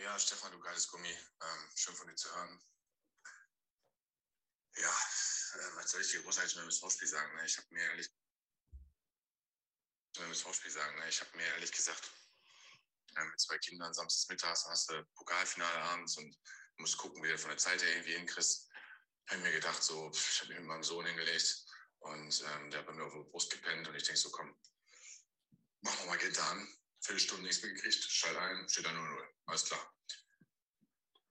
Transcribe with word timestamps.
Ja, 0.00 0.16
Stefan, 0.16 0.52
du 0.52 0.60
geiles 0.60 0.86
Gummi. 0.86 1.10
Ähm, 1.10 1.70
schön 1.74 1.94
von 1.96 2.06
dir 2.06 2.14
zu 2.14 2.32
hören. 2.32 2.60
Ja, 4.76 4.90
äh, 4.90 5.74
was 5.74 5.90
soll 5.90 6.02
ich 6.02 6.10
dir 6.12 6.22
großartig 6.22 6.54
mit 6.54 6.66
dem 6.66 6.68
SV-Spiel 6.68 7.08
sagen? 7.08 7.34
Ne? 7.34 7.44
Ich 7.44 7.58
habe 7.58 7.66
mir 7.70 7.82
ehrlich 7.82 8.08
mit 10.16 10.24
dem 10.24 10.30
SV-Spiel 10.30 10.70
sagen. 10.70 10.96
Ne? 11.00 11.08
Ich 11.08 11.20
habe 11.20 11.36
mir 11.36 11.46
ehrlich 11.46 11.72
gesagt 11.72 12.12
äh, 13.16 13.24
mit 13.24 13.40
zwei 13.40 13.58
Kindern 13.58 13.92
samstags 13.92 14.28
mittags 14.28 14.64
hast 14.66 14.88
du 14.88 15.04
Pokalfinale 15.16 15.82
abends 15.82 16.16
und 16.16 16.38
musst 16.76 16.96
gucken, 16.96 17.20
wie 17.24 17.28
du 17.28 17.36
von 17.36 17.50
der 17.50 17.58
Zeit 17.58 17.82
her 17.82 17.90
irgendwie 17.90 18.14
hinkriegst. 18.14 18.70
Habe 19.30 19.40
mir 19.40 19.50
gedacht, 19.50 19.82
so, 19.82 20.12
ich 20.12 20.40
habe 20.40 20.50
mich 20.50 20.60
mit 20.60 20.68
meinem 20.68 20.84
Sohn 20.84 21.06
hingelegt 21.06 21.64
und 21.98 22.40
ähm, 22.40 22.70
der 22.70 22.78
hat 22.78 22.86
bei 22.86 22.92
mir 22.92 23.04
auf 23.04 23.14
der 23.14 23.30
Brust 23.32 23.50
gepennt 23.50 23.88
und 23.88 23.96
ich 23.96 24.04
denke 24.04 24.20
so, 24.20 24.30
komm, 24.30 24.56
machen 25.80 25.98
wir 26.02 26.06
mal 26.06 26.18
Gitter 26.18 26.44
an. 26.44 26.68
Viertelstunde 27.00 27.44
nichts 27.44 27.62
mehr 27.62 27.72
gekriegt, 27.72 28.04
schalt 28.04 28.36
ein, 28.36 28.68
steht 28.68 28.86
da 28.86 28.90
0-0. 28.90 29.34
Alles 29.46 29.64
klar. 29.64 29.94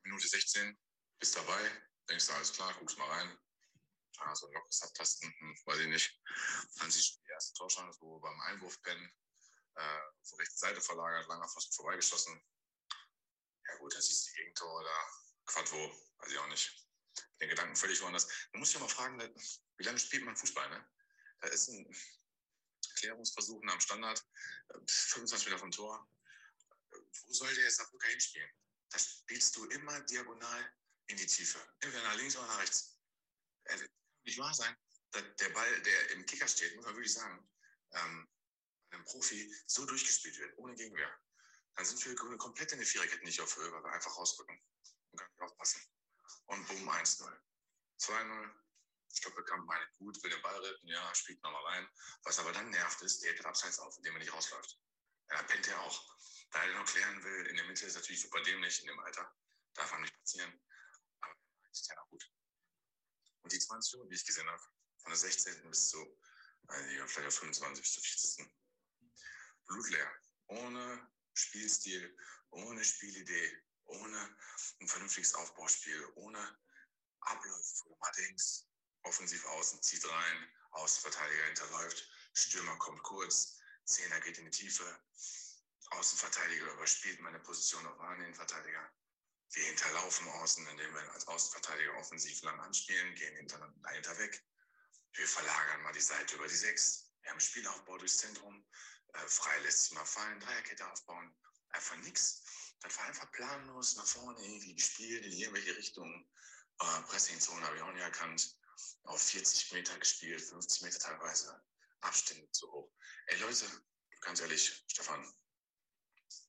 Minute 0.03 0.27
16, 0.27 0.77
bist 1.19 1.35
dabei, 1.35 1.83
denkst 2.09 2.27
du, 2.27 2.33
alles 2.33 2.53
klar, 2.53 2.73
guckst 2.79 2.97
mal 2.97 3.09
rein. 3.09 3.37
Ah, 4.19 4.33
so 4.33 4.47
ein 4.47 4.53
lockeres 4.53 4.81
Abtasten, 4.81 5.31
hm, 5.37 5.57
weiß 5.65 5.79
ich 5.79 5.87
nicht. 5.87 6.21
Dann 6.79 6.89
siehst 6.89 7.15
du 7.15 7.19
die 7.23 7.31
erste 7.31 7.53
Torschance, 7.53 7.99
wo 8.01 8.19
beim 8.19 8.39
Einwurf 8.41 8.81
pennen, 8.81 9.13
äh, 9.75 9.99
der 10.31 10.39
rechten 10.39 10.57
Seite 10.57 10.81
verlagert, 10.81 11.27
langer 11.27 11.47
Pfosten 11.47 11.75
vorbeigeschossen. 11.75 12.41
Ja 13.67 13.75
gut, 13.77 13.93
dann 13.93 14.01
siehst 14.01 14.27
du 14.27 14.31
die 14.31 14.37
Gegentore 14.37 14.83
da. 14.83 15.27
Quadvo, 15.45 15.91
weiß 16.17 16.31
ich 16.31 16.37
auch 16.39 16.47
nicht. 16.47 16.87
Den 17.39 17.49
Gedanken 17.49 17.75
völlig 17.75 18.01
woanders. 18.01 18.27
Man 18.51 18.59
muss 18.59 18.73
ja 18.73 18.79
mal 18.79 18.89
fragen, 18.89 19.19
wie 19.77 19.83
lange 19.83 19.99
spielt 19.99 20.25
man 20.25 20.35
Fußball, 20.35 20.69
ne? 20.69 20.89
Da 21.39 21.47
ist 21.49 21.67
ein 21.69 21.85
Klärungsversuch 22.95 23.61
am 23.67 23.79
Standard, 23.79 24.25
25 24.87 25.47
Meter 25.47 25.59
vom 25.59 25.71
Tor. 25.71 26.09
Wo 26.91 27.33
soll 27.33 27.53
der 27.55 27.71
Saarbrücker 27.71 28.07
hinspielen? 28.09 28.49
Da 28.89 28.99
spielst 28.99 29.55
du 29.55 29.65
immer 29.65 29.99
diagonal 30.01 30.73
in 31.07 31.17
die 31.17 31.25
Tiefe. 31.25 31.59
Entweder 31.79 32.03
nach 32.03 32.15
links 32.15 32.35
oder 32.35 32.47
nach 32.47 32.59
rechts. 32.59 32.97
Das 33.63 33.79
kann 33.79 33.89
nicht 34.23 34.37
wahr 34.37 34.53
sein. 34.53 34.75
Der 35.13 35.49
Ball, 35.49 35.81
der 35.81 36.11
im 36.11 36.25
Kicker 36.25 36.47
steht, 36.47 36.75
muss 36.75 36.85
man 36.85 36.95
wirklich 36.95 37.13
sagen, 37.13 37.49
ähm, 37.91 38.27
einem 38.91 39.03
Profi 39.05 39.53
so 39.65 39.85
durchgespielt 39.85 40.37
wird, 40.37 40.57
ohne 40.57 40.75
Gegenwehr. 40.75 41.11
Dann 41.75 41.85
sind 41.85 42.03
wir 42.05 42.15
komplett 42.15 42.71
in 42.71 42.79
der 42.79 42.87
Viererkette 42.87 43.23
nicht 43.23 43.39
auf 43.39 43.55
Höhe, 43.55 43.71
weil 43.71 43.83
wir 43.83 43.91
einfach 43.91 44.15
rausrücken 44.17 44.59
und 45.11 45.19
gar 45.19 45.27
nicht 45.29 45.41
aufpassen. 45.41 45.81
Und 46.47 46.67
boom, 46.67 46.89
1-0. 46.89 47.23
2-0. 47.99 48.51
Ich 49.17 49.23
glaube, 49.23 49.41
Bekamp 49.41 49.65
meine 49.65 49.83
gut, 49.97 50.21
will 50.21 50.29
den 50.29 50.41
Ball 50.43 50.63
retten, 50.63 50.87
ja, 50.87 51.15
spielt 51.15 51.41
nochmal 51.41 51.65
rein. 51.65 51.89
Was 52.21 52.37
aber 52.37 52.51
dann 52.51 52.69
nervt, 52.69 53.01
ist, 53.01 53.23
der 53.23 53.33
geht 53.33 53.47
abseits 53.47 53.79
auf, 53.79 53.97
indem 53.97 54.13
er 54.13 54.19
nicht 54.19 54.31
rausläuft. 54.31 54.79
Ja, 55.31 55.41
pennt 55.41 55.67
er 55.67 55.81
auch. 55.81 56.15
Da 56.51 56.63
er 56.63 56.77
noch 56.77 56.85
klären 56.85 57.23
will, 57.23 57.47
in 57.47 57.55
der 57.55 57.65
Mitte 57.65 57.87
ist 57.87 57.95
natürlich 57.95 58.21
super 58.21 58.39
dämlich 58.43 58.79
in 58.79 58.85
dem 58.85 58.99
Alter. 58.99 59.35
Darf 59.73 59.91
einem 59.91 60.03
nicht 60.03 60.15
passieren. 60.19 60.53
Aber 61.21 61.33
ist 61.71 61.87
ja 61.89 61.99
gut. 62.11 62.31
Und 63.41 63.51
die 63.51 63.57
20 63.57 63.93
Minuten, 63.93 64.11
die 64.11 64.17
ich 64.17 64.25
gesehen 64.25 64.47
habe, 64.47 64.63
von 65.01 65.09
der 65.09 65.17
16. 65.17 65.67
bis 65.67 65.89
zu, 65.89 66.21
also 66.67 67.07
vielleicht 67.07 67.27
auf 67.27 67.39
25 67.39 67.81
bis 67.83 67.93
zur 67.93 68.03
40. 68.03 68.55
Blutleer. 69.65 70.11
Ohne 70.45 71.11
Spielstil, 71.33 72.15
ohne 72.51 72.83
Spielidee, 72.83 73.63
ohne 73.85 74.37
ein 74.79 74.87
vernünftiges 74.87 75.33
Aufbauspiel, 75.33 76.05
ohne 76.17 76.59
Abläufe, 77.21 77.79
wo 77.83 77.89
du 77.89 77.97
mal 77.99 78.11
denkst, 78.11 78.67
offensiv 79.07 79.45
außen 79.45 79.81
zieht 79.81 80.07
rein, 80.07 80.49
Außenverteidiger 80.71 81.45
hinterläuft, 81.45 82.09
Stürmer 82.33 82.77
kommt 82.77 83.01
kurz, 83.03 83.57
Zehner 83.85 84.19
geht 84.21 84.37
in 84.37 84.45
die 84.45 84.51
Tiefe, 84.51 84.83
Außenverteidiger 85.91 86.73
überspielt 86.73 87.19
meine 87.21 87.39
Position 87.39 87.85
auf 87.87 87.99
einen 88.01 88.21
Innenverteidiger. 88.23 88.91
Wir 89.51 89.63
hinterlaufen 89.63 90.27
außen, 90.27 90.67
indem 90.67 90.93
wir 90.93 91.11
als 91.13 91.25
Außenverteidiger 91.27 91.95
offensiv 91.95 92.41
lang 92.41 92.59
anspielen, 92.59 93.15
gehen 93.15 93.35
hinter, 93.37 93.73
dahinter 93.81 94.17
weg. 94.17 94.43
Wir 95.13 95.27
verlagern 95.27 95.81
mal 95.83 95.93
die 95.93 96.01
Seite 96.01 96.35
über 96.35 96.47
die 96.47 96.55
Sechs. 96.55 97.09
Wir 97.21 97.31
haben 97.31 97.39
Spielaufbau 97.39 97.97
durchs 97.97 98.17
Zentrum. 98.17 98.67
Äh, 99.13 99.27
frei 99.27 99.57
lässt 99.59 99.85
sich 99.85 99.93
mal 99.93 100.05
fallen, 100.05 100.39
Dreierkette 100.41 100.91
aufbauen. 100.91 101.33
Einfach 101.69 101.95
nichts. 101.97 102.43
Das 102.81 102.97
war 102.97 103.05
einfach 103.05 103.31
planlos 103.31 103.95
nach 103.95 104.05
vorne 104.05 104.39
irgendwie 104.43 104.75
gespielt 104.75 105.25
in 105.25 105.31
irgendwelche 105.31 105.75
Richtungen. 105.77 106.29
Äh, 106.81 107.01
Pressingzone 107.03 107.65
habe 107.65 107.77
ich 107.77 107.81
auch 107.81 107.93
nicht 107.93 108.03
erkannt 108.03 108.56
auf 109.03 109.21
40 109.21 109.73
Meter 109.73 109.97
gespielt, 109.99 110.41
50 110.41 110.81
Meter 110.83 110.99
teilweise. 110.99 111.63
Abstände 112.01 112.49
zu 112.51 112.71
hoch. 112.71 112.91
Ey 113.27 113.39
Leute, 113.39 113.65
ganz 114.21 114.39
ehrlich, 114.39 114.83
Stefan, 114.87 115.25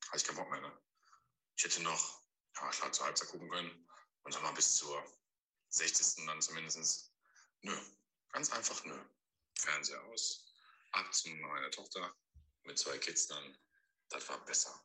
hatte 0.08 0.16
ich 0.16 0.24
keinen 0.24 0.36
Bock 0.36 0.50
mehr, 0.50 0.60
ne? 0.60 0.80
Ich 1.56 1.64
hätte 1.64 1.82
noch, 1.82 2.22
ja 2.56 2.70
klar, 2.70 2.92
zur 2.92 3.06
Halbzeit 3.06 3.28
gucken 3.28 3.48
können 3.50 3.88
und 4.22 4.34
dann 4.34 4.42
mal 4.42 4.52
bis 4.52 4.76
zur 4.76 5.02
60. 5.70 6.26
dann 6.26 6.40
zumindest. 6.40 7.12
Nö, 7.62 7.76
ganz 8.30 8.50
einfach 8.52 8.84
nö. 8.84 8.98
Fernseher 9.58 10.02
aus, 10.04 10.54
ab 10.92 11.12
zu 11.12 11.28
meiner 11.30 11.70
Tochter 11.70 12.14
mit 12.64 12.78
zwei 12.78 12.98
Kids 12.98 13.26
dann. 13.26 13.58
Das 14.10 14.28
war 14.28 14.44
besser. 14.44 14.84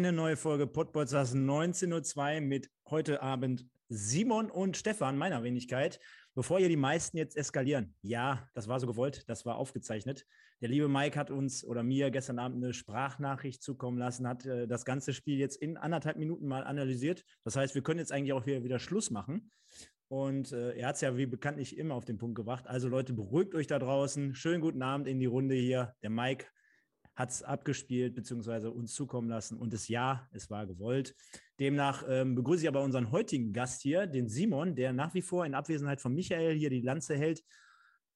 Eine 0.00 0.12
neue 0.12 0.38
Folge 0.38 0.66
Podbolzers 0.66 1.34
19.02 1.34 2.40
mit 2.40 2.70
heute 2.88 3.20
Abend 3.20 3.66
Simon 3.90 4.50
und 4.50 4.78
Stefan, 4.78 5.18
meiner 5.18 5.42
Wenigkeit. 5.42 6.00
Bevor 6.34 6.58
ihr 6.58 6.70
die 6.70 6.76
meisten 6.78 7.18
jetzt 7.18 7.36
eskalieren, 7.36 7.94
ja, 8.00 8.48
das 8.54 8.66
war 8.66 8.80
so 8.80 8.86
gewollt, 8.86 9.28
das 9.28 9.44
war 9.44 9.56
aufgezeichnet. 9.56 10.24
Der 10.62 10.70
liebe 10.70 10.88
Mike 10.88 11.18
hat 11.18 11.30
uns 11.30 11.62
oder 11.66 11.82
mir 11.82 12.10
gestern 12.10 12.38
Abend 12.38 12.64
eine 12.64 12.72
Sprachnachricht 12.72 13.62
zukommen 13.62 13.98
lassen, 13.98 14.26
hat 14.26 14.46
äh, 14.46 14.66
das 14.66 14.86
ganze 14.86 15.12
Spiel 15.12 15.36
jetzt 15.36 15.56
in 15.56 15.76
anderthalb 15.76 16.16
Minuten 16.16 16.46
mal 16.46 16.64
analysiert. 16.64 17.22
Das 17.44 17.56
heißt, 17.56 17.74
wir 17.74 17.82
können 17.82 17.98
jetzt 17.98 18.10
eigentlich 18.10 18.32
auch 18.32 18.46
wieder, 18.46 18.64
wieder 18.64 18.78
Schluss 18.78 19.10
machen. 19.10 19.50
Und 20.08 20.50
äh, 20.52 20.78
er 20.78 20.88
hat 20.88 20.94
es 20.94 21.02
ja 21.02 21.18
wie 21.18 21.26
bekanntlich 21.26 21.76
immer 21.76 21.94
auf 21.94 22.06
den 22.06 22.16
Punkt 22.16 22.36
gebracht. 22.36 22.66
Also 22.66 22.88
Leute, 22.88 23.12
beruhigt 23.12 23.54
euch 23.54 23.66
da 23.66 23.78
draußen. 23.78 24.34
Schönen 24.34 24.62
guten 24.62 24.80
Abend 24.80 25.08
in 25.08 25.18
die 25.18 25.26
Runde 25.26 25.56
hier. 25.56 25.94
Der 26.02 26.08
Mike 26.08 26.46
hat 27.20 27.30
es 27.30 27.42
abgespielt 27.42 28.14
bzw. 28.14 28.68
uns 28.68 28.94
zukommen 28.94 29.28
lassen 29.28 29.58
und 29.58 29.74
das 29.74 29.88
Ja, 29.88 30.26
es 30.32 30.48
war 30.48 30.66
gewollt. 30.66 31.14
Demnach 31.60 32.02
ähm, 32.08 32.34
begrüße 32.34 32.62
ich 32.62 32.68
aber 32.68 32.82
unseren 32.82 33.12
heutigen 33.12 33.52
Gast 33.52 33.82
hier, 33.82 34.06
den 34.06 34.26
Simon, 34.26 34.74
der 34.74 34.94
nach 34.94 35.12
wie 35.12 35.20
vor 35.20 35.44
in 35.44 35.54
Abwesenheit 35.54 36.00
von 36.00 36.14
Michael 36.14 36.56
hier 36.56 36.70
die 36.70 36.80
Lanze 36.80 37.16
hält. 37.16 37.44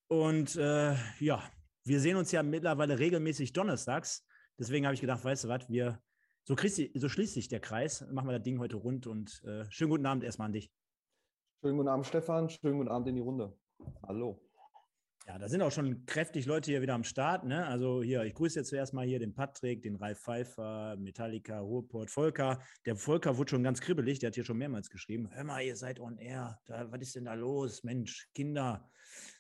Und 0.09 0.57
äh, 0.57 0.95
ja, 1.21 1.43
wir 1.85 2.01
sehen 2.01 2.17
uns 2.17 2.33
ja 2.33 2.43
mittlerweile 2.43 2.99
regelmäßig 2.99 3.53
donnerstags. 3.53 4.27
Deswegen 4.59 4.87
habe 4.87 4.95
ich 4.95 5.03
gedacht, 5.03 5.23
weißt 5.23 5.45
du 5.45 5.49
was, 5.49 5.69
wir, 5.69 6.01
so, 6.45 6.57
so 6.57 7.09
schließt 7.09 7.35
sich 7.35 7.49
der 7.49 7.61
Kreis, 7.61 8.07
machen 8.11 8.29
wir 8.29 8.33
das 8.33 8.43
Ding 8.43 8.59
heute 8.59 8.77
rund 8.77 9.07
und 9.07 9.43
äh, 9.45 9.71
schönen 9.71 9.91
guten 9.91 10.07
Abend 10.07 10.25
erstmal 10.25 10.47
an 10.47 10.53
dich. 10.53 10.73
Schönen 11.61 11.77
guten 11.77 11.89
Abend, 11.89 12.07
Stefan. 12.07 12.49
Schönen 12.49 12.79
guten 12.79 12.91
Abend 12.91 13.09
in 13.09 13.17
die 13.17 13.21
Runde. 13.21 13.55
Hallo. 14.03 14.41
Ja, 15.27 15.39
da 15.39 15.49
sind 15.49 15.63
auch 15.63 15.73
schon 15.73 16.05
kräftig 16.05 16.45
Leute 16.45 16.71
hier 16.71 16.83
wieder 16.83 16.93
am 16.93 17.03
Start. 17.03 17.45
Ne? 17.45 17.67
Also 17.67 18.03
hier, 18.03 18.25
ich 18.25 18.35
grüße 18.35 18.59
jetzt 18.59 18.69
zuerst 18.69 18.93
mal 18.93 19.07
hier 19.07 19.19
den 19.19 19.35
Patrick, 19.35 19.83
den 19.83 19.97
Ralf 19.97 20.21
Pfeiffer, 20.21 20.97
Metallica, 20.99 21.61
Ruhrport, 21.61 22.11
Volker. 22.11 22.61
Der 22.85 22.95
Volker 22.95 23.39
wurde 23.39 23.51
schon 23.51 23.63
ganz 23.63 23.81
kribbelig, 23.81 24.19
der 24.19 24.27
hat 24.29 24.35
hier 24.35 24.45
schon 24.45 24.59
mehrmals 24.59 24.91
geschrieben. 24.91 25.31
Hör 25.33 25.45
mal, 25.45 25.63
ihr 25.63 25.77
seid 25.77 25.99
on 25.99 26.19
air. 26.19 26.61
Da, 26.67 26.93
was 26.93 27.01
ist 27.01 27.17
denn 27.17 27.25
da 27.25 27.33
los? 27.33 27.85
Mensch, 27.85 28.29
Kinder. 28.35 28.91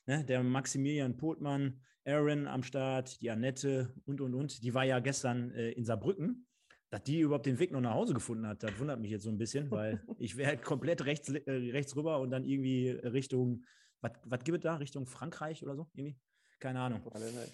Ne? 0.07 0.25
Der 0.25 0.43
Maximilian 0.43 1.19
Potmann, 1.19 1.83
Aaron 2.07 2.47
am 2.47 2.63
Start, 2.63 3.21
die 3.21 3.31
Annette 3.31 3.93
und, 4.07 4.23
und, 4.23 4.35
und. 4.35 4.63
Die 4.63 4.73
war 4.73 4.85
ja 4.85 5.01
gestern 5.01 5.51
äh, 5.51 5.73
in 5.73 5.85
Saarbrücken. 5.85 6.47
Dass 6.89 7.03
die 7.03 7.21
überhaupt 7.21 7.47
den 7.47 7.59
Weg 7.59 7.73
noch 7.73 7.81
nach 7.81 7.95
Hause 7.95 8.15
gefunden 8.15 8.47
hat, 8.47 8.63
das 8.63 8.79
wundert 8.79 9.01
mich 9.01 9.11
jetzt 9.11 9.25
so 9.25 9.31
ein 9.31 9.37
bisschen, 9.37 9.71
weil 9.71 10.01
ich 10.19 10.37
wäre 10.37 10.49
halt 10.49 10.63
komplett 10.63 11.05
rechts, 11.05 11.29
äh, 11.29 11.51
rechts 11.73 11.95
rüber 11.95 12.21
und 12.21 12.31
dann 12.31 12.45
irgendwie 12.45 12.89
Richtung 12.91 13.65
was, 14.05 14.13
was 14.25 14.45
gibt 14.45 14.59
es 14.59 14.63
da 14.63 14.77
Richtung 14.77 15.07
Frankreich 15.07 15.63
oder 15.63 15.75
so? 15.75 15.89
Irgendwie? 15.95 16.17
Keine 16.61 16.81
Ahnung. 16.81 17.03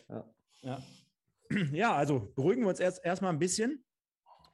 Ja. 0.08 0.24
Ja. 0.62 0.82
ja, 1.72 1.94
also 1.94 2.32
beruhigen 2.34 2.62
wir 2.62 2.68
uns 2.68 2.80
erst 2.80 3.04
erstmal 3.04 3.32
ein 3.32 3.38
bisschen. 3.38 3.84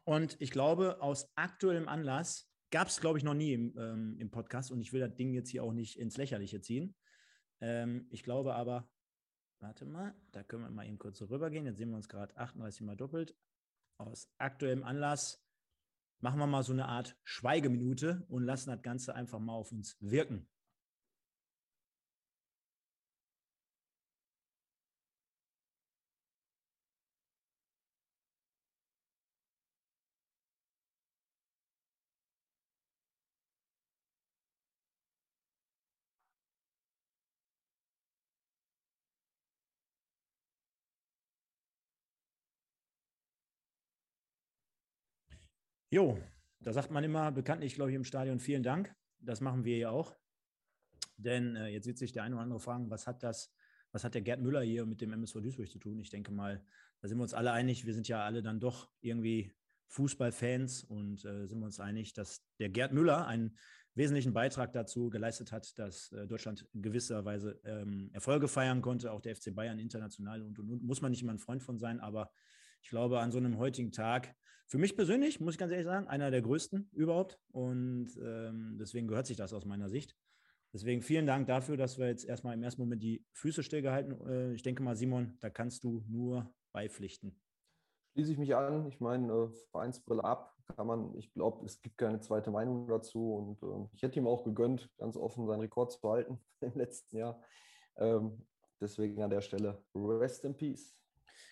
Und 0.04 0.37
ich 0.40 0.50
glaube, 0.50 1.00
aus 1.00 1.31
aktuellem 1.34 1.88
Anlass 1.88 2.48
gab 2.70 2.88
es, 2.88 3.00
glaube 3.00 3.19
ich, 3.19 3.25
noch 3.25 3.34
nie 3.34 3.54
im, 3.54 3.76
ähm, 3.78 4.16
im 4.19 4.31
Podcast. 4.31 4.70
Und 4.70 4.81
ich 4.81 4.93
will 4.93 5.00
das 5.00 5.14
Ding 5.14 5.32
jetzt 5.32 5.50
hier 5.50 5.64
auch 5.64 5.72
nicht 5.72 5.98
ins 5.98 6.16
Lächerliche 6.16 6.60
ziehen. 6.60 6.94
Ähm, 7.60 8.06
ich 8.10 8.22
glaube 8.22 8.54
aber, 8.54 8.88
warte 9.58 9.87
mal, 9.87 10.14
da 10.32 10.43
können 10.43 10.62
wir 10.62 10.70
mal 10.70 10.87
eben 10.87 10.98
kurz 10.98 11.19
so 11.19 11.25
rübergehen. 11.25 11.66
Jetzt 11.66 11.78
sehen 11.78 11.88
wir 11.88 11.96
uns 11.96 12.08
gerade 12.08 12.37
38 12.37 12.82
mal 12.82 12.96
doppelt. 12.96 13.34
Aus 13.98 14.31
aktuellem 14.38 14.84
Anlass 14.84 15.43
machen 16.20 16.38
wir 16.38 16.46
mal 16.46 16.62
so 16.62 16.72
eine 16.72 16.87
Art 16.87 17.16
Schweigeminute 17.25 18.25
und 18.28 18.44
lassen 18.44 18.70
das 18.70 18.82
Ganze 18.82 19.14
einfach 19.14 19.38
mal 19.38 19.54
auf 19.54 19.72
uns 19.72 19.96
wirken. 20.00 20.48
Jo, 45.90 46.18
da 46.60 46.72
sagt 46.72 46.90
man 46.90 47.04
immer 47.04 47.30
bekanntlich, 47.30 47.74
glaube 47.74 47.90
ich, 47.90 47.96
im 47.96 48.04
Stadion 48.04 48.40
vielen 48.40 48.62
Dank. 48.62 48.92
Das 49.20 49.40
machen 49.40 49.64
wir 49.64 49.78
ja 49.78 49.90
auch. 49.90 50.16
Denn 51.16 51.54
äh, 51.54 51.68
jetzt 51.68 51.86
wird 51.86 51.98
sich 51.98 52.12
der 52.12 52.24
eine 52.24 52.34
oder 52.34 52.42
andere 52.42 52.60
fragen, 52.60 52.90
was 52.90 53.06
hat 53.06 53.22
das, 53.22 53.52
was 53.92 54.02
hat 54.02 54.14
der 54.14 54.22
Gerd 54.22 54.40
Müller 54.40 54.62
hier 54.62 54.84
mit 54.84 55.00
dem 55.00 55.12
MSV 55.12 55.34
Duisburg 55.34 55.70
zu 55.70 55.78
tun? 55.78 56.00
Ich 56.00 56.10
denke 56.10 56.32
mal, 56.32 56.64
da 57.00 57.08
sind 57.08 57.18
wir 57.18 57.22
uns 57.22 57.34
alle 57.34 57.52
einig. 57.52 57.86
Wir 57.86 57.94
sind 57.94 58.08
ja 58.08 58.24
alle 58.24 58.42
dann 58.42 58.58
doch 58.58 58.90
irgendwie 59.00 59.54
Fußballfans 59.88 60.84
und 60.84 61.24
äh, 61.24 61.46
sind 61.46 61.60
wir 61.60 61.66
uns 61.66 61.78
einig, 61.78 62.12
dass 62.12 62.44
der 62.58 62.68
Gerd 62.68 62.92
Müller 62.92 63.26
einen 63.26 63.56
wesentlichen 63.94 64.32
Beitrag 64.32 64.72
dazu 64.72 65.08
geleistet 65.08 65.52
hat, 65.52 65.78
dass 65.78 66.10
äh, 66.12 66.26
Deutschland 66.26 66.68
in 66.74 66.82
gewisser 66.82 67.24
Weise 67.24 67.60
ähm, 67.64 68.10
Erfolge 68.12 68.48
feiern 68.48 68.82
konnte, 68.82 69.12
auch 69.12 69.20
der 69.20 69.36
FC 69.36 69.54
Bayern 69.54 69.78
international 69.78 70.42
und, 70.42 70.58
und, 70.58 70.68
und 70.68 70.82
muss 70.82 71.00
man 71.00 71.12
nicht 71.12 71.22
immer 71.22 71.32
ein 71.32 71.38
Freund 71.38 71.62
von 71.62 71.78
sein, 71.78 72.00
aber 72.00 72.30
ich 72.86 72.90
glaube, 72.90 73.18
an 73.18 73.32
so 73.32 73.38
einem 73.38 73.58
heutigen 73.58 73.90
Tag, 73.90 74.32
für 74.68 74.78
mich 74.78 74.94
persönlich, 74.94 75.40
muss 75.40 75.54
ich 75.54 75.58
ganz 75.58 75.72
ehrlich 75.72 75.86
sagen, 75.86 76.06
einer 76.06 76.30
der 76.30 76.40
größten 76.40 76.88
überhaupt. 76.92 77.36
Und 77.50 78.10
ähm, 78.22 78.76
deswegen 78.78 79.08
gehört 79.08 79.26
sich 79.26 79.36
das 79.36 79.52
aus 79.52 79.64
meiner 79.64 79.88
Sicht. 79.88 80.14
Deswegen 80.72 81.02
vielen 81.02 81.26
Dank 81.26 81.48
dafür, 81.48 81.76
dass 81.76 81.98
wir 81.98 82.06
jetzt 82.06 82.24
erstmal 82.24 82.54
im 82.54 82.62
ersten 82.62 82.80
Moment 82.80 83.02
die 83.02 83.24
Füße 83.32 83.64
stillgehalten. 83.64 84.24
Äh, 84.28 84.52
ich 84.52 84.62
denke 84.62 84.84
mal, 84.84 84.94
Simon, 84.94 85.36
da 85.40 85.50
kannst 85.50 85.82
du 85.82 86.04
nur 86.06 86.48
beipflichten. 86.72 87.36
Schließe 88.12 88.30
ich 88.30 88.38
mich 88.38 88.54
an. 88.54 88.86
Ich 88.86 89.00
meine, 89.00 89.32
äh, 89.32 89.48
Vereinsbrille 89.72 90.22
ab 90.22 90.54
kann 90.76 90.86
man, 90.86 91.12
ich 91.16 91.32
glaube, 91.32 91.66
es 91.66 91.82
gibt 91.82 91.98
keine 91.98 92.20
zweite 92.20 92.52
Meinung 92.52 92.86
dazu. 92.86 93.34
Und 93.34 93.62
äh, 93.64 93.88
ich 93.94 94.02
hätte 94.02 94.20
ihm 94.20 94.28
auch 94.28 94.44
gegönnt, 94.44 94.88
ganz 94.96 95.16
offen 95.16 95.48
seinen 95.48 95.58
Rekord 95.58 95.90
zu 95.90 96.08
halten 96.08 96.38
im 96.60 96.74
letzten 96.74 97.16
Jahr. 97.16 97.42
Ähm, 97.96 98.46
deswegen 98.80 99.20
an 99.22 99.30
der 99.30 99.40
Stelle 99.40 99.82
Rest 99.92 100.44
in 100.44 100.56
Peace. 100.56 100.95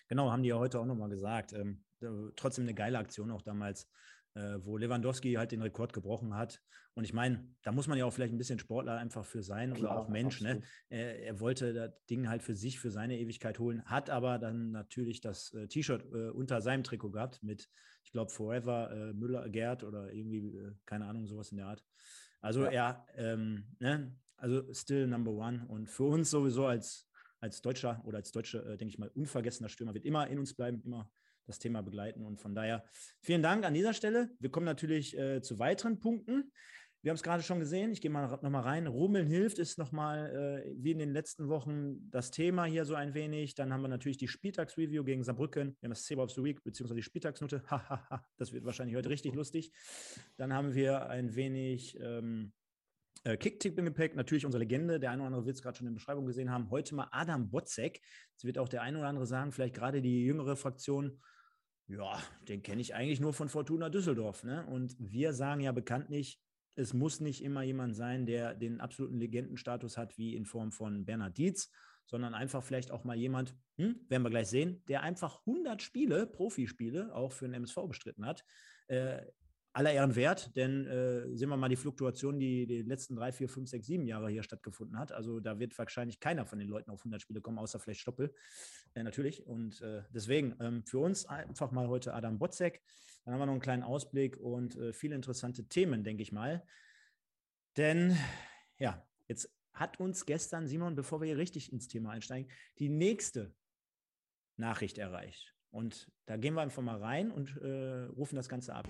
Genau, 0.07 0.31
haben 0.31 0.43
die 0.43 0.49
ja 0.49 0.57
heute 0.57 0.79
auch 0.79 0.85
nochmal 0.85 1.09
gesagt. 1.09 1.53
Ähm, 1.53 1.83
trotzdem 2.35 2.65
eine 2.65 2.73
geile 2.73 2.97
Aktion 2.97 3.31
auch 3.31 3.41
damals, 3.41 3.89
äh, 4.35 4.57
wo 4.59 4.77
Lewandowski 4.77 5.33
halt 5.33 5.51
den 5.51 5.61
Rekord 5.61 5.93
gebrochen 5.93 6.35
hat. 6.35 6.61
Und 6.93 7.03
ich 7.03 7.13
meine, 7.13 7.45
da 7.63 7.71
muss 7.71 7.87
man 7.87 7.97
ja 7.97 8.05
auch 8.05 8.13
vielleicht 8.13 8.33
ein 8.33 8.37
bisschen 8.37 8.59
Sportler 8.59 8.97
einfach 8.97 9.25
für 9.25 9.43
sein 9.43 9.73
Klar, 9.73 9.91
oder 9.91 9.99
auch 9.99 10.07
Mensch. 10.07 10.41
Ne? 10.41 10.61
Er, 10.89 11.19
er, 11.19 11.39
wollte 11.39 11.73
das 11.73 11.91
Ding 12.09 12.29
halt 12.29 12.41
für 12.41 12.55
sich, 12.55 12.79
für 12.79 12.89
seine 12.89 13.19
Ewigkeit 13.19 13.59
holen, 13.59 13.83
hat 13.85 14.09
aber 14.09 14.39
dann 14.39 14.71
natürlich 14.71 15.19
das 15.19 15.53
äh, 15.53 15.67
T-Shirt 15.67 16.05
äh, 16.13 16.29
unter 16.29 16.61
seinem 16.61 16.83
Trikot 16.83 17.11
gehabt 17.11 17.43
mit, 17.43 17.69
ich 18.03 18.11
glaube, 18.11 18.31
Forever 18.31 18.91
äh, 18.91 19.13
Müller, 19.13 19.49
Gerd 19.49 19.83
oder 19.83 20.13
irgendwie, 20.13 20.55
äh, 20.55 20.71
keine 20.85 21.05
Ahnung, 21.05 21.27
sowas 21.27 21.51
in 21.51 21.57
der 21.57 21.67
Art. 21.67 21.83
Also 22.39 22.63
ja. 22.65 22.71
er, 22.71 23.05
ähm, 23.15 23.75
ne? 23.79 24.15
also 24.37 24.73
still 24.73 25.07
number 25.07 25.31
one. 25.31 25.65
Und 25.67 25.89
für 25.89 26.03
uns 26.03 26.29
sowieso 26.29 26.65
als 26.65 27.09
als 27.45 27.61
Deutscher 27.61 28.01
oder 28.05 28.17
als 28.17 28.31
Deutsche, 28.31 28.59
äh, 28.59 28.77
denke 28.77 28.87
ich 28.87 28.99
mal, 28.99 29.09
unvergessener 29.09 29.69
Stürmer 29.69 29.93
wird 29.93 30.05
immer 30.05 30.27
in 30.27 30.39
uns 30.39 30.53
bleiben, 30.53 30.81
immer 30.83 31.09
das 31.45 31.59
Thema 31.59 31.81
begleiten. 31.81 32.25
Und 32.25 32.41
von 32.41 32.55
daher 32.55 32.83
vielen 33.21 33.43
Dank 33.43 33.63
an 33.65 33.73
dieser 33.73 33.93
Stelle. 33.93 34.29
Wir 34.39 34.49
kommen 34.49 34.65
natürlich 34.65 35.17
äh, 35.17 35.41
zu 35.41 35.59
weiteren 35.59 35.99
Punkten. 35.99 36.51
Wir 37.05 37.11
haben 37.11 37.17
es 37.17 37.23
gerade 37.23 37.43
schon 37.43 37.59
gesehen. 37.59 37.91
Ich 37.91 38.01
gehe 38.01 38.09
mal 38.09 38.39
nochmal 38.41 38.63
rein. 38.63 38.87
Rummeln 38.87 39.27
hilft 39.27 39.59
ist 39.59 39.77
nochmal 39.77 40.63
äh, 40.65 40.73
wie 40.75 40.89
in 40.89 40.97
den 40.97 41.13
letzten 41.13 41.49
Wochen 41.49 42.09
das 42.09 42.31
Thema 42.31 42.65
hier 42.65 42.83
so 42.83 42.95
ein 42.95 43.13
wenig. 43.13 43.53
Dann 43.53 43.71
haben 43.71 43.83
wir 43.83 43.89
natürlich 43.89 44.17
die 44.17 44.27
Spieltagsreview 44.27 45.03
gegen 45.03 45.23
Saarbrücken. 45.23 45.77
Wir 45.79 45.87
haben 45.87 45.91
das 45.91 46.05
Zebra 46.05 46.23
of 46.23 46.31
the 46.31 46.43
Week 46.43 46.63
beziehungsweise 46.63 46.95
die 46.95 47.03
Spieltagsnote. 47.03 47.61
das 48.37 48.53
wird 48.53 48.65
wahrscheinlich 48.65 48.95
heute 48.95 49.09
richtig 49.09 49.35
lustig. 49.35 49.71
Dann 50.37 50.51
haben 50.51 50.73
wir 50.73 51.07
ein 51.07 51.35
wenig 51.35 51.95
ähm, 52.01 52.53
äh, 53.25 53.37
Kicktipp 53.37 53.77
im 53.77 53.85
Gepäck, 53.85 54.15
natürlich 54.15 54.45
unsere 54.45 54.63
Legende. 54.63 54.99
Der 54.99 55.11
eine 55.11 55.23
oder 55.23 55.27
andere 55.27 55.45
wird 55.45 55.55
es 55.55 55.61
gerade 55.61 55.77
schon 55.77 55.87
in 55.87 55.93
der 55.93 55.99
Beschreibung 55.99 56.25
gesehen 56.25 56.51
haben. 56.51 56.69
Heute 56.69 56.93
mal 56.95 57.07
Adam 57.11 57.49
Botzek. 57.49 57.99
Jetzt 58.31 58.45
wird 58.45 58.57
auch 58.57 58.69
der 58.69 58.83
eine 58.83 58.99
oder 58.99 59.07
andere 59.07 59.25
sagen, 59.25 59.51
vielleicht 59.51 59.75
gerade 59.75 60.01
die 60.01 60.23
jüngere 60.23 60.55
Fraktion, 60.55 61.19
ja, 61.87 62.21
den 62.47 62.61
kenne 62.61 62.81
ich 62.81 62.93
eigentlich 62.93 63.19
nur 63.19 63.33
von 63.33 63.49
Fortuna 63.49 63.89
Düsseldorf. 63.89 64.43
Ne? 64.43 64.65
Und 64.67 64.95
wir 64.99 65.33
sagen 65.33 65.61
ja 65.61 65.71
bekanntlich, 65.71 66.39
es 66.75 66.93
muss 66.93 67.19
nicht 67.19 67.43
immer 67.43 67.63
jemand 67.63 67.95
sein, 67.95 68.27
der 68.27 68.53
den 68.53 68.79
absoluten 68.79 69.17
Legendenstatus 69.17 69.97
hat, 69.97 70.17
wie 70.17 70.35
in 70.35 70.45
Form 70.45 70.71
von 70.71 71.05
Bernhard 71.05 71.37
Dietz, 71.37 71.71
sondern 72.05 72.35
einfach 72.35 72.63
vielleicht 72.63 72.91
auch 72.91 73.05
mal 73.05 73.17
jemand, 73.17 73.55
hm, 73.77 74.05
werden 74.07 74.23
wir 74.23 74.29
gleich 74.29 74.49
sehen, 74.49 74.83
der 74.87 75.01
einfach 75.01 75.39
100 75.47 75.81
Spiele, 75.81 76.27
Profispiele, 76.27 77.15
auch 77.15 77.31
für 77.31 77.45
den 77.45 77.55
MSV 77.55 77.87
bestritten 77.87 78.25
hat. 78.25 78.45
Äh, 78.87 79.25
aller 79.75 79.91
Ehren 79.91 80.15
wert, 80.15 80.55
denn 80.55 80.87
äh, 80.87 81.35
sehen 81.35 81.49
wir 81.49 81.57
mal 81.57 81.67
die 81.67 81.75
Fluktuation, 81.75 82.39
die 82.39 82.65
die 82.65 82.81
letzten 82.81 83.17
drei, 83.17 83.33
vier, 83.33 83.49
fünf, 83.49 83.69
sechs, 83.69 83.87
sieben 83.87 84.07
Jahre 84.07 84.29
hier 84.29 84.41
stattgefunden 84.41 84.97
hat. 84.97 85.11
Also 85.11 85.41
da 85.41 85.59
wird 85.59 85.77
wahrscheinlich 85.77 86.21
keiner 86.21 86.45
von 86.45 86.59
den 86.59 86.69
Leuten 86.69 86.91
auf 86.91 87.01
100 87.01 87.21
Spiele 87.21 87.41
kommen, 87.41 87.57
außer 87.57 87.77
vielleicht 87.81 87.99
Stoppel, 87.99 88.33
äh, 88.93 89.03
natürlich. 89.03 89.45
Und 89.45 89.81
äh, 89.81 90.03
deswegen 90.11 90.55
ähm, 90.61 90.85
für 90.85 90.99
uns 90.99 91.25
einfach 91.25 91.71
mal 91.71 91.89
heute 91.89 92.13
Adam 92.13 92.39
Botzek. 92.39 92.81
Dann 93.25 93.33
haben 93.33 93.41
wir 93.41 93.47
noch 93.47 93.53
einen 93.53 93.61
kleinen 93.61 93.83
Ausblick 93.83 94.37
und 94.37 94.77
äh, 94.77 94.93
viele 94.93 95.13
interessante 95.13 95.67
Themen, 95.67 96.05
denke 96.05 96.23
ich 96.23 96.31
mal. 96.31 96.65
Denn 97.75 98.15
ja, 98.77 99.05
jetzt 99.27 99.53
hat 99.73 99.99
uns 99.99 100.25
gestern, 100.25 100.67
Simon, 100.67 100.95
bevor 100.95 101.19
wir 101.19 101.27
hier 101.27 101.37
richtig 101.37 101.73
ins 101.73 101.89
Thema 101.89 102.11
einsteigen, 102.11 102.49
die 102.79 102.87
nächste 102.87 103.53
Nachricht 104.55 104.97
erreicht. 104.97 105.53
Und 105.69 106.09
da 106.27 106.37
gehen 106.37 106.53
wir 106.53 106.61
einfach 106.61 106.81
mal 106.81 106.97
rein 106.97 107.29
und 107.29 107.57
äh, 107.57 108.03
rufen 108.03 108.37
das 108.37 108.47
Ganze 108.47 108.73
ab. 108.73 108.87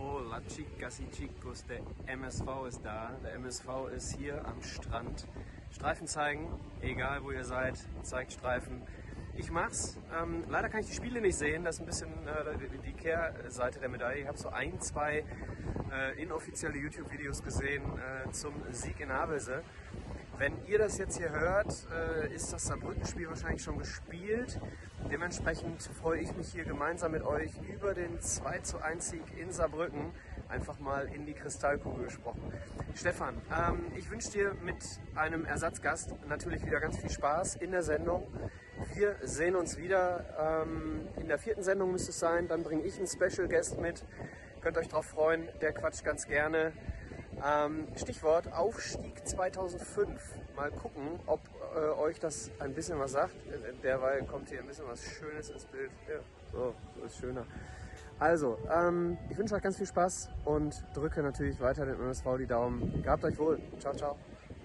Hola 0.00 0.40
chicas 0.46 1.00
y 1.00 1.10
chicos, 1.10 1.64
der 1.66 1.80
MSV 2.06 2.68
ist 2.68 2.84
da. 2.84 3.10
Der 3.24 3.34
MSV 3.34 3.88
ist 3.96 4.16
hier 4.16 4.46
am 4.46 4.62
Strand. 4.62 5.26
Streifen 5.72 6.06
zeigen, 6.06 6.46
egal 6.80 7.24
wo 7.24 7.32
ihr 7.32 7.44
seid, 7.44 7.74
zeigt 8.02 8.32
Streifen. 8.32 8.82
Ich 9.34 9.50
mach's. 9.50 9.98
Ähm, 10.16 10.44
leider 10.48 10.68
kann 10.68 10.82
ich 10.82 10.86
die 10.86 10.94
Spiele 10.94 11.20
nicht 11.20 11.36
sehen. 11.36 11.64
Das 11.64 11.76
ist 11.76 11.80
ein 11.80 11.86
bisschen 11.86 12.10
äh, 12.28 12.78
die 12.86 12.92
Kehrseite 12.92 13.80
der 13.80 13.88
Medaille. 13.88 14.20
Ich 14.20 14.28
habe 14.28 14.38
so 14.38 14.50
ein, 14.50 14.80
zwei 14.80 15.24
äh, 15.92 16.22
inoffizielle 16.22 16.78
YouTube-Videos 16.78 17.42
gesehen 17.42 17.82
äh, 17.98 18.30
zum 18.30 18.54
Sieg 18.70 19.00
in 19.00 19.12
Havelse. 19.12 19.64
Wenn 20.38 20.52
ihr 20.68 20.78
das 20.78 20.98
jetzt 20.98 21.18
hier 21.18 21.30
hört, 21.30 21.74
äh, 21.92 22.32
ist 22.32 22.52
das 22.52 22.66
Saarbrücken-Spiel 22.66 23.28
wahrscheinlich 23.28 23.60
schon 23.60 23.76
gespielt. 23.76 24.60
Dementsprechend 25.10 25.82
freue 25.82 26.20
ich 26.20 26.32
mich 26.36 26.52
hier 26.52 26.62
gemeinsam 26.62 27.10
mit 27.10 27.24
euch 27.24 27.50
über 27.62 27.92
den 27.92 28.20
2 28.20 28.60
zu 28.60 28.78
1 28.78 29.10
Sieg 29.10 29.22
in 29.36 29.50
Saarbrücken 29.50 30.12
einfach 30.48 30.78
mal 30.78 31.08
in 31.12 31.26
die 31.26 31.32
Kristallkugel 31.32 32.04
gesprochen. 32.04 32.52
Stefan, 32.94 33.34
ähm, 33.50 33.86
ich 33.96 34.08
wünsche 34.12 34.30
dir 34.30 34.54
mit 34.62 34.76
einem 35.16 35.44
Ersatzgast 35.44 36.14
natürlich 36.28 36.64
wieder 36.64 36.78
ganz 36.78 36.98
viel 36.98 37.10
Spaß 37.10 37.56
in 37.56 37.72
der 37.72 37.82
Sendung. 37.82 38.28
Wir 38.94 39.16
sehen 39.22 39.56
uns 39.56 39.76
wieder. 39.76 40.64
Ähm, 40.64 41.08
in 41.16 41.26
der 41.26 41.40
vierten 41.40 41.64
Sendung 41.64 41.90
müsste 41.90 42.10
es 42.10 42.18
sein. 42.20 42.46
Dann 42.46 42.62
bringe 42.62 42.84
ich 42.84 42.96
einen 42.96 43.08
Special 43.08 43.48
Guest 43.48 43.80
mit. 43.80 44.04
Könnt 44.60 44.78
euch 44.78 44.88
darauf 44.88 45.06
freuen. 45.06 45.48
Der 45.60 45.72
quatscht 45.72 46.04
ganz 46.04 46.28
gerne. 46.28 46.72
Ähm, 47.44 47.86
Stichwort 47.96 48.52
Aufstieg 48.52 49.26
2005. 49.26 50.08
Mal 50.56 50.70
gucken, 50.70 51.20
ob 51.26 51.40
äh, 51.76 52.00
euch 52.00 52.18
das 52.18 52.50
ein 52.58 52.74
bisschen 52.74 52.98
was 52.98 53.12
sagt. 53.12 53.34
Derweil 53.82 54.24
kommt 54.24 54.48
hier 54.48 54.60
ein 54.60 54.66
bisschen 54.66 54.86
was 54.88 55.02
Schönes 55.02 55.50
ins 55.50 55.64
Bild. 55.66 55.90
Ja, 56.08 56.18
so, 56.52 56.74
so 56.96 57.04
ist 57.04 57.18
schöner. 57.18 57.46
Also, 58.18 58.58
ähm, 58.68 59.16
ich 59.30 59.38
wünsche 59.38 59.54
euch 59.54 59.62
ganz 59.62 59.76
viel 59.76 59.86
Spaß 59.86 60.30
und 60.44 60.84
drücke 60.94 61.22
natürlich 61.22 61.60
weiter 61.60 61.86
den 61.86 61.94
MSV 61.94 62.24
die 62.38 62.46
Daumen. 62.46 63.02
Gehabt 63.02 63.22
euch 63.24 63.38
wohl. 63.38 63.60
Ciao, 63.78 63.94
ciao. 63.94 64.16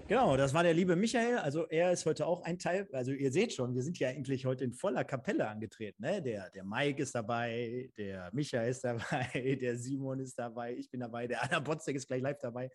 Genau, 0.06 0.36
das 0.36 0.52
war 0.52 0.62
der 0.62 0.74
liebe 0.74 0.96
Michael. 0.96 1.38
Also 1.38 1.66
er 1.68 1.90
ist 1.90 2.04
heute 2.04 2.26
auch 2.26 2.42
ein 2.42 2.58
Teil. 2.58 2.86
Also 2.92 3.12
ihr 3.12 3.32
seht 3.32 3.54
schon, 3.54 3.74
wir 3.74 3.82
sind 3.82 3.98
ja 3.98 4.08
eigentlich 4.08 4.44
heute 4.44 4.62
in 4.62 4.74
voller 4.74 5.02
Kapelle 5.02 5.48
angetreten. 5.48 6.02
Ne? 6.02 6.20
Der, 6.20 6.50
der 6.50 6.62
Mike 6.62 7.02
ist 7.02 7.14
dabei, 7.14 7.90
der 7.96 8.28
Michael 8.34 8.68
ist 8.68 8.84
dabei, 8.84 9.56
der 9.62 9.78
Simon 9.78 10.20
ist 10.20 10.38
dabei, 10.38 10.74
ich 10.74 10.90
bin 10.90 11.00
dabei, 11.00 11.26
der 11.26 11.42
Anna 11.42 11.58
Botzek 11.58 11.96
ist 11.96 12.06
gleich 12.06 12.20
live 12.20 12.38
dabei. 12.38 12.70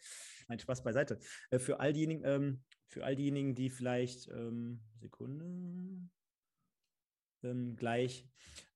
Mein 0.48 0.58
Spaß 0.58 0.82
beiseite. 0.82 1.20
Äh, 1.52 1.60
für 1.60 1.80
all 1.80 1.94
diejenigen, 1.94 2.24
ähm, 2.26 2.64
für 2.88 3.06
all 3.06 3.16
diejenigen, 3.16 3.54
die 3.54 3.70
vielleicht 3.70 4.28
ähm, 4.30 4.80
Sekunde 5.00 6.10
ähm, 7.43 7.75
gleich 7.75 8.27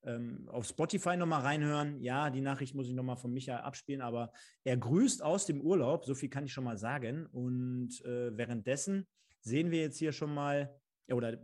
ähm, 0.03 0.48
auf 0.50 0.65
Spotify 0.65 1.15
nochmal 1.17 1.41
reinhören. 1.41 2.01
Ja, 2.01 2.29
die 2.29 2.41
Nachricht 2.41 2.75
muss 2.75 2.88
ich 2.88 2.93
nochmal 2.93 3.17
von 3.17 3.32
Michael 3.34 3.62
abspielen, 3.62 4.01
aber 4.01 4.32
er 4.63 4.77
grüßt 4.77 5.22
aus 5.24 5.46
dem 5.46 5.62
Urlaub, 5.62 6.05
so 6.05 6.15
viel 6.15 6.29
kann 6.29 6.46
ich 6.46 6.53
schon 6.53 6.63
mal 6.63 6.77
sagen. 6.77 7.25
Und 7.27 8.03
äh, 8.05 8.36
währenddessen 8.36 9.08
sehen 9.41 9.72
wir 9.72 9.82
jetzt 9.82 9.98
hier 9.98 10.12
schon 10.12 10.34
mal, 10.34 10.79
oder 11.10 11.41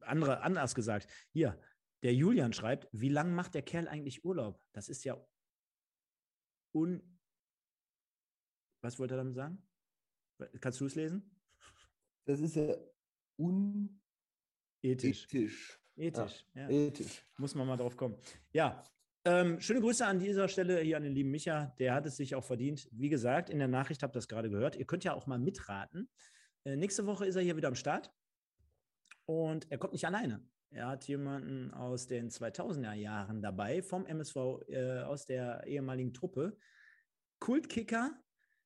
andere, 0.00 0.40
anders 0.42 0.74
gesagt, 0.74 1.08
hier, 1.32 1.60
der 2.02 2.14
Julian 2.14 2.52
schreibt, 2.52 2.88
wie 2.92 3.08
lange 3.08 3.32
macht 3.32 3.54
der 3.54 3.62
Kerl 3.62 3.88
eigentlich 3.88 4.24
Urlaub? 4.24 4.60
Das 4.72 4.88
ist 4.88 5.04
ja 5.04 5.16
un. 6.72 7.18
Was 8.82 8.98
wollte 8.98 9.14
er 9.14 9.18
damit 9.18 9.34
sagen? 9.34 9.66
Kannst 10.60 10.80
du 10.80 10.86
es 10.86 10.94
lesen? 10.94 11.34
Das 12.26 12.40
ist 12.40 12.54
ja 12.54 12.76
unethisch. 13.36 13.98
Ethisch. 14.82 15.80
Ethisch, 15.98 16.44
ja. 16.54 16.62
Ja. 16.62 16.68
Ethisch. 16.70 17.24
Muss 17.36 17.54
man 17.54 17.66
mal 17.66 17.76
drauf 17.76 17.96
kommen. 17.96 18.16
Ja, 18.52 18.82
ähm, 19.24 19.60
schöne 19.60 19.80
Grüße 19.80 20.06
an 20.06 20.18
dieser 20.20 20.48
Stelle 20.48 20.80
hier 20.80 20.96
an 20.96 21.02
den 21.02 21.12
lieben 21.12 21.30
Micha. 21.30 21.74
Der 21.78 21.94
hat 21.94 22.06
es 22.06 22.16
sich 22.16 22.34
auch 22.34 22.44
verdient. 22.44 22.88
Wie 22.92 23.08
gesagt, 23.08 23.50
in 23.50 23.58
der 23.58 23.68
Nachricht 23.68 24.02
habt 24.02 24.14
ihr 24.14 24.18
das 24.20 24.28
gerade 24.28 24.48
gehört. 24.48 24.76
Ihr 24.76 24.86
könnt 24.86 25.04
ja 25.04 25.12
auch 25.14 25.26
mal 25.26 25.38
mitraten. 25.38 26.08
Äh, 26.64 26.76
nächste 26.76 27.04
Woche 27.06 27.26
ist 27.26 27.36
er 27.36 27.42
hier 27.42 27.56
wieder 27.56 27.68
am 27.68 27.74
Start. 27.74 28.12
Und 29.26 29.70
er 29.70 29.78
kommt 29.78 29.92
nicht 29.92 30.06
alleine. 30.06 30.42
Er 30.70 30.88
hat 30.88 31.06
jemanden 31.08 31.72
aus 31.72 32.06
den 32.06 32.30
2000er 32.30 32.92
Jahren 32.94 33.42
dabei, 33.42 33.82
vom 33.82 34.06
MSV, 34.06 34.36
äh, 34.68 35.00
aus 35.00 35.24
der 35.26 35.66
ehemaligen 35.66 36.12
Truppe. 36.14 36.56
Kultkicker, 37.38 38.12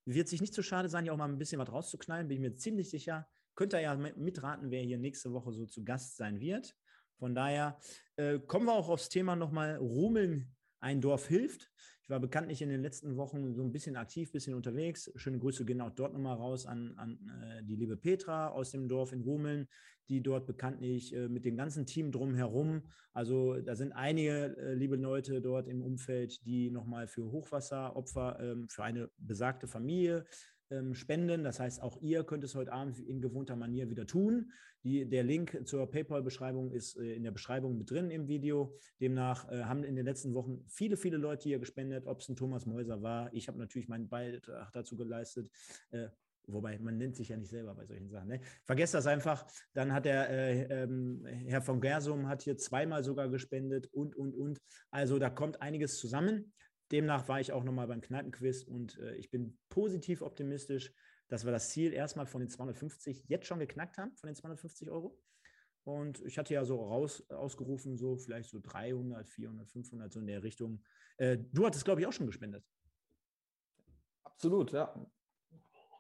wird 0.05 0.29
sich 0.29 0.41
nicht 0.41 0.55
zu 0.55 0.63
schade 0.63 0.89
sein, 0.89 1.05
hier 1.05 1.13
auch 1.13 1.17
mal 1.17 1.29
ein 1.29 1.39
bisschen 1.39 1.61
was 1.61 1.71
rauszuknallen, 1.71 2.27
bin 2.27 2.37
ich 2.37 2.41
mir 2.41 2.57
ziemlich 2.57 2.91
sicher. 2.91 3.29
Könnt 3.55 3.73
ihr 3.75 3.81
ja 3.81 3.95
mit- 3.95 4.17
mitraten, 4.17 4.71
wer 4.71 4.83
hier 4.83 4.99
nächste 4.99 5.33
Woche 5.33 5.53
so 5.53 5.67
zu 5.67 5.85
Gast 5.85 6.17
sein 6.17 6.41
wird. 6.41 6.75
Von 7.19 7.35
daher 7.35 7.79
äh, 8.17 8.39
kommen 8.39 8.67
wir 8.67 8.75
auch 8.75 8.89
aufs 8.89 9.09
Thema 9.09 9.37
nochmal 9.37 9.77
Rumeln, 9.77 10.55
ein 10.81 11.01
Dorf 11.01 11.29
hilft. 11.29 11.71
Ich 12.03 12.11
war 12.11 12.19
bekanntlich 12.19 12.61
in 12.63 12.69
den 12.69 12.83
letzten 12.83 13.17
Wochen 13.17 13.55
so 13.55 13.63
ein 13.63 13.73
bisschen 13.73 13.97
aktiv, 13.97 14.29
ein 14.29 14.33
bisschen 14.33 14.55
unterwegs. 14.55 15.11
Schöne 15.15 15.39
Grüße 15.39 15.65
gehen 15.65 15.81
auch 15.81 15.91
dort 15.91 16.13
nochmal 16.13 16.37
raus 16.37 16.67
an, 16.67 16.95
an 16.97 17.19
äh, 17.43 17.63
die 17.63 17.77
liebe 17.77 17.97
Petra 17.97 18.49
aus 18.49 18.73
dem 18.73 18.89
Dorf 18.89 19.13
in 19.13 19.23
Rumeln, 19.23 19.69
die 20.09 20.23
dort 20.23 20.47
bekanntlich 20.47 21.15
äh, 21.15 21.29
mit 21.29 21.45
dem 21.45 21.57
ganzen 21.57 21.87
Team 21.87 22.11
drumherum, 22.11 22.83
also 23.13 23.61
da 23.61 23.77
sind 23.77 23.93
einige 23.93 24.57
äh, 24.57 24.75
liebe 24.75 24.97
Leute 24.97 25.41
dort 25.41 25.69
im 25.69 25.83
Umfeld, 25.83 26.45
die 26.47 26.71
nochmal 26.71 27.07
für 27.07 27.31
Hochwasseropfer, 27.31 28.39
ähm, 28.41 28.69
für 28.69 28.85
eine 28.85 29.11
besagte 29.19 29.69
Familie 29.69 30.25
ähm, 30.73 30.95
spenden. 30.95 31.45
Das 31.45 31.61
heißt, 31.61 31.83
auch 31.83 32.01
ihr 32.01 32.25
könnt 32.25 32.45
es 32.45 32.55
heute 32.55 32.73
Abend 32.73 32.99
in 32.99 33.21
gewohnter 33.21 33.57
Manier 33.57 33.91
wieder 33.91 34.07
tun. 34.07 34.53
Die, 34.83 35.09
der 35.09 35.23
Link 35.23 35.61
zur 35.65 35.89
PayPal-Beschreibung 35.89 36.73
ist 36.73 36.97
äh, 36.97 37.15
in 37.15 37.23
der 37.23 37.31
Beschreibung 37.31 37.79
mit 37.79 37.91
drin 37.91 38.11
im 38.11 38.27
Video. 38.27 38.77
Demnach 39.01 39.49
äh, 39.51 39.63
haben 39.63 39.85
in 39.85 39.95
den 39.95 40.05
letzten 40.05 40.35
Wochen 40.35 40.65
viele, 40.67 40.97
viele 40.97 41.19
Leute 41.19 41.49
hier 41.49 41.59
gespendet, 41.59 42.07
ob 42.07 42.21
es 42.21 42.29
ein 42.29 42.37
Thomas 42.37 42.67
Mäuser 42.67 43.03
war. 43.03 43.33
Ich 43.33 43.47
habe 43.49 43.59
natürlich 43.59 43.89
meinen 43.89 44.09
Beitrag 44.09 44.73
dazu 44.73 44.97
geleistet. 44.97 45.51
Äh, 45.91 46.09
Wobei, 46.49 46.79
man 46.79 46.99
nennt 46.99 47.17
sich 47.17 47.29
ja 47.29 47.37
nicht 47.37 47.51
selber 47.51 47.75
bei 47.75 47.87
solchen 47.87 48.11
Sachen. 48.11 48.29
Ne? 48.29 48.41
Vergesst 48.65 48.95
das 48.95 49.07
einfach. 49.07 49.47
Dann 49.75 49.93
hat 49.93 50.05
der 50.05 50.29
äh, 50.29 50.83
ähm, 50.83 51.25
Herr 51.25 51.63
von 51.63 51.81
Gersum 51.81 52.29
hat 52.29 52.43
hier 52.43 52.57
zweimal 52.57 53.05
sogar 53.05 53.29
gespendet 53.29 53.87
und, 53.93 54.17
und, 54.17 54.35
und. 54.35 54.61
Also 54.91 55.19
da 55.19 55.31
kommt 55.31 55.63
einiges 55.63 55.99
zusammen. 55.99 56.53
Demnach 56.93 57.27
war 57.29 57.41
ich 57.41 57.53
auch 57.53 57.65
nochmal 57.65 57.87
beim 57.89 58.01
Kneipenquiz 58.01 58.63
und 58.65 58.99
äh, 58.99 59.17
ich 59.17 59.31
bin 59.31 59.59
positiv 59.69 60.23
optimistisch, 60.23 60.93
dass 61.29 61.45
wir 61.45 61.53
das 61.53 61.71
Ziel 61.71 61.93
erstmal 61.93 62.27
von 62.27 62.41
den 62.41 62.51
250 62.51 63.25
jetzt 63.27 63.47
schon 63.47 63.59
geknackt 63.59 63.97
haben, 63.97 64.15
von 64.17 64.29
den 64.29 64.37
250 64.37 64.91
Euro. 64.91 65.19
Und 65.85 66.21
ich 66.21 66.39
hatte 66.39 66.55
ja 66.55 66.65
so 66.65 66.77
raus, 66.77 67.29
ausgerufen, 67.31 67.97
so 67.97 68.17
vielleicht 68.17 68.51
so 68.51 68.61
300, 68.63 69.29
400, 69.29 69.69
500, 69.69 70.13
so 70.13 70.21
in 70.21 70.27
der 70.27 70.43
Richtung. 70.43 70.85
Äh, 71.17 71.39
du 71.53 71.67
hattest, 71.67 71.85
glaube 71.85 72.01
ich, 72.01 72.07
auch 72.07 72.13
schon 72.13 72.27
gespendet. 72.27 72.65
Absolut, 74.23 74.73
ja. 74.73 74.95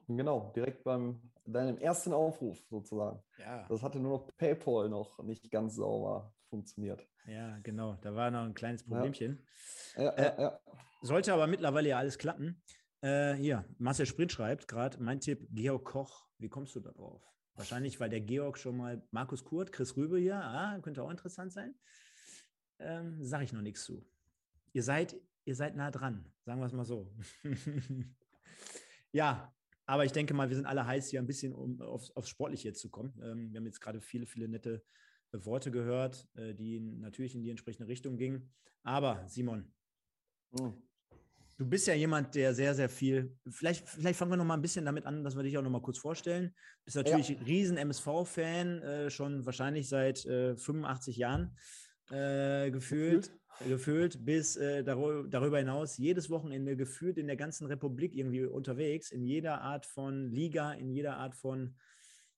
Genau, 0.06 0.52
direkt 0.54 0.84
beim 0.84 1.32
deinem 1.44 1.78
ersten 1.78 2.12
Aufruf 2.12 2.62
sozusagen. 2.68 3.22
Ja. 3.38 3.66
Das 3.68 3.82
hatte 3.82 3.98
nur 3.98 4.18
noch 4.18 4.36
PayPal 4.36 4.88
noch 4.88 5.22
nicht 5.22 5.50
ganz 5.50 5.76
sauber 5.76 6.32
funktioniert. 6.52 7.08
Ja, 7.26 7.58
genau. 7.60 7.96
Da 8.02 8.14
war 8.14 8.30
noch 8.30 8.44
ein 8.44 8.52
kleines 8.52 8.84
Problemchen. 8.84 9.42
Ja, 9.96 10.10
Äh, 10.10 10.22
ja, 10.22 10.40
ja. 10.40 10.60
Sollte 11.00 11.32
aber 11.32 11.46
mittlerweile 11.46 11.88
ja 11.88 11.98
alles 11.98 12.18
klappen. 12.18 12.62
Äh, 13.00 13.32
hier, 13.34 13.64
Marcel 13.78 14.04
Sprint 14.04 14.32
schreibt 14.32 14.68
gerade, 14.68 15.02
mein 15.02 15.18
Tipp, 15.18 15.48
Georg 15.50 15.84
Koch. 15.84 16.28
Wie 16.38 16.50
kommst 16.50 16.76
du 16.76 16.80
da 16.80 16.92
drauf? 16.92 17.22
Wahrscheinlich, 17.54 17.98
weil 18.00 18.10
der 18.10 18.20
Georg 18.20 18.58
schon 18.58 18.76
mal 18.76 19.02
Markus 19.12 19.44
Kurt, 19.44 19.72
Chris 19.72 19.96
Rübe 19.96 20.18
hier, 20.18 20.36
ah, 20.36 20.78
könnte 20.80 21.02
auch 21.02 21.10
interessant 21.10 21.52
sein. 21.52 21.74
Ähm, 22.78 23.24
Sage 23.24 23.44
ich 23.44 23.52
noch 23.52 23.62
nichts 23.62 23.84
zu. 23.84 24.06
Ihr 24.74 24.82
seid, 24.82 25.16
ihr 25.44 25.54
seid 25.54 25.74
nah 25.74 25.90
dran, 25.90 26.30
sagen 26.44 26.60
wir 26.60 26.66
es 26.66 26.72
mal 26.72 26.84
so. 26.84 27.14
ja, 29.12 29.54
aber 29.86 30.04
ich 30.04 30.12
denke 30.12 30.34
mal, 30.34 30.48
wir 30.50 30.56
sind 30.56 30.66
alle 30.66 30.86
heiß, 30.86 31.08
hier 31.08 31.20
ein 31.20 31.26
bisschen 31.26 31.54
um 31.54 31.80
aufs, 31.80 32.10
aufs 32.12 32.28
Sportliche 32.28 32.68
jetzt 32.68 32.80
zu 32.80 32.90
kommen. 32.90 33.18
Ähm, 33.22 33.52
wir 33.52 33.58
haben 33.58 33.66
jetzt 33.66 33.80
gerade 33.80 34.00
viele, 34.00 34.26
viele 34.26 34.48
nette 34.48 34.84
Worte 35.32 35.70
gehört, 35.70 36.28
äh, 36.34 36.54
die 36.54 36.80
natürlich 36.80 37.34
in 37.34 37.42
die 37.42 37.50
entsprechende 37.50 37.88
Richtung 37.88 38.16
gingen. 38.16 38.50
Aber 38.82 39.24
Simon, 39.28 39.72
Hm. 40.58 40.74
Du 41.58 41.68
bist 41.68 41.86
ja 41.86 41.94
jemand, 41.94 42.34
der 42.34 42.54
sehr, 42.54 42.74
sehr 42.74 42.88
viel. 42.88 43.36
Vielleicht, 43.48 43.88
vielleicht 43.88 44.18
fangen 44.18 44.32
wir 44.32 44.36
noch 44.36 44.44
mal 44.44 44.54
ein 44.54 44.62
bisschen 44.62 44.84
damit 44.84 45.06
an, 45.06 45.22
dass 45.22 45.36
wir 45.36 45.42
dich 45.44 45.56
auch 45.56 45.62
noch 45.62 45.70
mal 45.70 45.82
kurz 45.82 45.98
vorstellen. 45.98 46.52
Bist 46.84 46.96
natürlich 46.96 47.30
ein 47.30 47.44
riesen 47.44 47.76
MSV-Fan, 47.76 48.82
äh, 48.82 49.10
schon 49.10 49.46
wahrscheinlich 49.46 49.88
seit 49.88 50.24
äh, 50.26 50.56
85 50.56 51.16
Jahren 51.18 51.56
äh, 52.10 52.70
gefühlt, 52.70 53.30
gefühlt, 53.68 54.24
bis 54.24 54.56
äh, 54.56 54.82
darü- 54.84 55.28
darüber 55.28 55.58
hinaus 55.58 55.98
jedes 55.98 56.30
Wochenende 56.30 56.76
gefühlt 56.76 57.16
in 57.16 57.28
der 57.28 57.36
ganzen 57.36 57.66
Republik 57.66 58.16
irgendwie 58.16 58.44
unterwegs, 58.44 59.12
in 59.12 59.24
jeder 59.24 59.60
Art 59.60 59.86
von 59.86 60.32
Liga, 60.32 60.72
in 60.72 60.90
jeder 60.90 61.16
Art 61.18 61.34
von 61.36 61.76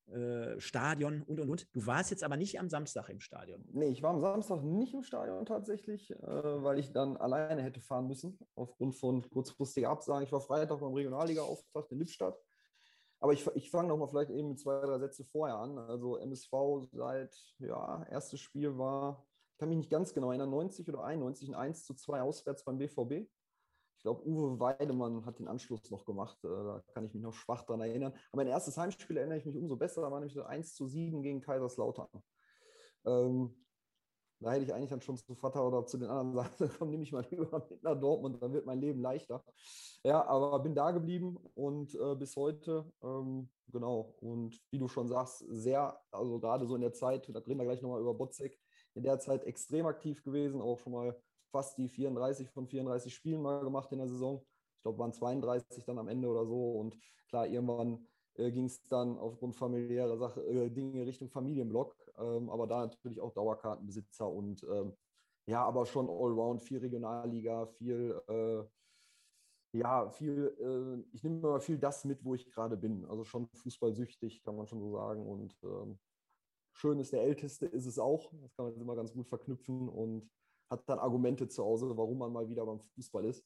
äh, 0.08 0.60
Stadion 0.60 1.22
und 1.22 1.40
und 1.40 1.50
und. 1.50 1.74
Du 1.74 1.86
warst 1.86 2.10
jetzt 2.10 2.22
aber 2.24 2.36
nicht 2.36 2.60
am 2.60 2.68
Samstag 2.68 3.08
im 3.08 3.20
Stadion. 3.20 3.64
Nee, 3.72 3.88
ich 3.88 4.02
war 4.02 4.10
am 4.10 4.20
Samstag 4.20 4.62
nicht 4.62 4.94
im 4.94 5.02
Stadion 5.02 5.46
tatsächlich, 5.46 6.10
äh, 6.10 6.62
weil 6.62 6.78
ich 6.78 6.92
dann 6.92 7.16
alleine 7.16 7.62
hätte 7.62 7.80
fahren 7.80 8.06
müssen, 8.06 8.38
aufgrund 8.54 8.94
von 8.96 9.28
kurzfristiger 9.30 9.88
Absagen. 9.90 10.24
Ich 10.24 10.32
war 10.32 10.40
Freitag 10.40 10.80
beim 10.80 10.92
Regionalliga-Auftakt 10.92 11.90
in 11.92 11.98
Lippstadt. 11.98 12.38
Aber 13.20 13.32
ich, 13.32 13.46
ich 13.54 13.70
fange 13.70 13.88
nochmal 13.88 14.08
vielleicht 14.08 14.30
eben 14.30 14.50
mit 14.50 14.60
zwei, 14.60 14.80
drei 14.80 14.98
Sätze 14.98 15.24
vorher 15.24 15.56
an. 15.56 15.78
Also 15.78 16.18
MSV 16.18 16.52
seit, 16.92 17.34
ja, 17.58 18.04
erstes 18.10 18.40
Spiel 18.40 18.76
war, 18.76 19.24
ich 19.52 19.58
kann 19.58 19.70
mich 19.70 19.78
nicht 19.78 19.90
ganz 19.90 20.12
genau 20.12 20.30
erinnern, 20.30 20.50
90 20.50 20.88
oder 20.88 21.04
91, 21.04 21.48
ein 21.48 21.54
1 21.54 21.84
zu 21.84 21.94
2 21.94 22.20
auswärts 22.20 22.64
beim 22.64 22.76
BVB. 22.76 23.26
Ich 24.04 24.06
glaube, 24.06 24.28
Uwe 24.28 24.60
Weidemann 24.60 25.24
hat 25.24 25.38
den 25.38 25.48
Anschluss 25.48 25.90
noch 25.90 26.04
gemacht. 26.04 26.36
Äh, 26.44 26.48
Da 26.48 26.82
kann 26.92 27.06
ich 27.06 27.14
mich 27.14 27.22
noch 27.22 27.32
schwach 27.32 27.62
dran 27.64 27.80
erinnern. 27.80 28.12
Aber 28.12 28.42
mein 28.42 28.48
erstes 28.48 28.76
Heimspiel 28.76 29.16
erinnere 29.16 29.38
ich 29.38 29.46
mich 29.46 29.56
umso 29.56 29.76
besser. 29.76 30.02
Da 30.02 30.10
war 30.10 30.20
nämlich 30.20 30.34
das 30.34 30.44
1 30.44 30.74
zu 30.74 30.86
7 30.86 31.22
gegen 31.22 31.40
Kaiserslautern. 31.40 32.10
Ähm, 33.06 33.64
da 34.40 34.52
hätte 34.52 34.64
ich 34.66 34.74
eigentlich 34.74 34.90
dann 34.90 35.00
schon 35.00 35.16
zu 35.16 35.34
Vater 35.34 35.66
oder 35.66 35.86
zu 35.86 35.96
den 35.96 36.10
anderen 36.10 36.34
sagen, 36.58 36.70
komm, 36.78 36.90
nehme 36.90 37.02
ich 37.02 37.12
mal 37.12 37.24
lieber 37.30 37.66
mit 37.70 37.82
nach 37.82 37.98
Dortmund, 37.98 38.42
dann 38.42 38.52
wird 38.52 38.66
mein 38.66 38.78
Leben 38.78 39.00
leichter. 39.00 39.42
Ja, 40.04 40.22
aber 40.26 40.58
bin 40.58 40.74
da 40.74 40.90
geblieben 40.90 41.38
und 41.54 41.94
äh, 41.94 42.14
bis 42.14 42.36
heute, 42.36 42.84
ähm, 43.02 43.48
genau. 43.68 44.16
Und 44.20 44.60
wie 44.70 44.78
du 44.78 44.86
schon 44.86 45.08
sagst, 45.08 45.46
sehr, 45.48 45.98
also 46.10 46.38
gerade 46.40 46.66
so 46.66 46.74
in 46.74 46.82
der 46.82 46.92
Zeit, 46.92 47.26
da 47.32 47.38
reden 47.38 47.58
wir 47.58 47.64
gleich 47.64 47.80
nochmal 47.80 48.02
über 48.02 48.12
Botzek, 48.12 48.60
in 48.92 49.02
der 49.02 49.18
Zeit 49.18 49.44
extrem 49.44 49.86
aktiv 49.86 50.22
gewesen, 50.22 50.60
auch 50.60 50.78
schon 50.78 50.92
mal 50.92 51.18
fast 51.54 51.78
die 51.78 51.88
34 51.88 52.50
von 52.50 52.66
34 52.66 53.14
Spielen 53.14 53.40
mal 53.40 53.62
gemacht 53.62 53.92
in 53.92 53.98
der 53.98 54.08
Saison. 54.08 54.44
Ich 54.76 54.82
glaube, 54.82 54.98
waren 54.98 55.12
32 55.12 55.84
dann 55.84 55.98
am 55.98 56.08
Ende 56.08 56.26
oder 56.26 56.44
so. 56.44 56.72
Und 56.72 56.98
klar, 57.28 57.46
irgendwann 57.46 58.04
äh, 58.34 58.50
ging 58.50 58.64
es 58.64 58.82
dann 58.88 59.16
aufgrund 59.18 59.54
familiärer 59.54 60.16
Sache, 60.16 60.44
äh, 60.44 60.68
Dinge 60.68 61.06
Richtung 61.06 61.30
Familienblock, 61.30 61.94
ähm, 62.18 62.50
aber 62.50 62.66
da 62.66 62.80
natürlich 62.80 63.20
auch 63.20 63.32
Dauerkartenbesitzer 63.32 64.28
und 64.28 64.64
ähm, 64.64 64.96
ja, 65.46 65.64
aber 65.64 65.86
schon 65.86 66.08
Allround, 66.08 66.60
viel 66.60 66.78
Regionalliga, 66.78 67.66
viel, 67.66 68.20
äh, 68.26 68.64
ja, 69.78 70.10
viel, 70.10 70.56
äh, 70.58 71.14
ich 71.14 71.22
nehme 71.22 71.38
mal 71.38 71.60
viel 71.60 71.78
das 71.78 72.04
mit, 72.04 72.24
wo 72.24 72.34
ich 72.34 72.50
gerade 72.50 72.76
bin. 72.76 73.04
Also 73.04 73.22
schon 73.22 73.46
fußballsüchtig, 73.46 74.42
kann 74.42 74.56
man 74.56 74.66
schon 74.66 74.80
so 74.80 74.90
sagen. 74.90 75.24
Und 75.24 75.56
ähm, 75.62 75.98
schön 76.72 76.98
ist 76.98 77.12
der 77.12 77.22
Älteste, 77.22 77.66
ist 77.66 77.86
es 77.86 77.98
auch. 77.98 78.32
Das 78.42 78.56
kann 78.56 78.64
man 78.64 78.72
jetzt 78.72 78.80
immer 78.80 78.96
ganz 78.96 79.12
gut 79.12 79.28
verknüpfen 79.28 79.88
und 79.88 80.28
hat 80.70 80.88
dann 80.88 80.98
Argumente 80.98 81.48
zu 81.48 81.64
Hause, 81.64 81.96
warum 81.96 82.18
man 82.18 82.32
mal 82.32 82.48
wieder 82.48 82.64
beim 82.66 82.80
Fußball 82.80 83.24
ist. 83.26 83.44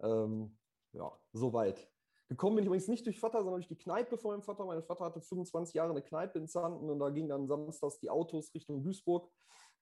Ähm, 0.00 0.56
ja, 0.92 1.12
soweit. 1.32 1.88
Gekommen 2.28 2.56
bin 2.56 2.64
ich 2.64 2.66
übrigens 2.66 2.88
nicht 2.88 3.04
durch 3.04 3.20
Vater, 3.20 3.38
sondern 3.38 3.60
durch 3.60 3.68
die 3.68 3.76
Kneipe 3.76 4.16
vor 4.16 4.32
meinem 4.32 4.42
Vater. 4.42 4.64
Mein 4.64 4.82
Vater 4.82 5.04
hatte 5.04 5.20
25 5.20 5.74
Jahre 5.74 5.90
eine 5.90 6.02
Kneipe 6.02 6.38
in 6.38 6.48
Zanten 6.48 6.88
und 6.88 6.98
da 6.98 7.10
gingen 7.10 7.28
dann 7.28 7.46
samstags 7.46 7.98
die 7.98 8.08
Autos 8.08 8.54
Richtung 8.54 8.82
Duisburg. 8.82 9.30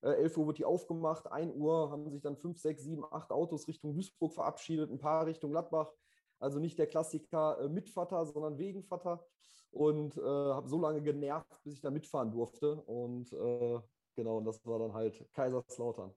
Äh, 0.03 0.15
11 0.15 0.37
Uhr 0.37 0.47
wurde 0.47 0.57
die 0.57 0.65
aufgemacht, 0.65 1.31
1 1.31 1.55
Uhr 1.55 1.91
haben 1.91 2.11
sich 2.11 2.21
dann 2.21 2.37
5, 2.37 2.59
6, 2.59 2.83
7, 2.83 3.05
8 3.11 3.31
Autos 3.31 3.69
Richtung 3.69 3.95
Duisburg 3.95 4.35
verabschiedet, 4.35 4.91
ein 4.91 4.99
paar 4.99 5.27
Richtung 5.27 5.53
Gladbach. 5.53 5.93
Also 6.41 6.59
nicht 6.59 6.79
der 6.79 6.89
Klassiker 6.89 7.61
äh, 7.61 7.69
mit 7.69 7.89
Vater, 7.89 8.27
sondern 8.27 8.59
wegen 8.59 8.83
Vater. 8.83 9.25
Und 9.71 10.19
äh, 10.19 10.21
habe 10.21 10.69
so 10.69 10.79
lange 10.81 11.01
genervt, 11.01 11.63
bis 11.63 11.75
ich 11.75 11.81
da 11.81 11.91
mitfahren 11.91 12.33
durfte. 12.33 12.83
Und 12.83 13.33
äh, 13.33 13.81
genau, 14.17 14.41
das 14.41 14.67
war 14.67 14.81
dann 14.81 14.93
halt 14.93 15.25
Kaiserslautern. 15.33 16.13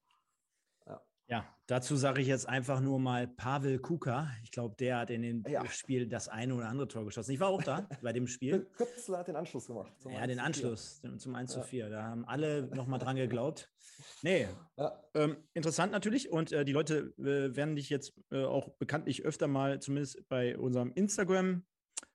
Ja, 1.28 1.44
dazu 1.66 1.96
sage 1.96 2.22
ich 2.22 2.28
jetzt 2.28 2.48
einfach 2.48 2.82
nur 2.82 3.00
mal 3.00 3.28
Pavel 3.28 3.80
Kuka. 3.80 4.30
Ich 4.44 4.52
glaube, 4.52 4.76
der 4.78 5.00
hat 5.00 5.10
in 5.10 5.24
dem 5.24 5.44
ja. 5.48 5.66
Spiel 5.68 6.08
das 6.08 6.28
eine 6.28 6.54
oder 6.54 6.68
andere 6.68 6.88
Tor 6.88 7.04
geschossen. 7.04 7.32
Ich 7.32 7.40
war 7.40 7.50
auch 7.50 7.64
da 7.64 7.90
bei 8.04 8.14
dem 8.14 8.28
Spiel. 8.28 8.68
Köpsler 8.78 9.20
hat 9.20 9.28
den 9.28 9.36
Anschluss 9.36 9.66
gemacht. 9.66 9.92
Ja, 10.08 10.28
den 10.28 10.40
Anschluss 10.40 11.02
zum 11.18 11.34
1 11.34 11.52
zu 11.52 11.64
4. 11.64 11.90
Da 11.90 12.04
haben 12.04 12.26
alle 12.26 12.68
nochmal 12.76 13.00
dran 13.00 13.16
geglaubt. 13.16 13.72
Nee, 14.22 14.48
ja. 14.78 15.04
ähm, 15.16 15.38
interessant 15.54 15.92
natürlich. 15.92 16.30
Und 16.30 16.52
äh, 16.52 16.64
die 16.64 16.74
Leute 16.74 17.14
äh, 17.18 17.56
werden 17.56 17.76
dich 17.76 17.90
jetzt 17.90 18.14
äh, 18.32 18.44
auch 18.44 18.70
bekanntlich 18.78 19.24
öfter 19.24 19.48
mal, 19.48 19.80
zumindest 19.80 20.28
bei 20.30 20.58
unserem 20.58 20.92
Instagram 20.94 21.64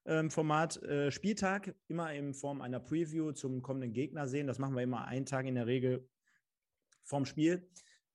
ähm, 0.05 0.31
Format 0.31 0.83
äh, 0.85 1.11
Spieltag 1.11 1.75
immer 1.89 2.13
in 2.13 2.33
Form 2.33 2.61
einer 2.61 2.79
Preview 2.79 3.33
zum 3.33 3.63
kommenden 3.63 3.93
Gegner 3.93 4.29
sehen. 4.29 4.47
Das 4.47 4.59
machen 4.59 4.77
wir 4.77 4.83
immer 4.83 5.07
einen 5.07 5.27
Tag 5.27 5.47
in 5.47 5.57
der 5.57 5.67
Regel 5.67 6.09
vorm 7.03 7.25
Spiel. 7.27 7.69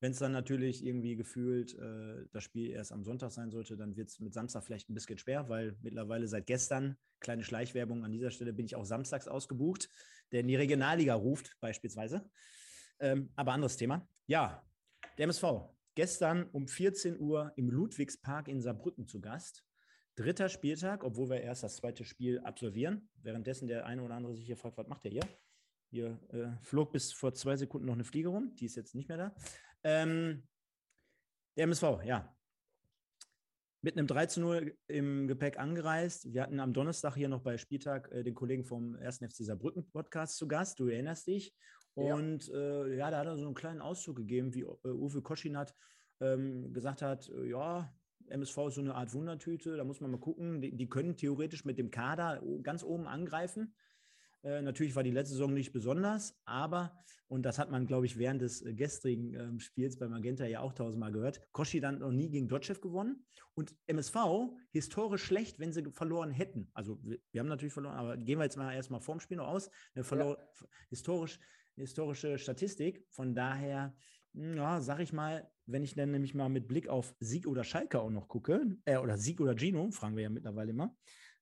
Wenn 0.06 0.12
es 0.12 0.20
dann 0.20 0.34
natürlich 0.34 0.86
irgendwie 0.86 1.16
gefühlt 1.16 1.74
äh, 1.80 2.28
das 2.32 2.44
Spiel 2.44 2.70
erst 2.70 2.92
am 2.92 3.04
Sonntag 3.04 3.32
sein 3.32 3.50
sollte, 3.50 3.76
dann 3.76 3.98
wird 3.98 4.10
es 4.10 4.20
mit 4.20 4.36
Samstag 4.36 4.64
vielleicht 4.64 4.88
ein 4.88 4.94
bisschen 4.94 5.18
schwer, 5.18 5.50
weil 5.50 5.76
mittlerweile 5.82 6.28
seit 6.28 6.46
gestern, 6.46 6.96
kleine 7.20 7.44
Schleichwerbung 7.44 8.06
an 8.06 8.12
dieser 8.12 8.30
Stelle, 8.30 8.54
bin 8.54 8.68
ich 8.68 8.76
auch 8.76 8.86
samstags 8.86 9.28
ausgebucht, 9.28 9.90
der 10.32 10.42
in 10.42 10.48
die 10.48 10.58
Regionalliga 10.58 11.16
ruft, 11.16 11.58
beispielsweise. 11.60 12.30
Ähm, 13.00 13.32
aber 13.36 13.54
anderes 13.54 13.78
Thema. 13.78 14.08
Ja, 14.28 14.64
der 15.18 15.24
MSV. 15.24 15.44
Gestern 15.96 16.44
um 16.52 16.68
14 16.68 17.20
Uhr 17.20 17.52
im 17.56 17.72
Ludwigspark 17.72 18.48
in 18.48 18.62
Saarbrücken 18.62 19.08
zu 19.08 19.22
Gast. 19.22 19.66
Dritter 20.14 20.50
Spieltag, 20.50 21.04
obwohl 21.04 21.32
wir 21.32 21.42
erst 21.42 21.64
das 21.64 21.78
zweite 21.78 22.06
Spiel 22.06 22.42
absolvieren. 22.42 23.10
Währenddessen 23.24 23.68
der 23.68 23.88
eine 23.88 24.04
oder 24.04 24.14
andere 24.14 24.36
sich 24.36 24.46
hier 24.46 24.58
fragt, 24.58 24.78
was 24.78 24.88
macht 24.88 25.04
der 25.04 25.14
hier? 25.14 25.28
Hier 25.90 26.20
äh, 26.30 26.64
flog 26.64 26.92
bis 26.92 27.12
vor 27.12 27.34
zwei 27.34 27.56
Sekunden 27.56 27.88
noch 27.88 27.94
eine 27.94 28.04
Fliege 28.04 28.30
rum, 28.30 28.54
die 28.56 28.66
ist 28.66 28.76
jetzt 28.76 28.96
nicht 28.96 29.08
mehr 29.08 29.18
da. 29.18 29.36
Ähm, 29.86 30.42
der 31.56 31.66
MSV, 31.66 32.04
ja. 32.06 32.36
Mit 33.82 33.96
einem 33.96 34.08
3 34.08 34.26
zu 34.26 34.42
0 34.42 34.76
im 34.88 35.28
Gepäck 35.28 35.60
angereist. 35.60 36.34
Wir 36.34 36.42
hatten 36.42 36.60
am 36.60 36.74
Donnerstag 36.74 37.14
hier 37.14 37.30
noch 37.30 37.42
bei 37.42 37.60
Spieltag 37.60 38.12
äh, 38.12 38.24
den 38.24 38.34
Kollegen 38.34 38.66
vom 38.66 38.96
1. 38.96 39.20
FC 39.20 39.46
Saarbrücken 39.46 39.88
Podcast 39.92 40.38
zu 40.38 40.48
Gast. 40.48 40.80
Du 40.80 40.88
erinnerst 40.88 41.28
dich. 41.28 41.54
Und 41.94 42.48
ja, 42.48 42.56
äh, 42.56 42.98
ja 42.98 43.12
da 43.12 43.20
hat 43.20 43.28
er 43.28 43.38
so 43.38 43.46
einen 43.46 43.54
kleinen 43.54 43.80
Auszug 43.80 44.16
gegeben, 44.16 44.56
wie 44.56 44.62
äh, 44.62 44.88
Uwe 44.88 45.22
Koschinat 45.22 45.76
ähm, 46.20 46.74
gesagt 46.74 47.04
hat: 47.04 47.30
äh, 47.30 47.48
Ja, 47.48 47.94
MSV 48.26 48.58
ist 48.70 48.76
so 48.76 48.82
eine 48.82 48.96
Art 48.96 49.14
Wundertüte, 49.14 49.78
da 49.78 49.84
muss 49.84 50.02
man 50.02 50.10
mal 50.10 50.20
gucken. 50.20 50.62
Die, 50.62 50.76
die 50.76 50.90
können 50.90 51.16
theoretisch 51.16 51.64
mit 51.64 51.78
dem 51.78 51.92
Kader 51.92 52.42
ganz 52.64 52.84
oben 52.84 53.06
angreifen. 53.06 53.76
Äh, 54.46 54.62
natürlich 54.62 54.96
war 54.96 55.02
die 55.02 55.12
letzte 55.12 55.34
Saison 55.34 55.54
nicht 55.54 55.74
besonders, 55.74 56.40
aber, 56.46 57.04
und 57.28 57.44
das 57.44 57.58
hat 57.58 57.72
man, 57.72 57.88
glaube 57.88 58.06
ich, 58.06 58.20
während 58.20 58.44
des 58.44 58.62
äh, 58.62 58.76
gestrigen 58.76 59.34
äh, 59.34 59.60
Spiels 59.60 59.98
bei 59.98 60.08
Magenta 60.08 60.46
ja 60.46 60.60
auch 60.60 60.74
tausendmal 60.74 61.12
gehört, 61.12 61.42
Koschi 61.52 61.80
dann 61.80 61.98
noch 61.98 62.12
nie 62.12 62.30
gegen 62.30 62.48
Dotschew 62.48 62.80
gewonnen 62.80 63.26
und 63.56 63.76
MSV 63.88 64.16
historisch 64.72 65.24
schlecht, 65.24 65.60
wenn 65.60 65.74
sie 65.74 65.92
verloren 65.92 66.30
hätten. 66.30 66.70
Also 66.76 67.00
wir, 67.04 67.18
wir 67.32 67.40
haben 67.40 67.48
natürlich 67.48 67.74
verloren, 67.74 67.96
aber 67.96 68.18
gehen 68.18 68.38
wir 68.38 68.44
jetzt 68.44 68.56
mal 68.56 68.72
erstmal 68.72 69.02
vorm 69.02 69.20
Spiel 69.20 69.38
noch 69.38 69.48
aus. 69.48 69.72
Verlor, 70.02 70.38
ja. 70.38 70.68
historisch, 70.90 71.40
historische 71.76 72.38
Statistik. 72.38 73.04
Von 73.10 73.34
daher, 73.34 73.98
hm, 74.36 74.58
ja, 74.58 74.80
sag 74.80 75.00
ich 75.00 75.12
mal, 75.12 75.50
wenn 75.66 75.84
ich 75.84 75.96
dann 75.96 76.12
nämlich 76.12 76.36
mal 76.36 76.50
mit 76.50 76.68
Blick 76.68 76.88
auf 76.88 77.16
Sieg 77.20 77.48
oder 77.48 77.64
Schalke 77.64 78.00
auch 78.00 78.12
noch 78.12 78.28
gucke, 78.28 78.78
äh, 78.86 78.98
oder 78.98 79.18
Sieg 79.18 79.42
oder 79.42 79.56
Gino, 79.58 79.90
fragen 79.90 80.16
wir 80.16 80.22
ja 80.22 80.30
mittlerweile 80.30 80.70
immer, 80.70 80.96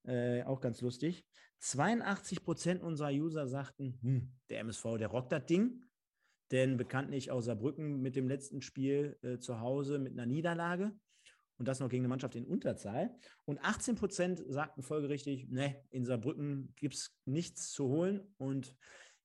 äh, 0.05 0.43
auch 0.43 0.61
ganz 0.61 0.79
lustig. 0.79 1.25
82 1.63 2.43
Prozent 2.43 2.83
unserer 2.83 3.11
User 3.11 3.47
sagten, 3.47 3.97
hm, 4.01 4.33
der 4.49 4.59
MSV, 4.59 4.97
der 4.97 5.07
rockt 5.07 5.31
das 5.31 5.45
Ding. 5.45 5.81
Denn 6.51 6.77
bekanntlich 6.77 7.31
aus 7.31 7.45
Saarbrücken 7.45 8.01
mit 8.01 8.15
dem 8.15 8.27
letzten 8.27 8.61
Spiel 8.61 9.17
äh, 9.21 9.39
zu 9.39 9.61
Hause 9.61 9.97
mit 9.97 10.11
einer 10.11 10.25
Niederlage 10.25 10.91
und 11.57 11.67
das 11.67 11.79
noch 11.79 11.87
gegen 11.87 12.01
eine 12.01 12.09
Mannschaft 12.09 12.35
in 12.35 12.45
Unterzahl. 12.45 13.15
Und 13.45 13.63
18 13.63 13.95
Prozent 13.95 14.43
sagten 14.49 14.83
folgerichtig, 14.83 15.47
ne, 15.49 15.81
in 15.89 16.03
Saarbrücken 16.03 16.73
gibt 16.75 16.95
es 16.95 17.17
nichts 17.25 17.71
zu 17.71 17.87
holen. 17.87 18.33
Und 18.37 18.75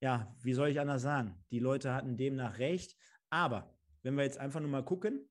ja, 0.00 0.35
wie 0.40 0.54
soll 0.54 0.68
ich 0.68 0.78
anders 0.78 1.02
sagen? 1.02 1.45
Die 1.50 1.59
Leute 1.59 1.92
hatten 1.92 2.16
demnach 2.16 2.61
recht. 2.61 2.97
Aber 3.30 3.76
wenn 4.02 4.14
wir 4.14 4.23
jetzt 4.23 4.38
einfach 4.38 4.61
nur 4.61 4.71
mal 4.71 4.85
gucken, 4.85 5.28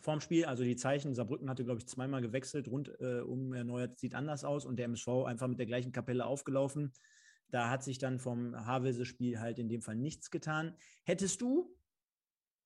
vorm 0.00 0.20
Spiel, 0.20 0.44
also 0.44 0.62
die 0.62 0.76
Zeichen, 0.76 1.14
Saarbrücken 1.14 1.50
hatte, 1.50 1.64
glaube 1.64 1.80
ich, 1.80 1.88
zweimal 1.88 2.22
gewechselt, 2.22 2.68
rundum 2.68 3.52
äh, 3.52 3.58
erneuert, 3.58 3.98
sieht 3.98 4.14
anders 4.14 4.44
aus 4.44 4.64
und 4.64 4.76
der 4.76 4.86
MSV 4.86 5.08
einfach 5.26 5.48
mit 5.48 5.58
der 5.58 5.66
gleichen 5.66 5.92
Kapelle 5.92 6.26
aufgelaufen. 6.26 6.92
Da 7.50 7.70
hat 7.70 7.82
sich 7.82 7.98
dann 7.98 8.18
vom 8.18 8.54
Havelse-Spiel 8.54 9.40
halt 9.40 9.58
in 9.58 9.68
dem 9.68 9.82
Fall 9.82 9.96
nichts 9.96 10.30
getan. 10.30 10.76
Hättest 11.04 11.40
du 11.40 11.76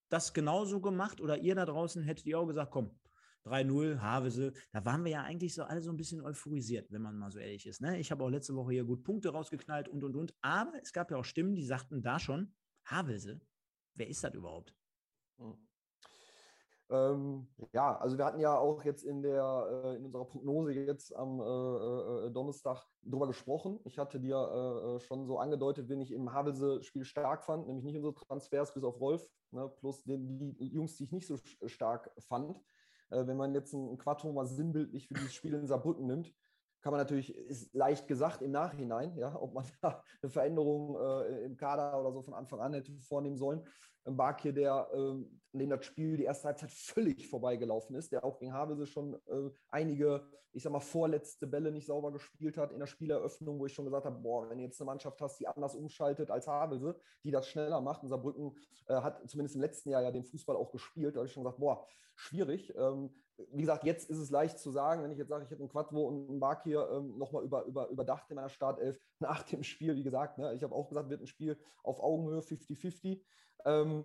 das 0.09 0.35
genauso 0.35 0.81
gemacht 0.81 1.21
oder 1.21 1.39
ihr 1.39 1.55
da 1.55 1.65
draußen 1.65 2.03
hättet 2.03 2.27
ihr 2.27 2.39
auch 2.39 2.47
gesagt, 2.47 2.73
komm, 2.73 2.99
3-0, 3.45 4.01
Havese, 4.01 4.53
da 4.73 4.85
waren 4.85 5.05
wir 5.05 5.13
ja 5.13 5.23
eigentlich 5.23 5.55
so 5.55 5.63
alle 5.63 5.81
so 5.81 5.91
ein 5.91 5.97
bisschen 5.97 6.21
euphorisiert, 6.21 6.91
wenn 6.93 7.03
man 7.03 7.17
mal 7.17 7.31
so 7.31 7.39
ehrlich 7.39 7.67
ist. 7.67 7.81
Ne? 7.81 7.99
Ich 7.99 8.11
habe 8.11 8.23
auch 8.23 8.29
letzte 8.29 8.55
Woche 8.55 8.73
hier 8.73 8.85
gut 8.85 9.03
Punkte 9.03 9.31
rausgeknallt 9.31 9.89
und 9.89 10.05
und 10.05 10.17
und. 10.17 10.35
Aber 10.43 10.75
es 10.83 10.93
gab 10.93 11.11
ja 11.11 11.17
auch 11.17 11.25
Stimmen, 11.25 11.55
die 11.55 11.65
sagten 11.65 12.03
da 12.03 12.19
schon, 12.19 12.55
Havelse, 12.85 13.41
wer 13.95 14.09
ist 14.09 14.23
das 14.23 14.35
überhaupt? 14.35 14.75
Hm. 15.39 15.57
Ähm, 16.91 17.47
ja, 17.73 17.97
also 17.97 18.19
wir 18.19 18.25
hatten 18.25 18.41
ja 18.41 18.59
auch 18.59 18.85
jetzt 18.85 19.05
in, 19.05 19.23
der, 19.23 19.83
äh, 19.85 19.97
in 19.97 20.05
unserer 20.05 20.25
Prognose 20.25 20.73
jetzt 20.73 21.15
am 21.15 21.41
äh, 21.41 21.45
äh, 21.45 22.27
äh 22.27 22.31
Donnerstag 22.33 22.85
drüber 23.03 23.29
gesprochen. 23.29 23.79
Ich 23.85 23.97
hatte 23.99 24.19
dir 24.19 24.37
äh, 24.37 24.97
äh, 24.97 25.01
schon 25.01 25.25
so 25.27 25.39
angedeutet, 25.39 25.89
wen 25.89 26.01
ich 26.01 26.11
im 26.11 26.33
Havelse-Spiel 26.33 27.05
stark 27.05 27.45
fand, 27.45 27.69
nämlich 27.69 27.85
nicht 27.85 27.97
unsere 27.97 28.15
Transfers 28.15 28.75
bis 28.75 28.83
auf 28.83 29.01
Rolf, 29.01 29.25
ne, 29.53 29.69
plus 29.79 30.03
den, 30.03 30.57
die 30.59 30.67
Jungs, 30.67 30.97
die 30.97 31.05
ich 31.05 31.13
nicht 31.13 31.29
so 31.29 31.39
stark 31.67 32.11
fand. 32.19 32.61
wenn 33.11 33.37
man 33.37 33.55
jetzt 33.55 33.75
einen 33.75 33.99
Quattro 33.99 34.33
mal 34.33 34.47
sinnbildlich 34.47 35.09
für 35.09 35.15
dieses 35.15 35.35
Spiel 35.35 35.55
in 35.55 35.67
Saarbrücken 35.67 36.07
nimmt, 36.07 36.33
kann 36.81 36.93
man 36.93 37.01
natürlich, 37.01 37.35
ist 37.35 37.75
leicht 37.75 38.09
gesagt 38.09 38.43
im 38.43 38.53
Nachhinein, 38.53 39.17
ja, 39.17 39.41
ob 39.41 39.55
man 39.55 39.65
da 39.83 40.03
eine 40.23 40.31
Veränderung 40.31 40.97
äh, 40.97 41.45
im 41.45 41.57
Kader 41.57 41.99
oder 42.01 42.13
so 42.13 42.23
von 42.23 42.35
Anfang 42.35 42.61
an 42.61 42.75
hätte 42.75 42.93
vornehmen 43.01 43.37
sollen. 43.37 43.67
Ein 44.05 44.17
Bark 44.17 44.43
der 44.43 44.89
äh, 44.93 45.25
dem 45.53 45.71
das 45.71 45.85
Spiel 45.85 46.17
die 46.17 46.25
erste 46.25 46.49
Halbzeit 46.49 46.71
völlig 46.71 47.29
vorbeigelaufen 47.29 47.97
ist, 47.97 48.13
der 48.13 48.25
auch 48.25 48.39
gegen 48.39 48.53
Havelse 48.53 48.87
schon 48.87 49.15
äh, 49.27 49.51
einige, 49.69 50.27
ich 50.53 50.63
sag 50.63 50.73
mal, 50.73 50.81
vorletzte 50.81 51.47
Bälle 51.47 51.73
nicht 51.73 51.87
sauber 51.87 52.13
gespielt 52.13 52.57
hat 52.57 52.73
in 52.73 52.79
der 52.79 52.87
Spieleröffnung, 52.87 53.59
wo 53.59 53.67
ich 53.67 53.75
schon 53.75 53.85
gesagt 53.85 54.07
habe, 54.07 54.19
boah, 54.21 54.49
wenn 54.49 54.59
du 54.59 54.65
jetzt 54.65 54.81
eine 54.81 54.87
Mannschaft 54.87 55.21
hast, 55.21 55.39
die 55.41 55.47
anders 55.47 55.75
umschaltet 55.75 56.31
als 56.31 56.47
Havelse, 56.47 56.99
die 57.25 57.31
das 57.31 57.49
schneller 57.49 57.81
macht, 57.81 58.03
und 58.03 58.09
Saarbrücken 58.09 58.57
äh, 58.87 58.95
hat 58.95 59.29
zumindest 59.29 59.57
im 59.57 59.61
letzten 59.61 59.91
Jahr 59.91 60.03
ja 60.03 60.11
den 60.11 60.25
Fußball 60.25 60.57
auch 60.57 60.71
gespielt, 60.71 61.17
da 61.17 61.21
habe 61.21 61.27
ich 61.27 61.33
schon 61.33 61.43
gesagt, 61.43 61.59
boah, 61.59 61.85
schwierig. 62.15 62.73
Ähm, 62.77 63.11
wie 63.53 63.61
gesagt, 63.61 63.85
jetzt 63.85 64.09
ist 64.11 64.19
es 64.19 64.31
leicht 64.31 64.59
zu 64.59 64.71
sagen, 64.71 65.03
wenn 65.03 65.11
ich 65.11 65.19
jetzt 65.19 65.29
sage, 65.29 65.45
ich 65.45 65.51
hätte 65.51 65.63
einen 65.63 65.71
Quadvo 65.71 66.09
und 66.09 66.29
einen 66.29 66.39
Mark 66.39 66.63
hier 66.65 66.89
ähm, 66.93 67.19
nochmal 67.19 67.45
über, 67.45 67.65
über, 67.65 67.89
überdacht 67.89 68.31
in 68.31 68.37
meiner 68.37 68.49
Startelf 68.49 68.99
nach 69.19 69.43
dem 69.43 69.63
Spiel, 69.63 69.97
wie 69.97 70.03
gesagt, 70.03 70.39
ne, 70.39 70.55
ich 70.55 70.63
habe 70.63 70.75
auch 70.75 70.89
gesagt, 70.89 71.11
wird 71.11 71.21
ein 71.21 71.27
Spiel 71.27 71.59
auf 71.83 72.01
Augenhöhe 72.01 72.41
50-50. 72.41 73.21
Ähm, 73.65 74.05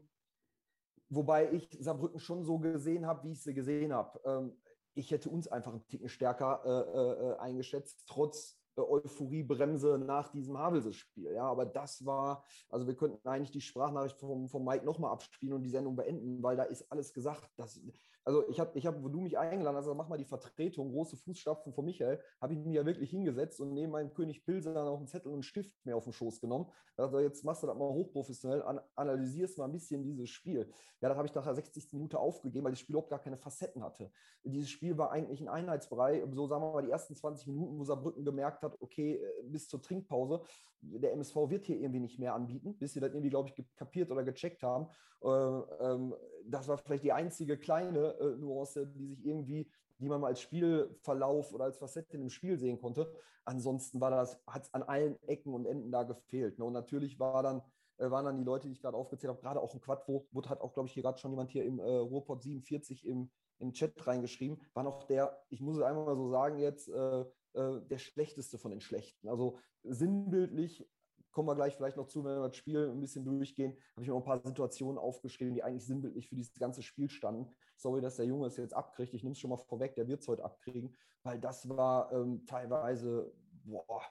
wobei 1.10 1.52
ich 1.52 1.70
Saarbrücken 1.80 2.20
schon 2.20 2.44
so 2.44 2.60
gesehen 2.60 3.06
habe, 3.06 3.24
wie 3.24 3.32
ich 3.32 3.44
sie 3.44 3.54
gesehen 3.54 3.94
habe. 3.94 4.20
Ähm, 4.26 4.58
ich 4.94 5.12
hätte 5.12 5.30
uns 5.30 5.48
einfach 5.48 5.72
einen 5.72 5.88
Ticken 5.88 6.10
stärker 6.10 6.62
äh, 6.66 7.34
äh, 7.34 7.38
eingeschätzt, 7.38 8.04
trotz 8.08 8.58
Euphoriebremse 8.78 9.98
nach 9.98 10.30
diesem 10.30 10.58
Havelse-Spiel. 10.58 11.32
Ja, 11.34 11.44
aber 11.44 11.66
das 11.66 12.06
war, 12.06 12.44
also 12.70 12.88
wir 12.88 12.96
könnten 12.96 13.28
eigentlich 13.28 13.52
die 13.52 13.62
Sprachnachricht 13.62 14.20
vom, 14.20 14.50
vom 14.50 14.66
Mike 14.66 14.86
nochmal 14.86 15.12
abspielen 15.12 15.54
und 15.54 15.64
die 15.64 15.70
Sendung 15.70 15.96
beenden, 15.96 16.42
weil 16.44 16.58
da 16.58 16.64
ist 16.64 16.92
alles 16.92 17.14
gesagt. 17.14 17.50
Das, 17.58 17.80
also 18.26 18.48
ich 18.50 18.60
habe, 18.60 18.78
ich 18.78 18.86
hab, 18.88 19.02
wo 19.04 19.08
du 19.08 19.22
mich 19.22 19.38
eingeladen 19.38 19.78
hast, 19.78 19.86
also 19.86 19.94
mach 19.94 20.08
mal 20.08 20.18
die 20.18 20.26
Vertretung, 20.26 20.92
große 20.92 21.16
Fußstapfen 21.16 21.74
von 21.74 21.86
Michael, 21.86 22.20
habe 22.42 22.54
ich 22.54 22.60
mich 22.60 22.76
ja 22.76 22.86
wirklich 22.86 23.12
hingesetzt 23.12 23.62
und 23.62 23.74
neben 23.74 23.92
meinem 23.92 24.14
König 24.14 24.44
Pilser 24.44 24.74
dann 24.74 24.88
auch 24.88 24.98
einen 24.98 25.08
Zettel 25.08 25.28
und 25.28 25.36
einen 25.36 25.44
Stift 25.44 25.74
mir 25.86 25.96
auf 25.96 26.06
den 26.06 26.14
Schoß 26.14 26.42
genommen. 26.42 26.72
Also 26.98 27.20
jetzt 27.20 27.46
machst 27.46 27.62
du 27.62 27.68
das 27.68 27.78
mal 27.78 27.88
hochprofessionell, 27.88 28.64
an, 28.64 28.82
analysierst 28.96 29.60
mal 29.60 29.66
ein 29.66 29.72
bisschen 29.72 30.04
dieses 30.04 30.30
Spiel. 30.30 30.72
Ja, 31.02 31.10
das 31.10 31.18
habe 31.18 31.28
ich 31.28 31.36
nach 31.36 31.44
der 31.44 31.54
60. 31.54 31.94
Minute 31.94 32.18
aufgegeben, 32.18 32.66
weil 32.66 32.72
das 32.72 32.80
Spiel 32.80 32.96
überhaupt 32.96 33.12
gar 33.12 33.22
keine 33.22 33.38
Facetten 33.38 33.84
hatte. 33.84 34.12
Dieses 34.44 34.72
Spiel 34.72 34.98
war 34.98 35.12
eigentlich 35.12 35.40
ein 35.42 35.48
Einheitsbrei, 35.48 36.26
so 36.32 36.48
sagen 36.48 36.64
wir 36.64 36.74
mal 36.74 36.84
die 36.84 36.92
ersten 36.92 37.16
20 37.16 37.46
Minuten, 37.48 37.78
wo 37.78 37.84
Saarbrücken 37.84 38.26
gemerkt 38.26 38.64
hat, 38.64 38.76
okay, 38.82 39.18
äh, 39.18 39.44
bis 39.44 39.68
zur 39.68 39.84
Trinkpause, 39.84 40.42
der 40.82 41.14
MSV 41.14 41.36
wird 41.50 41.66
hier 41.66 41.80
irgendwie 41.80 42.00
nicht 42.00 42.20
mehr 42.20 42.34
anbieten, 42.34 42.78
bis 42.78 42.94
sie 42.94 43.00
das 43.00 43.12
irgendwie, 43.12 43.30
glaube 43.30 43.50
ich, 43.50 43.76
kapiert 43.76 44.12
oder 44.12 44.24
gecheckt 44.24 44.64
haben. 44.64 44.88
Äh, 45.22 45.28
ähm, 45.28 46.16
das 46.48 46.68
war 46.68 46.78
vielleicht 46.78 47.04
die 47.04 47.12
einzige 47.12 47.58
kleine 47.58 48.18
äh, 48.20 48.36
Nuance, 48.38 48.88
die 48.88 49.08
sich 49.08 49.26
irgendwie, 49.26 49.70
die 50.00 50.08
man 50.08 50.22
mal 50.22 50.28
als 50.28 50.42
Spielverlauf 50.42 51.54
oder 51.54 51.66
als 51.66 51.78
Facette 51.78 52.18
dem 52.18 52.30
Spiel 52.30 52.58
sehen 52.58 52.80
konnte. 52.80 53.12
Ansonsten 53.46 54.02
war 54.02 54.12
das, 54.12 54.40
hat 54.48 54.64
es 54.64 54.74
an 54.74 54.84
allen 54.84 55.22
Ecken 55.24 55.54
und 55.54 55.66
Enden 55.66 55.92
da 55.92 56.04
gefehlt. 56.04 56.58
Ne? 56.58 56.66
Und 56.66 56.74
natürlich 56.74 57.20
war 57.20 57.44
dann, 57.44 57.62
waren 57.98 58.26
dann 58.26 58.38
die 58.38 58.44
Leute, 58.44 58.68
die 58.68 58.74
ich 58.74 58.82
gerade 58.82 58.98
aufgezählt 58.98 59.30
habe, 59.30 59.42
gerade 59.42 59.62
auch 59.62 59.74
ein 59.74 59.82
Quad, 59.82 60.08
wo, 60.08 60.28
hat 60.48 60.62
auch, 60.62 60.74
glaube 60.74 60.88
ich, 60.88 60.94
hier 60.94 61.04
gerade 61.04 61.18
schon 61.18 61.32
jemand 61.32 61.52
hier 61.52 61.64
im 61.64 61.80
äh, 61.80 61.84
Ruhrpott 61.84 62.42
47 62.42 63.06
im, 63.06 63.30
im 63.60 63.72
Chat 63.72 64.06
reingeschrieben, 64.06 64.62
war 64.74 64.84
noch 64.84 65.04
der, 65.04 65.40
ich 65.50 65.62
muss 65.62 65.78
es 65.78 65.84
einmal 65.84 66.06
mal 66.06 66.16
so 66.16 66.30
sagen 66.30 66.60
jetzt, 66.60 66.90
äh, 66.90 67.26
äh, 67.56 67.82
der 67.90 67.98
schlechteste 68.00 68.58
von 68.58 68.72
den 68.72 68.82
Schlechten. 68.82 69.30
Also 69.30 69.60
sinnbildlich 69.84 70.86
kommen 71.36 71.50
wir 71.50 71.56
gleich 71.56 71.76
vielleicht 71.76 71.98
noch 71.98 72.08
zu, 72.08 72.24
wenn 72.24 72.38
wir 72.38 72.48
das 72.48 72.56
Spiel 72.56 72.90
ein 72.90 73.02
bisschen 73.02 73.26
durchgehen, 73.26 73.78
habe 73.92 74.02
ich 74.02 74.08
mir 74.08 74.14
noch 74.14 74.22
ein 74.22 74.26
paar 74.26 74.40
Situationen 74.40 74.98
aufgeschrieben, 74.98 75.54
die 75.54 75.64
eigentlich 75.64 75.86
sinnbildlich 75.86 76.30
für 76.30 76.36
dieses 76.36 76.54
ganze 76.54 76.82
Spiel 76.82 77.10
standen. 77.10 77.54
Sorry, 77.76 78.00
dass 78.00 78.16
der 78.16 78.26
Junge 78.26 78.48
es 78.48 78.56
jetzt 78.56 78.74
abkriegt. 78.74 79.14
Ich 79.14 79.22
nehme 79.22 79.34
es 79.34 79.40
schon 79.40 79.50
mal 79.50 79.58
vorweg, 79.58 79.96
der 79.96 80.08
wird 80.08 80.22
es 80.22 80.30
heute 80.30 80.46
abkriegen, 80.46 80.96
weil 81.24 81.38
das 81.38 81.68
war 81.68 82.10
ähm, 82.14 82.46
teilweise, 82.46 83.34
boah, 83.66 84.02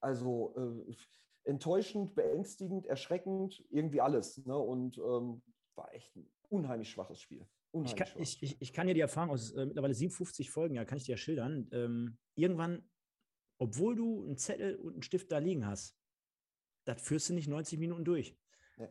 also 0.00 0.56
äh, 0.56 0.94
enttäuschend, 1.44 2.16
beängstigend, 2.16 2.86
erschreckend, 2.86 3.64
irgendwie 3.70 4.00
alles. 4.00 4.44
Ne? 4.44 4.58
Und 4.58 4.98
ähm, 4.98 5.42
war 5.76 5.94
echt 5.94 6.16
ein 6.16 6.28
unheimlich 6.48 6.90
schwaches 6.90 7.20
Spiel. 7.20 7.46
Unheimlich 7.70 7.92
ich, 7.92 7.96
kann, 7.96 8.22
ich, 8.22 8.42
ich, 8.42 8.60
ich, 8.60 8.72
kann 8.72 8.88
dir 8.88 8.94
die 8.94 9.00
Erfahrung 9.00 9.30
aus 9.30 9.52
äh, 9.52 9.66
mittlerweile 9.66 9.94
57 9.94 10.50
Folgen, 10.50 10.74
ja, 10.74 10.84
kann 10.84 10.98
ich 10.98 11.04
dir 11.04 11.12
ja 11.12 11.16
schildern. 11.16 11.68
Ähm, 11.70 12.18
irgendwann, 12.34 12.90
obwohl 13.58 13.94
du 13.94 14.24
einen 14.24 14.36
Zettel 14.36 14.74
und 14.74 14.94
einen 14.94 15.02
Stift 15.02 15.30
da 15.30 15.38
liegen 15.38 15.64
hast, 15.64 15.96
das 16.86 17.02
führst 17.02 17.28
du 17.28 17.34
nicht 17.34 17.48
90 17.48 17.78
Minuten 17.78 18.04
durch. 18.04 18.34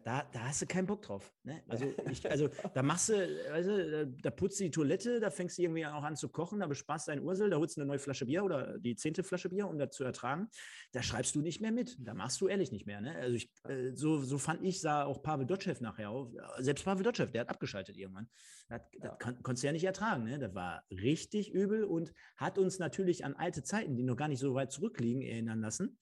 Da, 0.03 0.27
da 0.33 0.47
hast 0.47 0.63
du 0.63 0.65
keinen 0.65 0.87
Bock 0.87 1.03
drauf. 1.03 1.31
Ne? 1.43 1.61
Also, 1.67 1.93
ich, 2.09 2.27
also 2.29 2.49
da 2.73 2.81
machst 2.81 3.09
du, 3.09 3.51
also, 3.53 4.05
da 4.05 4.31
putzt 4.31 4.59
du 4.59 4.63
die 4.63 4.71
Toilette, 4.71 5.19
da 5.19 5.29
fängst 5.29 5.59
du 5.59 5.61
irgendwie 5.61 5.85
auch 5.85 6.03
an 6.03 6.15
zu 6.15 6.29
kochen, 6.29 6.59
da 6.59 6.65
bespaßt 6.65 7.07
deinen 7.07 7.21
Ursel, 7.21 7.51
da 7.51 7.57
holst 7.57 7.77
du 7.77 7.81
eine 7.81 7.87
neue 7.87 7.99
Flasche 7.99 8.25
Bier 8.25 8.43
oder 8.43 8.79
die 8.79 8.95
zehnte 8.95 9.23
Flasche 9.23 9.49
Bier, 9.49 9.67
um 9.67 9.77
das 9.77 9.95
zu 9.95 10.03
ertragen. 10.03 10.49
Da 10.91 11.03
schreibst 11.03 11.35
du 11.35 11.41
nicht 11.41 11.61
mehr 11.61 11.71
mit. 11.71 11.97
Da 11.99 12.15
machst 12.15 12.41
du 12.41 12.47
ehrlich 12.47 12.71
nicht 12.71 12.87
mehr. 12.87 12.99
Ne? 12.99 13.15
Also 13.15 13.35
ich, 13.35 13.51
äh, 13.65 13.91
so, 13.93 14.17
so 14.21 14.39
fand 14.39 14.63
ich, 14.63 14.81
sah 14.81 15.03
auch 15.03 15.21
Pavel 15.21 15.45
Dotschew 15.45 15.75
nachher 15.81 16.09
auf. 16.09 16.33
Selbst 16.57 16.83
Pavel 16.83 17.03
Dotschew, 17.03 17.27
der 17.27 17.41
hat 17.41 17.49
abgeschaltet 17.49 17.95
irgendwann. 17.95 18.27
Das, 18.69 18.81
das 18.99 19.11
ja. 19.21 19.33
konntest 19.43 19.61
du 19.61 19.67
ja 19.67 19.73
nicht 19.73 19.83
ertragen. 19.83 20.23
Ne? 20.23 20.39
Das 20.39 20.55
war 20.55 20.83
richtig 20.89 21.51
übel 21.53 21.83
und 21.83 22.11
hat 22.37 22.57
uns 22.57 22.79
natürlich 22.79 23.23
an 23.23 23.35
alte 23.35 23.61
Zeiten, 23.61 23.95
die 23.95 24.03
noch 24.03 24.17
gar 24.17 24.29
nicht 24.29 24.39
so 24.39 24.55
weit 24.55 24.71
zurückliegen, 24.71 25.21
erinnern 25.21 25.61
lassen. 25.61 25.99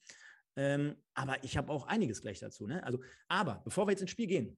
Ähm, 0.56 0.96
aber 1.14 1.42
ich 1.42 1.56
habe 1.56 1.72
auch 1.72 1.86
einiges 1.86 2.20
gleich 2.20 2.38
dazu. 2.38 2.66
Ne? 2.66 2.82
Also, 2.84 3.00
aber 3.28 3.62
bevor 3.64 3.86
wir 3.86 3.92
jetzt 3.92 4.02
ins 4.02 4.10
Spiel 4.10 4.26
gehen, 4.26 4.56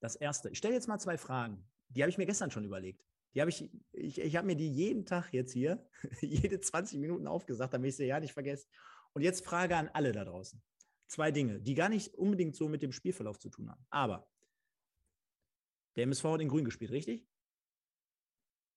das 0.00 0.16
erste, 0.16 0.50
ich 0.50 0.58
stelle 0.58 0.74
jetzt 0.74 0.88
mal 0.88 0.98
zwei 0.98 1.16
Fragen. 1.16 1.64
Die 1.88 2.02
habe 2.02 2.10
ich 2.10 2.18
mir 2.18 2.26
gestern 2.26 2.50
schon 2.50 2.64
überlegt. 2.64 3.04
Die 3.34 3.40
habe 3.40 3.50
ich, 3.50 3.70
ich, 3.92 4.20
ich 4.20 4.36
habe 4.36 4.46
mir 4.46 4.56
die 4.56 4.70
jeden 4.70 5.06
Tag 5.06 5.32
jetzt 5.32 5.52
hier, 5.52 5.88
jede 6.20 6.60
20 6.60 6.98
Minuten 6.98 7.26
aufgesagt, 7.26 7.72
damit 7.72 7.90
ich 7.90 7.96
sie 7.96 8.06
ja 8.06 8.20
nicht 8.20 8.32
vergesse. 8.32 8.66
Und 9.12 9.22
jetzt 9.22 9.44
Frage 9.44 9.76
an 9.76 9.88
alle 9.92 10.12
da 10.12 10.24
draußen. 10.24 10.62
Zwei 11.06 11.30
Dinge, 11.30 11.60
die 11.60 11.74
gar 11.74 11.88
nicht 11.88 12.14
unbedingt 12.14 12.56
so 12.56 12.68
mit 12.68 12.82
dem 12.82 12.92
Spielverlauf 12.92 13.38
zu 13.38 13.50
tun 13.50 13.70
haben. 13.70 13.84
Aber 13.90 14.28
der 15.96 16.04
MSV 16.04 16.24
hat 16.24 16.40
in 16.40 16.48
Grün 16.48 16.64
gespielt, 16.64 16.90
richtig? 16.90 17.26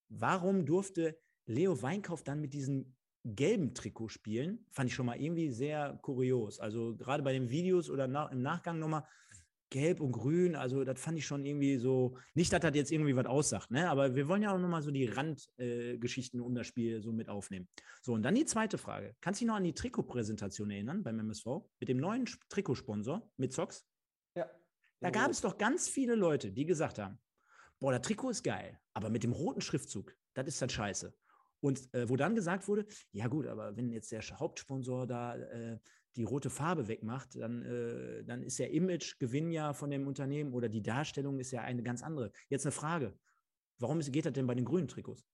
Warum 0.10 0.66
durfte 0.66 1.20
Leo 1.46 1.82
Weinkauf 1.82 2.24
dann 2.24 2.42
mit 2.42 2.54
diesen 2.54 2.98
gelben 3.26 3.74
Trikot 3.74 4.10
spielen, 4.10 4.66
fand 4.72 4.90
ich 4.90 4.96
schon 4.96 5.08
mal 5.08 5.20
irgendwie 5.20 5.50
sehr 5.50 5.98
kurios. 6.04 6.60
Also 6.60 6.96
gerade 6.96 7.24
bei 7.24 7.34
den 7.34 7.50
Videos 7.50 7.90
oder 7.90 8.08
nach, 8.08 8.32
im 8.32 8.42
Nachgang 8.42 8.78
nochmal 8.78 9.04
gelb 9.72 10.00
und 10.00 10.12
grün, 10.12 10.56
also 10.56 10.84
das 10.84 11.02
fand 11.02 11.18
ich 11.18 11.26
schon 11.26 11.44
irgendwie 11.44 11.78
so, 11.78 12.18
nicht, 12.36 12.54
dass 12.54 12.62
das 12.62 12.76
jetzt 12.76 12.92
irgendwie 12.92 13.16
was 13.16 13.26
aussagt, 13.26 13.72
ne? 13.72 13.90
aber 13.90 14.16
wir 14.16 14.28
wollen 14.28 14.44
ja 14.44 14.54
auch 14.54 14.60
nochmal 14.60 14.84
so 14.84 14.92
die 14.92 15.06
Randgeschichten 15.06 16.40
äh, 16.40 16.44
um 16.44 16.54
das 16.54 16.68
Spiel 16.68 17.02
so 17.02 17.12
mit 17.12 17.28
aufnehmen. 17.30 17.68
So, 18.02 18.14
und 18.14 18.22
dann 18.24 18.36
die 18.36 18.46
zweite 18.46 18.78
Frage. 18.78 19.16
Kannst 19.22 19.42
du 19.42 19.46
dich 19.46 19.48
noch 19.48 19.56
an 19.56 19.64
die 19.64 19.74
Trikotpräsentation 19.74 20.70
erinnern 20.70 21.04
beim 21.04 21.20
MSV 21.20 21.46
mit 21.80 21.90
dem 21.90 21.98
neuen 21.98 22.26
Trikotsponsor 22.48 23.28
mit 23.38 23.54
Socks? 23.54 23.86
Ja. 24.38 24.50
Da 25.00 25.10
gab 25.10 25.32
es 25.32 25.42
doch 25.42 25.58
ganz 25.58 25.90
viele 25.90 26.16
Leute, 26.16 26.52
die 26.52 26.66
gesagt 26.66 27.00
haben, 27.00 27.20
boah, 27.80 27.92
der 27.92 28.02
Trikot 28.02 28.30
ist 28.30 28.44
geil, 28.44 28.80
aber 28.94 29.10
mit 29.10 29.24
dem 29.24 29.34
roten 29.34 29.62
Schriftzug, 29.62 30.16
das 30.36 30.48
ist 30.48 30.62
dann 30.62 30.70
scheiße. 30.70 31.14
Und 31.65 31.91
äh, 31.95 32.08
wo 32.08 32.15
dann 32.15 32.36
gesagt 32.36 32.67
wurde, 32.67 32.86
ja 33.12 33.28
gut, 33.28 33.47
aber 33.47 33.75
wenn 33.75 33.89
jetzt 33.89 34.12
der 34.12 34.21
Hauptsponsor 34.21 35.08
da 35.08 35.36
äh, 35.36 35.80
die 36.15 36.23
rote 36.23 36.51
Farbe 36.51 36.88
wegmacht, 36.88 37.34
dann, 37.34 37.63
äh, 37.63 38.23
dann 38.23 38.43
ist 38.43 38.60
der 38.60 38.69
Imagegewinn 38.69 39.49
ja 39.49 39.73
von 39.73 39.89
dem 39.89 40.06
Unternehmen 40.06 40.54
oder 40.54 40.69
die 40.69 40.84
Darstellung 40.84 41.39
ist 41.39 41.49
ja 41.49 41.62
eine 41.62 41.82
ganz 41.82 42.04
andere. 42.04 42.32
Jetzt 42.49 42.67
eine 42.67 42.71
Frage. 42.71 43.17
Warum 43.80 43.99
ist, 43.99 44.13
geht 44.13 44.28
das 44.28 44.34
denn 44.34 44.45
bei 44.45 44.54
den 44.54 44.63
grünen 44.63 44.88
Trikots? 44.88 45.25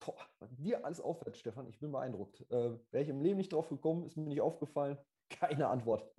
Boah, 0.00 0.28
dir 0.50 0.84
alles 0.84 1.00
auffällt, 1.00 1.38
Stefan, 1.38 1.66
ich 1.66 1.78
bin 1.78 1.92
beeindruckt. 1.92 2.42
Äh, 2.50 2.78
Wäre 2.90 3.02
ich 3.02 3.08
im 3.08 3.22
Leben 3.22 3.38
nicht 3.38 3.54
drauf 3.54 3.70
gekommen, 3.70 4.04
ist 4.04 4.18
mir 4.18 4.28
nicht 4.28 4.42
aufgefallen. 4.42 4.98
Keine 5.30 5.68
Antwort. 5.68 6.12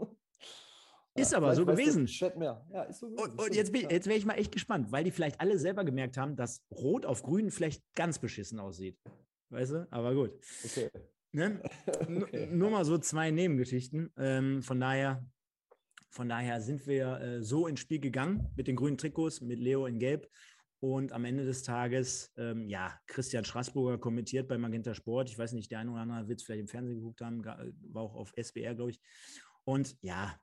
Ist 1.17 1.33
aber 1.33 1.55
so 1.55 1.65
gewesen. 1.65 2.07
Ja, 2.07 2.83
ist 2.83 2.99
so 2.99 3.09
gewesen. 3.09 3.31
Und, 3.31 3.41
und 3.41 3.55
jetzt, 3.55 3.75
jetzt 3.75 4.07
wäre 4.07 4.17
ich 4.17 4.25
mal 4.25 4.35
echt 4.35 4.51
gespannt, 4.51 4.91
weil 4.91 5.03
die 5.03 5.11
vielleicht 5.11 5.41
alle 5.41 5.57
selber 5.57 5.83
gemerkt 5.83 6.17
haben, 6.17 6.35
dass 6.35 6.63
Rot 6.71 7.05
auf 7.05 7.23
Grün 7.23 7.51
vielleicht 7.51 7.83
ganz 7.95 8.19
beschissen 8.19 8.59
aussieht. 8.59 8.97
Weißt 9.49 9.71
du? 9.71 9.87
Aber 9.91 10.13
gut. 10.13 10.31
Okay. 10.63 10.89
Ne? 11.31 11.61
okay. 12.21 12.47
Nur 12.51 12.69
mal 12.69 12.85
so 12.85 12.97
zwei 12.97 13.31
Nebengeschichten. 13.31 14.11
Ähm, 14.17 14.61
von 14.61 14.79
daher, 14.79 15.25
von 16.09 16.29
daher 16.29 16.61
sind 16.61 16.85
wir 16.87 17.19
äh, 17.19 17.43
so 17.43 17.67
ins 17.67 17.79
Spiel 17.79 17.99
gegangen 17.99 18.51
mit 18.55 18.67
den 18.67 18.75
grünen 18.75 18.97
Trikots, 18.97 19.41
mit 19.41 19.59
Leo 19.59 19.85
in 19.85 19.99
Gelb. 19.99 20.29
Und 20.79 21.11
am 21.11 21.25
Ende 21.25 21.43
des 21.43 21.63
Tages, 21.63 22.31
ähm, 22.37 22.69
ja, 22.69 22.99
Christian 23.07 23.43
Straßburger 23.43 23.97
kommentiert 23.97 24.47
bei 24.47 24.59
Magenta 24.59 24.93
Sport. 24.93 25.29
Ich 25.29 25.37
weiß 25.37 25.53
nicht, 25.53 25.71
der 25.71 25.79
eine 25.79 25.91
oder 25.91 26.01
andere 26.01 26.27
wird 26.27 26.39
es 26.39 26.45
vielleicht 26.45 26.61
im 26.61 26.67
Fernsehen 26.67 26.97
geguckt 26.97 27.21
haben, 27.21 27.43
war 27.43 28.03
auch 28.03 28.13
auf 28.13 28.31
SBR, 28.35 28.75
glaube 28.75 28.91
ich. 28.91 29.01
Und 29.63 29.97
ja, 30.01 30.39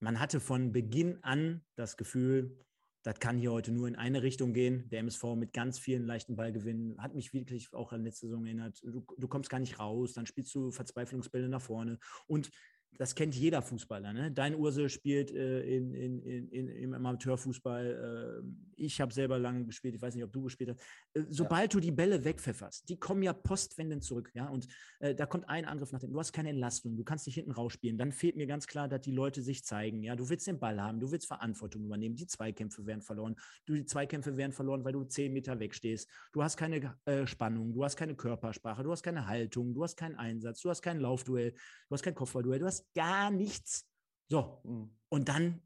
man 0.00 0.20
hatte 0.20 0.40
von 0.40 0.72
Beginn 0.72 1.22
an 1.22 1.64
das 1.74 1.96
Gefühl, 1.96 2.58
das 3.06 3.20
kann 3.20 3.38
hier 3.38 3.52
heute 3.52 3.70
nur 3.70 3.86
in 3.86 3.94
eine 3.94 4.24
Richtung 4.24 4.52
gehen. 4.52 4.88
Der 4.90 4.98
MSV 4.98 5.36
mit 5.36 5.52
ganz 5.52 5.78
vielen 5.78 6.04
leichten 6.04 6.34
Ballgewinnen 6.34 7.00
hat 7.00 7.14
mich 7.14 7.32
wirklich 7.32 7.72
auch 7.72 7.92
an 7.92 8.02
letzte 8.02 8.26
Saison 8.26 8.44
erinnert. 8.44 8.82
Du, 8.82 9.04
du 9.16 9.28
kommst 9.28 9.48
gar 9.48 9.60
nicht 9.60 9.78
raus, 9.78 10.14
dann 10.14 10.26
spielst 10.26 10.52
du 10.56 10.72
Verzweiflungsbälle 10.72 11.48
nach 11.48 11.62
vorne. 11.62 12.00
Und 12.26 12.50
das 12.98 13.14
kennt 13.14 13.34
jeder 13.34 13.62
Fußballer. 13.62 14.12
Ne? 14.12 14.32
Dein 14.32 14.54
Urse 14.54 14.88
spielt 14.88 15.30
äh, 15.30 15.62
in, 15.62 15.92
in, 15.94 16.48
in, 16.48 16.68
im 16.68 16.94
Amateurfußball. 16.94 18.42
Äh, 18.42 18.46
ich 18.76 19.00
habe 19.00 19.12
selber 19.12 19.38
lange 19.38 19.64
gespielt. 19.64 19.94
Ich 19.94 20.02
weiß 20.02 20.14
nicht, 20.14 20.24
ob 20.24 20.32
du 20.32 20.42
gespielt 20.42 20.70
hast. 20.70 20.80
Äh, 21.14 21.26
sobald 21.28 21.72
ja. 21.74 21.78
du 21.78 21.80
die 21.80 21.90
Bälle 21.90 22.24
wegpfefferst, 22.24 22.88
die 22.88 22.98
kommen 22.98 23.22
ja 23.22 23.32
postwendend 23.32 24.02
zurück. 24.02 24.30
Ja? 24.34 24.48
Und 24.48 24.66
äh, 25.00 25.14
da 25.14 25.26
kommt 25.26 25.48
ein 25.48 25.64
Angriff 25.64 25.92
nach 25.92 26.00
dem. 26.00 26.12
Du 26.12 26.18
hast 26.18 26.32
keine 26.32 26.50
Entlastung. 26.50 26.96
Du 26.96 27.04
kannst 27.04 27.26
dich 27.26 27.34
hinten 27.34 27.52
rausspielen. 27.52 27.98
Dann 27.98 28.12
fehlt 28.12 28.36
mir 28.36 28.46
ganz 28.46 28.66
klar, 28.66 28.88
dass 28.88 29.00
die 29.02 29.12
Leute 29.12 29.42
sich 29.42 29.64
zeigen. 29.64 30.02
Ja? 30.02 30.16
Du 30.16 30.28
willst 30.28 30.46
den 30.46 30.58
Ball 30.58 30.80
haben. 30.80 31.00
Du 31.00 31.10
willst 31.10 31.26
Verantwortung 31.26 31.84
übernehmen. 31.84 32.16
Die 32.16 32.26
Zweikämpfe 32.26 32.86
werden 32.86 33.02
verloren. 33.02 33.36
Du, 33.66 33.74
die 33.74 33.84
Zweikämpfe 33.84 34.36
werden 34.36 34.52
verloren, 34.52 34.84
weil 34.84 34.92
du 34.92 35.04
zehn 35.04 35.32
Meter 35.32 35.58
wegstehst. 35.58 36.08
Du 36.32 36.42
hast 36.42 36.56
keine 36.56 36.96
äh, 37.04 37.26
Spannung. 37.26 37.72
Du 37.74 37.84
hast 37.84 37.96
keine 37.96 38.14
Körpersprache. 38.14 38.82
Du 38.82 38.92
hast 38.92 39.02
keine 39.02 39.26
Haltung. 39.26 39.74
Du 39.74 39.82
hast 39.82 39.96
keinen 39.96 40.16
Einsatz. 40.16 40.60
Du 40.60 40.70
hast 40.70 40.82
kein 40.82 41.00
Laufduell. 41.00 41.52
Du 41.52 41.92
hast 41.92 42.02
kein 42.02 42.14
Kopfballduell. 42.14 42.58
Du 42.58 42.66
hast 42.66 42.75
gar 42.94 43.30
nichts. 43.30 43.86
So, 44.28 44.60
mhm. 44.64 44.90
und 45.08 45.28
dann, 45.28 45.62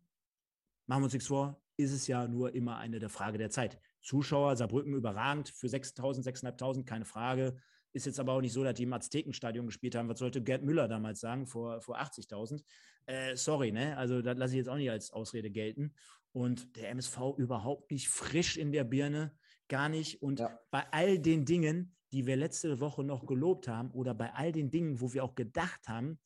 machen 0.86 1.02
wir 1.02 1.04
uns 1.04 1.12
nichts 1.12 1.28
vor, 1.28 1.60
ist 1.76 1.92
es 1.92 2.06
ja 2.06 2.28
nur 2.28 2.54
immer 2.54 2.76
eine 2.76 2.98
der 2.98 3.08
Frage 3.08 3.38
der 3.38 3.50
Zeit. 3.50 3.80
Zuschauer, 4.02 4.56
Saarbrücken 4.56 4.94
überragend, 4.94 5.48
für 5.48 5.66
6.000, 5.66 6.24
6.500, 6.24 6.84
keine 6.84 7.04
Frage. 7.04 7.56
Ist 7.92 8.06
jetzt 8.06 8.20
aber 8.20 8.34
auch 8.34 8.40
nicht 8.40 8.52
so, 8.52 8.62
dass 8.62 8.74
die 8.74 8.84
im 8.84 8.92
Aztekenstadion 8.92 9.66
gespielt 9.66 9.94
haben. 9.94 10.08
Was 10.08 10.18
sollte 10.18 10.42
Gerd 10.42 10.62
Müller 10.62 10.88
damals 10.88 11.20
sagen, 11.20 11.46
vor, 11.46 11.80
vor 11.80 11.98
80.000? 11.98 12.62
Äh, 13.06 13.36
sorry, 13.36 13.72
ne? 13.72 13.96
Also, 13.96 14.22
das 14.22 14.38
lasse 14.38 14.54
ich 14.54 14.58
jetzt 14.58 14.68
auch 14.68 14.76
nicht 14.76 14.90
als 14.90 15.10
Ausrede 15.10 15.50
gelten. 15.50 15.92
Und 16.32 16.76
der 16.76 16.90
MSV 16.90 17.18
überhaupt 17.36 17.90
nicht 17.90 18.08
frisch 18.08 18.56
in 18.56 18.70
der 18.70 18.84
Birne, 18.84 19.34
gar 19.68 19.88
nicht. 19.88 20.22
Und 20.22 20.38
ja. 20.38 20.56
bei 20.70 20.84
all 20.92 21.18
den 21.18 21.44
Dingen, 21.44 21.96
die 22.12 22.26
wir 22.26 22.36
letzte 22.36 22.78
Woche 22.78 23.02
noch 23.02 23.26
gelobt 23.26 23.66
haben, 23.66 23.90
oder 23.90 24.14
bei 24.14 24.32
all 24.34 24.52
den 24.52 24.70
Dingen, 24.70 25.00
wo 25.00 25.12
wir 25.12 25.24
auch 25.24 25.34
gedacht 25.34 25.88
haben, 25.88 26.20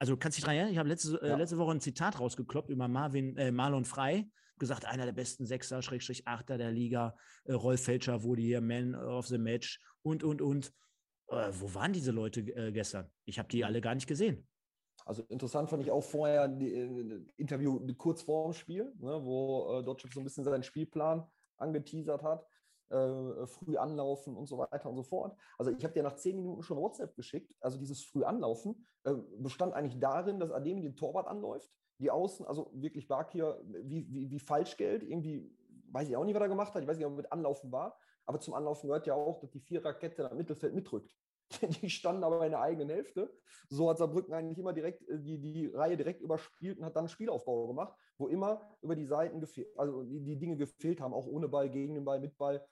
also 0.00 0.16
kannst 0.16 0.38
du 0.38 0.40
dich 0.40 0.44
dran 0.46 0.56
erinnern? 0.56 0.72
Ich 0.72 0.78
habe 0.78 0.88
letzte, 0.88 1.20
äh, 1.20 1.28
ja. 1.28 1.34
äh, 1.34 1.38
letzte 1.38 1.58
Woche 1.58 1.72
ein 1.72 1.80
Zitat 1.80 2.18
rausgekloppt 2.18 2.70
über 2.70 2.88
Marvin, 2.88 3.36
äh, 3.36 3.52
Marlon 3.52 3.84
Frei, 3.84 4.26
gesagt, 4.58 4.86
einer 4.86 5.04
der 5.04 5.12
besten 5.12 5.44
Sechser, 5.44 5.82
Schrägstrich 5.82 6.26
Achter 6.26 6.56
der 6.56 6.70
Liga. 6.70 7.14
Äh, 7.44 7.52
Rolf 7.52 7.84
Felscher 7.84 8.22
wurde 8.22 8.40
hier 8.40 8.62
Man 8.62 8.94
of 8.94 9.26
the 9.26 9.38
Match 9.38 9.78
und, 10.02 10.24
und, 10.24 10.40
und. 10.40 10.72
Äh, 11.28 11.50
wo 11.52 11.74
waren 11.74 11.92
diese 11.92 12.12
Leute 12.12 12.40
äh, 12.40 12.72
gestern? 12.72 13.10
Ich 13.26 13.38
habe 13.38 13.48
die 13.48 13.62
alle 13.62 13.82
gar 13.82 13.94
nicht 13.94 14.06
gesehen. 14.06 14.48
Also 15.04 15.22
interessant 15.28 15.68
fand 15.68 15.82
ich 15.82 15.90
auch 15.90 16.02
vorher 16.02 16.44
ein 16.44 17.26
Interview 17.36 17.78
kurz 17.96 18.22
vor 18.22 18.50
dem 18.50 18.54
Spiel, 18.54 18.92
ne, 18.98 19.20
wo 19.22 19.80
äh, 19.80 19.84
Dotschip 19.84 20.12
so 20.14 20.20
ein 20.20 20.24
bisschen 20.24 20.44
seinen 20.44 20.62
Spielplan 20.62 21.26
angeteasert 21.58 22.22
hat 22.22 22.46
äh, 22.90 23.46
früh 23.46 23.76
anlaufen 23.76 24.36
und 24.36 24.46
so 24.46 24.58
weiter 24.58 24.88
und 24.88 24.96
so 24.96 25.02
fort. 25.02 25.36
Also 25.58 25.70
ich 25.70 25.82
habe 25.84 25.94
dir 25.94 26.02
nach 26.02 26.16
zehn 26.16 26.36
Minuten 26.36 26.62
schon 26.62 26.78
WhatsApp 26.78 27.14
geschickt. 27.14 27.54
Also 27.60 27.78
dieses 27.78 28.02
früh 28.02 28.24
anlaufen 28.24 28.84
äh, 29.04 29.14
bestand 29.38 29.74
eigentlich 29.74 29.98
darin, 30.00 30.40
dass 30.40 30.50
Ademi 30.50 30.82
den 30.82 30.96
Torwart 30.96 31.26
anläuft, 31.26 31.70
die 31.98 32.10
Außen, 32.10 32.46
also 32.46 32.70
wirklich 32.74 33.08
Bakir 33.08 33.62
wie, 33.64 34.12
wie, 34.12 34.30
wie 34.30 34.38
Falschgeld, 34.38 35.02
irgendwie, 35.02 35.54
weiß 35.92 36.08
ich 36.08 36.16
auch 36.16 36.24
nicht, 36.24 36.34
was 36.34 36.42
er 36.42 36.48
gemacht 36.48 36.74
hat, 36.74 36.82
ich 36.82 36.88
weiß 36.88 36.96
nicht, 36.96 37.06
ob 37.06 37.12
er 37.12 37.16
mit 37.16 37.32
Anlaufen 37.32 37.70
war, 37.70 37.96
aber 38.26 38.40
zum 38.40 38.54
Anlaufen 38.54 38.88
gehört 38.88 39.06
ja 39.06 39.14
auch, 39.14 39.40
dass 39.40 39.50
die 39.50 39.60
Viererkette 39.60 40.30
am 40.30 40.36
Mittelfeld 40.36 40.74
mitrückt. 40.74 41.16
Die 41.82 41.90
standen 41.90 42.22
aber 42.22 42.44
in 42.44 42.52
der 42.52 42.60
eigenen 42.60 42.90
Hälfte. 42.90 43.32
So 43.68 43.90
hat 43.90 43.98
Saarbrücken 43.98 44.32
eigentlich 44.32 44.58
immer 44.58 44.72
direkt 44.72 45.08
äh, 45.08 45.18
die, 45.18 45.38
die 45.38 45.66
Reihe 45.66 45.96
direkt 45.96 46.20
überspielt 46.20 46.78
und 46.78 46.84
hat 46.84 46.96
dann 46.96 47.08
Spielaufbau 47.08 47.66
gemacht, 47.66 47.94
wo 48.18 48.28
immer 48.28 48.60
über 48.82 48.94
die 48.94 49.04
Seiten 49.04 49.44
also 49.76 50.04
die, 50.04 50.22
die 50.22 50.38
Dinge 50.38 50.56
gefehlt 50.56 51.00
haben, 51.00 51.14
auch 51.14 51.26
ohne 51.26 51.48
Ball, 51.48 51.68
gegen 51.70 51.94
den 51.94 52.04
Ball, 52.04 52.20
mit 52.20 52.36
Ball 52.38 52.64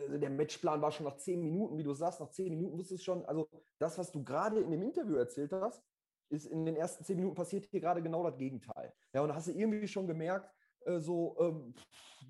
also 0.00 0.18
der 0.18 0.30
Matchplan 0.30 0.80
war 0.82 0.92
schon 0.92 1.06
nach 1.06 1.16
zehn 1.16 1.42
Minuten, 1.42 1.78
wie 1.78 1.82
du 1.82 1.94
sagst, 1.94 2.20
nach 2.20 2.30
zehn 2.30 2.50
Minuten 2.50 2.78
wusstest 2.78 3.00
du 3.00 3.04
schon, 3.04 3.24
also 3.24 3.48
das, 3.78 3.98
was 3.98 4.12
du 4.12 4.22
gerade 4.24 4.60
in 4.60 4.70
dem 4.70 4.82
Interview 4.82 5.16
erzählt 5.16 5.52
hast, 5.52 5.82
ist 6.30 6.46
in 6.46 6.64
den 6.64 6.76
ersten 6.76 7.04
zehn 7.04 7.16
Minuten 7.16 7.34
passiert 7.34 7.66
hier 7.66 7.80
gerade 7.80 8.02
genau 8.02 8.22
das 8.24 8.36
Gegenteil. 8.36 8.92
Ja, 9.12 9.22
und 9.22 9.34
hast 9.34 9.48
du 9.48 9.52
irgendwie 9.52 9.86
schon 9.88 10.06
gemerkt, 10.06 10.50
äh, 10.84 10.98
so, 10.98 11.36
ähm, 11.38 11.74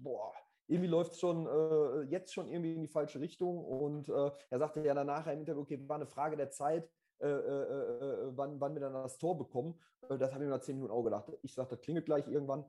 boah, 0.03 0.33
irgendwie 0.67 0.89
läuft 0.89 1.13
es 1.13 1.21
schon 1.21 1.47
äh, 1.47 2.03
jetzt 2.11 2.33
schon 2.33 2.49
irgendwie 2.49 2.75
in 2.75 2.83
die 2.83 2.89
falsche 2.89 3.21
Richtung. 3.21 3.65
Und 3.65 4.09
äh, 4.09 4.31
er 4.51 4.59
sagte 4.59 4.85
ja 4.85 4.95
danach 4.95 5.27
im 5.27 5.41
Interview, 5.41 5.63
okay, 5.63 5.89
war 5.89 5.97
eine 5.97 6.07
Frage 6.07 6.37
der 6.37 6.51
Zeit, 6.51 6.91
äh, 7.21 7.27
äh, 7.27 7.31
äh, 7.31 8.33
wann, 8.37 8.61
wann 8.61 8.75
wir 8.75 8.81
dann 8.81 8.93
das 8.93 9.19
Tor 9.19 9.39
bekommen. 9.39 9.79
das 10.09 10.33
habe 10.33 10.45
ich 10.45 10.49
mir 10.49 10.55
nach 10.55 10.61
zehn 10.61 10.77
Minuten 10.77 10.93
auch 10.93 11.05
gedacht. 11.05 11.33
Ich 11.43 11.55
sagte, 11.55 11.77
das 11.77 11.85
klingelt 11.85 12.07
gleich 12.07 12.27
irgendwann. 12.29 12.65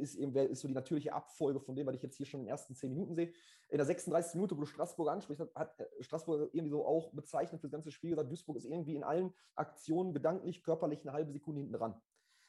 ist, 0.00 0.16
eben, 0.16 0.34
ist 0.34 0.60
so 0.60 0.68
die 0.68 0.74
natürliche 0.74 1.12
Abfolge 1.12 1.60
von 1.60 1.76
dem, 1.76 1.86
was 1.86 1.94
ich 1.94 2.02
jetzt 2.02 2.16
hier 2.16 2.26
schon 2.26 2.40
in 2.40 2.46
den 2.46 2.50
ersten 2.50 2.74
zehn 2.74 2.90
Minuten 2.90 3.14
sehe. 3.14 3.32
In 3.68 3.76
der 3.76 3.86
36. 3.86 4.34
Minute, 4.34 4.56
wo 4.56 4.60
du 4.60 4.66
Straßburg 4.66 5.08
ansprichst, 5.08 5.46
hat 5.54 5.76
Straßburg 6.00 6.50
irgendwie 6.52 6.70
so 6.70 6.84
auch 6.84 7.12
bezeichnet 7.12 7.60
für 7.60 7.68
das 7.68 7.72
ganze 7.72 7.90
Spiel 7.90 8.10
gesagt, 8.10 8.30
Duisburg 8.30 8.56
ist 8.56 8.64
irgendwie 8.64 8.96
in 8.96 9.04
allen 9.04 9.32
Aktionen 9.54 10.12
gedanklich, 10.12 10.62
körperlich 10.62 11.02
eine 11.02 11.12
halbe 11.12 11.32
Sekunde 11.32 11.60
hinten 11.60 11.74
dran. 11.74 11.94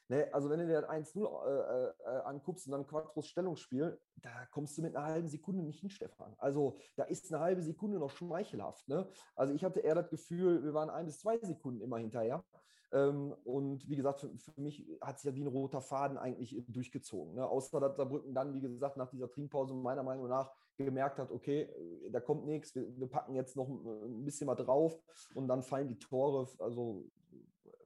Ne, 0.07 0.31
also 0.33 0.51
wenn 0.51 0.59
du 0.59 0.67
dir 0.67 0.87
1-0 0.87 1.17
äh, 1.17 1.87
äh, 1.87 2.21
anguckst 2.25 2.67
und 2.67 2.73
dann 2.73 2.85
Quattros 2.85 3.27
Stellungsspiel, 3.27 3.99
da 4.17 4.29
kommst 4.51 4.77
du 4.77 4.83
mit 4.83 4.95
einer 4.95 5.05
halben 5.05 5.27
Sekunde 5.27 5.63
nicht 5.63 5.79
hin, 5.79 5.89
Stefan. 5.89 6.35
Also 6.37 6.77
da 6.95 7.05
ist 7.05 7.33
eine 7.33 7.41
halbe 7.41 7.63
Sekunde 7.63 7.97
noch 7.97 8.11
schmeichelhaft. 8.11 8.87
Ne? 8.87 9.09
Also 9.35 9.55
ich 9.55 9.63
hatte 9.63 9.79
eher 9.79 9.95
das 9.95 10.11
Gefühl, 10.11 10.63
wir 10.63 10.75
waren 10.75 10.91
ein 10.91 11.07
bis 11.07 11.19
zwei 11.19 11.39
Sekunden 11.39 11.81
immer 11.81 11.97
hinterher. 11.97 12.43
Ähm, 12.91 13.35
und 13.43 13.89
wie 13.89 13.95
gesagt, 13.95 14.19
für, 14.19 14.29
für, 14.37 14.61
mich 14.61 14.87
hat 15.01 15.19
sich 15.19 15.31
ja 15.31 15.35
wie 15.35 15.41
ein 15.41 15.47
roter 15.47 15.81
Faden 15.81 16.19
eigentlich 16.19 16.55
durchgezogen. 16.67 17.33
Ne? 17.33 17.47
Außer 17.47 17.79
dass 17.79 17.97
Saarbrücken 17.97 18.35
dann, 18.35 18.53
wie 18.53 18.61
gesagt, 18.61 18.97
nach 18.97 19.09
dieser 19.09 19.29
Trinkpause 19.29 19.73
meiner 19.73 20.03
Meinung 20.03 20.27
nach 20.27 20.51
gemerkt 20.77 21.17
hat, 21.17 21.31
okay, 21.31 21.63
äh, 21.63 22.11
da 22.11 22.19
kommt 22.19 22.45
nichts, 22.45 22.75
wir, 22.75 22.95
wir 22.95 23.07
packen 23.07 23.33
jetzt 23.33 23.55
noch 23.55 23.67
ein 23.69 24.23
bisschen 24.23 24.45
mal 24.45 24.55
drauf 24.55 24.99
und 25.33 25.47
dann 25.47 25.63
fallen 25.63 25.87
die 25.87 25.97
Tore. 25.97 26.47
Also 26.59 27.05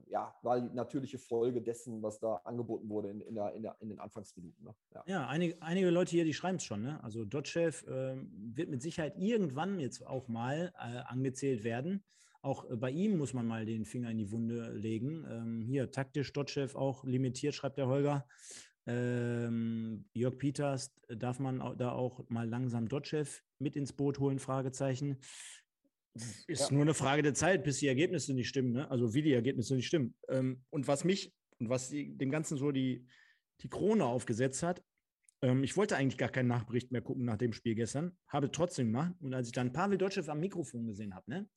ja, 0.10 0.36
war 0.42 0.60
die 0.60 0.74
natürliche 0.76 1.18
Folge 1.18 1.62
dessen, 1.62 2.02
was 2.02 2.20
da 2.20 2.36
angeboten 2.44 2.90
wurde 2.90 3.10
in, 3.10 3.22
in, 3.22 3.36
der, 3.36 3.54
in, 3.54 3.64
der, 3.64 3.76
in 3.80 3.90
den 3.90 4.00
Anfangsminuten. 4.00 4.64
Ne? 4.64 4.76
Ja. 4.94 5.04
ja, 5.08 5.28
einige, 5.28 5.62
einige 5.62 5.90
Leute 5.90 6.12
hier, 6.12 6.26
die 6.26 6.34
schreiben 6.34 6.58
es 6.58 6.64
schon. 6.64 6.82
Ne? 6.82 7.04
Also 7.04 7.26
Dotchev 7.26 7.86
äh, 7.88 8.16
wird 8.56 8.70
mit 8.70 8.82
Sicherheit 8.82 9.16
irgendwann 9.18 9.80
jetzt 9.80 10.06
auch 10.06 10.28
mal 10.28 10.74
äh, 10.78 10.98
angezählt 11.08 11.64
werden. 11.64 12.04
Auch 12.42 12.70
äh, 12.70 12.76
bei 12.76 12.92
ihm 12.92 13.18
muss 13.18 13.34
man 13.34 13.46
mal 13.46 13.66
den 13.66 13.86
Finger 13.86 14.10
in 14.10 14.18
die 14.18 14.32
Wunde 14.32 14.72
legen. 14.74 15.26
Ähm, 15.30 15.62
hier 15.62 15.92
taktisch 15.92 16.34
Dotchev 16.34 16.78
auch 16.78 17.04
limitiert, 17.04 17.54
schreibt 17.54 17.78
der 17.78 17.88
Holger. 17.88 18.26
Ähm, 18.88 20.06
Jörg 20.14 20.38
Peters, 20.38 20.96
darf 21.10 21.40
man 21.40 21.78
da 21.78 21.92
auch 21.92 22.28
mal 22.30 22.50
langsam 22.50 22.88
Dotchev 22.88 23.42
mit 23.60 23.76
ins 23.76 23.94
Boot 23.94 24.20
holen? 24.20 24.40
Fragezeichen. 24.40 25.20
Ist 26.14 26.48
ja. 26.48 26.72
nur 26.72 26.82
eine 26.82 26.94
Frage 26.94 27.22
der 27.22 27.34
Zeit, 27.34 27.64
bis 27.64 27.80
die 27.80 27.88
Ergebnisse 27.88 28.34
nicht 28.34 28.50
stimmen, 28.50 28.72
ne? 28.72 28.90
also 28.90 29.14
wie 29.14 29.22
die 29.22 29.34
Ergebnisse 29.34 29.76
nicht 29.76 29.88
stimmen. 29.88 30.16
Ähm, 30.28 30.64
und 30.70 30.88
was 30.88 31.04
mich 31.04 31.34
und 31.60 31.70
was 31.70 31.90
die, 31.90 32.18
dem 32.18 32.32
Ganzen 32.32 32.58
so 32.58 32.72
die, 32.72 33.08
die 33.62 33.70
Krone 33.70 34.06
aufgesetzt 34.06 34.64
hat, 34.64 34.84
ähm, 35.42 35.64
ich 35.64 35.78
wollte 35.78 35.96
eigentlich 35.96 36.18
gar 36.18 36.30
keinen 36.30 36.48
Nachbericht 36.48 36.92
mehr 36.92 37.02
gucken 37.02 37.26
nach 37.26 37.38
dem 37.38 37.54
Spiel 37.54 37.76
gestern, 37.76 38.18
habe 38.28 38.52
trotzdem 38.52 38.88
gemacht. 38.88 39.14
Und 39.22 39.34
als 39.34 39.48
ich 39.48 39.54
dann 39.54 39.72
Pavel 39.72 39.98
Dotschew 39.98 40.30
am 40.30 40.40
Mikrofon 40.40 40.88
gesehen 40.88 41.14
habe, 41.16 41.30
ne, 41.30 41.50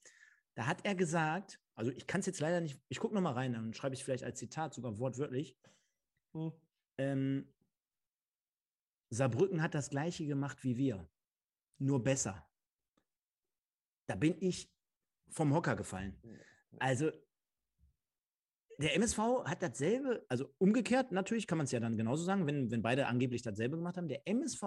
da 0.55 0.67
hat 0.67 0.85
er 0.85 0.95
gesagt, 0.95 1.59
also 1.75 1.91
ich 1.91 2.07
kann 2.07 2.21
es 2.21 2.27
jetzt 2.27 2.41
leider 2.41 2.61
nicht, 2.61 2.81
ich 2.89 2.99
gucke 2.99 3.15
nochmal 3.15 3.35
rein, 3.35 3.55
dann 3.55 3.73
schreibe 3.73 3.95
ich 3.95 4.05
vielleicht 4.05 4.25
als 4.25 4.39
Zitat, 4.39 4.75
sogar 4.75 4.99
wortwörtlich. 4.99 5.57
Hm. 6.35 6.53
Ähm, 6.99 7.53
Saarbrücken 9.11 9.63
hat 9.63 9.75
das 9.75 9.91
gleiche 9.91 10.27
gemacht 10.27 10.63
wie 10.63 10.77
wir, 10.77 11.09
nur 11.79 12.03
besser 12.03 12.47
da 14.13 14.17
bin 14.17 14.37
ich 14.41 14.71
vom 15.31 15.55
Hocker 15.55 15.75
gefallen. 15.75 16.15
Also 16.79 17.11
der 18.77 18.95
MSV 18.97 19.19
hat 19.45 19.63
dasselbe, 19.63 20.25
also 20.29 20.53
umgekehrt 20.59 21.13
natürlich 21.13 21.47
kann 21.47 21.57
man 21.57 21.65
es 21.65 21.73
ja 21.73 21.81
dann 21.81 21.97
genauso 21.97 22.25
sagen, 22.25 22.47
wenn, 22.47 22.71
wenn 22.71 22.83
beide 22.83 23.07
angeblich 23.07 23.41
dasselbe 23.41 23.77
gemacht 23.77 23.97
haben. 23.97 24.09
Der 24.09 24.27
MSV 24.29 24.63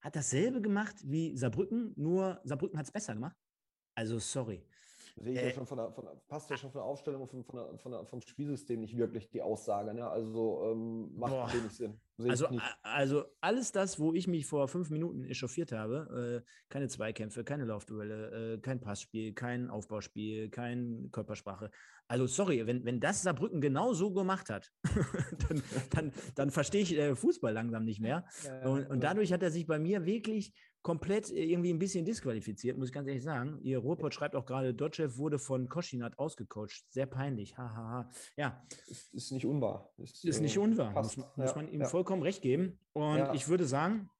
hat 0.00 0.14
dasselbe 0.14 0.60
gemacht 0.60 0.96
wie 1.04 1.34
Saarbrücken, 1.38 1.94
nur 1.96 2.38
Saarbrücken 2.44 2.78
hat 2.78 2.84
es 2.84 2.92
besser 2.92 3.14
gemacht. 3.14 3.36
Also 3.94 4.18
sorry. 4.18 4.66
Sehe 5.16 5.32
ich 5.32 5.38
äh, 5.38 5.46
ja 5.46 5.54
schon 5.54 5.66
von 5.66 5.78
der, 5.78 5.92
von 5.92 6.04
der, 6.04 6.20
passt 6.26 6.50
ja 6.50 6.56
schon 6.56 6.72
von 6.72 6.80
der 6.80 6.86
Aufstellung 6.86 7.22
und 7.22 7.28
von, 7.28 7.44
von 7.44 7.56
der, 7.56 7.78
von 7.78 7.92
der, 7.92 8.04
vom 8.04 8.20
Spielsystem 8.20 8.80
nicht 8.80 8.96
wirklich 8.96 9.30
die 9.30 9.42
Aussage. 9.42 9.94
Ne? 9.94 10.08
Also 10.08 10.72
ähm, 10.72 11.16
macht 11.16 11.32
boah. 11.32 11.52
wenig 11.52 11.72
Sinn. 11.72 12.00
Also, 12.28 12.48
also 12.82 13.24
alles 13.40 13.70
das, 13.72 13.98
wo 13.98 14.12
ich 14.12 14.26
mich 14.26 14.46
vor 14.46 14.66
fünf 14.66 14.90
Minuten 14.90 15.24
echauffiert 15.24 15.72
habe, 15.72 16.42
äh, 16.44 16.50
keine 16.68 16.88
Zweikämpfe, 16.88 17.44
keine 17.44 17.64
Laufduelle, 17.64 18.54
äh, 18.54 18.58
kein 18.58 18.80
Passspiel, 18.80 19.34
kein 19.34 19.70
Aufbauspiel, 19.70 20.50
kein 20.50 21.08
Körpersprache. 21.12 21.70
Also 22.08 22.26
sorry, 22.26 22.66
wenn, 22.66 22.84
wenn 22.84 23.00
das 23.00 23.22
Saarbrücken 23.22 23.60
genau 23.60 23.94
so 23.94 24.12
gemacht 24.12 24.50
hat, 24.50 24.72
dann, 25.48 25.62
dann, 25.90 26.12
dann 26.34 26.50
verstehe 26.50 26.82
ich 26.82 26.96
äh, 26.96 27.14
Fußball 27.14 27.52
langsam 27.52 27.84
nicht 27.84 28.00
mehr. 28.00 28.24
Und, 28.64 28.90
und 28.90 29.02
dadurch 29.02 29.32
hat 29.32 29.42
er 29.42 29.50
sich 29.50 29.66
bei 29.66 29.78
mir 29.78 30.04
wirklich 30.04 30.52
komplett 30.84 31.30
äh, 31.30 31.42
irgendwie 31.42 31.72
ein 31.72 31.78
bisschen 31.78 32.04
disqualifiziert, 32.04 32.78
muss 32.78 32.88
ich 32.88 32.94
ganz 32.94 33.08
ehrlich 33.08 33.24
sagen. 33.24 33.58
Ihr 33.62 33.78
Ruhrpott 33.78 34.14
schreibt 34.14 34.36
auch 34.36 34.46
gerade, 34.46 34.72
Dotchev 34.72 35.16
wurde 35.16 35.40
von 35.40 35.68
Koschinat 35.68 36.16
ausgecoacht. 36.18 36.84
Sehr 36.90 37.06
peinlich. 37.06 37.56
Hahaha. 37.56 37.74
Ha, 37.74 37.90
ha. 38.04 38.10
Ja. 38.36 38.66
Ist, 38.86 39.12
ist, 39.12 39.32
nicht 39.32 39.46
unwahr. 39.46 39.90
Ist, 39.96 40.24
ist 40.24 40.40
nicht 40.40 40.56
äh, 40.56 40.60
unwahr. 40.60 40.92
Muss, 40.92 41.16
muss 41.16 41.26
ja, 41.36 41.56
man 41.56 41.68
ihm 41.68 41.80
ja. 41.80 41.88
vollkommen 41.88 42.22
recht 42.22 42.42
geben. 42.42 42.78
Und 42.92 43.18
ja. 43.18 43.34
ich 43.34 43.48
würde 43.48 43.64
sagen, 43.64 44.10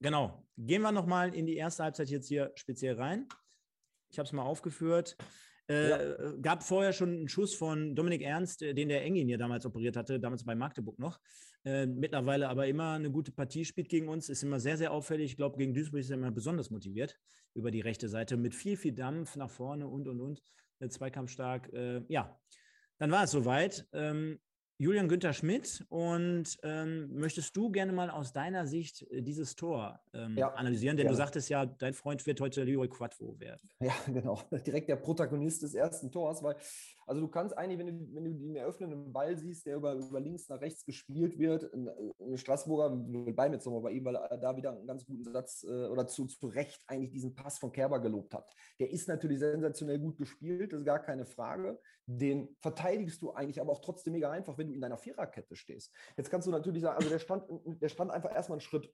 genau, 0.00 0.46
gehen 0.56 0.82
wir 0.82 0.92
nochmal 0.92 1.34
in 1.34 1.46
die 1.46 1.56
erste 1.56 1.82
Halbzeit 1.82 2.08
jetzt 2.08 2.28
hier 2.28 2.52
speziell 2.54 2.94
rein. 2.94 3.26
Ich 4.08 4.18
habe 4.18 4.26
es 4.26 4.32
mal 4.32 4.44
aufgeführt. 4.44 5.16
Äh. 5.66 6.14
Gab 6.40 6.62
vorher 6.62 6.92
schon 6.92 7.10
einen 7.10 7.28
Schuss 7.28 7.54
von 7.54 7.94
Dominik 7.94 8.22
Ernst, 8.22 8.62
äh, 8.62 8.72
den 8.72 8.88
der 8.88 9.02
Engin 9.02 9.26
hier 9.26 9.36
damals 9.36 9.66
operiert 9.66 9.96
hatte, 9.96 10.20
damals 10.20 10.44
bei 10.44 10.54
Magdeburg 10.54 10.98
noch. 10.98 11.18
Äh, 11.64 11.86
mittlerweile 11.86 12.48
aber 12.48 12.66
immer 12.66 12.92
eine 12.92 13.10
gute 13.10 13.32
Partie 13.32 13.64
spielt 13.64 13.88
gegen 13.88 14.08
uns, 14.08 14.28
ist 14.28 14.42
immer 14.42 14.60
sehr, 14.60 14.76
sehr 14.76 14.92
auffällig. 14.92 15.32
Ich 15.32 15.36
glaube, 15.36 15.58
gegen 15.58 15.74
Duisburg 15.74 16.00
ist 16.00 16.10
er 16.10 16.16
immer 16.16 16.30
besonders 16.30 16.70
motiviert 16.70 17.18
über 17.54 17.70
die 17.70 17.80
rechte 17.80 18.08
Seite 18.08 18.36
mit 18.36 18.54
viel, 18.54 18.76
viel 18.76 18.92
Dampf 18.92 19.36
nach 19.36 19.50
vorne 19.50 19.86
und, 19.86 20.06
und, 20.08 20.20
und. 20.20 20.42
Zweikampfstark. 20.88 21.72
Äh, 21.72 22.02
ja, 22.08 22.38
dann 22.98 23.10
war 23.10 23.24
es 23.24 23.32
soweit. 23.32 23.88
Ähm, 23.92 24.38
Julian 24.80 25.08
Günther 25.08 25.32
Schmidt 25.32 25.84
und 25.88 26.56
ähm, 26.62 27.12
möchtest 27.12 27.56
du 27.56 27.68
gerne 27.68 27.92
mal 27.92 28.10
aus 28.10 28.32
deiner 28.32 28.64
Sicht 28.64 29.02
äh, 29.10 29.22
dieses 29.22 29.56
Tor 29.56 29.98
ähm, 30.14 30.36
ja, 30.38 30.54
analysieren? 30.54 30.96
Denn 30.96 31.06
gerne. 31.06 31.16
du 31.16 31.18
sagtest 31.20 31.48
ja, 31.48 31.66
dein 31.66 31.94
Freund 31.94 32.24
wird 32.26 32.40
heute 32.40 32.62
Leroy 32.62 32.88
Quattro 32.88 33.40
werden. 33.40 33.68
Ja, 33.80 33.92
genau. 34.06 34.40
Direkt 34.64 34.88
der 34.88 34.94
Protagonist 34.94 35.64
des 35.64 35.74
ersten 35.74 36.12
Tors, 36.12 36.44
weil, 36.44 36.54
also 37.08 37.22
du 37.22 37.28
kannst 37.28 37.56
eigentlich, 37.56 37.78
wenn 37.78 37.86
du, 37.86 38.14
wenn 38.14 38.24
du 38.24 38.34
den 38.34 38.56
eröffnenden 38.56 39.12
Ball 39.12 39.36
siehst, 39.36 39.64
der 39.64 39.76
über, 39.76 39.94
über 39.94 40.20
links 40.20 40.46
nach 40.48 40.60
rechts 40.60 40.84
gespielt 40.84 41.38
wird, 41.38 41.72
ein, 41.72 42.36
Straßburger, 42.36 42.90
bei 42.90 43.48
mir 43.48 43.58
bei 43.58 43.90
ihm, 43.92 44.04
weil 44.04 44.16
er 44.16 44.36
da 44.36 44.54
wieder 44.54 44.72
einen 44.72 44.86
ganz 44.86 45.06
guten 45.06 45.24
Satz 45.24 45.64
äh, 45.64 45.86
oder 45.86 46.06
zu, 46.06 46.26
zu 46.26 46.48
Recht 46.48 46.82
eigentlich 46.86 47.10
diesen 47.10 47.34
Pass 47.34 47.58
von 47.58 47.72
Kerber 47.72 47.98
gelobt 47.98 48.34
hat. 48.34 48.54
Der 48.78 48.90
ist 48.90 49.08
natürlich 49.08 49.38
sensationell 49.38 49.98
gut 49.98 50.18
gespielt, 50.18 50.72
das 50.72 50.80
ist 50.80 50.86
gar 50.86 50.98
keine 50.98 51.24
Frage. 51.24 51.80
Den 52.04 52.54
verteidigst 52.60 53.22
du 53.22 53.32
eigentlich 53.32 53.60
aber 53.60 53.72
auch 53.72 53.80
trotzdem 53.80 54.12
mega 54.12 54.30
einfach, 54.30 54.58
wenn 54.58 54.68
du 54.68 54.74
in 54.74 54.80
deiner 54.80 54.98
Viererkette 54.98 55.56
stehst. 55.56 55.94
Jetzt 56.16 56.30
kannst 56.30 56.46
du 56.46 56.50
natürlich 56.50 56.82
sagen, 56.82 56.98
also 56.98 57.08
der 57.08 57.18
stand, 57.18 57.44
der 57.64 57.88
stand 57.88 58.10
einfach 58.10 58.34
erstmal 58.34 58.56
einen 58.56 58.60
Schritt 58.60 58.92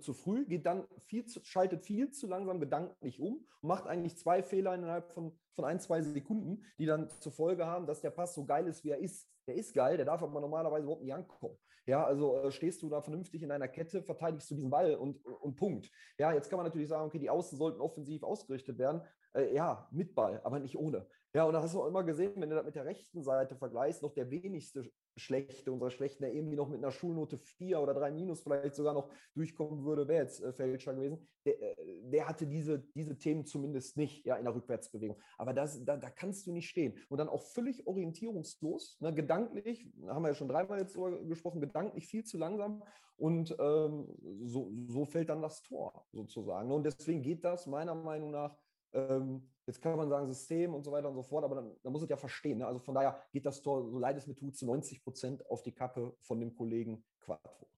zu 0.00 0.12
früh, 0.12 0.46
geht 0.46 0.66
dann 0.66 0.86
viel 0.98 1.24
zu, 1.24 1.40
schaltet 1.44 1.82
viel 1.82 2.10
zu 2.10 2.26
langsam 2.26 2.60
gedanklich 2.60 3.20
um 3.20 3.46
und 3.60 3.68
macht 3.68 3.86
eigentlich 3.86 4.16
zwei 4.16 4.42
Fehler 4.42 4.74
innerhalb 4.74 5.12
von, 5.12 5.36
von 5.52 5.64
ein, 5.64 5.80
zwei 5.80 6.02
Sekunden, 6.02 6.64
die 6.78 6.86
dann 6.86 7.08
zur 7.20 7.32
Folge 7.32 7.66
haben, 7.66 7.86
dass 7.86 8.00
der 8.00 8.10
Pass 8.10 8.34
so 8.34 8.44
geil 8.44 8.66
ist, 8.66 8.84
wie 8.84 8.90
er 8.90 8.98
ist. 8.98 9.28
Der 9.46 9.56
ist 9.56 9.74
geil, 9.74 9.96
der 9.96 10.06
darf 10.06 10.22
aber 10.22 10.40
normalerweise 10.40 10.84
überhaupt 10.84 11.02
nicht 11.02 11.14
ankommen. 11.14 11.56
Ja, 11.86 12.04
also 12.04 12.38
äh, 12.38 12.50
stehst 12.50 12.82
du 12.82 12.88
da 12.88 13.02
vernünftig 13.02 13.42
in 13.42 13.50
deiner 13.50 13.68
Kette, 13.68 14.02
verteidigst 14.02 14.50
du 14.50 14.54
diesen 14.54 14.70
Ball 14.70 14.94
und, 14.94 15.24
und 15.26 15.56
Punkt. 15.56 15.90
Ja, 16.18 16.32
jetzt 16.32 16.48
kann 16.48 16.56
man 16.56 16.64
natürlich 16.64 16.88
sagen, 16.88 17.06
okay, 17.06 17.18
die 17.18 17.28
Außen 17.28 17.58
sollten 17.58 17.80
offensiv 17.80 18.22
ausgerichtet 18.22 18.78
werden. 18.78 19.02
Äh, 19.34 19.54
ja, 19.54 19.86
mit 19.90 20.14
Ball, 20.14 20.40
aber 20.44 20.60
nicht 20.60 20.78
ohne. 20.78 21.06
Ja, 21.34 21.44
und 21.44 21.52
da 21.52 21.62
hast 21.62 21.74
du 21.74 21.82
auch 21.82 21.88
immer 21.88 22.04
gesehen, 22.04 22.32
wenn 22.36 22.48
du 22.48 22.56
das 22.56 22.64
mit 22.64 22.74
der 22.74 22.86
rechten 22.86 23.22
Seite 23.22 23.56
vergleichst, 23.56 24.02
noch 24.02 24.14
der 24.14 24.30
wenigste 24.30 24.90
Schlechte, 25.16 25.72
unserer 25.72 25.90
Schlechten, 25.90 26.22
der 26.22 26.34
irgendwie 26.34 26.56
noch 26.56 26.68
mit 26.68 26.78
einer 26.78 26.90
Schulnote 26.90 27.38
4 27.38 27.80
oder 27.80 27.94
3 27.94 28.10
minus 28.10 28.42
vielleicht 28.42 28.74
sogar 28.74 28.94
noch 28.94 29.10
durchkommen 29.34 29.84
würde, 29.84 30.08
wäre 30.08 30.22
jetzt 30.22 30.42
äh, 30.42 30.52
Fälscher 30.52 30.94
gewesen. 30.94 31.26
Der, 31.44 31.60
äh, 31.60 32.10
der, 32.10 32.28
hatte 32.28 32.46
diese, 32.46 32.80
diese 32.94 33.16
Themen 33.16 33.46
zumindest 33.46 33.96
nicht 33.96 34.26
ja, 34.26 34.36
in 34.36 34.44
der 34.44 34.54
Rückwärtsbewegung. 34.54 35.18
Aber 35.38 35.52
das, 35.52 35.84
da, 35.84 35.96
da 35.96 36.10
kannst 36.10 36.46
du 36.46 36.52
nicht 36.52 36.68
stehen. 36.68 36.98
Und 37.08 37.18
dann 37.18 37.28
auch 37.28 37.42
völlig 37.42 37.86
orientierungslos, 37.86 39.00
ne, 39.00 39.14
gedanklich, 39.14 39.88
haben 40.06 40.22
wir 40.22 40.28
ja 40.28 40.34
schon 40.34 40.48
dreimal 40.48 40.80
jetzt 40.80 40.96
drüber 40.96 41.22
gesprochen, 41.24 41.60
gedanklich 41.60 42.06
viel 42.06 42.24
zu 42.24 42.38
langsam. 42.38 42.82
Und 43.16 43.54
ähm, 43.60 44.08
so, 44.42 44.72
so 44.86 45.04
fällt 45.04 45.28
dann 45.28 45.42
das 45.42 45.62
Tor 45.62 46.06
sozusagen. 46.12 46.72
Und 46.72 46.84
deswegen 46.84 47.22
geht 47.22 47.44
das 47.44 47.66
meiner 47.66 47.94
Meinung 47.94 48.32
nach 48.32 48.56
ähm, 48.92 49.48
jetzt 49.66 49.80
kann 49.80 49.96
man 49.96 50.08
sagen 50.08 50.26
System 50.26 50.74
und 50.74 50.84
so 50.84 50.92
weiter 50.92 51.08
und 51.08 51.14
so 51.14 51.22
fort, 51.22 51.44
aber 51.44 51.56
dann, 51.56 51.72
dann 51.82 51.92
muss 51.92 52.02
es 52.02 52.08
ja 52.08 52.16
verstehen. 52.16 52.58
Ne? 52.58 52.66
Also 52.66 52.80
von 52.80 52.94
daher 52.94 53.22
geht 53.32 53.46
das 53.46 53.62
Tor, 53.62 53.88
so 53.90 53.98
leid 53.98 54.16
es 54.16 54.26
mir 54.26 54.34
tut, 54.34 54.56
zu 54.56 54.66
90 54.66 55.02
Prozent 55.02 55.46
auf 55.50 55.62
die 55.62 55.72
Kappe 55.72 56.14
von 56.20 56.40
dem 56.40 56.54
Kollegen 56.54 57.04
Quattro. 57.20 57.68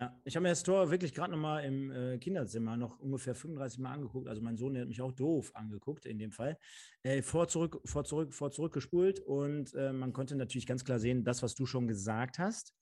Ja, 0.00 0.18
ich 0.24 0.34
habe 0.34 0.42
mir 0.42 0.48
das 0.48 0.62
Tor 0.62 0.90
wirklich 0.90 1.14
gerade 1.14 1.32
nochmal 1.32 1.64
im 1.64 1.90
äh, 1.90 2.18
Kinderzimmer 2.18 2.76
noch 2.76 2.98
ungefähr 2.98 3.34
35 3.34 3.78
Mal 3.78 3.92
angeguckt. 3.92 4.28
Also 4.28 4.40
mein 4.42 4.56
Sohn 4.56 4.74
der 4.74 4.82
hat 4.82 4.88
mich 4.88 5.02
auch 5.02 5.12
doof 5.12 5.52
angeguckt 5.54 6.06
in 6.06 6.18
dem 6.18 6.32
Fall. 6.32 6.58
Äh, 7.02 7.22
vor, 7.22 7.48
zurück, 7.48 7.80
vor, 7.84 8.04
zurück, 8.04 8.32
vor, 8.32 8.50
zurück 8.50 8.72
gespult 8.72 9.20
und 9.20 9.74
äh, 9.74 9.92
man 9.92 10.12
konnte 10.12 10.36
natürlich 10.36 10.66
ganz 10.66 10.84
klar 10.84 10.98
sehen, 10.98 11.22
das, 11.22 11.42
was 11.42 11.54
du 11.54 11.66
schon 11.66 11.86
gesagt 11.86 12.38
hast. 12.38 12.74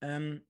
Ähm, 0.00 0.44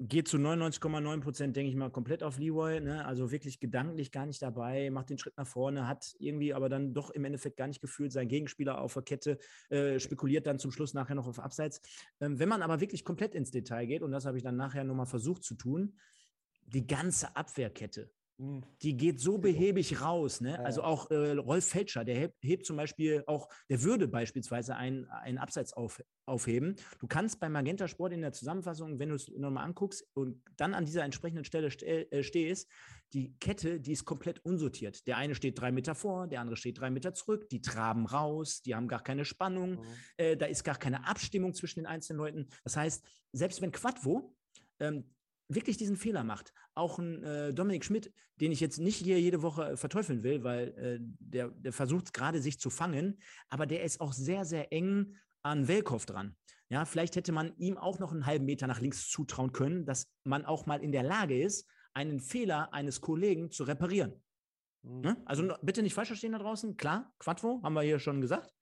geht 0.00 0.28
zu 0.28 0.38
99,9 0.38 1.20
Prozent, 1.20 1.56
denke 1.56 1.70
ich 1.70 1.76
mal, 1.76 1.90
komplett 1.90 2.22
auf 2.22 2.38
Leroy. 2.38 2.80
Ne? 2.80 3.04
Also 3.04 3.30
wirklich 3.30 3.60
gedanklich 3.60 4.10
gar 4.10 4.24
nicht 4.24 4.40
dabei, 4.40 4.90
macht 4.90 5.10
den 5.10 5.18
Schritt 5.18 5.36
nach 5.36 5.46
vorne, 5.46 5.86
hat 5.86 6.14
irgendwie 6.18 6.54
aber 6.54 6.70
dann 6.70 6.94
doch 6.94 7.10
im 7.10 7.24
Endeffekt 7.24 7.58
gar 7.58 7.66
nicht 7.66 7.82
gefühlt, 7.82 8.10
sein 8.10 8.26
Gegenspieler 8.26 8.80
auf 8.80 8.94
der 8.94 9.02
Kette, 9.02 9.38
äh, 9.68 10.00
spekuliert 10.00 10.46
dann 10.46 10.58
zum 10.58 10.72
Schluss 10.72 10.94
nachher 10.94 11.14
noch 11.14 11.26
auf 11.26 11.38
Abseits. 11.38 11.82
Ähm, 12.20 12.38
wenn 12.38 12.48
man 12.48 12.62
aber 12.62 12.80
wirklich 12.80 13.04
komplett 13.04 13.34
ins 13.34 13.50
Detail 13.50 13.86
geht, 13.86 14.02
und 14.02 14.10
das 14.10 14.24
habe 14.24 14.38
ich 14.38 14.42
dann 14.42 14.56
nachher 14.56 14.84
nochmal 14.84 15.06
versucht 15.06 15.44
zu 15.44 15.54
tun, 15.54 15.98
die 16.64 16.86
ganze 16.86 17.36
Abwehrkette. 17.36 18.10
Die 18.82 18.96
geht 18.96 19.20
so 19.20 19.38
behäbig 19.38 20.00
raus. 20.00 20.40
Ne? 20.40 20.58
Also 20.64 20.82
auch 20.82 21.10
äh, 21.10 21.32
Rolf 21.32 21.66
Felscher, 21.66 22.04
der 22.04 22.16
hebt, 22.16 22.34
hebt, 22.42 22.64
zum 22.64 22.76
Beispiel 22.76 23.22
auch, 23.26 23.48
der 23.68 23.82
würde 23.82 24.08
beispielsweise 24.08 24.76
einen, 24.76 25.04
einen 25.06 25.36
Abseits 25.36 25.74
auf, 25.74 26.02
aufheben. 26.24 26.76
Du 27.00 27.06
kannst 27.06 27.38
bei 27.38 27.50
Magenta 27.50 27.86
Sport 27.86 28.12
in 28.14 28.22
der 28.22 28.32
Zusammenfassung, 28.32 28.98
wenn 28.98 29.10
du 29.10 29.16
es 29.16 29.28
nochmal 29.28 29.64
anguckst 29.64 30.08
und 30.14 30.42
dann 30.56 30.72
an 30.72 30.86
dieser 30.86 31.04
entsprechenden 31.04 31.44
Stelle 31.44 31.70
ste 31.70 32.10
äh, 32.10 32.22
stehst, 32.22 32.70
die 33.12 33.36
Kette, 33.40 33.80
die 33.80 33.92
ist 33.92 34.04
komplett 34.04 34.42
unsortiert. 34.44 35.06
Der 35.06 35.18
eine 35.18 35.34
steht 35.34 35.60
drei 35.60 35.70
Meter 35.72 35.94
vor, 35.94 36.26
der 36.26 36.40
andere 36.40 36.56
steht 36.56 36.78
drei 36.80 36.90
Meter 36.90 37.12
zurück, 37.12 37.48
die 37.50 37.60
traben 37.60 38.06
raus, 38.06 38.62
die 38.62 38.74
haben 38.74 38.88
gar 38.88 39.02
keine 39.02 39.24
Spannung, 39.24 39.72
mhm. 39.72 39.84
äh, 40.16 40.36
da 40.36 40.46
ist 40.46 40.64
gar 40.64 40.76
keine 40.76 41.06
Abstimmung 41.06 41.52
zwischen 41.52 41.80
den 41.80 41.86
einzelnen 41.86 42.18
Leuten. 42.18 42.48
Das 42.64 42.76
heißt, 42.76 43.04
selbst 43.32 43.60
wenn 43.60 43.72
Quadvo 43.72 44.34
ähm, 44.78 45.04
wirklich 45.54 45.76
diesen 45.76 45.96
Fehler 45.96 46.24
macht. 46.24 46.52
Auch 46.74 46.98
ein 46.98 47.22
äh, 47.22 47.52
Dominik 47.52 47.84
Schmidt, 47.84 48.12
den 48.40 48.52
ich 48.52 48.60
jetzt 48.60 48.78
nicht 48.78 48.96
hier 48.96 49.20
jede 49.20 49.42
Woche 49.42 49.72
äh, 49.72 49.76
verteufeln 49.76 50.22
will, 50.22 50.44
weil 50.44 50.68
äh, 50.78 50.98
der, 51.00 51.48
der 51.50 51.72
versucht 51.72 52.14
gerade 52.14 52.40
sich 52.40 52.58
zu 52.58 52.70
fangen, 52.70 53.20
aber 53.48 53.66
der 53.66 53.82
ist 53.82 54.00
auch 54.00 54.12
sehr, 54.12 54.44
sehr 54.44 54.72
eng 54.72 55.16
an 55.42 55.68
Welkow 55.68 56.04
dran. 56.04 56.36
Ja, 56.68 56.84
vielleicht 56.84 57.16
hätte 57.16 57.32
man 57.32 57.56
ihm 57.56 57.76
auch 57.76 57.98
noch 57.98 58.12
einen 58.12 58.26
halben 58.26 58.44
Meter 58.44 58.66
nach 58.66 58.80
links 58.80 59.08
zutrauen 59.08 59.52
können, 59.52 59.84
dass 59.84 60.08
man 60.24 60.44
auch 60.44 60.66
mal 60.66 60.82
in 60.82 60.92
der 60.92 61.02
Lage 61.02 61.40
ist, 61.40 61.68
einen 61.94 62.20
Fehler 62.20 62.72
eines 62.72 63.00
Kollegen 63.00 63.50
zu 63.50 63.64
reparieren. 63.64 64.22
Mhm. 64.82 65.00
Ne? 65.00 65.22
Also 65.24 65.52
bitte 65.62 65.82
nicht 65.82 65.94
falsch 65.94 66.08
verstehen 66.08 66.32
da 66.32 66.38
draußen. 66.38 66.76
Klar, 66.76 67.12
Quattro, 67.18 67.60
haben 67.62 67.74
wir 67.74 67.82
hier 67.82 67.98
schon 67.98 68.20
gesagt. 68.20 68.54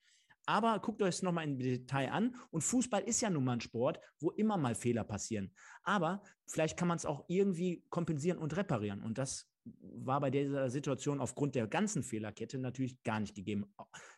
Aber 0.48 0.78
guckt 0.78 1.02
euch 1.02 1.16
es 1.16 1.22
nochmal 1.22 1.44
im 1.44 1.58
Detail 1.58 2.10
an. 2.10 2.34
Und 2.50 2.62
Fußball 2.62 3.02
ist 3.02 3.20
ja 3.20 3.28
nun 3.28 3.44
mal 3.44 3.52
ein 3.52 3.60
Sport, 3.60 4.00
wo 4.18 4.30
immer 4.30 4.56
mal 4.56 4.74
Fehler 4.74 5.04
passieren. 5.04 5.52
Aber 5.82 6.22
vielleicht 6.46 6.78
kann 6.78 6.88
man 6.88 6.96
es 6.96 7.04
auch 7.04 7.26
irgendwie 7.28 7.84
kompensieren 7.90 8.38
und 8.38 8.56
reparieren. 8.56 9.02
Und 9.02 9.18
das 9.18 9.46
war 9.80 10.20
bei 10.20 10.30
dieser 10.30 10.70
Situation 10.70 11.20
aufgrund 11.20 11.54
der 11.54 11.66
ganzen 11.66 12.02
Fehlerkette 12.02 12.58
natürlich 12.58 13.02
gar 13.02 13.20
nicht 13.20 13.34
gegeben. 13.34 13.66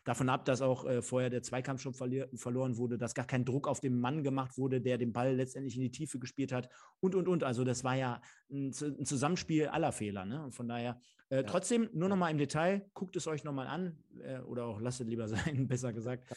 Davon 0.03 0.29
ab, 0.29 0.45
dass 0.45 0.61
auch 0.61 0.85
äh, 0.85 1.01
vorher 1.01 1.29
der 1.29 1.43
Zweikampf 1.43 1.81
schon 1.81 1.93
verloren 1.93 2.77
wurde, 2.77 2.97
dass 2.97 3.13
gar 3.13 3.25
kein 3.25 3.45
Druck 3.45 3.67
auf 3.67 3.79
den 3.79 3.99
Mann 3.99 4.23
gemacht 4.23 4.57
wurde, 4.57 4.81
der 4.81 4.97
den 4.97 5.13
Ball 5.13 5.35
letztendlich 5.35 5.75
in 5.75 5.81
die 5.81 5.91
Tiefe 5.91 6.19
gespielt 6.19 6.51
hat 6.51 6.69
und, 6.99 7.15
und, 7.15 7.27
und. 7.27 7.43
Also 7.43 7.63
das 7.63 7.83
war 7.83 7.95
ja 7.95 8.21
ein, 8.49 8.71
ein 8.81 9.05
Zusammenspiel 9.05 9.67
aller 9.67 9.91
Fehler. 9.91 10.25
Ne? 10.25 10.43
Und 10.43 10.53
von 10.53 10.67
daher 10.67 10.99
äh, 11.29 11.37
ja. 11.37 11.43
trotzdem, 11.43 11.89
nur 11.93 12.09
nochmal 12.09 12.31
im 12.31 12.37
Detail, 12.37 12.85
guckt 12.93 13.15
es 13.15 13.25
euch 13.27 13.43
nochmal 13.43 13.67
an 13.67 13.97
äh, 14.21 14.39
oder 14.39 14.65
auch 14.65 14.81
lasst 14.81 15.01
es 15.01 15.07
lieber 15.07 15.27
sein, 15.29 15.67
besser 15.67 15.93
gesagt. 15.93 16.27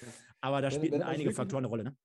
Aber 0.41 0.61
da 0.63 0.71
spielen 0.71 1.03
einige 1.03 1.33
Faktoren 1.33 1.65
eine 1.65 1.69
Rolle. 1.69 1.85
Ne? 1.85 1.97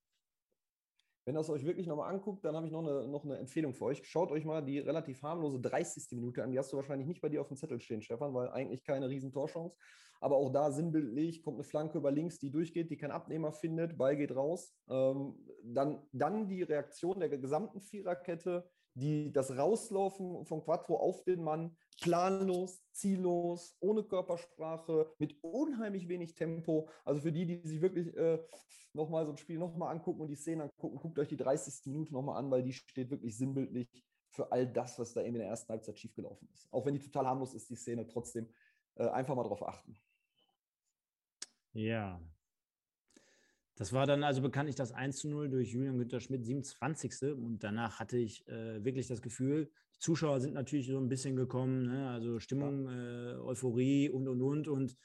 Wenn 1.30 1.36
ihr 1.36 1.42
es 1.42 1.50
euch 1.52 1.64
wirklich 1.64 1.86
nochmal 1.86 2.12
anguckt, 2.12 2.44
dann 2.44 2.56
habe 2.56 2.66
ich 2.66 2.72
noch 2.72 2.80
eine, 2.80 3.08
noch 3.08 3.24
eine 3.24 3.38
Empfehlung 3.38 3.76
für 3.76 3.86
euch. 3.86 4.02
Schaut 4.04 4.32
euch 4.32 4.46
mal 4.46 4.66
die 4.66 4.80
relativ 4.80 5.22
harmlose 5.22 5.60
30. 5.60 6.08
Minute 6.14 6.44
an. 6.44 6.50
Die 6.52 6.58
hast 6.58 6.74
du 6.74 6.78
wahrscheinlich 6.78 7.08
nicht 7.08 7.22
bei 7.22 7.30
dir 7.30 7.40
auf 7.40 7.50
dem 7.50 7.56
Zettel 7.56 7.80
stehen, 7.80 8.02
Stefan, 8.02 8.34
weil 8.34 8.50
eigentlich 8.50 8.84
keine 8.84 9.10
riesen 9.10 9.32
Torchance. 9.32 9.78
Aber 10.22 10.38
auch 10.38 10.52
da 10.52 10.72
sinnbildlich 10.72 11.44
kommt 11.44 11.58
eine 11.58 11.64
Flanke 11.64 12.00
über 12.00 12.10
links, 12.10 12.40
die 12.40 12.50
durchgeht, 12.50 12.90
die 12.90 12.98
kein 12.98 13.12
Abnehmer 13.12 13.52
findet, 13.52 13.96
Ball 13.96 14.18
geht 14.18 14.36
raus. 14.36 14.74
Ähm, 14.90 15.36
dann, 15.62 16.02
dann 16.14 16.48
die 16.48 16.64
Reaktion 16.64 17.20
der 17.20 17.30
gesamten 17.30 17.80
Viererkette, 17.80 18.68
die, 19.00 19.32
das 19.32 19.56
Rauslaufen 19.58 20.46
von 20.46 20.62
Quattro 20.62 20.98
auf 20.98 21.24
den 21.24 21.44
Mann, 21.44 21.76
planlos, 22.02 22.82
ziellos, 22.92 23.76
ohne 23.80 24.04
Körpersprache, 24.04 25.12
mit 25.18 25.38
unheimlich 25.42 26.08
wenig 26.08 26.36
Tempo. 26.36 26.90
Also 27.06 27.22
für 27.22 27.32
die, 27.32 27.46
die 27.46 27.68
sich 27.68 27.82
wirklich 27.82 28.16
äh, 28.16 28.40
nochmal 28.94 29.26
so 29.26 29.32
ein 29.32 29.38
Spiel 29.38 29.58
nochmal 29.58 29.92
angucken 29.92 30.22
und 30.22 30.28
die 30.28 30.36
Szene 30.36 30.64
angucken, 30.64 30.98
guckt 30.98 31.20
euch 31.20 31.28
die 31.28 31.38
30. 31.38 31.86
Minute 31.86 32.14
nochmal 32.14 32.38
an, 32.38 32.52
weil 32.52 32.64
die 32.64 32.74
steht 32.74 33.10
wirklich 33.10 33.38
sinnbildlich 33.38 33.88
für 34.30 34.52
all 34.52 34.68
das, 34.68 35.00
was 35.00 35.14
da 35.14 35.22
eben 35.22 35.36
in 35.36 35.42
der 35.42 35.50
ersten 35.50 35.70
Halbzeit 35.70 35.98
schiefgelaufen 35.98 36.48
ist. 36.54 36.72
Auch 36.72 36.86
wenn 36.86 36.94
die 36.94 37.02
total 37.02 37.26
harmlos 37.26 37.54
ist, 37.54 37.70
die 37.70 37.76
Szene 37.76 38.08
trotzdem 38.08 38.48
äh, 38.96 39.08
einfach 39.08 39.36
mal 39.36 39.44
drauf 39.44 39.68
achten. 39.68 39.96
Ja, 41.74 42.22
das 43.80 43.94
war 43.94 44.06
dann 44.06 44.26
also 44.26 44.42
bekanntlich 44.42 44.76
das 44.76 44.92
1 44.92 45.20
zu 45.20 45.30
0 45.30 45.50
durch 45.50 45.72
Julian 45.72 45.98
Günther 45.98 46.20
Schmidt, 46.20 46.46
27. 46.46 47.34
Und 47.34 47.64
danach 47.64 48.00
hatte 48.00 48.18
ich 48.18 48.46
äh, 48.50 48.84
wirklich 48.84 49.08
das 49.08 49.22
Gefühl, 49.22 49.72
die 49.96 50.00
Zuschauer 50.00 50.42
sind 50.42 50.54
natürlich 50.54 50.88
so 50.88 50.98
ein 50.98 51.08
bisschen 51.08 51.38
gekommen, 51.38 51.88
ne? 51.88 52.10
also 52.10 52.40
Stimmung, 52.40 52.90
äh, 52.90 53.36
Euphorie 53.38 54.10
und, 54.10 54.28
und, 54.28 54.42
und. 54.42 54.68
Und 54.68 54.98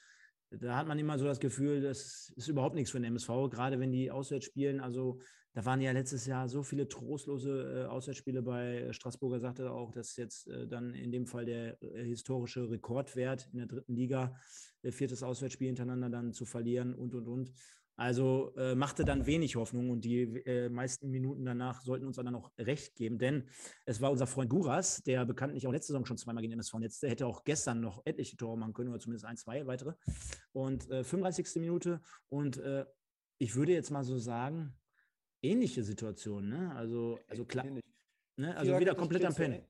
da 0.51 0.75
hat 0.75 0.87
man 0.87 0.99
immer 0.99 1.17
so 1.17 1.23
das 1.23 1.39
Gefühl, 1.39 1.79
das 1.79 2.33
ist 2.35 2.49
überhaupt 2.49 2.75
nichts 2.75 2.91
für 2.91 2.99
den 2.99 3.05
MSV, 3.05 3.49
gerade 3.49 3.79
wenn 3.79 3.93
die 3.93 4.11
auswärts 4.11 4.45
spielen. 4.45 4.81
Also 4.81 5.21
da 5.53 5.63
waren 5.63 5.79
ja 5.79 5.93
letztes 5.93 6.25
Jahr 6.25 6.49
so 6.49 6.61
viele 6.61 6.89
trostlose 6.89 7.85
äh, 7.85 7.85
Auswärtsspiele 7.85 8.41
bei 8.41 8.91
Straßburger, 8.91 9.39
sagte 9.39 9.71
auch, 9.71 9.93
dass 9.93 10.17
jetzt 10.17 10.49
äh, 10.49 10.67
dann 10.67 10.93
in 10.93 11.13
dem 11.13 11.27
Fall 11.27 11.45
der 11.45 11.81
äh, 11.81 12.03
historische 12.03 12.69
Rekordwert 12.69 13.47
in 13.53 13.59
der 13.59 13.67
dritten 13.67 13.95
Liga, 13.95 14.35
äh, 14.81 14.91
viertes 14.91 15.23
Auswärtsspiel 15.23 15.67
hintereinander 15.67 16.09
dann 16.09 16.33
zu 16.33 16.43
verlieren 16.43 16.93
und, 16.93 17.15
und, 17.15 17.29
und. 17.29 17.51
Also 17.97 18.53
äh, 18.57 18.75
machte 18.75 19.05
dann 19.05 19.25
wenig 19.25 19.55
Hoffnung 19.55 19.89
und 19.89 20.03
die 20.03 20.23
äh, 20.23 20.67
meisten 20.69 21.09
Minuten 21.09 21.45
danach 21.45 21.81
sollten 21.81 22.05
uns 22.05 22.17
dann 22.17 22.35
auch 22.35 22.51
recht 22.57 22.95
geben, 22.95 23.17
denn 23.17 23.47
es 23.85 24.01
war 24.01 24.11
unser 24.11 24.27
Freund 24.27 24.49
Guras, 24.49 25.01
der 25.03 25.25
bekanntlich 25.25 25.65
auch 25.65 25.71
letzte 25.71 25.93
Saison 25.93 26.05
schon 26.05 26.17
zweimal 26.17 26.41
gegen 26.41 26.53
MSV 26.53 26.73
netzte, 26.79 27.07
hätte 27.07 27.25
auch 27.25 27.45
gestern 27.45 27.79
noch 27.79 28.01
etliche 28.05 28.35
Tore 28.35 28.57
machen 28.57 28.73
können 28.73 28.89
oder 28.89 28.99
zumindest 28.99 29.25
ein, 29.25 29.37
zwei 29.37 29.65
weitere. 29.65 29.93
Und 30.51 30.89
äh, 30.89 31.05
35. 31.05 31.61
Minute 31.61 32.01
und 32.27 32.57
äh, 32.57 32.85
ich 33.37 33.55
würde 33.55 33.71
jetzt 33.71 33.91
mal 33.91 34.03
so 34.03 34.17
sagen, 34.17 34.75
ähnliche 35.41 35.83
Situation, 35.83 36.49
ne? 36.49 36.73
Also, 36.75 37.19
also 37.27 37.45
klar, 37.45 37.65
ne? 38.35 38.57
also 38.57 38.77
wieder 38.77 38.95
komplett 38.95 39.25
am 39.25 39.35
Pen. 39.35 39.63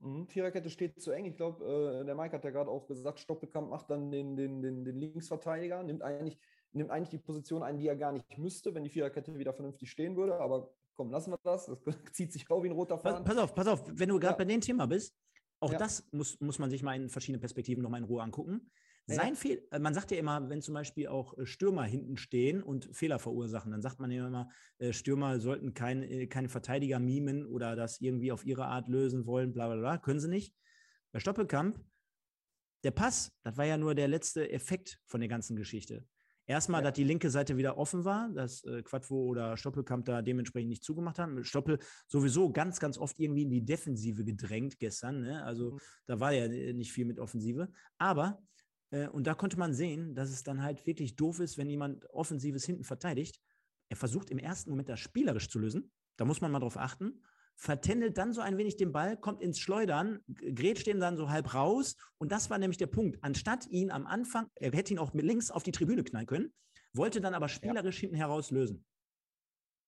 Mhm, 0.00 0.26
Viererkette 0.28 0.70
steht 0.70 1.00
zu 1.00 1.10
eng. 1.10 1.24
Ich 1.24 1.36
glaube, 1.36 1.64
äh, 2.00 2.04
der 2.04 2.14
Mike 2.14 2.32
hat 2.32 2.44
ja 2.44 2.50
gerade 2.50 2.70
auch 2.70 2.86
gesagt, 2.86 3.18
Stoppelkamp 3.18 3.68
macht 3.68 3.90
dann 3.90 4.10
den, 4.10 4.36
den, 4.36 4.62
den, 4.62 4.84
den 4.84 4.96
Linksverteidiger, 4.96 5.82
nimmt 5.82 6.02
eigentlich 6.02 6.38
nimmt 6.72 6.90
eigentlich 6.90 7.10
die 7.10 7.18
Position 7.18 7.62
ein, 7.62 7.78
die 7.78 7.86
er 7.86 7.96
gar 7.96 8.12
nicht 8.12 8.38
müsste, 8.38 8.74
wenn 8.74 8.84
die 8.84 8.90
Viererkette 8.90 9.36
wieder 9.38 9.52
vernünftig 9.52 9.90
stehen 9.90 10.16
würde. 10.16 10.38
Aber 10.40 10.70
komm, 10.94 11.10
lassen 11.10 11.32
wir 11.32 11.38
das. 11.42 11.66
Das 11.66 11.78
zieht 12.12 12.32
sich 12.32 12.50
auch 12.50 12.62
wie 12.62 12.68
ein 12.68 12.72
roter 12.72 12.98
Faden. 12.98 13.24
Pass, 13.24 13.34
pass 13.34 13.44
auf, 13.44 13.54
pass 13.54 13.66
auf, 13.66 13.90
wenn 13.92 14.08
du 14.08 14.18
gerade 14.18 14.34
ja. 14.34 14.38
bei 14.38 14.44
dem 14.44 14.60
Thema 14.60 14.86
bist, 14.86 15.14
auch 15.60 15.72
ja. 15.72 15.78
das 15.78 16.06
muss, 16.12 16.38
muss 16.40 16.58
man 16.58 16.70
sich 16.70 16.82
mal 16.82 16.94
in 16.94 17.08
verschiedenen 17.08 17.40
Perspektiven 17.40 17.82
nochmal 17.82 18.00
in 18.00 18.06
Ruhe 18.06 18.22
angucken. 18.22 18.70
Sein 19.10 19.30
ja. 19.30 19.34
Fehl, 19.34 19.66
äh, 19.70 19.78
man 19.78 19.94
sagt 19.94 20.10
ja 20.10 20.18
immer, 20.18 20.50
wenn 20.50 20.60
zum 20.60 20.74
Beispiel 20.74 21.08
auch 21.08 21.36
äh, 21.38 21.46
Stürmer 21.46 21.84
hinten 21.84 22.18
stehen 22.18 22.62
und 22.62 22.94
Fehler 22.94 23.18
verursachen, 23.18 23.72
dann 23.72 23.80
sagt 23.80 24.00
man 24.00 24.10
ja 24.10 24.26
immer, 24.26 24.50
äh, 24.78 24.92
Stürmer 24.92 25.40
sollten 25.40 25.72
kein, 25.72 26.28
keine 26.28 26.50
Verteidiger 26.50 26.98
mimen 26.98 27.46
oder 27.46 27.74
das 27.74 28.00
irgendwie 28.00 28.32
auf 28.32 28.44
ihre 28.44 28.66
Art 28.66 28.88
lösen 28.88 29.26
wollen, 29.26 29.54
bla 29.54 29.66
bla 29.66 29.76
bla. 29.76 29.98
Können 29.98 30.20
sie 30.20 30.28
nicht. 30.28 30.54
Bei 31.10 31.20
Stoppelkamp, 31.20 31.82
der 32.84 32.90
Pass, 32.90 33.32
das 33.42 33.56
war 33.56 33.64
ja 33.64 33.78
nur 33.78 33.94
der 33.94 34.08
letzte 34.08 34.50
Effekt 34.50 35.00
von 35.06 35.20
der 35.20 35.28
ganzen 35.28 35.56
Geschichte. 35.56 36.06
Erstmal, 36.48 36.80
ja. 36.80 36.88
dass 36.88 36.96
die 36.96 37.04
linke 37.04 37.28
Seite 37.28 37.58
wieder 37.58 37.76
offen 37.76 38.06
war, 38.06 38.30
dass 38.30 38.64
äh, 38.64 38.82
Quadvo 38.82 39.26
oder 39.26 39.58
Stoppelkamp 39.58 40.06
da 40.06 40.22
dementsprechend 40.22 40.70
nicht 40.70 40.82
zugemacht 40.82 41.18
haben. 41.18 41.44
Stoppel 41.44 41.78
sowieso 42.06 42.50
ganz, 42.50 42.80
ganz 42.80 42.96
oft 42.96 43.20
irgendwie 43.20 43.42
in 43.42 43.50
die 43.50 43.66
Defensive 43.66 44.24
gedrängt 44.24 44.78
gestern. 44.78 45.20
Ne? 45.20 45.44
Also 45.44 45.72
mhm. 45.72 45.78
da 46.06 46.20
war 46.20 46.32
ja 46.32 46.46
äh, 46.46 46.72
nicht 46.72 46.90
viel 46.90 47.04
mit 47.04 47.18
Offensive. 47.18 47.68
Aber, 47.98 48.42
äh, 48.90 49.08
und 49.08 49.26
da 49.26 49.34
konnte 49.34 49.58
man 49.58 49.74
sehen, 49.74 50.14
dass 50.14 50.30
es 50.30 50.42
dann 50.42 50.62
halt 50.62 50.86
wirklich 50.86 51.16
doof 51.16 51.38
ist, 51.38 51.58
wenn 51.58 51.68
jemand 51.68 52.08
Offensives 52.14 52.64
hinten 52.64 52.84
verteidigt. 52.84 53.42
Er 53.90 53.96
versucht 53.96 54.30
im 54.30 54.38
ersten 54.38 54.70
Moment 54.70 54.88
das 54.88 55.00
spielerisch 55.00 55.50
zu 55.50 55.58
lösen. 55.58 55.92
Da 56.16 56.24
muss 56.24 56.40
man 56.40 56.50
mal 56.50 56.60
drauf 56.60 56.78
achten 56.78 57.20
vertändelt 57.58 58.16
dann 58.16 58.32
so 58.32 58.40
ein 58.40 58.56
wenig 58.56 58.76
den 58.76 58.92
Ball, 58.92 59.16
kommt 59.16 59.42
ins 59.42 59.58
Schleudern, 59.58 60.20
grätscht 60.28 60.86
den 60.86 61.00
dann 61.00 61.16
so 61.16 61.28
halb 61.28 61.54
raus. 61.54 61.96
Und 62.18 62.30
das 62.30 62.50
war 62.50 62.58
nämlich 62.58 62.78
der 62.78 62.86
Punkt. 62.86 63.18
Anstatt 63.20 63.66
ihn 63.66 63.90
am 63.90 64.06
Anfang, 64.06 64.46
er 64.54 64.70
hätte 64.72 64.94
ihn 64.94 64.98
auch 64.98 65.12
mit 65.12 65.24
links 65.24 65.50
auf 65.50 65.64
die 65.64 65.72
Tribüne 65.72 66.04
knallen 66.04 66.26
können, 66.26 66.52
wollte 66.94 67.20
dann 67.20 67.34
aber 67.34 67.48
spielerisch 67.48 67.96
ja. 67.96 68.00
hinten 68.02 68.16
heraus 68.16 68.52
lösen. 68.52 68.84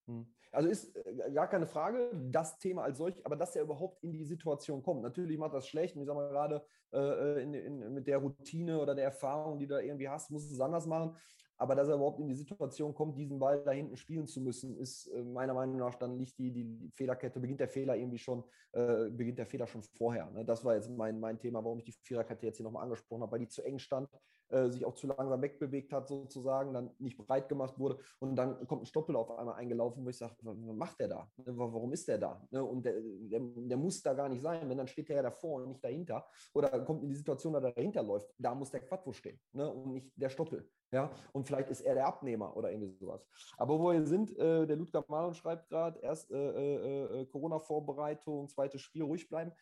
Hm. 0.09 0.27
Also 0.53 0.69
ist 0.69 0.97
äh, 0.97 1.31
gar 1.33 1.49
keine 1.49 1.67
Frage, 1.67 2.11
das 2.13 2.59
Thema 2.59 2.83
als 2.83 2.99
solch, 2.99 3.25
aber 3.25 3.37
dass 3.37 3.55
er 3.55 3.63
überhaupt 3.63 4.03
in 4.03 4.11
die 4.11 4.25
Situation 4.25 4.83
kommt. 4.83 5.03
Natürlich 5.03 5.39
macht 5.39 5.55
das 5.55 5.69
schlecht. 5.69 5.95
Und 5.95 6.03
ich 6.03 6.09
sage 6.09 6.19
mal 6.19 6.29
gerade, 6.29 6.65
äh, 6.93 7.43
in, 7.43 7.55
in, 7.55 7.95
mit 7.95 8.09
der 8.09 8.19
Routine 8.19 8.81
oder 8.81 8.97
der 8.97 9.05
Erfahrung, 9.05 9.61
die 9.61 9.69
du 9.69 9.75
da 9.75 9.81
irgendwie 9.81 10.09
hast, 10.09 10.31
muss 10.33 10.51
es 10.51 10.61
anders 10.61 10.87
machen. 10.87 11.17
Aber 11.61 11.75
dass 11.75 11.89
er 11.89 11.97
überhaupt 11.97 12.19
in 12.21 12.27
die 12.27 12.35
Situation 12.35 12.95
kommt, 12.95 13.19
diesen 13.19 13.39
Ball 13.39 13.63
da 13.63 13.73
hinten 13.73 13.95
spielen 13.95 14.27
zu 14.27 14.41
müssen, 14.41 14.79
ist 14.79 15.09
äh, 15.09 15.23
meiner 15.23 15.53
Meinung 15.53 15.77
nach 15.77 15.95
dann 15.95 16.17
nicht 16.17 16.39
die, 16.39 16.51
die 16.51 16.91
Fehlerkette. 16.95 17.39
Beginnt 17.39 17.61
der 17.61 17.69
Fehler 17.69 17.97
irgendwie 17.97 18.19
schon, 18.19 18.43
äh, 18.73 19.11
beginnt 19.11 19.39
der 19.39 19.45
Fehler 19.45 19.67
schon 19.67 19.83
vorher. 19.83 20.31
Ne? 20.31 20.43
Das 20.43 20.65
war 20.65 20.75
jetzt 20.75 20.89
mein, 20.89 21.21
mein 21.21 21.39
Thema, 21.39 21.63
warum 21.63 21.79
ich 21.81 21.85
die 21.85 21.93
Viererkette 21.93 22.47
jetzt 22.47 22.57
hier 22.57 22.65
nochmal 22.65 22.85
angesprochen 22.85 23.21
habe, 23.21 23.33
weil 23.33 23.41
die 23.41 23.49
zu 23.49 23.63
eng 23.63 23.79
stand, 23.79 24.09
äh, 24.51 24.69
sich 24.71 24.85
auch 24.85 24.95
zu 24.95 25.07
langsam 25.07 25.41
wegbewegt 25.43 25.93
hat, 25.93 26.09
sozusagen, 26.09 26.73
dann 26.73 26.91
nicht 26.99 27.17
breit 27.17 27.49
gemacht 27.49 27.79
wurde. 27.79 27.99
Und 28.19 28.37
dann 28.37 28.67
kommt 28.67 28.83
ein 28.83 28.87
Stoppel 28.87 29.17
auf 29.17 29.31
einmal 29.31 29.55
eingelaufen, 29.55 30.05
wo 30.05 30.09
ich 30.09 30.19
sage, 30.19 30.35
was 30.43 30.57
macht 30.57 31.01
der 31.01 31.09
da? 31.09 31.31
Ne, 31.37 31.57
warum 31.57 31.93
ist 31.93 32.09
der 32.09 32.19
da? 32.19 32.47
Ne, 32.51 32.63
und 32.63 32.85
der, 32.85 32.95
der, 33.01 33.41
der, 33.41 33.77
muss 33.77 34.03
da 34.03 34.15
gar 34.15 34.29
nicht 34.29 34.43
sein, 34.43 34.69
wenn 34.69 34.79
dann 34.79 34.89
steht 34.89 35.09
der 35.09 35.17
ja 35.17 35.23
davor 35.23 35.63
und 35.63 35.69
nicht 35.69 35.85
dahinter. 35.85 36.27
Oder 36.55 36.69
kommt 36.85 37.03
in 37.03 37.09
die 37.09 37.15
Situation, 37.15 37.53
dass 37.53 37.65
er 37.65 37.73
dahinter 37.73 38.03
läuft. 38.03 38.33
Da 38.39 38.55
muss 38.55 38.71
der 38.71 38.81
Quattro 38.81 39.13
stehen 39.13 39.41
ne? 39.53 39.73
und 39.73 39.93
nicht 39.93 40.11
der 40.17 40.29
Stoppel. 40.29 40.69
Ja, 40.93 41.13
und 41.33 41.47
vielleicht 41.47 41.71
ist 41.71 41.83
er 41.83 41.95
der 41.95 42.07
Abnehmer 42.07 42.57
oder 42.57 42.73
irgendwie 42.73 42.97
sowas. 42.99 43.25
Aber 43.57 43.79
wo 43.79 43.93
wir 43.93 44.05
sind, 44.07 44.37
äh, 44.37 44.67
der 44.67 44.77
Ludger 44.77 45.05
Malon 45.07 45.35
schreibt 45.35 45.69
gerade, 45.69 46.01
erst 46.01 46.33
äh, 46.33 46.37
äh, 46.37 47.21
äh, 47.21 47.27
Corona-Vorbereitung, 47.27 48.49
zweites 48.49 48.81
Spiel, 48.81 49.05
ruhig 49.05 49.29
bleiben 49.29 49.53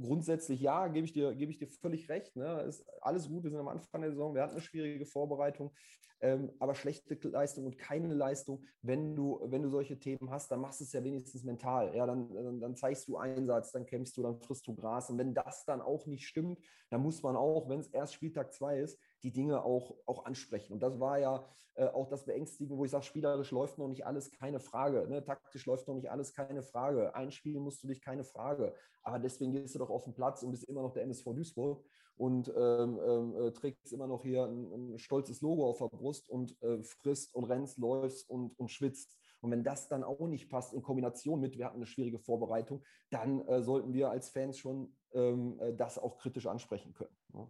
grundsätzlich 0.00 0.60
ja, 0.60 0.88
gebe 0.88 1.06
ich 1.06 1.12
dir, 1.12 1.34
gebe 1.34 1.50
ich 1.50 1.58
dir 1.58 1.68
völlig 1.68 2.08
recht. 2.08 2.36
Ne? 2.36 2.62
Ist 2.62 2.84
alles 3.00 3.28
gut, 3.28 3.44
wir 3.44 3.50
sind 3.50 3.60
am 3.60 3.68
Anfang 3.68 4.00
der 4.02 4.10
Saison, 4.10 4.34
wir 4.34 4.42
hatten 4.42 4.52
eine 4.52 4.60
schwierige 4.60 5.06
Vorbereitung, 5.06 5.72
ähm, 6.20 6.50
aber 6.58 6.74
schlechte 6.74 7.16
Leistung 7.28 7.66
und 7.66 7.76
keine 7.76 8.14
Leistung, 8.14 8.64
wenn 8.80 9.14
du, 9.14 9.40
wenn 9.44 9.62
du 9.62 9.68
solche 9.68 9.98
Themen 9.98 10.30
hast, 10.30 10.50
dann 10.50 10.60
machst 10.60 10.80
du 10.80 10.84
es 10.84 10.92
ja 10.92 11.04
wenigstens 11.04 11.44
mental. 11.44 11.94
Ja, 11.94 12.06
dann, 12.06 12.32
dann, 12.32 12.60
dann 12.60 12.76
zeigst 12.76 13.06
du 13.08 13.16
Einsatz, 13.16 13.72
dann 13.72 13.84
kämpfst 13.84 14.16
du, 14.16 14.22
dann 14.22 14.40
frisst 14.40 14.66
du 14.66 14.74
Gras. 14.74 15.10
Und 15.10 15.18
wenn 15.18 15.34
das 15.34 15.64
dann 15.66 15.82
auch 15.82 16.06
nicht 16.06 16.26
stimmt, 16.26 16.58
dann 16.88 17.02
muss 17.02 17.22
man 17.22 17.36
auch, 17.36 17.68
wenn 17.68 17.80
es 17.80 17.88
erst 17.88 18.14
Spieltag 18.14 18.52
2 18.52 18.80
ist, 18.80 18.98
die 19.22 19.32
Dinge 19.32 19.64
auch, 19.64 19.94
auch 20.06 20.24
ansprechen. 20.24 20.72
Und 20.72 20.80
das 20.80 20.98
war 21.00 21.18
ja 21.18 21.44
äh, 21.74 21.86
auch 21.86 22.08
das 22.08 22.24
Beängstigende, 22.24 22.78
wo 22.78 22.84
ich 22.84 22.90
sage, 22.90 23.04
spielerisch 23.04 23.50
läuft 23.50 23.78
noch 23.78 23.88
nicht 23.88 24.06
alles, 24.06 24.30
keine 24.30 24.60
Frage. 24.60 25.06
Ne? 25.08 25.24
Taktisch 25.24 25.66
läuft 25.66 25.88
noch 25.88 25.94
nicht 25.94 26.10
alles, 26.10 26.32
keine 26.32 26.62
Frage. 26.62 27.14
Einspielen 27.14 27.62
musst 27.62 27.82
du 27.82 27.88
dich, 27.88 28.00
keine 28.00 28.24
Frage. 28.24 28.74
Aber 29.02 29.18
deswegen 29.18 29.52
gehst 29.52 29.74
du 29.74 29.78
doch 29.78 29.90
auf 29.90 30.04
den 30.04 30.14
Platz 30.14 30.42
und 30.42 30.50
bist 30.50 30.64
immer 30.64 30.82
noch 30.82 30.92
der 30.92 31.04
MSV 31.04 31.24
Duisburg 31.24 31.84
und 32.16 32.52
ähm, 32.56 32.98
ähm, 33.06 33.36
äh, 33.36 33.52
trägst 33.52 33.92
immer 33.92 34.06
noch 34.06 34.22
hier 34.22 34.44
ein, 34.44 34.94
ein, 34.94 34.98
stolzes 34.98 35.42
Logo 35.42 35.68
auf 35.68 35.78
der 35.78 35.88
Brust 35.88 36.28
und 36.28 36.60
äh, 36.62 36.82
frisst 36.82 37.34
und 37.34 37.44
rennst, 37.44 37.78
läufst 37.78 38.28
und, 38.30 38.58
und 38.58 38.70
schwitzt. 38.70 39.16
Und 39.40 39.50
wenn 39.50 39.62
das 39.62 39.88
dann 39.88 40.02
auch 40.02 40.26
nicht 40.26 40.48
passt 40.48 40.72
in 40.72 40.82
Kombination 40.82 41.40
mit, 41.40 41.58
wir 41.58 41.66
hatten 41.66 41.76
eine 41.76 41.86
schwierige 41.86 42.18
Vorbereitung, 42.18 42.82
dann 43.10 43.46
äh, 43.46 43.62
sollten 43.62 43.92
wir 43.92 44.10
als 44.10 44.30
Fans 44.30 44.58
schon 44.58 44.96
ähm, 45.12 45.60
äh, 45.60 45.74
das 45.74 45.98
auch 45.98 46.16
kritisch 46.16 46.46
ansprechen 46.46 46.94
können. 46.94 47.16
Ne? 47.32 47.46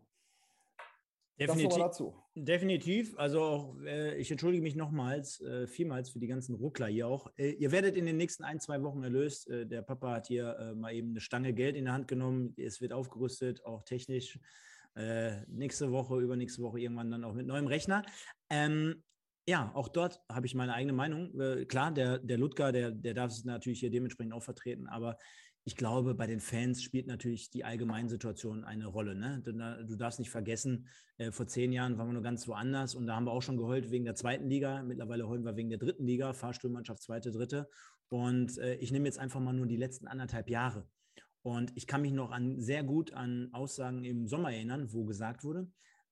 Definitiv, 1.39 1.83
definitiv. 2.35 3.19
Also 3.19 3.43
auch, 3.43 3.81
äh, 3.83 4.17
ich 4.17 4.31
entschuldige 4.31 4.63
mich 4.63 4.75
nochmals, 4.75 5.41
äh, 5.43 5.67
vielmals 5.67 6.09
für 6.09 6.19
die 6.19 6.29
ganzen 6.29 6.55
Ruckler 6.55 6.87
hier 6.87 7.09
auch. 7.09 7.31
Äh, 7.37 7.51
ihr 7.51 7.73
werdet 7.73 7.95
in 7.97 8.07
den 8.07 8.17
nächsten 8.17 8.43
ein, 8.43 8.59
zwei 8.59 8.83
Wochen 8.83 9.03
erlöst. 9.03 9.49
Äh, 9.51 9.67
der 9.67 9.83
Papa 9.83 10.15
hat 10.15 10.29
hier 10.29 10.57
äh, 10.59 10.75
mal 10.75 10.95
eben 10.95 11.11
eine 11.11 11.21
Stange 11.21 11.53
Geld 11.53 11.77
in 11.77 11.85
der 11.85 11.93
Hand 11.93 12.09
genommen. 12.09 12.55
Es 12.57 12.81
wird 12.81 12.95
aufgerüstet, 12.95 13.65
auch 13.67 13.83
technisch. 13.83 14.39
Äh, 14.95 15.43
nächste 15.49 15.93
Woche, 15.93 16.19
übernächste 16.21 16.63
Woche 16.63 16.81
irgendwann 16.81 17.11
dann 17.11 17.25
auch 17.25 17.35
mit 17.35 17.47
neuem 17.47 17.67
Rechner. 17.67 18.03
Ähm, 18.49 19.03
ja, 19.47 19.71
auch 19.75 19.89
dort 19.89 20.23
habe 20.33 20.47
ich 20.47 20.55
meine 20.55 20.73
eigene 20.73 20.95
Meinung. 20.95 21.39
klar, 21.69 21.93
der, 21.93 22.19
der 22.19 22.39
Ludger, 22.39 22.73
der, 22.73 22.91
der 22.91 23.15
darf 23.15 23.31
es 23.31 23.45
natürlich 23.45 23.79
hier 23.79 23.91
dementsprechend 23.91 24.33
auch 24.33 24.43
vertreten, 24.43 24.89
aber 24.89 25.19
ich 25.67 25.75
glaube, 25.75 26.15
bei 26.15 26.29
den 26.29 26.39
Fans 26.39 26.81
spielt 26.81 27.09
natürlich 27.09 27.51
die 27.51 27.65
Allgemeinsituation 27.65 28.63
eine 28.63 28.87
Rolle. 28.87 29.17
Ne? 29.17 29.43
Du, 29.45 29.53
du, 29.53 29.97
darfst 29.97 30.21
nicht 30.21 30.31
vergessen, 30.31 30.87
äh, 31.19 31.33
vor 31.33 31.49
zehn 31.49 31.73
Jahren 31.73 31.99
waren 31.99 32.07
wir 32.07 32.13
nur 32.13 32.23
ganz 32.23 32.47
woanders 32.47 32.95
und 32.95 33.09
da 33.09 33.17
haben 33.17 33.25
wir 33.25 33.33
auch 33.33 33.43
schon 33.43 33.57
geheult 33.57 33.91
wegen 33.91 34.05
der 34.05 34.15
zweiten 34.15 34.49
Liga. 34.49 34.85
Mittlerweile 34.85 35.27
heulen 35.27 35.45
wir 35.45 35.57
wegen 35.57 35.69
der 35.69 35.81
dritten 35.81 36.07
Liga, 36.07 36.33
Fahrstuhlmannschaft 36.35 37.03
zweite, 37.03 37.33
dritte. 37.33 37.69
Und 38.09 38.57
äh, 38.59 38.77
ich 38.77 38.93
nehme 38.93 39.07
jetzt 39.07 39.19
einfach 39.19 39.41
mal 39.41 39.55
nur 39.55 39.67
die 39.67 39.77
letzten 39.77 40.07
anderthalb 40.07 40.49
Jahre. 40.49 40.87
Und 41.43 41.73
ich 41.77 41.89
kann 41.89 42.03
mich 42.03 42.13
noch 42.13 42.31
an, 42.31 42.61
sehr 42.61 42.85
gut 42.85 43.13
an 43.13 43.49
Aussagen 43.53 44.05
im 44.05 44.29
Sommer 44.29 44.53
erinnern, 44.53 44.93
wo 44.93 45.05
gesagt 45.05 45.43
wurde, 45.43 45.67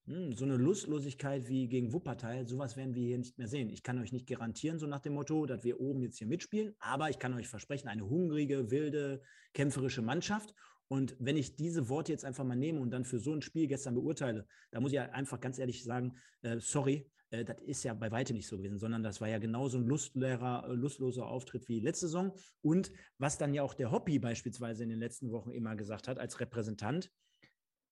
so 0.06 0.44
eine 0.44 0.56
Lustlosigkeit 0.56 1.48
wie 1.48 1.66
gegen 1.66 1.92
Wuppertal, 1.92 2.46
sowas 2.46 2.76
werden 2.76 2.94
wir 2.94 3.02
hier 3.02 3.18
nicht 3.18 3.38
mehr 3.38 3.48
sehen. 3.48 3.70
Ich 3.70 3.82
kann 3.82 3.98
euch 3.98 4.12
nicht 4.12 4.26
garantieren, 4.26 4.78
so 4.78 4.86
nach 4.86 5.00
dem 5.00 5.14
Motto, 5.14 5.46
dass 5.46 5.64
wir 5.64 5.80
oben 5.80 6.02
jetzt 6.02 6.18
hier 6.18 6.26
mitspielen, 6.26 6.74
aber 6.78 7.08
ich 7.08 7.18
kann 7.18 7.32
euch 7.32 7.48
versprechen, 7.48 7.88
eine 7.88 8.06
hungrige, 8.06 8.70
wilde, 8.70 9.22
kämpferische 9.54 10.02
Mannschaft. 10.02 10.54
Und 10.88 11.16
wenn 11.18 11.38
ich 11.38 11.56
diese 11.56 11.88
Worte 11.88 12.12
jetzt 12.12 12.26
einfach 12.26 12.44
mal 12.44 12.56
nehme 12.56 12.80
und 12.80 12.90
dann 12.90 13.06
für 13.06 13.18
so 13.18 13.32
ein 13.32 13.40
Spiel 13.40 13.66
gestern 13.66 13.94
beurteile, 13.94 14.46
da 14.70 14.80
muss 14.80 14.92
ich 14.92 15.00
einfach 15.00 15.40
ganz 15.40 15.58
ehrlich 15.58 15.82
sagen, 15.82 16.16
äh, 16.42 16.60
sorry, 16.60 17.10
äh, 17.30 17.42
das 17.42 17.56
ist 17.62 17.82
ja 17.82 17.94
bei 17.94 18.10
weitem 18.10 18.36
nicht 18.36 18.46
so 18.46 18.58
gewesen, 18.58 18.78
sondern 18.78 19.02
das 19.02 19.22
war 19.22 19.28
ja 19.28 19.38
genauso 19.38 19.78
ein 19.78 19.86
lustleerer, 19.86 20.68
äh, 20.68 20.74
lustloser 20.74 21.26
Auftritt 21.26 21.66
wie 21.68 21.80
letzte 21.80 22.08
Saison. 22.08 22.36
Und 22.60 22.92
was 23.16 23.38
dann 23.38 23.54
ja 23.54 23.62
auch 23.62 23.72
der 23.72 23.90
Hobby 23.90 24.18
beispielsweise 24.18 24.82
in 24.82 24.90
den 24.90 24.98
letzten 24.98 25.32
Wochen 25.32 25.50
immer 25.50 25.74
gesagt 25.76 26.08
hat 26.08 26.18
als 26.18 26.38
Repräsentant, 26.40 27.10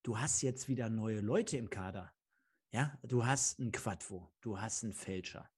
du 0.02 0.18
hast 0.18 0.42
jetzt 0.42 0.68
wieder 0.68 0.88
neue 0.90 1.20
Leute 1.20 1.56
im 1.56 1.70
Kader. 1.70 2.12
Ja, 2.72 2.98
du 3.02 3.24
hast 3.24 3.60
einen 3.60 3.72
Quadvo, 3.72 4.32
du 4.40 4.60
hast 4.60 4.82
einen 4.82 4.94
Fälscher, 4.94 5.48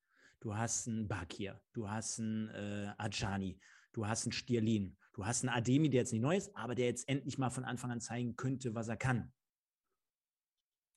du 0.40 0.56
hast 0.56 0.88
einen 0.88 1.06
Bakir, 1.06 1.60
du 1.72 1.88
hast 1.88 2.18
einen 2.18 2.48
äh, 2.50 2.92
Adjani, 2.98 3.60
du 3.92 4.06
hast 4.06 4.26
einen 4.26 4.32
Stierlin, 4.32 4.96
du 5.12 5.24
hast 5.24 5.44
einen 5.44 5.54
Ademi, 5.54 5.90
der 5.90 6.00
jetzt 6.00 6.12
nicht 6.12 6.22
neu 6.22 6.36
ist, 6.36 6.54
aber 6.56 6.74
der 6.74 6.86
jetzt 6.86 7.08
endlich 7.08 7.38
mal 7.38 7.50
von 7.50 7.64
Anfang 7.64 7.92
an 7.92 8.00
zeigen 8.00 8.36
könnte, 8.36 8.74
was 8.74 8.88
er 8.88 8.96
kann. 8.96 9.32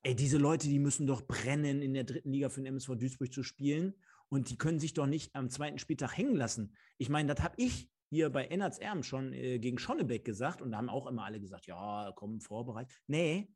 Ey, 0.04 0.16
diese 0.16 0.38
Leute, 0.38 0.68
die 0.68 0.80
müssen 0.80 1.06
doch 1.06 1.22
brennen, 1.22 1.82
in 1.82 1.94
der 1.94 2.04
dritten 2.04 2.32
Liga 2.32 2.50
für 2.50 2.62
den 2.62 2.68
MSV 2.68 2.96
Duisburg 2.96 3.32
zu 3.32 3.44
spielen. 3.44 3.94
Und 4.30 4.50
die 4.50 4.58
können 4.58 4.80
sich 4.80 4.94
doch 4.94 5.06
nicht 5.06 5.36
am 5.36 5.50
zweiten 5.50 5.80
Spieltag 5.80 6.18
hängen 6.18 6.36
lassen. 6.36 6.76
Ich 6.98 7.10
meine, 7.10 7.34
das 7.34 7.44
habe 7.44 7.56
ich 7.58 7.90
hier 8.10 8.30
bei 8.30 8.46
Ennerts 8.46 8.80
Erm 8.80 9.04
schon 9.04 9.34
äh, 9.34 9.60
gegen 9.60 9.78
Schonnebeck 9.78 10.26
gesagt 10.26 10.62
und 10.62 10.72
da 10.72 10.78
haben 10.78 10.90
auch 10.90 11.08
immer 11.08 11.26
alle 11.26 11.40
gesagt, 11.40 11.68
ja, 11.68 12.12
komm, 12.16 12.40
vorbereitet. 12.42 12.96
Nee, 13.08 13.50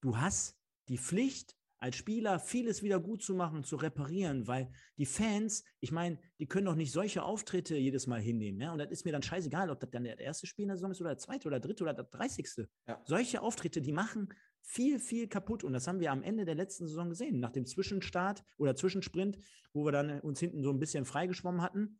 du 0.00 0.16
hast 0.16 0.58
die 0.88 0.98
Pflicht, 0.98 1.56
als 1.84 1.96
Spieler 1.96 2.38
vieles 2.38 2.82
wieder 2.82 2.98
gut 2.98 3.22
zu 3.22 3.34
machen, 3.34 3.62
zu 3.62 3.76
reparieren, 3.76 4.46
weil 4.46 4.70
die 4.96 5.04
Fans, 5.04 5.64
ich 5.80 5.92
meine, 5.92 6.18
die 6.38 6.46
können 6.46 6.64
doch 6.64 6.76
nicht 6.76 6.92
solche 6.92 7.22
Auftritte 7.22 7.76
jedes 7.76 8.06
Mal 8.06 8.22
hinnehmen. 8.22 8.58
Ja? 8.58 8.72
Und 8.72 8.78
das 8.78 8.90
ist 8.90 9.04
mir 9.04 9.12
dann 9.12 9.22
scheißegal, 9.22 9.68
ob 9.68 9.80
das 9.80 9.90
dann 9.90 10.04
der 10.04 10.18
erste 10.18 10.46
Spiel 10.46 10.62
in 10.62 10.68
der 10.68 10.78
Saison 10.78 10.92
ist 10.92 11.02
oder 11.02 11.10
der 11.10 11.18
zweite 11.18 11.46
oder 11.46 11.60
der 11.60 11.68
dritte 11.68 11.84
oder 11.84 11.92
der 11.92 12.04
dreißigste. 12.04 12.70
Ja. 12.88 13.02
Solche 13.04 13.42
Auftritte, 13.42 13.82
die 13.82 13.92
machen 13.92 14.32
viel, 14.62 14.98
viel 14.98 15.28
kaputt. 15.28 15.62
Und 15.62 15.74
das 15.74 15.86
haben 15.86 16.00
wir 16.00 16.10
am 16.10 16.22
Ende 16.22 16.46
der 16.46 16.54
letzten 16.54 16.86
Saison 16.86 17.10
gesehen. 17.10 17.38
Nach 17.38 17.52
dem 17.52 17.66
Zwischenstart 17.66 18.44
oder 18.56 18.74
Zwischensprint, 18.74 19.36
wo 19.74 19.84
wir 19.84 19.92
dann 19.92 20.20
uns 20.20 20.40
hinten 20.40 20.62
so 20.62 20.70
ein 20.70 20.78
bisschen 20.78 21.04
freigeschwommen 21.04 21.60
hatten, 21.60 21.98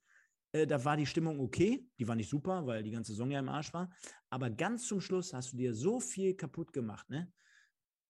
äh, 0.55 0.67
da 0.67 0.85
war 0.85 0.97
die 0.97 1.07
Stimmung 1.07 1.41
okay. 1.41 1.85
Die 1.99 2.07
war 2.07 2.15
nicht 2.15 2.31
super, 2.31 2.67
weil 2.67 2.83
die 2.83 2.93
ganze 2.93 3.13
Saison 3.13 3.31
ja 3.31 3.41
im 3.41 3.49
Arsch 3.49 3.75
war. 3.75 3.91
Aber 4.31 4.51
ganz 4.51 4.87
zum 4.87 5.01
Schluss 5.01 5.35
hast 5.35 5.53
du 5.53 5.57
dir 5.57 5.75
so 5.75 6.01
viel 6.01 6.35
kaputt 6.35 6.73
gemacht. 6.73 7.11
Ne? 7.11 7.31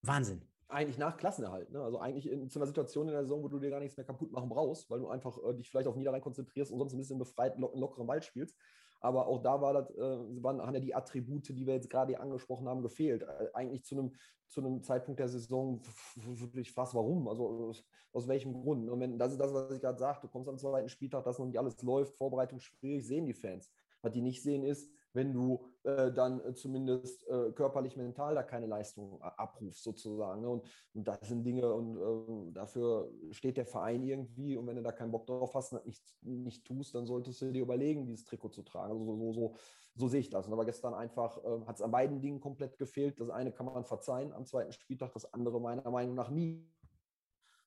Wahnsinn. 0.03 0.42
Eigentlich 0.68 0.99
nach 0.99 1.16
Klassenerhalt. 1.16 1.70
Ne? 1.70 1.80
Also 1.80 1.99
eigentlich 1.99 2.28
in, 2.28 2.51
zu 2.51 2.59
einer 2.59 2.66
Situation 2.66 3.09
in 3.09 3.14
der 3.14 3.22
Saison, 3.22 3.42
wo 3.42 3.49
du 3.49 3.59
dir 3.59 3.70
gar 3.70 3.80
nichts 3.80 3.97
mehr 3.97 4.05
kaputt 4.05 4.30
machen 4.30 4.51
brauchst, 4.51 4.90
weil 4.90 4.99
du 5.01 5.09
einfach 5.09 5.38
äh, 5.38 5.55
dich 5.55 5.70
vielleicht 5.70 5.88
auf 5.88 5.97
Niederrhein 5.97 6.20
konzentrierst 6.20 6.70
und 6.70 6.78
sonst 6.78 6.92
ein 6.92 6.99
bisschen 6.99 7.18
befreit 7.18 7.59
lo 7.59 7.72
lockeren 7.74 8.07
Ball 8.07 8.22
spielst. 8.22 8.57
Aber 9.05 9.26
auch 9.26 9.42
da 9.42 9.61
war 9.61 9.74
das, 9.74 9.90
äh, 9.90 10.42
waren, 10.42 10.62
haben 10.62 10.72
ja 10.72 10.80
die 10.80 10.94
Attribute, 10.94 11.46
die 11.50 11.66
wir 11.66 11.74
jetzt 11.74 11.90
gerade 11.90 12.18
angesprochen 12.18 12.66
haben, 12.66 12.80
gefehlt. 12.80 13.22
Äh, 13.22 13.48
eigentlich 13.52 13.84
zu 13.84 13.98
einem, 13.98 14.14
zu 14.48 14.62
einem 14.62 14.82
Zeitpunkt 14.82 15.20
der 15.20 15.28
Saison 15.28 15.82
wirklich 16.16 16.72
fast 16.72 16.94
warum? 16.94 17.28
Also 17.28 17.46
aus, 17.46 17.84
aus 18.14 18.28
welchem 18.28 18.55
Grund? 18.55 18.88
Und 18.88 19.00
wenn, 19.00 19.18
das 19.18 19.32
ist 19.32 19.40
das, 19.42 19.52
was 19.52 19.70
ich 19.72 19.82
gerade 19.82 19.98
sagte, 19.98 20.26
du 20.26 20.32
kommst 20.32 20.48
am 20.48 20.57
zweiten 20.57 20.88
Spieltag, 20.88 21.22
dass 21.24 21.38
noch 21.38 21.44
nicht 21.44 21.59
alles 21.59 21.82
läuft, 21.82 22.16
Vorbereitung 22.16 22.61
schwierig, 22.61 23.07
sehen 23.07 23.26
die 23.26 23.34
Fans. 23.34 23.70
Was 24.00 24.12
die 24.12 24.22
nicht 24.22 24.42
sehen 24.42 24.64
ist, 24.64 24.90
wenn 25.14 25.32
du 25.32 25.64
äh, 25.84 26.12
dann 26.12 26.44
äh, 26.44 26.54
zumindest 26.54 27.26
äh, 27.28 27.52
körperlich, 27.52 27.96
mental 27.96 28.34
da 28.34 28.42
keine 28.42 28.66
Leistung 28.66 29.22
abrufst, 29.22 29.82
sozusagen. 29.82 30.42
Ne? 30.42 30.48
Und, 30.48 30.64
und, 30.92 31.08
das 31.08 31.20
sind 31.28 31.44
Dinge, 31.44 31.72
und 31.72 31.96
äh, 31.96 32.52
dafür 32.52 33.10
steht 33.30 33.56
der 33.56 33.66
Verein 33.66 34.02
irgendwie. 34.02 34.56
Und 34.56 34.66
wenn 34.66 34.76
du 34.76 34.82
da 34.82 34.92
keinen 34.92 35.12
Bock 35.12 35.26
drauf 35.26 35.54
hast 35.54 35.72
und 35.72 35.86
nicht, 35.86 36.02
nicht 36.22 36.66
tust, 36.66 36.94
dann 36.94 37.06
solltest 37.06 37.40
du 37.40 37.52
dir 37.52 37.62
überlegen, 37.62 38.06
dieses 38.06 38.24
Trikot 38.24 38.50
zu 38.50 38.62
tragen. 38.62 38.92
Also 38.92 39.04
so, 39.04 39.16
so, 39.16 39.32
so, 39.32 39.56
so 39.94 40.08
sehe 40.08 40.20
ich 40.20 40.30
das. 40.30 40.46
Und 40.46 40.52
aber 40.52 40.64
gestern 40.64 40.94
einfach 40.94 41.38
äh, 41.44 41.64
hat 41.66 41.76
es 41.76 41.82
an 41.82 41.92
beiden 41.92 42.20
Dingen 42.20 42.40
komplett 42.40 42.76
gefehlt. 42.76 43.20
Das 43.20 43.30
eine 43.30 43.52
kann 43.52 43.66
man 43.66 43.84
verzeihen 43.84 44.32
am 44.32 44.44
zweiten 44.46 44.72
Spieltag, 44.72 45.12
das 45.12 45.32
andere 45.32 45.60
meiner 45.60 45.88
Meinung 45.90 46.16
nach 46.16 46.30
nie. 46.30 46.68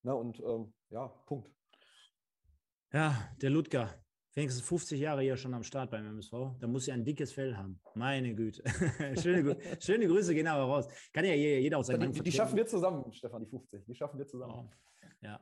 Ne? 0.04 0.14
Und 0.14 0.42
ähm, 0.42 0.74
ja, 0.90 1.08
Punkt. 1.26 1.50
Ja, 2.92 3.16
der 3.42 3.50
Ludger, 3.50 3.90
wenigstens 4.38 4.64
50 4.68 5.00
Jahre 5.00 5.24
hier 5.24 5.36
schon 5.36 5.54
am 5.56 5.64
Start 5.64 5.90
beim 5.90 6.06
MSV. 6.06 6.32
Da 6.60 6.68
muss 6.68 6.86
ja 6.86 6.94
ein 6.94 7.04
dickes 7.04 7.34
Fell 7.34 7.58
haben. 7.58 7.80
Meine 7.96 8.36
Güte. 8.36 8.64
schöne, 9.22 9.58
schöne 9.80 10.08
Grüße 10.08 10.34
gehen 10.36 10.46
aber 10.46 10.64
raus. 10.64 10.88
Kann 11.12 11.26
ja 11.26 11.34
jeder 11.34 11.80
auch 11.80 11.84
sein. 11.84 12.12
Die, 12.12 12.22
die 12.22 12.32
schaffen 12.32 12.56
wir 12.56 12.68
zusammen, 12.68 13.12
Stefan, 13.12 13.44
die 13.44 13.50
50. 13.50 13.86
Die 13.86 13.96
schaffen 13.96 14.20
wir 14.20 14.28
zusammen. 14.28 14.54
Oh. 14.56 14.70
Ja. 15.22 15.40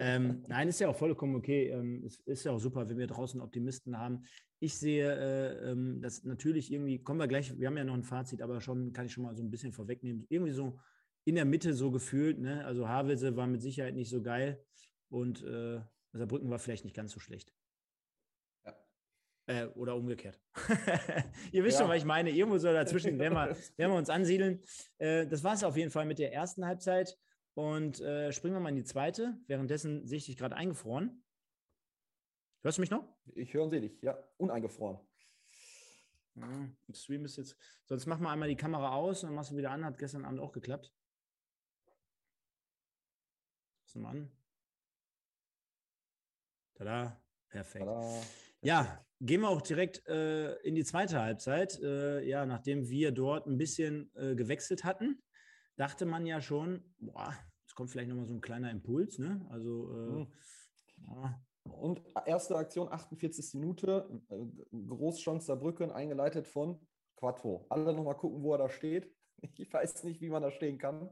ähm, 0.00 0.44
nein, 0.48 0.66
ist 0.66 0.80
ja 0.80 0.88
auch 0.88 0.96
vollkommen 0.96 1.36
okay. 1.36 1.68
Ähm, 1.68 2.02
es 2.04 2.18
ist 2.26 2.44
ja 2.44 2.50
auch 2.50 2.58
super, 2.58 2.88
wenn 2.88 2.98
wir 2.98 3.06
draußen 3.06 3.40
Optimisten 3.40 3.96
haben. 3.96 4.24
Ich 4.58 4.76
sehe, 4.76 5.14
äh, 5.14 5.70
ähm, 5.70 6.00
dass 6.02 6.24
natürlich 6.24 6.72
irgendwie, 6.72 6.98
kommen 6.98 7.20
wir 7.20 7.28
gleich, 7.28 7.56
wir 7.56 7.68
haben 7.68 7.76
ja 7.76 7.84
noch 7.84 7.94
ein 7.94 8.02
Fazit, 8.02 8.42
aber 8.42 8.60
schon 8.60 8.92
kann 8.92 9.06
ich 9.06 9.12
schon 9.12 9.22
mal 9.22 9.36
so 9.36 9.44
ein 9.44 9.50
bisschen 9.50 9.72
vorwegnehmen. 9.72 10.26
Irgendwie 10.28 10.52
so 10.52 10.80
in 11.24 11.36
der 11.36 11.44
Mitte 11.44 11.72
so 11.72 11.92
gefühlt, 11.92 12.40
ne? 12.40 12.64
Also 12.64 12.88
Havelse 12.88 13.36
war 13.36 13.46
mit 13.46 13.62
Sicherheit 13.62 13.94
nicht 13.94 14.10
so 14.10 14.20
geil. 14.22 14.60
und 15.08 15.44
äh, 15.44 15.80
Saarbrücken 16.12 16.50
war 16.50 16.58
vielleicht 16.58 16.84
nicht 16.84 16.96
ganz 16.96 17.12
so 17.12 17.20
schlecht. 17.20 17.52
Äh, 19.48 19.64
oder 19.76 19.96
umgekehrt. 19.96 20.38
Ihr 21.52 21.64
wisst 21.64 21.78
ja. 21.78 21.84
schon, 21.84 21.90
was 21.90 21.96
ich 21.96 22.04
meine. 22.04 22.28
Irgendwo 22.28 22.58
so 22.58 22.70
dazwischen 22.70 23.18
werden 23.18 23.32
wir, 23.32 23.48
werden 23.78 23.92
wir 23.92 23.96
uns 23.96 24.10
ansiedeln. 24.10 24.62
Äh, 24.98 25.26
das 25.26 25.42
war 25.42 25.54
es 25.54 25.64
auf 25.64 25.74
jeden 25.74 25.90
Fall 25.90 26.04
mit 26.04 26.18
der 26.18 26.34
ersten 26.34 26.66
Halbzeit. 26.66 27.18
Und 27.54 27.98
äh, 28.02 28.30
springen 28.30 28.56
wir 28.56 28.60
mal 28.60 28.68
in 28.68 28.76
die 28.76 28.84
zweite. 28.84 29.38
Währenddessen 29.46 30.06
sehe 30.06 30.18
ich 30.18 30.26
dich 30.26 30.36
gerade 30.36 30.54
eingefroren. 30.54 31.24
Hörst 32.62 32.76
du 32.76 32.82
mich 32.82 32.90
noch? 32.90 33.08
Ich 33.34 33.54
höre 33.54 33.64
und 33.64 33.70
sehe 33.70 33.80
dich, 33.80 33.98
ja. 34.02 34.22
Uneingefroren. 34.36 34.98
Ja, 36.34 36.68
Stream 36.92 37.24
ist 37.24 37.38
jetzt. 37.38 37.56
Sonst 37.86 38.04
mach 38.04 38.18
mal 38.18 38.34
einmal 38.34 38.50
die 38.50 38.56
Kamera 38.56 38.92
aus 38.92 39.22
und 39.22 39.30
dann 39.30 39.34
machst 39.34 39.50
du 39.50 39.56
wieder 39.56 39.70
an. 39.70 39.82
Hat 39.82 39.96
gestern 39.96 40.26
Abend 40.26 40.40
auch 40.40 40.52
geklappt. 40.52 40.92
Was 43.86 43.94
mal 43.94 44.10
an. 44.10 44.30
Tada. 46.74 47.18
Perfekt. 47.48 47.86
Tada. 47.86 48.20
Ja, 48.60 49.04
gehen 49.20 49.42
wir 49.42 49.48
auch 49.48 49.62
direkt 49.62 50.06
äh, 50.08 50.54
in 50.62 50.74
die 50.74 50.84
zweite 50.84 51.20
Halbzeit. 51.20 51.80
Äh, 51.80 52.24
ja, 52.24 52.46
nachdem 52.46 52.88
wir 52.88 53.12
dort 53.12 53.46
ein 53.46 53.58
bisschen 53.58 54.10
äh, 54.14 54.34
gewechselt 54.34 54.84
hatten, 54.84 55.22
dachte 55.76 56.06
man 56.06 56.26
ja 56.26 56.40
schon, 56.40 56.82
boah, 56.98 57.34
es 57.66 57.74
kommt 57.74 57.90
vielleicht 57.90 58.08
nochmal 58.08 58.26
so 58.26 58.34
ein 58.34 58.40
kleiner 58.40 58.70
Impuls. 58.70 59.18
Ne? 59.18 59.46
Also, 59.50 59.70
mhm. 59.70 60.32
ja, 61.06 61.40
und 61.64 62.02
erste 62.26 62.56
Aktion, 62.56 62.88
48. 62.90 63.54
Minute, 63.54 64.08
äh, 64.30 64.36
Großchance 64.88 65.46
Saarbrücken, 65.46 65.90
eingeleitet 65.90 66.48
von 66.48 66.80
Quattro. 67.16 67.66
Alle 67.68 67.92
nochmal 67.92 68.16
gucken, 68.16 68.42
wo 68.42 68.52
er 68.52 68.58
da 68.58 68.68
steht. 68.68 69.12
Ich 69.56 69.72
weiß 69.72 70.02
nicht, 70.02 70.20
wie 70.20 70.30
man 70.30 70.42
da 70.42 70.50
stehen 70.50 70.78
kann. 70.78 71.10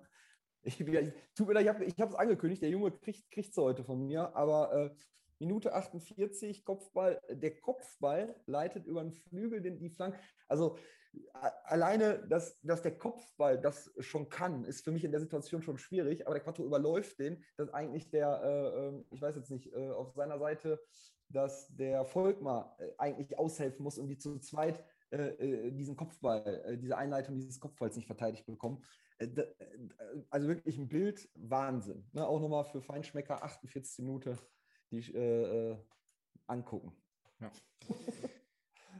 Ich, 0.63 0.81
ich, 0.81 1.13
tut 1.37 1.47
mir 1.47 1.53
leid, 1.55 1.81
ich 1.81 2.01
habe 2.01 2.11
es 2.11 2.17
angekündigt, 2.17 2.61
der 2.61 2.71
Junge 2.71 2.91
kriegt 2.91 3.33
es 3.37 3.57
heute 3.57 3.85
von 3.85 4.05
mir, 4.05 4.35
aber 4.35 4.73
äh, 4.73 4.91
Minute 5.39 5.75
48, 5.75 6.65
Kopfball, 6.65 7.21
der 7.31 7.61
Kopfball 7.61 8.35
leitet 8.47 8.87
über 8.87 9.03
den 9.03 9.13
Flügel 9.13 9.61
den, 9.61 9.79
die 9.79 9.91
Flanke. 9.91 10.19
Also 10.49 10.77
alleine, 11.65 12.27
dass, 12.29 12.61
dass 12.63 12.83
der 12.83 12.97
Kopfball 12.97 13.59
das 13.61 13.93
schon 13.99 14.29
kann, 14.29 14.65
ist 14.65 14.85
für 14.85 14.93
mich 14.93 15.05
in 15.05 15.11
der 15.11 15.21
Situation 15.21 15.63
schon 15.63 15.79
schwierig, 15.79 16.27
aber 16.27 16.35
der 16.35 16.43
Quattro 16.43 16.65
überläuft 16.65 17.19
den, 17.19 17.43
dass 17.57 17.73
eigentlich 17.73 18.11
der, 18.11 18.43
äh, 18.43 18.87
ähm, 18.89 19.05
ich 19.11 19.23
weiß 19.23 19.37
jetzt 19.37 19.51
nicht, 19.51 19.73
äh, 19.73 19.91
auf 19.91 20.15
seiner 20.15 20.39
Seite, 20.39 20.81
dass 21.29 21.69
der 21.75 22.05
Volkmar 22.05 22.77
äh, 22.79 22.93
eigentlich 22.99 23.39
aushelfen 23.39 23.83
muss 23.83 23.99
und 23.99 24.09
die 24.09 24.19
zu 24.19 24.39
zweit 24.39 24.83
äh, 25.11 25.17
äh, 25.17 25.71
diesen 25.73 25.97
Kopfball, 25.97 26.79
diese 26.81 26.97
Einleitung 26.97 27.37
dieses 27.37 27.61
Kopfballs 27.61 27.97
nicht 27.97 28.07
verteidigt 28.07 28.47
bekommen. 28.47 28.83
also 30.31 30.49
wirklich 30.49 30.79
ein 30.79 30.89
Bild, 30.89 31.29
Wahnsinn. 31.35 32.09
Ne? 32.13 32.27
Auch 32.27 32.41
nochmal 32.41 32.65
für 32.65 32.83
Feinschmecker 32.83 33.43
48 33.43 34.05
Minuten 34.05 34.39
die 34.91 35.77
angucken. 36.47 36.93
Ja. 37.41 37.51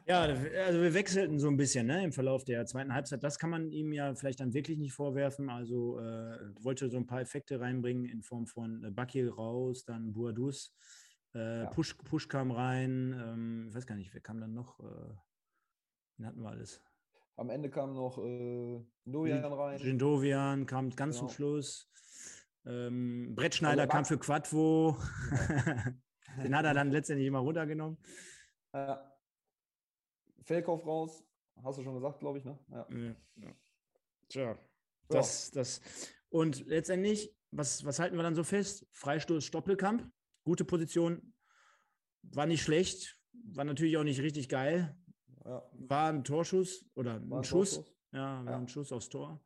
Ja, 0.09 0.21
also 0.21 0.83
wir 0.83 0.95
wechselten 0.95 1.41
so 1.41 1.49
ein 1.49 1.57
bisschen 1.57 1.89
ne, 1.89 2.05
im 2.05 2.13
Verlauf 2.13 2.45
der 2.45 2.65
zweiten 2.65 2.95
Halbzeit. 2.95 3.25
Das 3.25 3.41
kann 3.41 3.51
man 3.51 3.73
ihm 3.73 3.93
ja 3.93 4.15
vielleicht 4.15 4.39
dann 4.39 4.55
wirklich 4.55 4.79
nicht 4.79 4.93
vorwerfen. 4.93 5.51
Also 5.51 5.99
äh, 5.99 6.39
wollte 6.61 6.89
so 6.89 6.97
ein 6.97 7.07
paar 7.07 7.21
Effekte 7.21 7.61
reinbringen 7.61 8.05
in 8.05 8.23
Form 8.23 8.47
von 8.47 8.85
äh, 8.85 8.91
Bakir 8.93 9.35
raus, 9.35 9.85
dann 9.85 10.13
Boadus, 10.13 10.73
äh, 11.35 11.63
ja. 11.63 11.67
Push, 11.67 11.95
Push 12.05 12.29
kam 12.29 12.53
rein. 12.53 13.21
Ähm, 13.21 13.67
ich 13.69 13.75
weiß 13.75 13.85
gar 13.85 13.97
nicht, 13.97 14.15
wer 14.15 14.21
kam 14.21 14.41
dann 14.41 14.55
noch? 14.55 14.79
Äh, 14.79 15.15
den 16.19 16.27
hatten 16.27 16.41
wir 16.41 16.51
alles. 16.51 16.81
Am 17.35 17.51
Ende 17.51 17.69
kam 17.69 17.93
noch 17.93 18.19
äh, 18.19 18.81
Dovian 19.05 19.53
rein. 19.53 19.79
Jindovian 19.81 20.67
kam 20.67 20.91
ganz 20.91 21.17
genau. 21.17 21.29
zum 21.29 21.35
Schluss. 21.35 21.91
Ähm, 22.67 23.35
Brettschneider 23.35 23.83
also, 23.83 23.93
kam 23.93 24.05
für 24.05 24.19
Quadvo. 24.19 24.97
den 26.43 26.57
hat 26.57 26.65
er 26.65 26.75
dann 26.75 26.91
letztendlich 26.91 27.29
immer 27.29 27.39
runtergenommen. 27.39 27.99
Ja. 28.75 29.13
Fehlkauf 30.43 30.87
raus, 30.87 31.25
hast 31.63 31.79
du 31.79 31.83
schon 31.83 31.95
gesagt, 31.95 32.21
glaube 32.21 32.39
ich, 32.39 32.45
ne? 32.45 32.59
Ja. 32.71 32.87
ja. 32.91 33.55
Tja, 34.29 34.59
das, 35.09 35.49
ja. 35.49 35.61
das. 35.61 35.81
Und 36.29 36.67
letztendlich, 36.67 37.35
was, 37.51 37.85
was 37.85 37.99
halten 37.99 38.17
wir 38.17 38.23
dann 38.23 38.35
so 38.35 38.45
fest? 38.45 38.87
Freistoß 38.91 39.45
Stoppelkamp, 39.45 40.09
gute 40.45 40.65
Position, 40.65 41.33
war 42.23 42.47
nicht 42.47 42.63
schlecht, 42.63 43.21
war 43.33 43.65
natürlich 43.65 43.97
auch 43.97 44.05
nicht 44.05 44.21
richtig 44.21 44.49
geil. 44.49 44.97
Ja. 45.45 45.63
War 45.73 46.13
ein 46.13 46.25
Torschuss 46.25 46.85
oder 46.95 47.15
ein, 47.15 47.33
ein 47.33 47.45
Schuss. 47.45 47.75
Torschuss. 47.75 47.95
Ja, 48.13 48.45
war 48.45 48.57
ein 48.57 48.69
Schuss 48.69 48.93
aufs 48.93 49.09
Tor. 49.09 49.41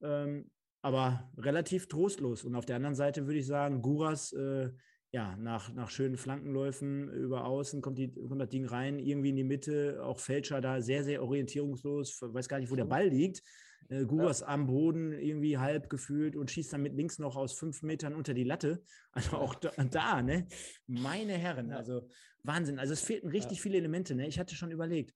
Ähm, 0.00 0.50
aber 0.82 1.32
relativ 1.38 1.88
trostlos. 1.88 2.44
Und 2.44 2.54
auf 2.54 2.66
der 2.66 2.76
anderen 2.76 2.94
Seite 2.94 3.26
würde 3.26 3.38
ich 3.38 3.46
sagen, 3.46 3.80
Guras 3.80 4.32
äh, 4.32 4.70
ja, 5.12 5.36
nach, 5.36 5.72
nach 5.72 5.90
schönen 5.90 6.16
Flankenläufen 6.16 7.08
über 7.10 7.44
außen 7.44 7.82
kommt, 7.82 7.98
die, 7.98 8.12
kommt 8.12 8.40
das 8.40 8.48
Ding 8.48 8.66
rein, 8.66 8.98
irgendwie 8.98 9.28
in 9.28 9.36
die 9.36 9.44
Mitte, 9.44 10.02
auch 10.02 10.18
Fälscher 10.18 10.60
da 10.60 10.80
sehr, 10.80 11.04
sehr 11.04 11.22
orientierungslos, 11.22 12.20
weiß 12.22 12.48
gar 12.48 12.58
nicht, 12.58 12.70
wo 12.70 12.76
der 12.76 12.86
Ball 12.86 13.08
liegt. 13.08 13.42
Äh, 13.88 14.06
Guras 14.06 14.40
ja. 14.40 14.48
am 14.48 14.66
Boden 14.66 15.12
irgendwie 15.12 15.58
halb 15.58 15.90
gefühlt 15.90 16.34
und 16.34 16.50
schießt 16.50 16.72
dann 16.72 16.82
mit 16.82 16.94
links 16.94 17.18
noch 17.18 17.36
aus 17.36 17.52
fünf 17.52 17.82
Metern 17.82 18.14
unter 18.14 18.32
die 18.32 18.44
Latte. 18.44 18.82
Also 19.12 19.36
auch 19.36 19.54
da, 19.54 19.70
da 19.90 20.22
ne? 20.22 20.46
Meine 20.86 21.34
Herren, 21.34 21.72
also 21.72 22.08
Wahnsinn. 22.42 22.78
Also 22.78 22.94
es 22.94 23.02
fehlten 23.02 23.28
richtig 23.28 23.58
ja. 23.58 23.62
viele 23.62 23.76
Elemente, 23.76 24.14
ne? 24.14 24.26
Ich 24.26 24.38
hatte 24.38 24.54
schon 24.54 24.70
überlegt. 24.70 25.14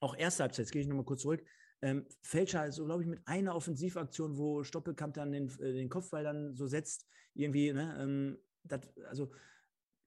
Auch 0.00 0.16
erste 0.16 0.42
Halbzeit, 0.42 0.64
jetzt 0.64 0.72
gehe 0.72 0.82
ich 0.82 0.88
nochmal 0.88 1.04
kurz 1.04 1.22
zurück. 1.22 1.42
Ähm, 1.84 2.06
Fälscher 2.22 2.66
ist 2.66 2.76
so, 2.76 2.86
glaube 2.86 3.02
ich, 3.02 3.08
mit 3.08 3.20
einer 3.26 3.54
Offensivaktion, 3.54 4.38
wo 4.38 4.64
Stoppelkamp 4.64 5.12
dann 5.12 5.32
den, 5.32 5.50
äh, 5.60 5.74
den 5.74 5.90
Kopfball 5.90 6.24
dann 6.24 6.56
so 6.56 6.66
setzt, 6.66 7.06
irgendwie, 7.34 7.74
ne? 7.74 7.94
Ähm, 8.00 8.38
das, 8.62 8.80
also 9.06 9.30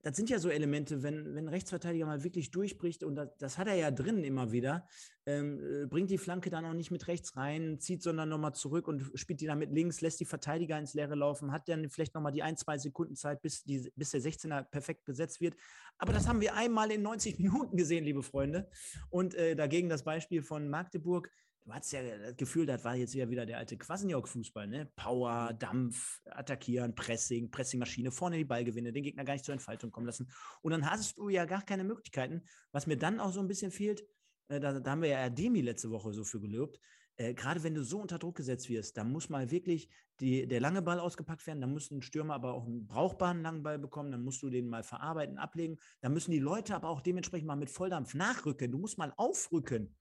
das 0.01 0.15
sind 0.15 0.29
ja 0.31 0.39
so 0.39 0.49
Elemente, 0.49 1.03
wenn, 1.03 1.35
wenn 1.35 1.45
ein 1.45 1.49
Rechtsverteidiger 1.49 2.07
mal 2.07 2.23
wirklich 2.23 2.49
durchbricht, 2.49 3.03
und 3.03 3.13
das, 3.13 3.29
das 3.37 3.57
hat 3.59 3.67
er 3.67 3.75
ja 3.75 3.91
drin 3.91 4.23
immer 4.23 4.51
wieder, 4.51 4.87
ähm, 5.27 5.59
äh, 5.59 5.85
bringt 5.85 6.09
die 6.09 6.17
Flanke 6.17 6.49
dann 6.49 6.65
auch 6.65 6.73
nicht 6.73 6.89
mit 6.89 7.07
rechts 7.07 7.35
rein, 7.35 7.79
zieht, 7.79 8.01
sondern 8.01 8.29
nochmal 8.29 8.55
zurück 8.55 8.87
und 8.87 9.11
spielt 9.13 9.41
die 9.41 9.45
dann 9.45 9.59
mit 9.59 9.71
links, 9.71 10.01
lässt 10.01 10.19
die 10.19 10.25
Verteidiger 10.25 10.79
ins 10.79 10.95
Leere 10.95 11.13
laufen, 11.13 11.51
hat 11.51 11.69
dann 11.69 11.89
vielleicht 11.91 12.15
nochmal 12.15 12.31
die 12.31 12.41
ein, 12.41 12.57
zwei 12.57 12.79
Sekunden 12.79 13.15
Zeit, 13.15 13.43
bis, 13.43 13.63
die, 13.65 13.91
bis 13.95 14.11
der 14.11 14.21
16er 14.21 14.63
perfekt 14.63 15.05
besetzt 15.05 15.41
wird. 15.41 15.55
Aber 15.99 16.11
das 16.11 16.27
haben 16.27 16.41
wir 16.41 16.55
einmal 16.55 16.89
in 16.91 17.03
90 17.03 17.37
Minuten 17.37 17.77
gesehen, 17.77 18.03
liebe 18.03 18.23
Freunde. 18.23 18.67
Und 19.09 19.35
äh, 19.35 19.55
dagegen 19.55 19.89
das 19.89 20.03
Beispiel 20.03 20.41
von 20.41 20.69
Magdeburg, 20.69 21.29
du 21.67 21.73
hattest 21.73 21.91
ja 21.91 22.01
das 22.17 22.37
Gefühl, 22.37 22.65
das 22.65 22.83
war 22.85 22.95
jetzt 22.95 23.13
wieder 23.13 23.45
der 23.45 23.57
alte 23.57 23.75
Quasenjog-Fußball, 23.75 24.67
ne? 24.67 24.89
Power, 24.95 25.53
Dampf, 25.53 26.21
attackieren, 26.25 26.95
Pressing, 26.95 27.51
Pressingmaschine, 27.51 28.11
vorne 28.11 28.37
die 28.37 28.45
Ballgewinne, 28.45 28.93
den 28.93 29.03
Gegner 29.03 29.25
gar 29.25 29.33
nicht 29.33 29.43
zur 29.43 29.53
Entfaltung 29.53 29.91
kommen 29.91 30.05
lassen. 30.05 30.31
Und 30.61 30.71
dann 30.71 30.89
hast 30.89 31.17
du 31.17 31.27
ja 31.27 31.43
gar 31.43 31.61
keine 31.63 31.83
Möglichkeiten. 31.83 32.41
Was 32.71 32.87
mir 32.87 32.97
dann 32.97 33.19
auch 33.19 33.33
so 33.33 33.41
ein 33.41 33.49
bisschen 33.49 33.71
fehlt, 33.71 34.07
äh, 34.47 34.61
da, 34.61 34.79
da, 34.79 34.91
haben 34.91 35.01
wir 35.01 35.09
ja 35.09 35.17
Erdemi 35.17 35.59
letzte 35.59 35.91
Woche 35.91 36.13
so 36.13 36.23
für 36.23 36.39
gelobt. 36.39 36.79
Äh, 37.17 37.33
gerade 37.33 37.61
wenn 37.63 37.75
du 37.75 37.83
so 37.83 37.99
unter 37.99 38.17
Druck 38.17 38.35
gesetzt 38.35 38.69
wirst, 38.69 38.95
da 38.95 39.03
muss 39.03 39.27
mal 39.27 39.51
wirklich 39.51 39.89
die, 40.21 40.47
der 40.47 40.61
lange 40.61 40.81
Ball 40.81 41.01
ausgepackt 41.01 41.45
werden, 41.47 41.59
da 41.59 41.67
muss 41.67 41.91
ein 41.91 42.01
Stürmer 42.01 42.35
aber 42.35 42.53
auch 42.53 42.65
einen 42.65 42.87
brauchbaren 42.87 43.41
langen 43.41 43.63
Ball 43.63 43.77
bekommen, 43.77 44.11
dann 44.11 44.23
musst 44.23 44.41
du 44.41 44.49
den 44.49 44.69
mal 44.69 44.83
verarbeiten, 44.83 45.37
ablegen. 45.37 45.77
Da 45.99 46.07
müssen 46.07 46.31
die 46.31 46.39
Leute 46.39 46.75
aber 46.75 46.87
auch 46.87 47.01
dementsprechend 47.01 47.47
mal 47.47 47.57
mit 47.57 47.69
Volldampf 47.69 48.13
nachrücken. 48.13 48.71
Du 48.71 48.77
musst 48.77 48.97
mal 48.97 49.13
aufrücken. 49.17 49.93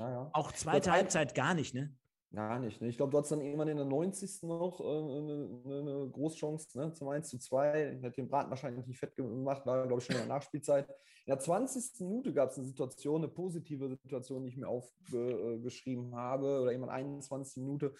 Ja, 0.00 0.10
ja. 0.10 0.30
Auch 0.32 0.50
zweite 0.52 0.90
Halbzeit 0.90 1.34
gar 1.34 1.52
nicht, 1.54 1.74
ne? 1.74 1.94
Gar 2.32 2.60
nicht. 2.60 2.80
Ne? 2.80 2.88
Ich 2.88 2.96
glaube, 2.96 3.10
du 3.10 3.18
hattest 3.18 3.32
dann 3.32 3.40
irgendwann 3.40 3.68
in 3.68 3.76
der 3.76 3.86
90. 3.86 4.44
noch 4.44 4.80
äh, 4.80 4.84
eine, 4.84 5.60
eine 5.66 6.08
Großchance 6.10 6.78
ne? 6.78 6.92
zum 6.94 7.08
1 7.08 7.28
zu 7.28 7.38
2. 7.38 8.00
Hat 8.02 8.16
den 8.16 8.28
Braten 8.28 8.50
wahrscheinlich 8.50 8.86
nicht 8.86 8.98
fett 8.98 9.16
gemacht, 9.16 9.66
war, 9.66 9.86
glaube 9.86 10.00
ich, 10.00 10.06
schon 10.06 10.16
in 10.16 10.22
der 10.22 10.28
Nachspielzeit. 10.28 10.88
In 10.88 11.32
der 11.32 11.38
20. 11.38 12.00
Minute 12.00 12.32
gab 12.32 12.50
es 12.50 12.56
eine 12.56 12.66
Situation, 12.66 13.22
eine 13.22 13.32
positive 13.32 13.88
Situation, 13.88 14.44
die 14.44 14.50
ich 14.50 14.56
mir 14.56 14.68
aufgeschrieben 14.68 16.14
habe, 16.14 16.60
oder 16.62 16.70
irgendwann 16.70 16.94
21. 16.94 17.62
Minute. 17.62 17.94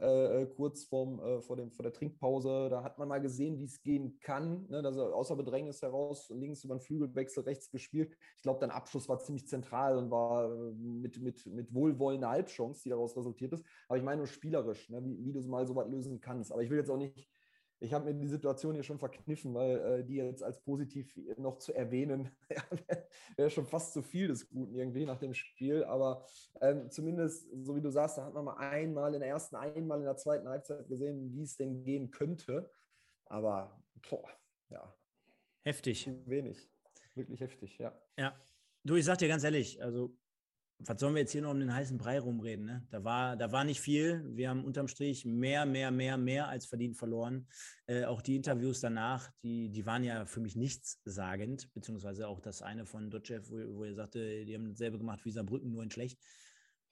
Äh, 0.00 0.42
äh, 0.42 0.46
kurz 0.46 0.84
vorm, 0.84 1.20
äh, 1.20 1.40
vor, 1.40 1.56
dem, 1.56 1.70
vor 1.70 1.84
der 1.84 1.92
Trinkpause. 1.92 2.68
Da 2.68 2.82
hat 2.82 2.98
man 2.98 3.06
mal 3.06 3.20
gesehen, 3.20 3.58
wie 3.60 3.64
es 3.64 3.80
gehen 3.80 4.18
kann. 4.20 4.66
Ne? 4.68 4.82
Also 4.84 5.14
außer 5.14 5.36
Bedrängnis 5.36 5.82
heraus, 5.82 6.30
links 6.30 6.64
über 6.64 6.74
den 6.74 6.80
Flügelwechsel, 6.80 7.44
rechts 7.44 7.70
gespielt. 7.70 8.16
Ich 8.36 8.42
glaube, 8.42 8.58
dein 8.58 8.72
Abschluss 8.72 9.08
war 9.08 9.20
ziemlich 9.20 9.46
zentral 9.46 9.96
und 9.96 10.10
war 10.10 10.52
äh, 10.52 10.72
mit, 10.72 11.20
mit, 11.22 11.46
mit 11.46 11.72
Wohlwollen 11.72 12.24
eine 12.24 12.32
Halbchance, 12.32 12.82
die 12.82 12.88
daraus 12.88 13.16
resultiert 13.16 13.52
ist. 13.52 13.64
Aber 13.86 13.96
ich 13.96 14.04
meine 14.04 14.18
nur 14.18 14.26
spielerisch, 14.26 14.90
ne? 14.90 15.04
wie, 15.04 15.24
wie 15.24 15.32
du 15.32 15.40
mal 15.48 15.64
so 15.64 15.76
was 15.76 15.88
lösen 15.88 16.20
kannst. 16.20 16.50
Aber 16.50 16.62
ich 16.62 16.70
will 16.70 16.78
jetzt 16.78 16.90
auch 16.90 16.98
nicht 16.98 17.28
ich 17.84 17.92
habe 17.92 18.06
mir 18.06 18.14
die 18.14 18.26
Situation 18.26 18.74
hier 18.74 18.82
schon 18.82 18.98
verkniffen, 18.98 19.54
weil 19.54 19.78
äh, 19.78 20.04
die 20.04 20.16
jetzt 20.16 20.42
als 20.42 20.60
positiv 20.60 21.14
noch 21.36 21.58
zu 21.58 21.74
erwähnen, 21.74 22.30
wäre 23.36 23.50
schon 23.50 23.66
fast 23.66 23.92
zu 23.92 24.02
viel 24.02 24.28
des 24.28 24.48
Guten 24.48 24.74
irgendwie 24.74 25.04
nach 25.04 25.18
dem 25.18 25.34
Spiel. 25.34 25.84
Aber 25.84 26.26
ähm, 26.60 26.90
zumindest, 26.90 27.46
so 27.64 27.76
wie 27.76 27.80
du 27.80 27.90
sagst, 27.90 28.18
da 28.18 28.24
hat 28.24 28.34
man 28.34 28.46
mal 28.46 28.56
einmal 28.56 29.14
in 29.14 29.20
der 29.20 29.28
ersten, 29.28 29.56
einmal 29.56 29.98
in 29.98 30.04
der 30.04 30.16
zweiten 30.16 30.48
Halbzeit 30.48 30.88
gesehen, 30.88 31.32
wie 31.34 31.42
es 31.42 31.56
denn 31.56 31.84
gehen 31.84 32.10
könnte. 32.10 32.70
Aber, 33.26 33.82
boah, 34.08 34.28
ja. 34.70 34.94
Heftig. 35.62 36.10
Wenig. 36.26 36.68
Wirklich 37.14 37.40
heftig, 37.40 37.78
ja. 37.78 37.96
Ja. 38.18 38.34
Du, 38.82 38.96
ich 38.96 39.04
sag 39.04 39.18
dir 39.18 39.28
ganz 39.28 39.44
ehrlich, 39.44 39.82
also 39.82 40.16
was 40.78 41.00
sollen 41.00 41.14
wir 41.14 41.20
jetzt 41.20 41.32
hier 41.32 41.42
noch 41.42 41.50
um 41.50 41.60
den 41.60 41.72
heißen 41.72 41.98
Brei 41.98 42.18
rumreden? 42.18 42.66
Ne? 42.66 42.86
Da, 42.90 43.04
war, 43.04 43.36
da 43.36 43.52
war 43.52 43.64
nicht 43.64 43.80
viel. 43.80 44.24
Wir 44.34 44.50
haben 44.50 44.64
unterm 44.64 44.88
Strich 44.88 45.24
mehr, 45.24 45.66
mehr, 45.66 45.90
mehr, 45.90 46.16
mehr 46.16 46.48
als 46.48 46.66
verdient 46.66 46.96
verloren. 46.96 47.46
Äh, 47.86 48.04
auch 48.04 48.22
die 48.22 48.36
Interviews 48.36 48.80
danach, 48.80 49.30
die, 49.42 49.70
die 49.70 49.86
waren 49.86 50.04
ja 50.04 50.26
für 50.26 50.40
mich 50.40 50.56
nichtssagend, 50.56 51.72
beziehungsweise 51.74 52.28
auch 52.28 52.40
das 52.40 52.62
eine 52.62 52.86
von 52.86 53.10
Dotchev, 53.10 53.50
wo, 53.50 53.76
wo 53.76 53.84
er 53.84 53.94
sagte, 53.94 54.44
die 54.44 54.54
haben 54.54 54.70
dasselbe 54.70 54.98
gemacht 54.98 55.24
wie 55.24 55.30
Saarbrücken, 55.30 55.70
nur 55.70 55.82
in 55.82 55.90
schlecht. 55.90 56.18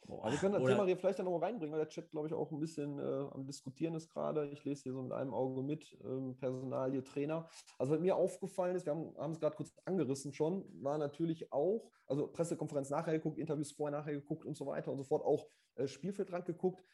Boah, 0.05 0.25
also 0.25 0.37
wir 0.37 0.41
können 0.41 0.55
das 0.55 0.65
Thema 0.65 0.85
hier 0.85 0.97
vielleicht 0.97 1.19
dann 1.19 1.27
noch 1.27 1.39
reinbringen, 1.39 1.73
weil 1.73 1.81
der 1.81 1.89
Chat, 1.89 2.11
glaube 2.11 2.27
ich, 2.27 2.35
auch 2.35 2.51
ein 2.51 2.59
bisschen 2.59 2.99
äh, 2.99 3.03
am 3.31 3.47
Diskutieren 3.47 3.95
ist 3.95 4.09
gerade. 4.09 4.49
Ich 4.49 4.65
lese 4.65 4.83
hier 4.83 4.93
so 4.93 5.03
mit 5.03 5.13
einem 5.13 5.33
Auge 5.33 5.63
mit, 5.63 5.97
ähm, 6.05 6.37
Personalie, 6.37 7.05
Trainer. 7.05 7.49
Also 7.79 7.93
was 7.93 8.01
mir 8.01 8.17
aufgefallen 8.17 8.75
ist, 8.75 8.85
wir 8.85 8.95
haben, 8.95 9.33
es 9.33 9.39
gerade 9.39 9.57
kurz 9.57 9.73
angerissen 9.85 10.33
schon, 10.33 10.65
war 10.83 10.99
natürlich 10.99 11.53
auch, 11.53 11.89
also 12.07 12.27
Pressekonferenz 12.27 12.91
nachher 12.91 13.13
geguckt, 13.13 13.39
Interviews 13.39 13.73
vorher 13.73 13.97
nachher 13.97 14.15
geguckt 14.15 14.45
und 14.45 14.57
so 14.57 14.67
weiter 14.67 14.91
und 14.91 14.99
so 14.99 15.05
fort, 15.05 15.25
auch 15.25 15.47
äh, 15.77 15.87
Spielfeldrand 15.87 16.47
geguckt. 16.47 16.85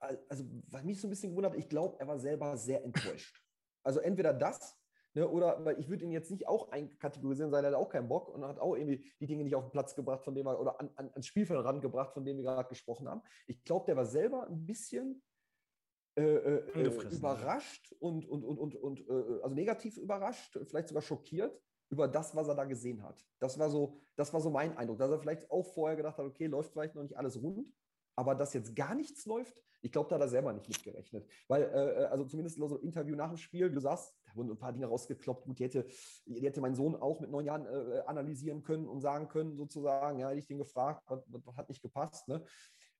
Äh, 0.00 0.16
also 0.28 0.44
was 0.68 0.84
mich 0.84 1.00
so 1.00 1.06
ein 1.06 1.10
bisschen 1.10 1.30
gewundert, 1.30 1.54
ich 1.54 1.68
glaube, 1.68 2.00
er 2.00 2.08
war 2.08 2.18
selber 2.18 2.56
sehr 2.56 2.82
enttäuscht. 2.82 3.42
Also 3.82 4.00
entweder 4.00 4.32
das 4.32 4.76
Ne, 5.14 5.26
oder, 5.26 5.64
weil 5.64 5.78
ich 5.80 5.88
würde 5.88 6.04
ihn 6.04 6.10
jetzt 6.10 6.30
nicht 6.30 6.46
auch 6.46 6.70
einkategorisieren, 6.70 7.50
sein, 7.50 7.64
er 7.64 7.70
hat 7.70 7.76
auch 7.76 7.88
keinen 7.88 8.08
Bock 8.08 8.28
und 8.28 8.44
hat 8.44 8.58
auch 8.58 8.76
irgendwie 8.76 9.10
die 9.20 9.26
Dinge 9.26 9.42
nicht 9.42 9.54
auf 9.54 9.64
den 9.64 9.72
Platz 9.72 9.94
gebracht, 9.94 10.22
von 10.22 10.34
denen 10.34 10.46
wir, 10.46 10.60
oder 10.60 10.78
an, 10.80 10.90
an, 10.96 11.10
ans 11.10 11.26
Spielfeld 11.26 11.64
rangebracht, 11.64 12.12
von 12.12 12.24
denen 12.24 12.38
wir 12.38 12.44
gerade 12.44 12.68
gesprochen 12.68 13.08
haben. 13.08 13.22
Ich 13.46 13.64
glaube, 13.64 13.86
der 13.86 13.96
war 13.96 14.04
selber 14.04 14.46
ein 14.46 14.66
bisschen 14.66 15.22
äh, 16.16 16.22
äh, 16.22 16.82
äh 16.82 17.14
überrascht 17.16 17.92
und, 18.00 18.28
und, 18.28 18.44
und, 18.44 18.58
und, 18.58 18.74
und 18.76 19.00
äh, 19.08 19.42
also 19.42 19.54
negativ 19.54 19.96
überrascht, 19.96 20.58
vielleicht 20.66 20.88
sogar 20.88 21.02
schockiert 21.02 21.58
über 21.90 22.06
das, 22.06 22.36
was 22.36 22.48
er 22.48 22.54
da 22.54 22.64
gesehen 22.64 23.02
hat. 23.02 23.24
Das 23.38 23.58
war 23.58 23.70
so, 23.70 23.96
das 24.16 24.32
war 24.34 24.40
so 24.40 24.50
mein 24.50 24.76
Eindruck, 24.76 24.98
dass 24.98 25.10
er 25.10 25.18
vielleicht 25.18 25.50
auch 25.50 25.64
vorher 25.64 25.96
gedacht 25.96 26.18
hat, 26.18 26.26
okay, 26.26 26.46
läuft 26.46 26.72
vielleicht 26.72 26.94
noch 26.94 27.02
nicht 27.02 27.16
alles 27.16 27.40
rund, 27.40 27.72
aber 28.14 28.34
dass 28.34 28.52
jetzt 28.52 28.76
gar 28.76 28.94
nichts 28.94 29.24
läuft, 29.26 29.62
ich 29.80 29.92
glaube, 29.92 30.08
da 30.08 30.16
hat 30.16 30.22
er 30.22 30.28
selber 30.28 30.52
nicht 30.52 30.68
mitgerechnet. 30.68 31.26
Weil, 31.46 31.62
äh, 31.62 32.02
äh 32.02 32.04
also 32.06 32.24
zumindest 32.24 32.56
so 32.56 32.76
ein 32.76 32.82
Interview 32.82 33.14
nach 33.14 33.28
dem 33.28 33.36
Spiel, 33.36 33.70
du 33.70 33.80
sagst, 33.80 34.12
wurden 34.36 34.50
ein 34.50 34.58
paar 34.58 34.72
Dinge 34.72 34.86
rausgekloppt. 34.86 35.46
Gut, 35.46 35.58
die 35.58 35.64
hätte, 35.64 35.86
die 36.26 36.46
hätte 36.46 36.60
mein 36.60 36.74
Sohn 36.74 36.96
auch 36.96 37.20
mit 37.20 37.30
neun 37.30 37.44
Jahren 37.44 37.66
äh, 37.66 38.00
analysieren 38.06 38.62
können 38.62 38.86
und 38.86 39.00
sagen 39.00 39.28
können, 39.28 39.56
sozusagen, 39.56 40.18
ja, 40.18 40.28
hätte 40.28 40.40
ich 40.40 40.46
den 40.46 40.58
gefragt, 40.58 41.04
was, 41.08 41.22
hat 41.56 41.68
nicht 41.68 41.82
gepasst. 41.82 42.28
Ne? 42.28 42.44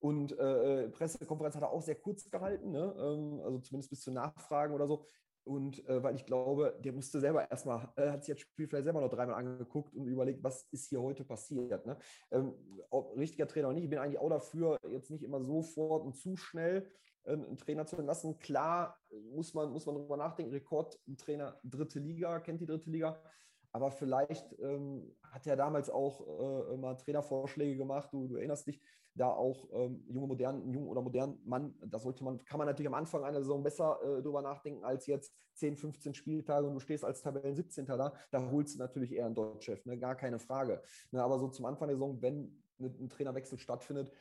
Und 0.00 0.38
äh, 0.38 0.84
äh, 0.84 0.88
Pressekonferenz 0.90 1.56
hat 1.56 1.62
er 1.62 1.70
auch 1.70 1.82
sehr 1.82 1.96
kurz 1.96 2.30
gehalten, 2.30 2.70
ne? 2.70 2.94
ähm, 2.98 3.40
also 3.44 3.58
zumindest 3.58 3.90
bis 3.90 4.02
zu 4.02 4.12
Nachfragen 4.12 4.74
oder 4.74 4.86
so. 4.86 5.04
Und 5.48 5.88
äh, 5.88 6.02
weil 6.02 6.14
ich 6.14 6.26
glaube, 6.26 6.78
der 6.84 6.92
musste 6.92 7.20
selber 7.20 7.50
erstmal, 7.50 7.88
äh, 7.96 8.10
hat 8.10 8.22
sich 8.22 8.34
das 8.34 8.42
Spiel 8.42 8.68
vielleicht 8.68 8.84
selber 8.84 9.00
noch 9.00 9.08
dreimal 9.08 9.36
angeguckt 9.36 9.94
und 9.94 10.06
überlegt, 10.06 10.44
was 10.44 10.68
ist 10.72 10.90
hier 10.90 11.00
heute 11.00 11.24
passiert. 11.24 11.86
Ne? 11.86 11.96
Ähm, 12.30 12.54
richtiger 13.16 13.48
Trainer 13.48 13.68
oder 13.68 13.74
nicht, 13.74 13.84
ich 13.84 13.90
bin 13.90 13.98
eigentlich 13.98 14.18
auch 14.18 14.28
dafür, 14.28 14.78
jetzt 14.90 15.10
nicht 15.10 15.24
immer 15.24 15.42
sofort 15.42 16.04
und 16.04 16.16
zu 16.16 16.36
schnell 16.36 16.86
äh, 17.17 17.17
einen 17.32 17.56
Trainer 17.56 17.86
zu 17.86 17.96
entlassen. 17.96 18.38
Klar 18.38 18.98
muss 19.32 19.54
man, 19.54 19.70
muss 19.70 19.86
man 19.86 19.96
darüber 19.96 20.16
nachdenken, 20.16 20.52
Rekordtrainer 20.52 21.58
dritte 21.64 22.00
Liga, 22.00 22.40
kennt 22.40 22.60
die 22.60 22.66
dritte 22.66 22.90
Liga. 22.90 23.20
Aber 23.72 23.90
vielleicht 23.90 24.58
ähm, 24.60 25.14
hat 25.22 25.46
er 25.46 25.56
damals 25.56 25.90
auch 25.90 26.20
äh, 26.70 26.76
mal 26.76 26.96
Trainervorschläge 26.96 27.76
gemacht, 27.76 28.12
du, 28.12 28.26
du 28.26 28.36
erinnerst 28.36 28.66
dich, 28.66 28.80
da 29.14 29.28
auch 29.30 29.68
ähm, 29.72 30.04
junge, 30.08 30.26
modernen, 30.26 30.72
jung 30.72 30.88
oder 30.88 31.02
modernen 31.02 31.40
Mann, 31.44 31.74
da 31.84 31.98
sollte 31.98 32.24
man, 32.24 32.42
kann 32.44 32.58
man 32.58 32.66
natürlich 32.66 32.88
am 32.88 32.94
Anfang 32.94 33.24
einer 33.24 33.40
Saison 33.40 33.62
besser 33.62 33.98
äh, 34.02 34.22
drüber 34.22 34.42
nachdenken 34.42 34.84
als 34.84 35.06
jetzt 35.06 35.34
10, 35.54 35.76
15 35.76 36.14
Spieltage 36.14 36.66
und 36.66 36.74
du 36.74 36.80
stehst 36.80 37.04
als 37.04 37.20
Tabellen 37.20 37.54
17. 37.54 37.86
da, 37.86 38.12
da 38.30 38.50
holst 38.50 38.76
du 38.76 38.78
natürlich 38.78 39.12
eher 39.12 39.26
einen 39.26 39.34
Deutschchef, 39.34 39.84
ne? 39.86 39.98
gar 39.98 40.14
keine 40.14 40.38
Frage. 40.38 40.80
Ne? 41.10 41.22
Aber 41.22 41.38
so 41.38 41.48
zum 41.48 41.66
Anfang 41.66 41.88
der 41.88 41.96
Saison, 41.96 42.22
wenn 42.22 42.62
ein 42.78 43.08
Trainerwechsel 43.08 43.58
stattfindet, 43.58 44.12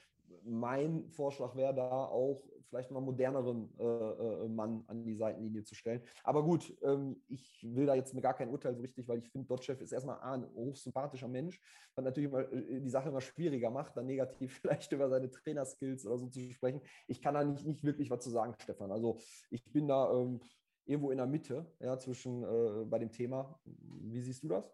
mein 0.43 1.10
Vorschlag 1.10 1.55
wäre 1.55 1.76
da 1.76 2.05
auch 2.05 2.43
vielleicht 2.70 2.91
mal 2.91 3.01
moderneren 3.01 3.70
äh, 3.80 3.84
äh, 3.84 4.47
Mann 4.47 4.84
an 4.88 5.03
die 5.03 5.15
Seitenlinie 5.15 5.63
zu 5.63 5.76
stellen. 5.76 6.01
Aber 6.24 6.43
gut, 6.43 6.76
ähm, 6.84 7.22
ich 7.28 7.65
will 7.70 7.86
da 7.86 7.95
jetzt 7.95 8.13
mir 8.13 8.22
gar 8.22 8.34
kein 8.34 8.49
Urteil 8.49 8.76
so 8.76 8.82
richtig, 8.82 9.07
weil 9.07 9.20
ich 9.20 9.30
finde, 9.30 9.47
Dotchev 9.47 9.82
ist 9.82 9.91
erstmal 9.91 10.20
ein 10.22 10.45
hochsympathischer 10.53 11.28
Mensch, 11.28 11.61
was 11.95 12.05
natürlich 12.05 12.30
immer, 12.30 12.51
äh, 12.51 12.82
die 12.82 12.89
Sache 12.89 13.09
immer 13.09 13.22
schwieriger 13.22 13.70
macht, 13.70 13.95
dann 13.97 14.05
negativ 14.05 14.57
vielleicht 14.61 14.91
über 14.91 15.09
seine 15.09 15.30
Trainerskills 15.30 16.05
oder 16.05 16.18
so 16.18 16.28
zu 16.28 16.39
sprechen. 16.51 16.82
Ich 17.07 17.22
kann 17.22 17.34
da 17.34 17.43
nicht, 17.43 17.65
nicht 17.65 17.84
wirklich 17.84 18.09
was 18.09 18.24
zu 18.24 18.30
sagen, 18.30 18.53
Stefan. 18.59 18.91
Also 18.91 19.20
ich 19.49 19.63
bin 19.72 19.88
da 19.88 20.11
ähm, 20.11 20.39
irgendwo 20.86 21.11
in 21.11 21.18
der 21.18 21.28
Mitte 21.28 21.65
ja, 21.80 21.97
zwischen 21.97 22.43
äh, 22.43 22.86
bei 22.86 22.99
dem 22.99 23.11
Thema. 23.11 23.59
Wie 23.65 24.22
siehst 24.22 24.43
du 24.43 24.47
das? 24.47 24.72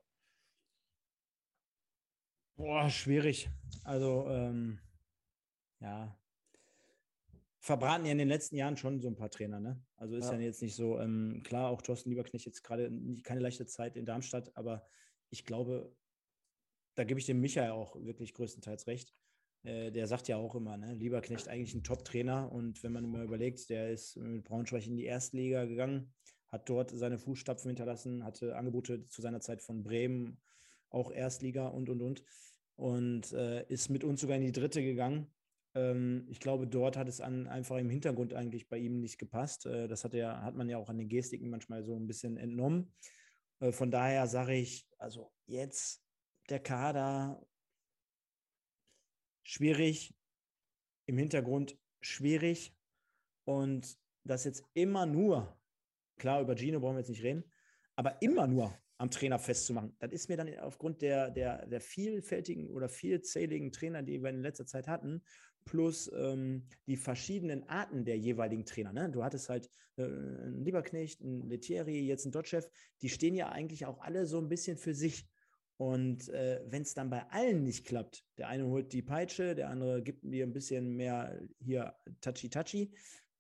Boah, 2.56 2.88
schwierig. 2.90 3.50
Also 3.84 4.28
ähm 4.30 4.80
ja, 5.84 6.16
verbraten 7.64 8.06
ja 8.06 8.12
in 8.12 8.18
den 8.18 8.28
letzten 8.28 8.58
Jahren 8.58 8.76
schon 8.76 9.00
so 9.00 9.08
ein 9.08 9.16
paar 9.16 9.32
Trainer, 9.32 9.58
ne? 9.58 9.82
Also 9.96 10.18
ist 10.18 10.30
ja, 10.30 10.38
jetzt 10.38 10.62
nicht 10.62 10.76
so, 10.76 11.00
ähm, 11.00 11.42
klar, 11.46 11.70
auch 11.70 11.82
Thorsten 11.82 12.10
Lieberknecht 12.10 12.46
jetzt 12.46 12.62
gerade 12.62 12.92
keine 13.24 13.40
leichte 13.40 13.66
Zeit 13.66 13.96
in 13.96 14.06
Darmstadt, 14.06 14.52
aber 14.58 14.86
ich 15.30 15.46
glaube, 15.46 15.96
da 16.96 17.06
gebe 17.06 17.22
ich 17.22 17.26
dem 17.26 17.40
Michael 17.40 17.72
auch 17.72 17.96
wirklich 17.96 18.34
größtenteils 18.34 18.86
recht. 18.88 19.16
Äh, 19.64 19.92
der 19.92 20.08
sagt 20.08 20.28
ja 20.28 20.36
auch 20.36 20.56
immer, 20.56 20.76
ne, 20.76 20.94
Lieberknecht 20.94 21.48
eigentlich 21.48 21.74
ein 21.74 21.86
Top-Trainer 21.86 22.52
und 22.52 22.84
wenn 22.84 22.92
man 22.92 23.06
immer 23.06 23.24
überlegt, 23.24 23.70
der 23.70 23.92
ist 23.92 24.18
mit 24.18 24.44
Braunschweig 24.44 24.86
in 24.86 24.98
die 24.98 25.06
Erstliga 25.06 25.64
gegangen, 25.64 26.14
hat 26.50 26.68
dort 26.68 26.92
seine 26.92 27.18
Fußstapfen 27.18 27.70
hinterlassen, 27.70 28.26
hatte 28.26 28.58
Angebote 28.58 29.08
zu 29.08 29.22
seiner 29.22 29.40
Zeit 29.40 29.62
von 29.62 29.84
Bremen, 29.84 30.42
auch 30.90 31.14
Erstliga 31.14 31.68
und 31.68 31.88
und 31.88 32.02
und 32.02 32.24
und 32.76 33.32
äh, 33.32 33.66
ist 33.70 33.90
mit 33.90 34.04
uns 34.04 34.20
sogar 34.20 34.36
in 34.36 34.44
die 34.44 34.52
dritte 34.52 34.84
gegangen 34.84 35.34
ähm, 35.76 36.26
ich 36.30 36.40
glaube, 36.40 36.68
dort 36.68 36.98
hat 36.98 37.08
es 37.08 37.22
an, 37.22 37.48
einfach 37.48 37.78
im 37.78 37.90
Hintergrund 37.90 38.34
eigentlich 38.34 38.70
bei 38.70 38.78
ihm 38.78 39.00
nicht 39.00 39.18
gepasst. 39.18 39.66
Äh, 39.66 39.88
das 39.88 40.04
hat, 40.04 40.14
er, 40.14 40.44
hat 40.44 40.56
man 40.56 40.70
ja 40.70 40.78
auch 40.78 40.90
an 40.90 40.98
den 40.98 41.10
Gestiken 41.10 41.50
manchmal 41.50 41.84
so 41.84 41.96
ein 41.96 42.08
bisschen 42.08 42.38
entnommen. 42.38 42.94
Äh, 43.60 43.72
von 43.72 43.92
daher 43.92 44.28
sage 44.28 44.54
ich, 44.56 44.88
also 44.98 45.32
jetzt 45.46 46.04
der 46.50 46.60
Kader 46.60 47.42
schwierig, 49.44 50.14
im 51.06 51.18
Hintergrund 51.18 51.78
schwierig 52.02 52.76
und 53.46 53.98
das 54.24 54.46
jetzt 54.46 54.64
immer 54.74 55.06
nur, 55.06 55.58
klar, 56.18 56.42
über 56.42 56.56
Gino 56.56 56.80
brauchen 56.80 56.96
wir 56.96 57.00
jetzt 57.00 57.10
nicht 57.10 57.24
reden, 57.24 57.44
aber 57.96 58.22
immer 58.22 58.48
nur 58.48 58.78
am 58.98 59.10
Trainer 59.10 59.40
festzumachen. 59.40 59.96
Das 60.00 60.12
ist 60.12 60.30
mir 60.30 60.38
dann 60.38 60.58
aufgrund 60.60 61.02
der, 61.02 61.30
der, 61.30 61.66
der 61.66 61.82
vielfältigen 61.82 62.70
oder 62.70 62.88
vielzähligen 62.88 63.72
Trainer, 63.72 64.02
die 64.02 64.22
wir 64.22 64.30
in 64.30 64.42
letzter 64.42 64.66
Zeit 64.66 64.88
hatten, 64.88 65.24
plus 65.66 66.12
ähm, 66.16 66.64
die 66.88 66.98
verschiedenen 66.98 67.68
Arten 67.70 68.06
der 68.06 68.18
jeweiligen 68.18 68.66
Trainer. 68.66 68.94
Ne? 68.94 69.10
Du 69.10 69.24
hattest 69.24 69.50
halt 69.50 69.70
äh, 69.98 70.04
einen 70.04 70.64
Lieberknecht, 70.64 71.22
einen 71.22 71.48
Letieri, 71.50 72.00
jetzt 72.02 72.26
einen 72.26 72.32
Dotchev, 72.32 72.68
die 73.02 73.10
stehen 73.10 73.36
ja 73.36 73.50
eigentlich 73.50 73.86
auch 73.86 74.00
alle 74.02 74.26
so 74.26 74.40
ein 74.40 74.50
bisschen 74.50 74.78
für 74.78 74.94
sich. 74.94 75.28
Und 75.78 76.30
äh, 76.30 76.62
wenn 76.68 76.84
es 76.84 76.94
dann 76.94 77.10
bei 77.10 77.28
allen 77.30 77.64
nicht 77.64 77.86
klappt, 77.86 78.24
der 78.38 78.48
eine 78.48 78.68
holt 78.68 78.94
die 78.94 79.02
Peitsche, 79.02 79.56
der 79.56 79.70
andere 79.70 80.02
gibt 80.04 80.24
mir 80.24 80.46
ein 80.46 80.54
bisschen 80.54 80.96
mehr 80.96 81.42
hier 81.60 81.96
touchy-touchy. 82.22 82.94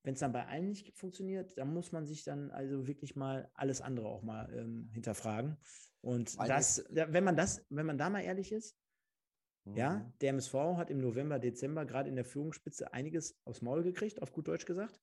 Wenn 0.03 0.15
es 0.15 0.19
dann 0.19 0.33
bei 0.33 0.45
allen 0.45 0.67
nicht 0.67 0.97
funktioniert, 0.97 1.57
dann 1.57 1.73
muss 1.73 1.91
man 1.91 2.05
sich 2.05 2.23
dann 2.23 2.51
also 2.51 2.87
wirklich 2.87 3.15
mal 3.15 3.49
alles 3.53 3.79
andere 3.79 4.07
auch 4.07 4.23
mal 4.23 4.51
ähm, 4.53 4.89
hinterfragen. 4.91 5.57
Und 6.01 6.37
das, 6.39 6.83
wenn 6.89 7.23
man 7.23 7.37
das, 7.37 7.65
wenn 7.69 7.85
man 7.85 7.97
da 7.97 8.09
mal 8.09 8.21
ehrlich 8.21 8.51
ist, 8.51 8.75
ja, 9.65 9.99
mhm. 9.99 10.13
der 10.21 10.29
MSV 10.29 10.53
hat 10.75 10.89
im 10.89 10.99
November, 10.99 11.39
Dezember 11.39 11.85
gerade 11.85 12.09
in 12.09 12.15
der 12.15 12.25
Führungsspitze 12.25 12.93
einiges 12.93 13.39
aufs 13.45 13.61
Maul 13.61 13.83
gekriegt, 13.83 14.21
auf 14.21 14.33
gut 14.33 14.47
Deutsch 14.47 14.65
gesagt. 14.65 15.01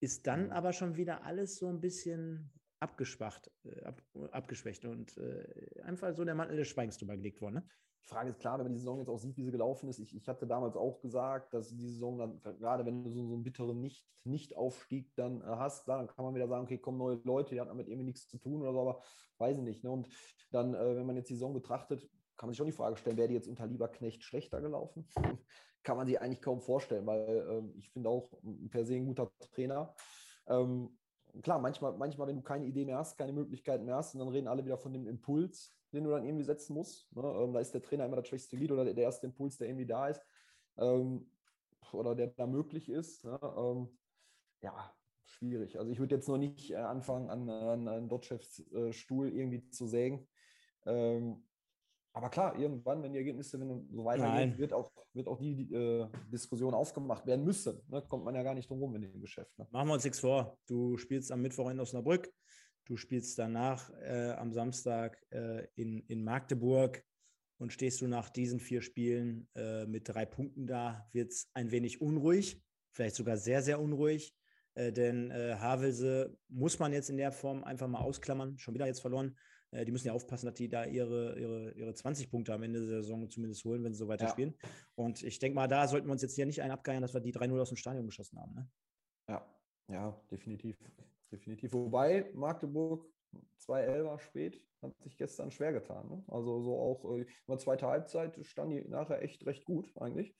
Ist 0.00 0.26
dann 0.26 0.46
mhm. 0.46 0.52
aber 0.52 0.72
schon 0.72 0.96
wieder 0.96 1.24
alles 1.24 1.56
so 1.56 1.68
ein 1.68 1.80
bisschen 1.80 2.52
abgeschwacht, 2.80 3.50
äh, 3.64 3.82
ab, 3.84 4.02
abgeschwächt 4.30 4.84
und 4.84 5.16
äh, 5.16 5.80
einfach 5.82 6.14
so 6.14 6.24
der 6.24 6.34
Mantel 6.34 6.56
des 6.56 6.68
Schweigens 6.68 6.98
drüber 6.98 7.16
gelegt 7.16 7.40
worden. 7.40 7.54
Ne? 7.54 7.68
Die 8.04 8.08
Frage 8.08 8.30
ist 8.30 8.38
klar, 8.38 8.58
wenn 8.58 8.66
man 8.66 8.72
die 8.72 8.78
Saison 8.78 9.00
jetzt 9.00 9.08
auch 9.08 9.18
sieht, 9.18 9.36
wie 9.36 9.42
sie 9.42 9.50
gelaufen 9.50 9.88
ist. 9.88 9.98
Ich, 9.98 10.14
ich 10.14 10.28
hatte 10.28 10.46
damals 10.46 10.76
auch 10.76 11.00
gesagt, 11.00 11.52
dass 11.52 11.74
die 11.74 11.88
Saison 11.88 12.18
dann, 12.18 12.40
gerade 12.58 12.86
wenn 12.86 13.02
du 13.02 13.10
so, 13.10 13.26
so 13.26 13.34
einen 13.34 13.42
bitteren 13.42 13.80
Nicht, 13.80 14.06
Nicht-Aufstieg 14.22 15.12
dann 15.16 15.40
äh, 15.40 15.44
hast, 15.44 15.84
klar, 15.84 15.98
dann 15.98 16.06
kann 16.06 16.24
man 16.24 16.34
wieder 16.34 16.46
sagen, 16.46 16.64
okay, 16.64 16.78
kommen 16.78 16.98
neue 16.98 17.20
Leute, 17.24 17.54
die 17.54 17.60
hatten 17.60 17.70
damit 17.70 17.88
irgendwie 17.88 18.06
nichts 18.06 18.28
zu 18.28 18.38
tun 18.38 18.62
oder 18.62 18.72
so, 18.72 18.80
aber 18.80 19.02
weiß 19.38 19.56
ich 19.56 19.64
nicht. 19.64 19.82
Ne? 19.82 19.90
Und 19.90 20.08
dann, 20.52 20.74
äh, 20.74 20.96
wenn 20.96 21.06
man 21.06 21.16
jetzt 21.16 21.30
die 21.30 21.34
Saison 21.34 21.52
betrachtet, 21.52 22.08
kann 22.36 22.48
man 22.48 22.52
sich 22.52 22.58
schon 22.58 22.66
die 22.66 22.72
Frage 22.72 22.96
stellen, 22.96 23.16
wäre 23.16 23.28
die 23.28 23.34
jetzt 23.34 23.48
unter 23.48 23.66
Lieberknecht 23.66 24.22
schlechter 24.22 24.60
gelaufen? 24.60 25.08
kann 25.82 25.96
man 25.96 26.06
sich 26.06 26.20
eigentlich 26.20 26.42
kaum 26.42 26.60
vorstellen, 26.60 27.06
weil 27.06 27.46
ähm, 27.48 27.72
ich 27.76 27.88
finde 27.90 28.08
auch 28.08 28.28
per 28.70 28.84
se 28.84 28.96
ein 28.96 29.06
guter 29.06 29.30
Trainer. 29.54 29.94
Ähm, 30.48 30.98
klar, 31.42 31.60
manchmal, 31.60 31.96
manchmal, 31.96 32.26
wenn 32.26 32.36
du 32.36 32.42
keine 32.42 32.66
Idee 32.66 32.84
mehr 32.84 32.98
hast, 32.98 33.16
keine 33.16 33.32
Möglichkeiten 33.32 33.84
mehr 33.84 33.94
hast, 33.94 34.14
und 34.14 34.20
dann 34.20 34.28
reden 34.28 34.48
alle 34.48 34.64
wieder 34.64 34.78
von 34.78 34.92
dem 34.92 35.06
Impuls, 35.06 35.76
den 35.92 36.02
du 36.02 36.10
dann 36.10 36.24
irgendwie 36.24 36.44
setzen 36.44 36.74
musst. 36.74 37.06
Ne? 37.14 37.22
Ähm, 37.22 37.52
da 37.52 37.60
ist 37.60 37.72
der 37.72 37.82
Trainer 37.82 38.04
immer 38.04 38.16
das 38.16 38.26
schwächste 38.26 38.56
Glied 38.56 38.72
oder 38.72 38.84
der, 38.84 38.96
erste 38.96 39.26
Impuls, 39.26 39.58
der 39.58 39.68
irgendwie 39.68 39.86
da 39.86 40.08
ist 40.08 40.20
ähm, 40.76 41.30
oder 41.92 42.16
der 42.16 42.28
da 42.28 42.46
möglich 42.46 42.88
ist. 42.88 43.24
Ne? 43.24 43.38
Ähm, 43.56 43.96
ja, 44.62 44.92
schwierig. 45.24 45.78
Also 45.78 45.92
ich 45.92 46.00
würde 46.00 46.16
jetzt 46.16 46.28
noch 46.28 46.38
nicht 46.38 46.72
äh, 46.72 46.76
anfangen, 46.76 47.30
an, 47.30 47.48
an, 47.48 47.86
an 47.86 48.08
Dotchefs 48.08 48.60
äh, 48.72 48.92
Stuhl 48.92 49.28
irgendwie 49.28 49.68
zu 49.70 49.86
sägen. 49.86 50.26
Ähm, 50.84 51.45
aber 52.16 52.30
klar, 52.30 52.58
irgendwann, 52.58 53.02
wenn 53.02 53.12
die 53.12 53.18
Ergebnisse 53.18 53.60
wenn 53.60 53.86
so 53.92 54.02
weitergehen, 54.06 54.56
wird 54.56 54.72
auch, 54.72 54.90
wird 55.12 55.28
auch 55.28 55.36
die 55.38 55.70
äh, 55.70 56.08
Diskussion 56.32 56.72
aufgemacht 56.72 57.26
werden 57.26 57.44
müssen. 57.44 57.78
Ne? 57.88 58.02
Kommt 58.08 58.24
man 58.24 58.34
ja 58.34 58.42
gar 58.42 58.54
nicht 58.54 58.70
drum 58.70 58.78
rum 58.78 58.94
in 58.94 59.02
dem 59.02 59.20
Geschäft. 59.20 59.58
Ne? 59.58 59.66
Machen 59.70 59.88
wir 59.88 59.92
uns 59.92 60.04
nichts 60.04 60.20
vor. 60.20 60.56
Du 60.66 60.96
spielst 60.96 61.30
am 61.30 61.42
Mittwoch 61.42 61.68
in 61.68 61.78
Osnabrück, 61.78 62.32
du 62.86 62.96
spielst 62.96 63.38
danach 63.38 63.90
äh, 64.00 64.30
am 64.30 64.50
Samstag 64.54 65.22
äh, 65.28 65.66
in, 65.74 66.06
in 66.06 66.24
Magdeburg 66.24 67.04
und 67.58 67.74
stehst 67.74 68.00
du 68.00 68.08
nach 68.08 68.30
diesen 68.30 68.60
vier 68.60 68.80
Spielen 68.80 69.46
äh, 69.54 69.84
mit 69.84 70.08
drei 70.08 70.24
Punkten 70.24 70.66
da, 70.66 71.06
wird 71.12 71.32
es 71.32 71.50
ein 71.52 71.70
wenig 71.70 72.00
unruhig, 72.00 72.62
vielleicht 72.92 73.16
sogar 73.16 73.36
sehr, 73.36 73.60
sehr 73.60 73.78
unruhig. 73.78 74.34
Äh, 74.72 74.90
denn 74.90 75.30
äh, 75.32 75.56
Havelse 75.56 76.34
muss 76.48 76.78
man 76.78 76.94
jetzt 76.94 77.10
in 77.10 77.18
der 77.18 77.32
Form 77.32 77.62
einfach 77.62 77.88
mal 77.88 78.00
ausklammern. 78.00 78.56
Schon 78.56 78.72
wieder 78.72 78.86
jetzt 78.86 79.00
verloren. 79.00 79.36
Äh, 79.70 79.84
die 79.84 79.92
müssen 79.92 80.06
ja 80.06 80.12
aufpassen, 80.12 80.46
dass 80.46 80.54
die 80.54 80.68
da 80.68 80.84
ihre, 80.84 81.38
ihre, 81.38 81.72
ihre 81.72 81.94
20 81.94 82.30
Punkte 82.30 82.54
am 82.54 82.62
Ende 82.62 82.80
der 82.80 83.02
Saison 83.02 83.28
zumindest 83.28 83.64
holen, 83.64 83.84
wenn 83.84 83.92
sie 83.92 83.98
so 83.98 84.08
weiter 84.08 84.26
ja. 84.26 84.30
spielen. 84.30 84.54
Und 84.94 85.22
ich 85.22 85.38
denke 85.38 85.54
mal, 85.54 85.68
da 85.68 85.86
sollten 85.88 86.06
wir 86.08 86.12
uns 86.12 86.22
jetzt 86.22 86.34
hier 86.34 86.46
nicht 86.46 86.62
einen 86.62 86.72
abgeiern, 86.72 87.02
dass 87.02 87.14
wir 87.14 87.20
die 87.20 87.32
3-0 87.32 87.60
aus 87.60 87.68
dem 87.68 87.76
Stadion 87.76 88.06
geschossen 88.06 88.38
haben. 88.38 88.54
Ne? 88.54 88.68
Ja, 89.28 89.46
ja, 89.88 90.20
definitiv. 90.30 90.78
Definitiv. 91.30 91.72
Wobei 91.72 92.30
Magdeburg 92.34 93.06
2-11 93.60 94.04
war 94.04 94.18
spät, 94.18 94.62
hat 94.82 95.02
sich 95.02 95.16
gestern 95.16 95.50
schwer 95.50 95.72
getan. 95.72 96.08
Ne? 96.08 96.24
Also 96.28 96.60
so 96.60 96.78
auch 96.78 97.04
äh, 97.16 97.22
in 97.22 97.26
der 97.48 97.58
zweiten 97.58 97.86
Halbzeit 97.86 98.38
stand 98.46 98.72
die 98.72 98.82
nachher 98.88 99.22
echt 99.22 99.44
recht 99.46 99.64
gut 99.64 99.90
eigentlich. 99.96 100.34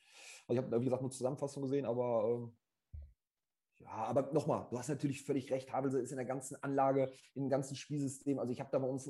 Also 0.47 0.61
ich 0.61 0.67
habe, 0.67 0.81
wie 0.81 0.85
gesagt, 0.85 1.03
nur 1.03 1.11
Zusammenfassung 1.11 1.63
gesehen, 1.63 1.87
aber 1.87 2.49
äh, 2.49 2.66
ja, 3.79 3.91
aber 3.91 4.33
nochmal, 4.33 4.67
du 4.71 4.79
hast 4.79 4.89
natürlich 4.89 5.23
völlig 5.23 5.51
recht. 5.51 5.73
Havelse 5.73 6.01
ist 6.01 6.11
in 6.11 6.17
der 6.17 6.27
ganzen 6.27 6.57
Anlage, 6.63 7.13
im 7.35 7.49
ganzen 7.49 7.77
Spielsystem. 7.77 8.39
Also 8.39 8.53
ich 8.53 8.61
habe 8.61 8.71
da 8.73 8.79
bei 8.79 8.89
uns, 8.89 9.09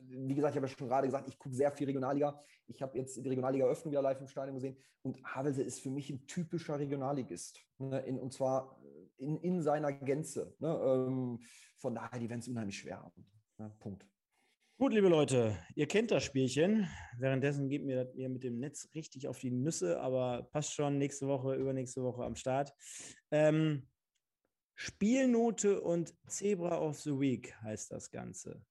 wie 0.00 0.34
gesagt, 0.34 0.54
ich 0.54 0.56
habe 0.56 0.66
ja 0.66 0.76
schon 0.76 0.88
gerade 0.88 1.06
gesagt, 1.06 1.28
ich 1.28 1.38
gucke 1.38 1.54
sehr 1.54 1.70
viel 1.70 1.86
Regionalliga. 1.86 2.40
Ich 2.66 2.82
habe 2.82 2.98
jetzt 2.98 3.16
die 3.16 3.28
Regionalliga-Öffnung 3.28 3.92
wieder 3.92 4.02
live 4.02 4.20
im 4.20 4.28
Stadion 4.28 4.56
gesehen. 4.56 4.76
Und 5.02 5.22
Havelse 5.24 5.62
ist 5.62 5.80
für 5.80 5.90
mich 5.90 6.10
ein 6.10 6.26
typischer 6.26 6.78
Regionalligist. 6.78 7.60
Ne, 7.78 8.00
in, 8.00 8.18
und 8.18 8.32
zwar 8.32 8.80
in, 9.18 9.36
in 9.38 9.62
seiner 9.62 9.92
Gänze. 9.92 10.54
Ne, 10.58 10.68
ähm, 10.68 11.40
von 11.76 11.94
daher, 11.94 12.18
die 12.18 12.28
werden 12.28 12.40
es 12.40 12.48
unheimlich 12.48 12.78
schwer 12.78 13.00
haben. 13.02 13.24
Ne, 13.58 13.72
Punkt. 13.78 14.04
Gut, 14.78 14.92
liebe 14.92 15.08
Leute, 15.08 15.58
ihr 15.74 15.88
kennt 15.88 16.12
das 16.12 16.22
Spielchen. 16.22 16.88
Währenddessen 17.18 17.68
geht 17.68 17.84
mir, 17.84 18.12
mir 18.14 18.28
mit 18.28 18.44
dem 18.44 18.60
Netz 18.60 18.88
richtig 18.94 19.26
auf 19.26 19.38
die 19.40 19.50
Nüsse, 19.50 20.00
aber 20.00 20.48
passt 20.52 20.72
schon 20.72 20.98
nächste 20.98 21.26
Woche, 21.26 21.54
übernächste 21.56 22.02
Woche 22.04 22.22
am 22.22 22.36
Start. 22.36 22.72
Ähm, 23.32 23.88
Spielnote 24.80 25.80
und 25.80 26.14
Zebra 26.28 26.80
of 26.80 27.00
the 27.00 27.10
Week 27.10 27.52
heißt 27.62 27.90
das 27.90 28.12
Ganze. 28.12 28.64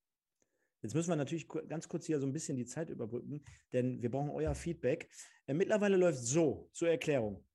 Jetzt 0.82 0.94
müssen 0.94 1.10
wir 1.10 1.18
natürlich 1.18 1.50
ganz 1.68 1.90
kurz 1.90 2.06
hier 2.06 2.18
so 2.22 2.26
ein 2.26 2.32
bisschen 2.32 2.56
die 2.56 2.66
Zeit 2.66 2.90
überbrücken, 2.90 3.44
denn 3.74 4.02
wir 4.02 4.10
brauchen 4.10 4.30
euer 4.30 4.56
Feedback. 4.56 5.10
Äh, 5.48 5.54
mittlerweile 5.54 5.98
läuft 5.98 6.20
so, 6.20 6.70
zur 6.72 6.88
Erklärung. 6.88 7.46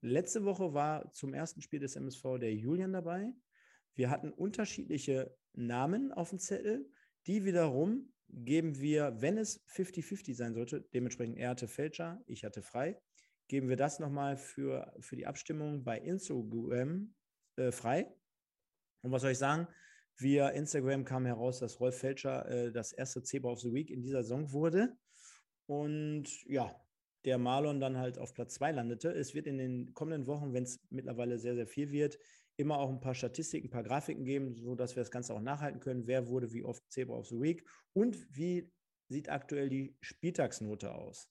Letzte 0.00 0.44
Woche 0.44 0.74
war 0.74 1.12
zum 1.12 1.34
ersten 1.34 1.62
Spiel 1.62 1.78
des 1.78 1.94
MSV 1.94 2.40
der 2.40 2.52
Julian 2.52 2.92
dabei. 2.92 3.32
Wir 3.94 4.10
hatten 4.10 4.32
unterschiedliche 4.32 5.32
Namen 5.52 6.10
auf 6.10 6.30
dem 6.30 6.40
Zettel. 6.40 6.90
Die 7.28 7.44
wiederum 7.44 8.12
geben 8.28 8.80
wir, 8.80 9.20
wenn 9.20 9.38
es 9.38 9.64
50-50 9.68 10.34
sein 10.34 10.54
sollte, 10.54 10.80
dementsprechend 10.94 11.38
er 11.38 11.50
hatte 11.50 11.68
Fälscher, 11.68 12.20
ich 12.26 12.42
hatte 12.42 12.60
frei, 12.60 13.00
geben 13.46 13.68
wir 13.68 13.76
das 13.76 14.00
nochmal 14.00 14.36
für, 14.36 14.92
für 14.98 15.14
die 15.14 15.28
Abstimmung 15.28 15.84
bei 15.84 16.00
Instagram 16.00 17.14
äh, 17.56 17.72
frei. 17.72 18.12
Und 19.02 19.12
was 19.12 19.22
soll 19.22 19.32
ich 19.32 19.38
sagen? 19.38 19.66
Via 20.16 20.48
Instagram 20.50 21.04
kam 21.04 21.24
heraus, 21.24 21.60
dass 21.60 21.80
Rolf 21.80 21.98
Felscher 21.98 22.46
äh, 22.48 22.72
das 22.72 22.92
erste 22.92 23.22
Zebra 23.22 23.50
of 23.50 23.60
the 23.60 23.72
Week 23.72 23.90
in 23.90 24.02
dieser 24.02 24.22
Saison 24.22 24.52
wurde. 24.52 24.96
Und 25.66 26.44
ja, 26.46 26.74
der 27.24 27.38
Marlon 27.38 27.80
dann 27.80 27.96
halt 27.96 28.18
auf 28.18 28.34
Platz 28.34 28.54
2 28.54 28.72
landete. 28.72 29.10
Es 29.10 29.34
wird 29.34 29.46
in 29.46 29.58
den 29.58 29.94
kommenden 29.94 30.26
Wochen, 30.26 30.52
wenn 30.52 30.64
es 30.64 30.80
mittlerweile 30.90 31.38
sehr, 31.38 31.54
sehr 31.54 31.66
viel 31.66 31.90
wird, 31.90 32.18
immer 32.56 32.78
auch 32.78 32.90
ein 32.90 33.00
paar 33.00 33.14
Statistiken, 33.14 33.68
ein 33.68 33.70
paar 33.70 33.82
Grafiken 33.82 34.24
geben, 34.24 34.56
sodass 34.56 34.96
wir 34.96 35.02
das 35.02 35.10
Ganze 35.10 35.34
auch 35.34 35.40
nachhalten 35.40 35.80
können. 35.80 36.06
Wer 36.06 36.28
wurde 36.28 36.52
wie 36.52 36.64
oft 36.64 36.82
Zebra 36.90 37.14
of 37.14 37.26
the 37.26 37.40
Week 37.40 37.64
und 37.92 38.18
wie 38.36 38.70
sieht 39.08 39.28
aktuell 39.28 39.68
die 39.68 39.96
Spieltagsnote 40.00 40.92
aus? 40.94 41.30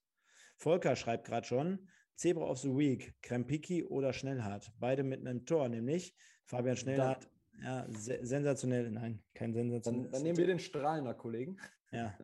Volker 0.57 0.95
schreibt 0.95 1.27
gerade 1.27 1.47
schon, 1.47 1.87
Zebra 2.19 2.49
of 2.49 2.59
the 2.59 2.75
Week, 2.75 3.13
Krempiki 3.21 3.81
oder 3.85 4.11
Schnellhardt. 4.11 4.73
Beide 4.77 5.03
mit 5.03 5.21
einem 5.25 5.45
Tor, 5.45 5.69
nämlich 5.69 6.13
Fabian 6.43 6.75
Schnellhardt. 6.75 7.29
Ja, 7.63 7.87
se 7.89 8.19
sensationell. 8.23 8.91
Nein, 8.91 9.23
kein 9.33 9.53
sensationell. 9.53 10.03
Dann, 10.03 10.11
dann, 10.11 10.23
nehmen 10.23 10.37
wir 10.37 10.47
den 10.47 10.59
Strahlener 10.59 11.13
Kollegen. 11.13 11.57
Ja. 11.93 12.17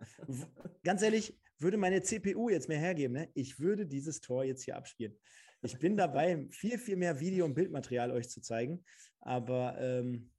Ganz 0.83 1.01
ehrlich, 1.01 1.39
würde 1.59 1.77
meine 1.77 2.01
CPU 2.01 2.49
jetzt 2.49 2.67
mehr 2.67 2.77
hergeben, 2.77 3.13
ne? 3.13 3.29
ich 3.35 3.57
würde 3.57 3.85
dieses 3.85 4.19
Tor 4.19 4.43
jetzt 4.43 4.63
hier 4.63 4.75
abspielen. 4.75 5.17
Ich 5.61 5.79
bin 5.79 5.95
dabei, 5.95 6.45
viel, 6.51 6.77
viel 6.77 6.97
mehr 6.97 7.21
Video- 7.21 7.45
und 7.45 7.53
Bildmaterial 7.53 8.11
euch 8.11 8.29
zu 8.29 8.41
zeigen. 8.41 8.83
Aber 9.21 9.77
ähm, 9.79 10.29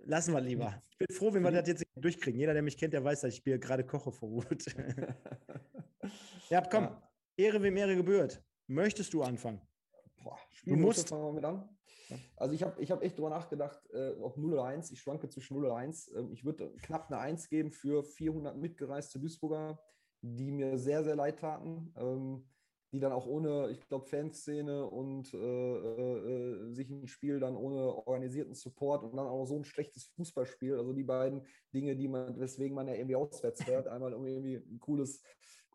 lassen 0.00 0.34
wir 0.34 0.42
lieber. 0.42 0.82
Ich 0.90 0.98
bin 0.98 1.16
froh, 1.16 1.32
wenn 1.32 1.42
wir 1.42 1.50
das 1.50 1.66
jetzt 1.66 1.82
durchkriegen. 1.94 2.38
Jeder, 2.38 2.52
der 2.52 2.62
mich 2.62 2.76
kennt, 2.76 2.92
der 2.92 3.02
weiß, 3.02 3.22
dass 3.22 3.32
ich 3.32 3.42
Bier 3.42 3.58
gerade 3.58 3.86
koche 3.86 4.12
vor 4.12 4.30
Wut. 4.30 4.66
ja, 6.50 6.60
komm. 6.60 6.84
Ja. 6.84 7.02
Ehre 7.38 7.62
wem 7.62 7.76
Ehre 7.78 7.96
gebührt. 7.96 8.42
Möchtest 8.66 9.12
du 9.14 9.22
anfangen? 9.22 9.60
Boah, 10.22 10.38
du 10.64 10.76
musst. 10.76 11.08
Fangen 11.08 11.24
wir 11.24 11.32
mit 11.32 11.44
an. 11.44 11.68
Also 12.36 12.54
ich 12.54 12.62
habe 12.62 12.80
ich 12.80 12.90
hab 12.90 13.02
echt 13.02 13.18
drüber 13.18 13.30
nachgedacht, 13.30 13.80
äh, 13.92 14.12
ob 14.20 14.36
0 14.36 14.52
oder 14.52 14.64
1. 14.64 14.90
Ich 14.92 15.00
schwanke 15.00 15.28
zwischen 15.28 15.54
0 15.54 15.66
oder 15.66 15.76
1. 15.76 16.12
Ähm, 16.14 16.30
ich 16.32 16.44
würde 16.44 16.72
knapp 16.82 17.10
eine 17.10 17.18
1 17.20 17.48
geben 17.48 17.72
für 17.72 18.04
400 18.04 18.56
mitgereiste 18.56 19.18
Duisburger, 19.18 19.80
die 20.22 20.52
mir 20.52 20.78
sehr, 20.78 21.02
sehr 21.02 21.16
leid 21.16 21.40
taten. 21.40 21.92
Ähm, 21.96 22.48
die 22.92 23.00
dann 23.00 23.12
auch 23.12 23.26
ohne, 23.26 23.68
ich 23.70 23.86
glaube, 23.88 24.06
Fanszene 24.06 24.86
und 24.86 25.34
äh, 25.34 25.36
äh, 25.36 26.72
sich 26.72 26.88
ein 26.88 27.06
Spiel 27.06 27.40
dann 27.40 27.56
ohne 27.56 28.06
organisierten 28.06 28.54
Support 28.54 29.02
und 29.02 29.16
dann 29.16 29.26
auch 29.26 29.44
so 29.44 29.56
ein 29.56 29.64
schlechtes 29.64 30.04
Fußballspiel. 30.16 30.76
Also 30.78 30.92
die 30.92 31.04
beiden 31.04 31.46
Dinge, 31.74 31.96
die 31.96 32.08
man, 32.08 32.38
weswegen 32.38 32.74
man 32.74 32.86
ja 32.86 32.94
irgendwie 32.94 33.16
auswärts 33.16 33.64
fährt. 33.64 33.88
Einmal 33.88 34.14
um 34.14 34.24
irgendwie 34.24 34.56
ein 34.56 34.78
cooles 34.78 35.22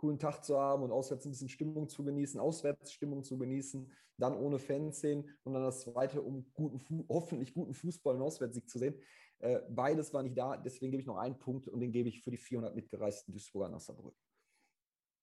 coolen 0.02 0.18
Tag 0.18 0.44
zu 0.44 0.58
haben 0.58 0.82
und 0.82 0.92
auswärts 0.92 1.26
ein 1.26 1.32
bisschen 1.32 1.48
Stimmung 1.48 1.88
zu 1.88 2.04
genießen, 2.04 2.40
Auswärtsstimmung 2.40 3.24
zu 3.24 3.38
genießen, 3.38 3.90
dann 4.18 4.36
ohne 4.36 4.58
Fanszenen 4.58 5.30
und 5.44 5.54
dann 5.54 5.62
das 5.62 5.82
zweite, 5.82 6.24
um 6.24 6.52
guten, 6.54 7.06
hoffentlich 7.08 7.54
guten 7.54 7.76
Fußball 7.76 8.16
und 8.16 8.24
Auswärtssieg 8.24 8.68
zu 8.68 8.80
sehen. 8.80 8.96
Äh, 9.40 9.62
beides 9.70 10.12
war 10.12 10.24
nicht 10.24 10.36
da, 10.36 10.58
deswegen 10.58 10.92
gebe 10.92 11.02
ich 11.02 11.08
noch 11.08 11.18
einen 11.18 11.38
Punkt 11.38 11.68
und 11.68 11.80
den 11.80 11.92
gebe 11.92 12.10
ich 12.10 12.20
für 12.20 12.32
die 12.32 12.38
400 12.38 12.76
mitgereisten 12.76 13.32
Duisburger 13.32 13.70
nach 13.70 13.80
Saarbrücken. 13.80 14.20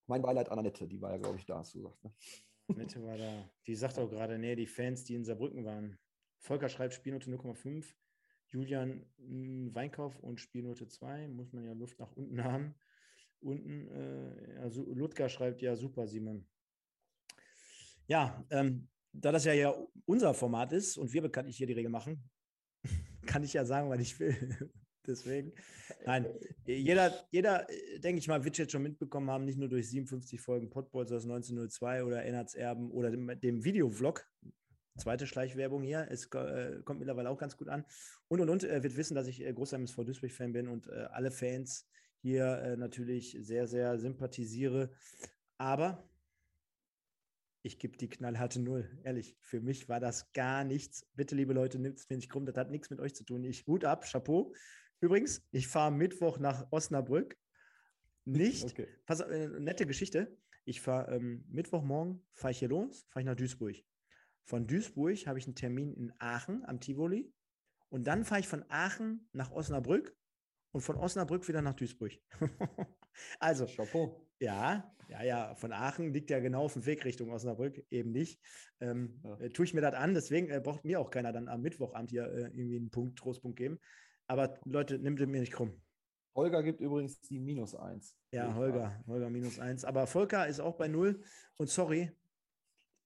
Mein 0.07 0.23
Beileid 0.23 0.49
an 0.49 0.61
Annette, 0.61 0.87
die 0.87 1.03
war 1.03 1.11
ja, 1.11 1.19
glaube 1.19 1.39
ich, 1.39 1.45
da, 1.45 1.59
hast 1.59 1.75
du 1.75 1.79
gesagt. 1.79 2.05
Ne? 2.05 2.13
Annette 2.69 3.03
war 3.03 3.19
da. 3.19 3.51
Die 3.67 3.75
sagt 3.75 3.99
auch 3.99 4.09
gerade, 4.09 4.39
nee, 4.39 4.55
die 4.55 4.67
Fans, 4.67 5.03
die 5.03 5.17
in 5.17 5.25
Saarbrücken 5.25 5.65
waren. 5.65 5.99
Volker 6.39 6.69
schreibt 6.69 6.95
Spielnote 6.95 7.29
0,5. 7.31 7.85
Julian 8.51 9.05
Weinkauf 9.75 10.19
und 10.21 10.41
Spielnote 10.41 10.87
2. 10.87 11.29
Muss 11.29 11.53
man 11.53 11.65
ja 11.65 11.73
Luft 11.73 11.99
nach 11.99 12.13
unten 12.13 12.45
haben 12.45 12.77
unten. 13.41 13.89
Äh, 13.89 14.59
also 14.61 14.85
Ludger 14.93 15.29
schreibt 15.29 15.63
ja 15.63 15.77
super, 15.77 16.07
Simon. 16.07 16.47
Ja, 18.07 18.45
ähm, 18.51 18.89
da 19.13 19.33
das 19.33 19.45
ja, 19.45 19.53
ja 19.53 19.75
unser 20.07 20.35
Format 20.35 20.73
ist 20.73 20.97
und 20.97 21.13
wir 21.13 21.23
bekanntlich 21.23 21.57
hier 21.57 21.67
die 21.67 21.75
Regel 21.75 21.91
machen, 21.91 22.31
kann 23.27 23.43
ich 23.43 23.53
ja 23.53 23.65
sagen, 23.65 23.91
was 23.91 24.01
ich 24.01 24.19
will. 24.19 24.37
Deswegen, 25.07 25.55
nein, 26.05 26.27
jeder, 26.67 27.27
jeder, 27.31 27.67
denke 28.05 28.19
ich 28.19 28.29
mal, 28.29 28.45
wird 28.45 28.59
jetzt 28.59 28.73
schon 28.73 28.83
mitbekommen 28.83 29.31
haben, 29.31 29.47
nicht 29.47 29.59
nur 29.59 29.69
durch 29.69 29.89
57 29.89 30.39
Folgen 30.39 30.69
Podballs 30.69 31.11
aus 31.13 31.25
1902 31.25 32.05
oder 32.05 32.25
Ennards 32.25 32.55
Erben 32.55 32.91
oder 32.91 33.11
dem, 33.11 33.41
dem 33.41 33.65
Videovlog, 33.65 34.27
zweite 34.99 35.27
Schleichwerbung 35.27 35.83
hier, 35.83 36.07
es 36.11 36.27
äh, 36.35 36.83
kommt 36.85 36.99
mittlerweile 36.99 37.31
auch 37.31 37.39
ganz 37.39 37.57
gut 37.57 37.69
an. 37.69 37.87
Und 38.29 38.41
und 38.41 38.51
und, 38.51 38.65
er 38.65 38.83
wird 38.83 38.97
wissen, 38.97 39.15
dass 39.15 39.29
ich 39.29 39.41
äh, 39.43 39.53
großer 39.53 39.77
MSV 39.77 40.05
Duisburg-Fan 40.05 40.53
bin 40.53 40.69
und 40.69 40.89
äh, 40.89 41.07
alle 41.11 41.31
Fans 41.31 41.89
hier 42.21 42.59
äh, 42.59 42.77
natürlich 42.77 43.37
sehr, 43.41 43.67
sehr 43.67 43.99
sympathisiere. 43.99 44.91
Aber 45.57 46.09
ich 47.63 47.79
gebe 47.79 47.97
die 47.97 48.09
knallharte 48.09 48.61
Null. 48.61 48.89
Ehrlich, 49.03 49.37
für 49.41 49.61
mich 49.61 49.89
war 49.89 50.01
das 50.01 50.33
gar 50.33 50.65
nichts. 50.65 51.07
Bitte, 51.15 51.35
liebe 51.35 51.53
Leute, 51.53 51.79
nimmt 51.79 51.99
es 51.99 52.09
mir 52.09 52.17
nicht 52.17 52.31
krumm. 52.31 52.47
Das 52.47 52.57
hat 52.57 52.71
nichts 52.71 52.91
mit 52.91 53.01
euch 53.01 53.15
zu 53.15 53.25
tun. 53.25 53.45
Ich 53.45 53.67
Hut 53.67 53.85
ab, 53.85 54.05
Chapeau. 54.11 54.55
Übrigens, 55.01 55.47
ich 55.51 55.69
fahre 55.69 55.93
Mittwoch 55.93 56.39
nach 56.39 56.67
Osnabrück. 56.71 57.37
Nicht, 58.25 58.65
okay. 58.65 58.89
pass, 59.07 59.21
äh, 59.21 59.49
nette 59.49 59.87
Geschichte. 59.87 60.37
Ich 60.65 60.81
fahre 60.81 61.15
ähm, 61.15 61.45
Mittwochmorgen, 61.49 62.27
fahre 62.35 62.51
ich 62.53 62.59
hier 62.59 62.69
los, 62.69 63.07
fahre 63.09 63.23
ich 63.23 63.27
nach 63.27 63.37
Duisburg. 63.37 63.77
Von 64.45 64.67
Duisburg 64.67 65.27
habe 65.27 65.39
ich 65.39 65.47
einen 65.47 65.55
Termin 65.55 65.95
in 65.95 66.13
Aachen 66.19 66.65
am 66.65 66.81
Tivoli. 66.81 67.33
Und 67.91 68.07
dann 68.07 68.25
fahre 68.25 68.41
ich 68.41 68.49
von 68.49 68.65
Aachen 68.69 69.29
nach 69.33 69.51
Osnabrück 69.51 70.15
und 70.73 70.81
von 70.81 70.97
Osnabrück 70.97 71.49
wieder 71.49 71.63
nach 71.63 71.75
Duisburg. 71.75 72.13
also, 73.41 73.67
Chapeau. 73.67 74.25
Ja, 74.41 74.95
ja, 75.09 75.23
ja, 75.23 75.55
von 75.55 75.73
Aachen 75.73 76.13
liegt 76.13 76.31
ja 76.31 76.39
genau 76.39 76.65
auf 76.65 76.75
dem 76.75 76.85
Weg 76.85 77.05
Richtung 77.05 77.31
Osnabrück, 77.31 77.83
eben 77.91 78.13
nicht. 78.13 78.41
Ähm, 78.81 79.21
ja. 79.25 79.41
äh, 79.41 79.51
tue 79.51 79.65
ich 79.65 79.75
mir 79.75 79.81
das 79.81 79.95
an, 79.95 80.15
deswegen 80.15 80.51
äh, 80.51 80.61
braucht 80.63 80.85
mir 80.85 81.01
auch 81.01 81.11
keiner 81.11 81.33
dann 81.33 81.49
am 81.49 81.63
Mittwochabend 81.63 82.11
hier 82.11 82.25
äh, 82.25 82.43
irgendwie 82.43 82.77
einen 82.77 82.91
Punkt, 82.91 83.19
Trostpunkt 83.19 83.57
geben. 83.57 83.79
Aber 84.27 84.61
Leute, 84.65 84.99
nimmt 84.99 85.19
mir 85.19 85.41
nicht 85.41 85.53
krumm. 85.53 85.81
Holger 86.35 86.63
gibt 86.63 86.81
übrigens 86.81 87.21
die 87.21 87.41
minus 87.41 87.75
1. 87.75 88.17
Ja, 88.31 88.55
Holger, 88.55 89.03
Holger 89.07 89.31
minus 89.31 89.59
1. 89.59 89.85
Aber 89.85 90.07
Volker 90.07 90.47
ist 90.47 90.61
auch 90.61 90.77
bei 90.77 90.87
0. 90.87 91.21
Und 91.57 91.69
sorry, 91.69 92.13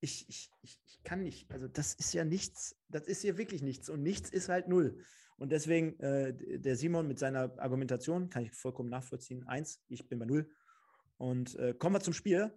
ich, 0.00 0.28
ich, 0.28 0.50
ich, 0.60 0.80
ich 0.84 1.02
kann 1.02 1.22
nicht. 1.22 1.50
Also, 1.50 1.68
das 1.68 1.94
ist 1.94 2.12
ja 2.12 2.24
nichts. 2.24 2.76
Das 2.88 3.06
ist 3.06 3.22
hier 3.22 3.38
wirklich 3.38 3.62
nichts. 3.62 3.88
Und 3.88 4.02
nichts 4.02 4.28
ist 4.28 4.48
halt 4.48 4.68
0. 4.68 4.98
Und 5.42 5.50
deswegen, 5.50 5.98
äh, 5.98 6.60
der 6.60 6.76
Simon 6.76 7.08
mit 7.08 7.18
seiner 7.18 7.58
Argumentation 7.58 8.30
kann 8.30 8.44
ich 8.44 8.52
vollkommen 8.52 8.88
nachvollziehen. 8.90 9.44
1, 9.48 9.82
ich 9.88 10.08
bin 10.08 10.20
bei 10.20 10.24
0. 10.24 10.48
Und 11.16 11.56
äh, 11.56 11.74
kommen 11.74 11.96
wir 11.96 12.00
zum 12.00 12.14
Spiel. 12.14 12.56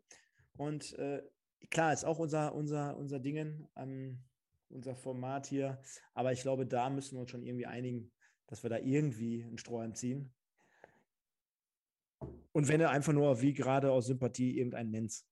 Und 0.55 0.93
äh, 0.99 1.23
klar, 1.71 1.93
ist 1.93 2.05
auch 2.05 2.19
unser, 2.19 2.53
unser, 2.53 2.95
unser 2.95 3.19
Dingen, 3.19 3.67
ähm, 3.75 4.23
unser 4.69 4.95
Format 4.95 5.47
hier. 5.47 5.81
Aber 6.13 6.31
ich 6.31 6.43
glaube, 6.43 6.67
da 6.67 6.91
müssen 6.91 7.15
wir 7.15 7.21
uns 7.21 7.31
schon 7.31 7.41
irgendwie 7.41 7.65
einigen, 7.65 8.11
dass 8.45 8.61
wir 8.61 8.69
da 8.69 8.77
irgendwie 8.77 9.43
einen 9.43 9.57
Strohhalm 9.57 9.95
ziehen. 9.95 10.31
Und 12.51 12.67
wenn 12.67 12.81
er 12.81 12.91
einfach 12.91 13.13
nur 13.13 13.41
wie 13.41 13.55
gerade 13.55 13.91
aus 13.91 14.05
Sympathie 14.05 14.59
irgendeinen 14.59 14.91
nennst. 14.91 15.27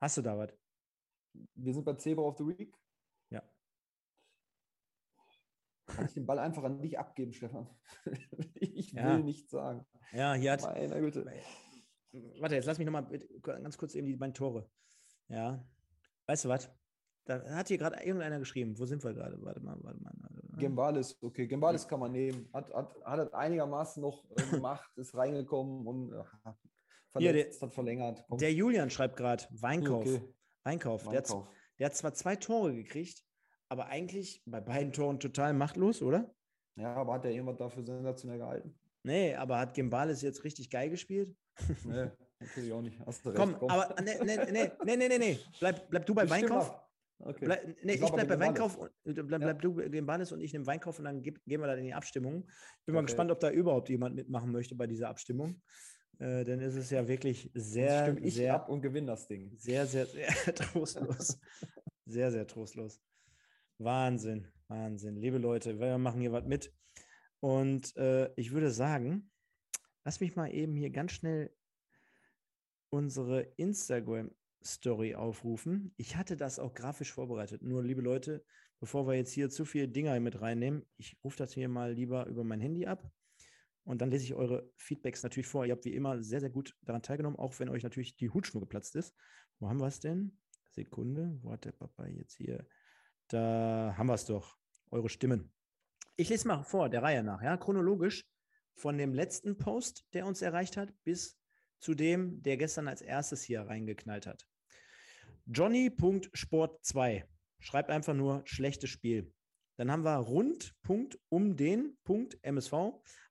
Hast 0.00 0.18
du 0.18 0.22
da 0.22 0.38
was? 0.38 0.52
Wir 1.56 1.74
sind 1.74 1.84
bei 1.84 1.94
Zebra 1.94 2.22
of 2.22 2.38
the 2.38 2.46
Week. 2.46 2.78
Ja. 3.30 3.42
Kann 5.94 6.06
ich 6.06 6.14
den 6.14 6.26
Ball 6.26 6.38
einfach 6.38 6.64
an 6.64 6.80
dich 6.80 6.98
abgeben, 6.98 7.32
Stefan? 7.32 7.68
ich 8.54 8.94
will 8.94 9.02
Ja. 9.02 9.18
nicht 9.18 9.50
sagen. 9.50 9.86
Ja, 10.12 10.34
hier 10.34 10.52
hat. 10.52 10.62
Meine 10.62 11.00
Güte. 11.00 11.26
Warte, 12.40 12.54
jetzt 12.54 12.66
lass 12.66 12.78
mich 12.78 12.86
nochmal 12.86 13.06
ganz 13.42 13.76
kurz 13.76 13.94
eben 13.94 14.06
die 14.06 14.16
beiden 14.16 14.34
Tore. 14.34 14.70
Ja. 15.28 15.64
Weißt 16.26 16.44
du 16.44 16.48
was? 16.48 16.70
Da 17.26 17.42
hat 17.56 17.68
hier 17.68 17.78
gerade 17.78 17.96
irgendeiner 18.04 18.38
geschrieben. 18.38 18.78
Wo 18.78 18.84
sind 18.84 19.02
wir 19.02 19.14
gerade? 19.14 19.40
Warte 19.42 19.60
mal, 19.60 19.76
warte 19.82 20.00
mal. 20.00 20.12
Gembalis, 20.58 21.16
okay. 21.22 21.46
Gembalis 21.46 21.88
kann 21.88 22.00
man 22.00 22.12
nehmen. 22.12 22.48
Hat, 22.52 22.72
hat, 22.72 22.94
hat 23.04 23.18
er 23.18 23.34
einigermaßen 23.34 24.02
noch 24.02 24.24
äh, 24.36 24.42
gemacht, 24.50 24.90
ist 24.96 25.14
reingekommen 25.16 25.86
und 25.86 26.12
äh, 26.12 27.18
Hier, 27.18 27.50
hat 27.60 27.72
verlängert. 27.72 28.24
Kommt. 28.28 28.40
Der 28.40 28.52
Julian 28.52 28.90
schreibt 28.90 29.16
gerade, 29.16 29.44
Weinkauf. 29.50 30.06
Okay, 30.06 30.34
Weinkauf. 30.64 31.02
Der 31.08 31.18
hat, 31.18 31.30
Weinkauf. 31.30 31.48
der 31.78 31.86
hat 31.86 31.96
zwar 31.96 32.14
zwei 32.14 32.36
Tore 32.36 32.74
gekriegt, 32.74 33.24
aber 33.68 33.86
eigentlich 33.86 34.42
bei 34.46 34.60
beiden 34.60 34.92
Toren 34.92 35.20
total 35.20 35.54
machtlos, 35.54 36.02
oder? 36.02 36.34
Ja, 36.76 36.94
aber 36.94 37.14
hat 37.14 37.24
der 37.24 37.32
jemand 37.32 37.60
dafür 37.60 37.84
sensationell 37.84 38.38
gehalten? 38.38 38.74
Nee, 39.04 39.34
aber 39.34 39.58
hat 39.58 39.74
Gimbales 39.74 40.22
jetzt 40.22 40.44
richtig 40.44 40.70
geil 40.70 40.90
gespielt? 40.90 41.36
Nee, 41.84 42.10
natürlich 42.40 42.72
auch 42.72 42.82
nicht. 42.82 42.98
Hast 43.06 43.24
du 43.24 43.30
recht. 43.30 43.38
Komm, 43.38 43.54
aber 43.70 43.94
nee, 44.02 44.16
nee, 44.24 44.36
nee, 44.50 44.70
nee, 44.84 45.08
nee, 45.08 45.18
nee. 45.18 45.38
Bleib, 45.60 45.88
bleib 45.88 46.06
du 46.06 46.14
bei 46.14 46.24
Ich 46.24 46.30
Weinkauf. 46.30 46.80
Okay. 47.20 47.44
Bleib, 47.44 47.64
nee, 47.84 47.94
Ich 47.94 48.02
ich 48.02 48.10
bleib 48.10 48.28
bei 48.28 48.36
Gimbales. 48.36 48.40
Weinkauf 48.40 48.76
und 49.04 49.18
äh, 49.18 49.22
bleib, 49.22 49.40
bleib 49.40 49.62
du 49.62 49.74
bei 49.74 49.88
Gimbales 49.88 50.32
und 50.32 50.40
ich 50.40 50.52
nehme 50.52 50.66
Weinkauf 50.66 50.98
und 50.98 51.04
dann 51.04 51.22
gehen 51.22 51.40
wir 51.46 51.66
da 51.66 51.74
in 51.74 51.84
die 51.84 51.94
Abstimmung. 51.94 52.44
Ich 52.48 52.86
bin 52.86 52.94
mal 52.94 53.00
Okay. 53.00 53.06
gespannt, 53.06 53.30
ob 53.30 53.40
da 53.40 53.50
überhaupt 53.50 53.88
jemand 53.88 54.16
mitmachen 54.16 54.50
möchte 54.50 54.74
bei 54.74 54.86
dieser 54.86 55.08
Abstimmung. 55.08 55.62
Äh, 56.18 56.44
denn 56.44 56.60
es 56.60 56.74
ist 56.74 56.90
ja 56.90 57.06
wirklich 57.08 57.50
sehr, 57.54 58.16
ich 58.20 58.34
sehr, 58.34 58.54
ab 58.54 58.68
und 58.68 58.82
gewinne 58.82 59.06
das 59.08 59.28
Ding. 59.28 59.52
sehr, 59.56 59.86
sehr, 59.86 60.06
sehr 60.06 60.54
trostlos. 60.54 61.38
Sehr, 62.06 62.30
sehr 62.30 62.46
trostlos. 62.46 63.00
Wahnsinn, 63.78 64.46
Wahnsinn. 64.68 65.16
Liebe 65.16 65.38
Leute, 65.38 65.80
wir 65.80 65.98
machen 65.98 66.20
hier 66.20 66.32
was 66.32 66.44
mit. 66.44 66.72
Und 67.40 67.96
äh, 67.96 68.32
ich 68.36 68.52
würde 68.52 68.70
sagen, 68.70 69.30
lass 70.04 70.20
mich 70.20 70.36
mal 70.36 70.52
eben 70.52 70.76
hier 70.76 70.90
ganz 70.90 71.12
schnell 71.12 71.52
unsere 72.88 73.42
Instagram-Story 73.56 75.16
aufrufen. 75.16 75.92
Ich 75.96 76.16
hatte 76.16 76.36
das 76.36 76.60
auch 76.60 76.72
grafisch 76.72 77.12
vorbereitet. 77.12 77.62
Nur, 77.62 77.82
liebe 77.82 78.00
Leute, 78.00 78.44
bevor 78.78 79.08
wir 79.08 79.14
jetzt 79.14 79.32
hier 79.32 79.50
zu 79.50 79.64
viele 79.64 79.88
Dinger 79.88 80.18
mit 80.20 80.40
reinnehmen, 80.40 80.86
ich 80.96 81.18
rufe 81.24 81.38
das 81.38 81.52
hier 81.52 81.68
mal 81.68 81.92
lieber 81.92 82.26
über 82.26 82.44
mein 82.44 82.60
Handy 82.60 82.86
ab. 82.86 83.10
Und 83.82 84.00
dann 84.00 84.10
lese 84.10 84.24
ich 84.24 84.34
eure 84.34 84.70
Feedbacks 84.76 85.24
natürlich 85.24 85.48
vor. 85.48 85.66
Ihr 85.66 85.72
habt 85.72 85.84
wie 85.84 85.94
immer 85.94 86.22
sehr, 86.22 86.40
sehr 86.40 86.50
gut 86.50 86.76
daran 86.82 87.02
teilgenommen, 87.02 87.38
auch 87.38 87.58
wenn 87.58 87.68
euch 87.68 87.82
natürlich 87.82 88.16
die 88.16 88.30
Hutschnur 88.30 88.60
geplatzt 88.60 88.94
ist. 88.94 89.14
Wo 89.58 89.68
haben 89.68 89.80
wir 89.80 89.88
es 89.88 89.98
denn? 89.98 90.38
Sekunde, 90.70 91.38
wo 91.42 91.52
hat 91.52 91.64
der 91.64 91.72
Papa 91.72 92.06
jetzt 92.06 92.36
hier? 92.36 92.66
Da 93.28 93.94
haben 93.96 94.06
wir 94.06 94.14
es 94.14 94.26
doch. 94.26 94.56
Eure 94.90 95.08
Stimmen. 95.08 95.52
Ich 96.16 96.28
lese 96.28 96.46
mal 96.46 96.62
vor, 96.62 96.88
der 96.88 97.02
Reihe 97.02 97.24
nach, 97.24 97.42
ja, 97.42 97.56
chronologisch 97.56 98.24
von 98.74 98.98
dem 98.98 99.14
letzten 99.14 99.56
Post, 99.56 100.04
der 100.12 100.26
uns 100.26 100.42
erreicht 100.42 100.76
hat, 100.76 100.92
bis 101.02 101.36
zu 101.78 101.94
dem, 101.94 102.42
der 102.42 102.56
gestern 102.56 102.88
als 102.88 103.02
erstes 103.02 103.42
hier 103.42 103.62
reingeknallt 103.62 104.26
hat. 104.26 104.46
Johnny.sport2 105.46 107.24
schreibt 107.58 107.90
einfach 107.90 108.14
nur 108.14 108.42
schlechtes 108.46 108.90
Spiel. 108.90 109.32
Dann 109.76 109.90
haben 109.90 110.04
wir 110.04 110.16
rund 110.16 110.74
Punkt 110.82 111.18
um 111.28 111.56
den 111.56 111.98
Punkt 112.04 112.38
MSV. 112.42 112.72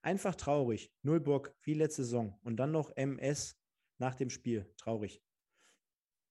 Einfach 0.02 0.36
traurig. 0.36 0.92
Null 1.02 1.22
Bock, 1.22 1.56
wie 1.62 1.74
letzte 1.74 2.04
Saison. 2.04 2.38
Und 2.44 2.58
dann 2.58 2.72
noch 2.72 2.92
MS 2.96 3.58
nach 3.98 4.16
dem 4.16 4.30
Spiel. 4.30 4.72
Traurig. 4.78 5.24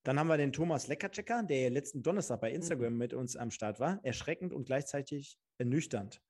Dann 0.03 0.19
haben 0.19 0.27
wir 0.27 0.37
den 0.37 0.51
Thomas 0.51 0.87
Leckerchecker, 0.87 1.43
der 1.43 1.69
letzten 1.69 2.03
Donnerstag 2.03 2.41
bei 2.41 2.51
Instagram 2.51 2.97
mit 2.97 3.13
uns 3.13 3.37
am 3.37 3.51
Start 3.51 3.79
war. 3.79 3.99
Erschreckend 4.03 4.51
und 4.51 4.65
gleichzeitig 4.65 5.37
ernüchternd. 5.57 6.21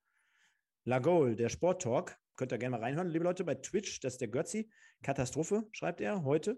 Lagol, 0.84 1.34
der 1.34 1.48
Sport-Talk. 1.48 2.16
Könnt 2.36 2.52
ihr 2.52 2.58
gerne 2.58 2.76
mal 2.76 2.84
reinhören, 2.84 3.08
liebe 3.08 3.24
Leute, 3.24 3.42
bei 3.42 3.56
Twitch. 3.56 3.98
Das 4.00 4.14
ist 4.14 4.20
der 4.20 4.28
Götzi. 4.28 4.70
Katastrophe, 5.02 5.66
schreibt 5.72 6.00
er 6.00 6.22
heute. 6.24 6.56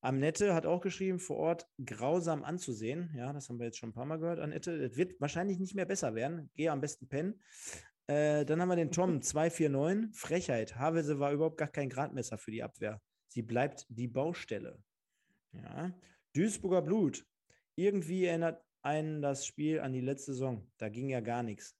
Annette 0.00 0.54
hat 0.54 0.66
auch 0.66 0.80
geschrieben, 0.80 1.18
vor 1.18 1.36
Ort 1.36 1.68
grausam 1.84 2.42
anzusehen. 2.42 3.12
Ja, 3.16 3.32
das 3.32 3.48
haben 3.48 3.58
wir 3.58 3.66
jetzt 3.66 3.78
schon 3.78 3.90
ein 3.90 3.94
paar 3.94 4.06
Mal 4.06 4.18
gehört, 4.18 4.38
Annette. 4.38 4.72
Es 4.72 4.96
wird 4.96 5.20
wahrscheinlich 5.20 5.58
nicht 5.58 5.74
mehr 5.74 5.86
besser 5.86 6.14
werden. 6.14 6.50
Gehe 6.54 6.70
am 6.70 6.80
besten 6.80 7.08
pennen. 7.08 7.42
Äh, 8.06 8.46
dann 8.46 8.60
haben 8.62 8.68
wir 8.68 8.76
den 8.76 8.92
Tom 8.92 9.20
249. 9.22 10.18
Frechheit. 10.18 10.76
Havelse 10.76 11.18
war 11.18 11.32
überhaupt 11.32 11.58
gar 11.58 11.68
kein 11.68 11.90
Gradmesser 11.90 12.38
für 12.38 12.50
die 12.50 12.62
Abwehr. 12.62 13.02
Sie 13.28 13.42
bleibt 13.42 13.86
die 13.90 14.08
Baustelle. 14.08 14.78
Ja. 15.52 15.92
Duisburger 16.36 16.82
Blut. 16.82 17.24
Irgendwie 17.76 18.26
erinnert 18.26 18.62
einen 18.82 19.22
das 19.22 19.46
Spiel 19.46 19.80
an 19.80 19.92
die 19.92 20.02
letzte 20.02 20.32
Saison. 20.32 20.70
Da 20.76 20.90
ging 20.90 21.08
ja 21.08 21.20
gar 21.20 21.42
nichts. 21.42 21.74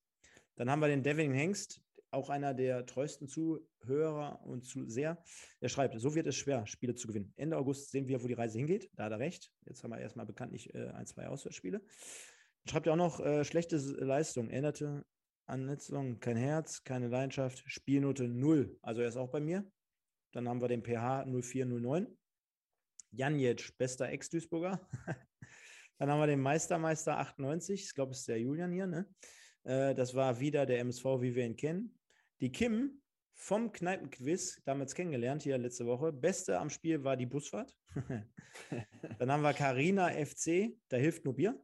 Dann 0.55 0.71
haben 0.71 0.79
wir 0.79 0.87
den 0.87 1.03
Devin 1.03 1.31
Hengst, 1.31 1.79
auch 2.09 2.29
einer 2.29 2.55
der 2.55 2.87
treuesten 2.87 3.27
Zuhörer 3.27 4.41
und 4.43 4.65
Zuseher. 4.65 5.23
Er 5.59 5.69
schreibt, 5.69 5.99
so 5.99 6.15
wird 6.15 6.25
es 6.25 6.35
schwer, 6.35 6.65
Spiele 6.65 6.95
zu 6.95 7.07
gewinnen. 7.07 7.33
Ende 7.35 7.55
August 7.55 7.91
sehen 7.91 8.07
wir, 8.07 8.23
wo 8.23 8.27
die 8.27 8.33
Reise 8.33 8.57
hingeht. 8.57 8.89
Da 8.95 9.05
hat 9.05 9.11
er 9.11 9.19
recht. 9.19 9.51
Jetzt 9.65 9.83
haben 9.83 9.91
wir 9.91 9.99
erstmal 9.99 10.25
bekanntlich 10.25 10.73
äh, 10.73 10.87
ein, 10.87 11.05
zwei 11.05 11.27
Auswärtsspiele. 11.27 11.81
Schreibt 12.65 12.87
er 12.87 12.93
auch 12.93 12.97
noch, 12.97 13.19
äh, 13.19 13.45
schlechte 13.45 13.77
Leistung. 13.77 14.49
Erinnerte 14.49 15.05
an 15.45 15.67
Saison 15.77 16.19
kein 16.19 16.35
Herz, 16.35 16.83
keine 16.83 17.09
Leidenschaft, 17.09 17.63
Spielnote 17.67 18.27
0. 18.27 18.75
Also 18.81 19.01
er 19.01 19.09
ist 19.09 19.17
auch 19.17 19.29
bei 19.29 19.39
mir. 19.39 19.69
Dann 20.31 20.49
haben 20.49 20.61
wir 20.61 20.67
den 20.67 20.83
pH 20.83 21.25
0409. 21.25 22.07
Janjic, 23.17 23.75
bester 23.77 24.09
Ex-Duisburger. 24.09 24.79
Dann 25.97 26.09
haben 26.11 26.19
wir 26.19 26.27
den 26.27 26.39
Meistermeister 26.39 27.17
98. 27.17 27.83
Ich 27.85 27.93
glaube, 27.95 28.11
es 28.11 28.19
ist 28.19 28.27
der 28.27 28.39
Julian 28.39 28.71
hier. 28.71 28.85
Ne? 28.85 29.09
Äh, 29.63 29.95
das 29.95 30.13
war 30.13 30.39
wieder 30.39 30.67
der 30.67 30.79
MSV, 30.79 31.03
wie 31.19 31.33
wir 31.33 31.45
ihn 31.45 31.55
kennen. 31.55 31.97
Die 32.41 32.51
Kim 32.51 33.01
vom 33.33 33.71
Kneipenquiz, 33.71 34.61
damals 34.65 34.93
kennengelernt, 34.93 35.41
hier 35.41 35.57
letzte 35.57 35.87
Woche. 35.87 36.13
Beste 36.13 36.59
am 36.59 36.69
Spiel 36.69 37.03
war 37.03 37.17
die 37.17 37.25
Busfahrt. 37.25 37.75
Dann 39.19 39.31
haben 39.31 39.41
wir 39.41 39.53
Carina 39.53 40.09
FC, 40.09 40.77
da 40.89 40.97
hilft 40.97 41.25
nur 41.25 41.35
Bier. 41.35 41.59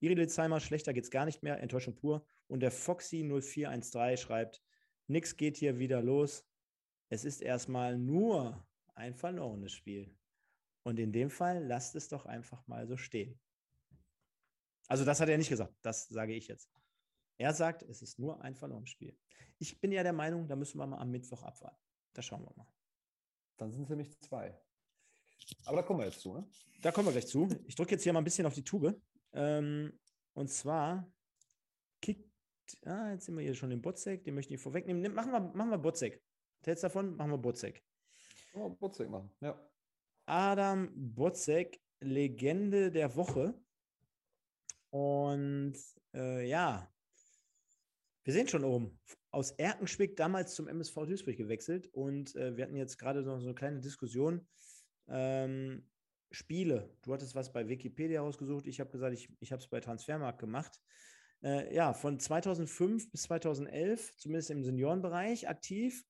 Iridilsheimer, 0.00 0.60
schlechter 0.60 0.92
geht's 0.92 1.10
gar 1.10 1.24
nicht 1.24 1.42
mehr, 1.42 1.60
Enttäuschung 1.60 1.96
pur. 1.96 2.26
Und 2.46 2.60
der 2.60 2.70
Foxy 2.70 3.24
0413 3.24 4.16
schreibt, 4.16 4.62
nix 5.08 5.36
geht 5.36 5.56
hier 5.56 5.78
wieder 5.78 6.02
los. 6.02 6.44
Es 7.08 7.24
ist 7.24 7.40
erstmal 7.40 7.98
nur 7.98 8.66
ein 8.94 9.14
verlorenes 9.14 9.72
Spiel. 9.72 10.14
Und 10.84 10.98
in 10.98 11.12
dem 11.12 11.30
Fall 11.30 11.64
lasst 11.64 11.94
es 11.94 12.08
doch 12.08 12.26
einfach 12.26 12.66
mal 12.66 12.86
so 12.86 12.96
stehen. 12.96 13.38
Also 14.88 15.04
das 15.04 15.20
hat 15.20 15.28
er 15.28 15.38
nicht 15.38 15.48
gesagt, 15.48 15.74
das 15.82 16.08
sage 16.08 16.34
ich 16.34 16.48
jetzt. 16.48 16.68
Er 17.38 17.54
sagt, 17.54 17.82
es 17.82 18.02
ist 18.02 18.18
nur 18.18 18.42
ein 18.42 18.54
verlorenes 18.54 18.90
Spiel. 18.90 19.16
Ich 19.58 19.80
bin 19.80 19.92
ja 19.92 20.02
der 20.02 20.12
Meinung, 20.12 20.48
da 20.48 20.56
müssen 20.56 20.78
wir 20.78 20.86
mal 20.86 20.98
am 20.98 21.10
Mittwoch 21.10 21.42
abwarten. 21.42 21.80
Da 22.12 22.22
schauen 22.22 22.44
wir 22.44 22.52
mal. 22.56 22.66
Dann 23.56 23.70
sind 23.70 23.84
es 23.84 23.88
nämlich 23.90 24.18
zwei. 24.20 24.60
Aber 25.64 25.78
da 25.78 25.82
kommen 25.82 26.00
wir 26.00 26.06
jetzt 26.06 26.20
zu, 26.20 26.34
ne? 26.34 26.46
Da 26.82 26.92
kommen 26.92 27.06
wir 27.08 27.12
gleich 27.12 27.26
zu. 27.26 27.48
Ich 27.66 27.74
drücke 27.74 27.92
jetzt 27.92 28.02
hier 28.02 28.12
mal 28.12 28.20
ein 28.20 28.24
bisschen 28.24 28.46
auf 28.46 28.54
die 28.54 28.64
Tube. 28.64 29.00
Ähm, 29.32 29.98
und 30.34 30.48
zwar 30.50 31.10
kickt, 32.00 32.28
ah, 32.84 33.12
jetzt 33.12 33.26
sind 33.26 33.36
wir 33.36 33.42
hier 33.44 33.54
schon 33.54 33.70
im 33.70 33.80
Botzek, 33.80 34.24
den 34.24 34.34
möchte 34.34 34.54
ich 34.54 34.60
vorwegnehmen. 34.60 35.00
Nimm- 35.02 35.14
Machen 35.14 35.32
wir, 35.32 35.40
machen 35.40 35.70
wir 35.70 35.78
Botzek. 35.78 36.22
Hältst 36.64 36.84
davon? 36.84 37.16
Machen 37.16 37.30
wir 37.30 37.38
Botzek. 37.38 37.82
Oh, 38.54 38.68
Geburtstag 38.68 39.08
machen. 39.08 39.30
Ja. 39.40 39.58
Adam 40.32 40.88
Botzek, 40.94 41.78
Legende 42.00 42.90
der 42.90 43.14
Woche. 43.16 43.52
Und 44.88 45.74
äh, 46.14 46.48
ja, 46.48 46.90
wir 48.24 48.32
sehen 48.32 48.48
schon 48.48 48.64
oben. 48.64 48.98
Aus 49.30 49.50
Erkenschwick 49.50 50.16
damals 50.16 50.54
zum 50.54 50.68
MSV 50.68 50.94
Duisburg 51.06 51.36
gewechselt 51.36 51.86
und 51.92 52.34
äh, 52.36 52.56
wir 52.56 52.64
hatten 52.64 52.76
jetzt 52.76 52.98
gerade 52.98 53.22
noch 53.22 53.40
so 53.40 53.46
eine 53.46 53.54
kleine 53.54 53.80
Diskussion. 53.80 54.48
Ähm, 55.08 55.86
Spiele. 56.30 56.96
Du 57.02 57.12
hattest 57.12 57.34
was 57.34 57.52
bei 57.52 57.68
Wikipedia 57.68 58.22
rausgesucht. 58.22 58.66
Ich 58.66 58.80
habe 58.80 58.90
gesagt, 58.90 59.12
ich, 59.12 59.28
ich 59.40 59.52
habe 59.52 59.60
es 59.60 59.68
bei 59.68 59.80
Transfermarkt 59.80 60.38
gemacht. 60.38 60.80
Äh, 61.42 61.74
ja, 61.74 61.92
von 61.92 62.18
2005 62.18 63.10
bis 63.10 63.22
2011, 63.24 64.16
zumindest 64.16 64.50
im 64.50 64.64
Seniorenbereich, 64.64 65.46
aktiv. 65.50 66.02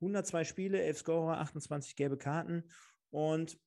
102 0.00 0.44
Spiele, 0.44 0.82
11 0.82 0.98
Scorer, 0.98 1.38
28 1.38 1.96
gelbe 1.96 2.18
Karten. 2.18 2.70
Und 3.08 3.58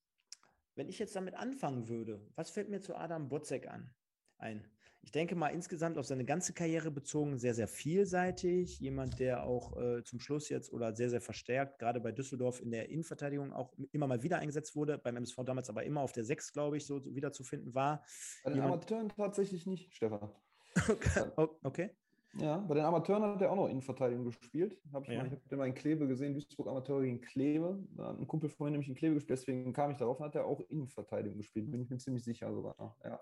wenn 0.76 0.90
ich 0.90 1.00
jetzt 1.00 1.16
damit 1.16 1.36
anfangen 1.36 1.88
würde, 1.88 2.26
was 2.36 2.50
fällt 2.50 2.70
mir 2.70 2.82
zu 2.82 2.96
Adam 2.96 3.30
Botzek 3.30 3.68
an? 3.68 3.94
Ein 4.38 4.68
ich 5.04 5.12
denke 5.12 5.36
mal 5.36 5.50
insgesamt 5.50 5.98
auf 5.98 6.06
seine 6.06 6.24
ganze 6.24 6.54
Karriere 6.54 6.90
bezogen 6.90 7.38
sehr, 7.38 7.54
sehr 7.54 7.68
vielseitig. 7.68 8.80
Jemand, 8.80 9.20
der 9.20 9.44
auch 9.44 9.78
äh, 9.78 10.02
zum 10.04 10.20
Schluss 10.20 10.48
jetzt 10.48 10.72
oder 10.72 10.96
sehr, 10.96 11.10
sehr 11.10 11.20
verstärkt, 11.20 11.78
gerade 11.80 12.00
bei 12.00 12.14
Düsseldorf 12.14 12.62
in 12.62 12.72
der 12.72 12.90
Innenverteidigung 12.90 13.52
auch 13.52 13.74
immer 13.92 14.08
mal 14.08 14.24
wieder 14.24 14.40
eingesetzt 14.40 14.78
wurde, 14.78 14.98
beim 14.98 15.18
MSV 15.18 15.44
damals 15.46 15.70
aber 15.70 15.84
immer 15.84 16.02
auf 16.02 16.14
der 16.14 16.24
6, 16.24 16.54
glaube 16.54 16.78
ich, 16.78 16.86
so 16.86 17.04
wiederzufinden 17.04 17.76
war. 17.76 18.06
Bei 18.46 18.52
den 18.52 18.62
Amateuren 18.62 19.10
tatsächlich 19.10 19.66
nicht, 19.66 19.94
Stefan. 19.94 20.32
okay. 21.64 21.92
Ja, 22.40 22.58
bei 22.58 22.76
den 22.76 22.84
Amateuren 22.84 23.24
hat 23.24 23.42
er 23.42 23.52
auch 23.52 23.56
noch 23.56 23.68
Innenverteidigung 23.68 24.26
gespielt. 24.26 24.78
Hab 24.92 25.04
ich 25.04 25.10
ja. 25.10 25.24
ich 25.26 25.32
habe 25.32 25.58
mal 25.58 25.68
in 25.68 25.76
Kleve 25.76 26.08
gesehen, 26.08 26.34
Duisburg 26.34 26.68
Amateure 26.68 27.04
gegen 27.04 27.22
Kleve. 27.22 27.84
Da 27.96 28.08
hat 28.08 28.20
ein 28.20 28.28
Kumpel 28.28 28.50
vorhin 28.50 28.72
nämlich 28.72 28.90
in 28.90 28.96
Kleve 28.96 29.16
gespielt, 29.16 29.40
deswegen 29.40 29.72
kam 29.72 29.92
ich 29.92 29.98
darauf 29.98 30.20
und 30.20 30.26
hat 30.26 30.36
er 30.36 30.46
auch 30.46 30.60
Innenverteidigung 30.70 31.38
gespielt, 31.38 31.70
bin 31.70 31.82
ich 31.82 31.90
mir 31.90 31.98
ziemlich 31.98 32.24
sicher 32.24 32.52
sogar. 32.52 32.98
Ja. 33.04 33.20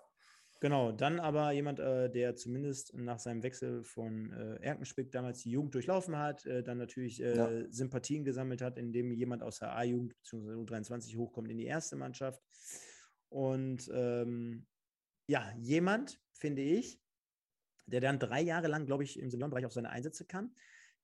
Genau, 0.61 0.91
dann 0.91 1.19
aber 1.19 1.51
jemand, 1.51 1.79
äh, 1.79 2.09
der 2.09 2.35
zumindest 2.35 2.93
nach 2.93 3.17
seinem 3.17 3.41
Wechsel 3.41 3.83
von 3.83 4.31
äh, 4.31 4.63
Erkenspick 4.63 5.11
damals 5.11 5.41
die 5.41 5.49
Jugend 5.49 5.73
durchlaufen 5.73 6.17
hat, 6.17 6.45
äh, 6.45 6.61
dann 6.61 6.77
natürlich 6.77 7.21
äh, 7.21 7.35
ja. 7.35 7.71
Sympathien 7.71 8.23
gesammelt 8.23 8.61
hat, 8.61 8.77
indem 8.77 9.11
jemand 9.11 9.41
aus 9.41 9.57
der 9.57 9.75
A-Jugend 9.75 10.15
bzw. 10.17 10.53
U23 10.53 11.17
hochkommt 11.17 11.49
in 11.49 11.57
die 11.57 11.65
erste 11.65 11.95
Mannschaft. 11.95 12.43
Und 13.29 13.89
ähm, 13.91 14.67
ja, 15.25 15.51
jemand, 15.57 16.21
finde 16.31 16.61
ich, 16.61 17.00
der 17.91 18.01
dann 18.01 18.19
drei 18.19 18.41
Jahre 18.41 18.67
lang, 18.67 18.85
glaube 18.85 19.03
ich, 19.03 19.19
im 19.19 19.29
Seniorenbereich 19.29 19.65
auf 19.65 19.73
seine 19.73 19.89
Einsätze 19.89 20.25
kam, 20.25 20.55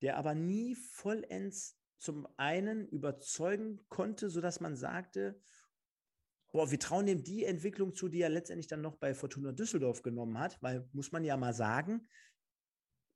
der 0.01 0.17
aber 0.17 0.33
nie 0.35 0.75
vollends 0.75 1.77
zum 1.97 2.27
einen 2.38 2.88
überzeugen 2.88 3.85
konnte, 3.89 4.29
sodass 4.29 4.59
man 4.59 4.75
sagte, 4.75 5.41
boah, 6.51 6.71
wir 6.71 6.79
trauen 6.79 7.05
dem 7.05 7.23
die 7.23 7.43
Entwicklung 7.43 7.93
zu, 7.93 8.07
die 8.07 8.21
er 8.21 8.29
letztendlich 8.29 8.67
dann 8.67 8.81
noch 8.81 8.95
bei 8.95 9.13
Fortuna 9.13 9.51
Düsseldorf 9.51 10.01
genommen 10.01 10.39
hat, 10.39 10.61
weil, 10.61 10.88
muss 10.93 11.11
man 11.11 11.23
ja 11.23 11.38
mal 11.38 11.53
sagen, 11.53 12.07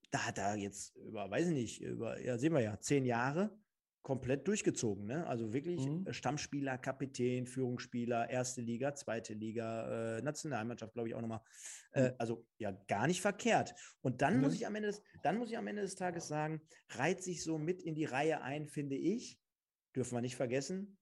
da 0.09 0.27
hat 0.27 0.37
er 0.37 0.55
jetzt 0.55 0.95
über, 0.97 1.29
weiß 1.29 1.47
ich 1.47 1.53
nicht, 1.53 1.81
über, 1.81 2.19
ja, 2.19 2.37
sehen 2.37 2.53
wir 2.53 2.61
ja, 2.61 2.79
zehn 2.79 3.05
Jahre 3.05 3.57
komplett 4.03 4.47
durchgezogen. 4.47 5.05
Ne? 5.05 5.25
Also 5.27 5.53
wirklich 5.53 5.85
mhm. 5.85 6.07
Äh, 6.07 6.13
Stammspieler, 6.13 6.77
Kapitän, 6.77 7.45
Führungsspieler, 7.45 8.29
erste 8.29 8.61
Liga, 8.61 8.95
zweite 8.95 9.33
Liga, 9.33 10.17
äh, 10.17 10.21
Nationalmannschaft, 10.21 10.93
glaube 10.93 11.09
ich 11.09 11.15
auch 11.15 11.21
nochmal. 11.21 11.41
Äh, 11.91 12.09
mhm. 12.09 12.15
also 12.17 12.45
ja, 12.57 12.71
gar 12.87 13.07
nicht 13.07 13.21
verkehrt. 13.21 13.75
Und 14.01 14.21
dann 14.21 14.35
mhm. 14.35 14.41
muss 14.41 14.55
ich 14.55 14.65
am 14.65 14.75
Ende 14.75 14.87
des, 14.87 15.01
dann 15.23 15.37
muss 15.37 15.51
ich 15.51 15.57
am 15.57 15.67
Ende 15.67 15.83
des 15.83 15.95
Tages 15.95 16.27
sagen, 16.27 16.61
reiht 16.89 17.21
sich 17.21 17.43
so 17.43 17.57
mit 17.57 17.81
in 17.81 17.95
die 17.95 18.05
Reihe 18.05 18.41
ein, 18.41 18.67
finde 18.67 18.95
ich. 18.95 19.39
Dürfen 19.95 20.15
wir 20.15 20.21
nicht 20.21 20.37
vergessen, 20.37 20.97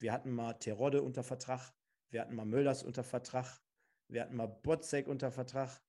wir 0.00 0.12
hatten 0.12 0.30
mal 0.30 0.54
Terodde 0.54 1.02
unter 1.02 1.22
Vertrag, 1.22 1.72
wir 2.10 2.22
hatten 2.22 2.34
mal 2.34 2.46
Mölders 2.46 2.82
unter 2.82 3.04
Vertrag, 3.04 3.60
wir 4.08 4.22
hatten 4.22 4.34
mal 4.34 4.46
Botzek 4.46 5.08
unter 5.08 5.30
Vertrag. 5.30 5.82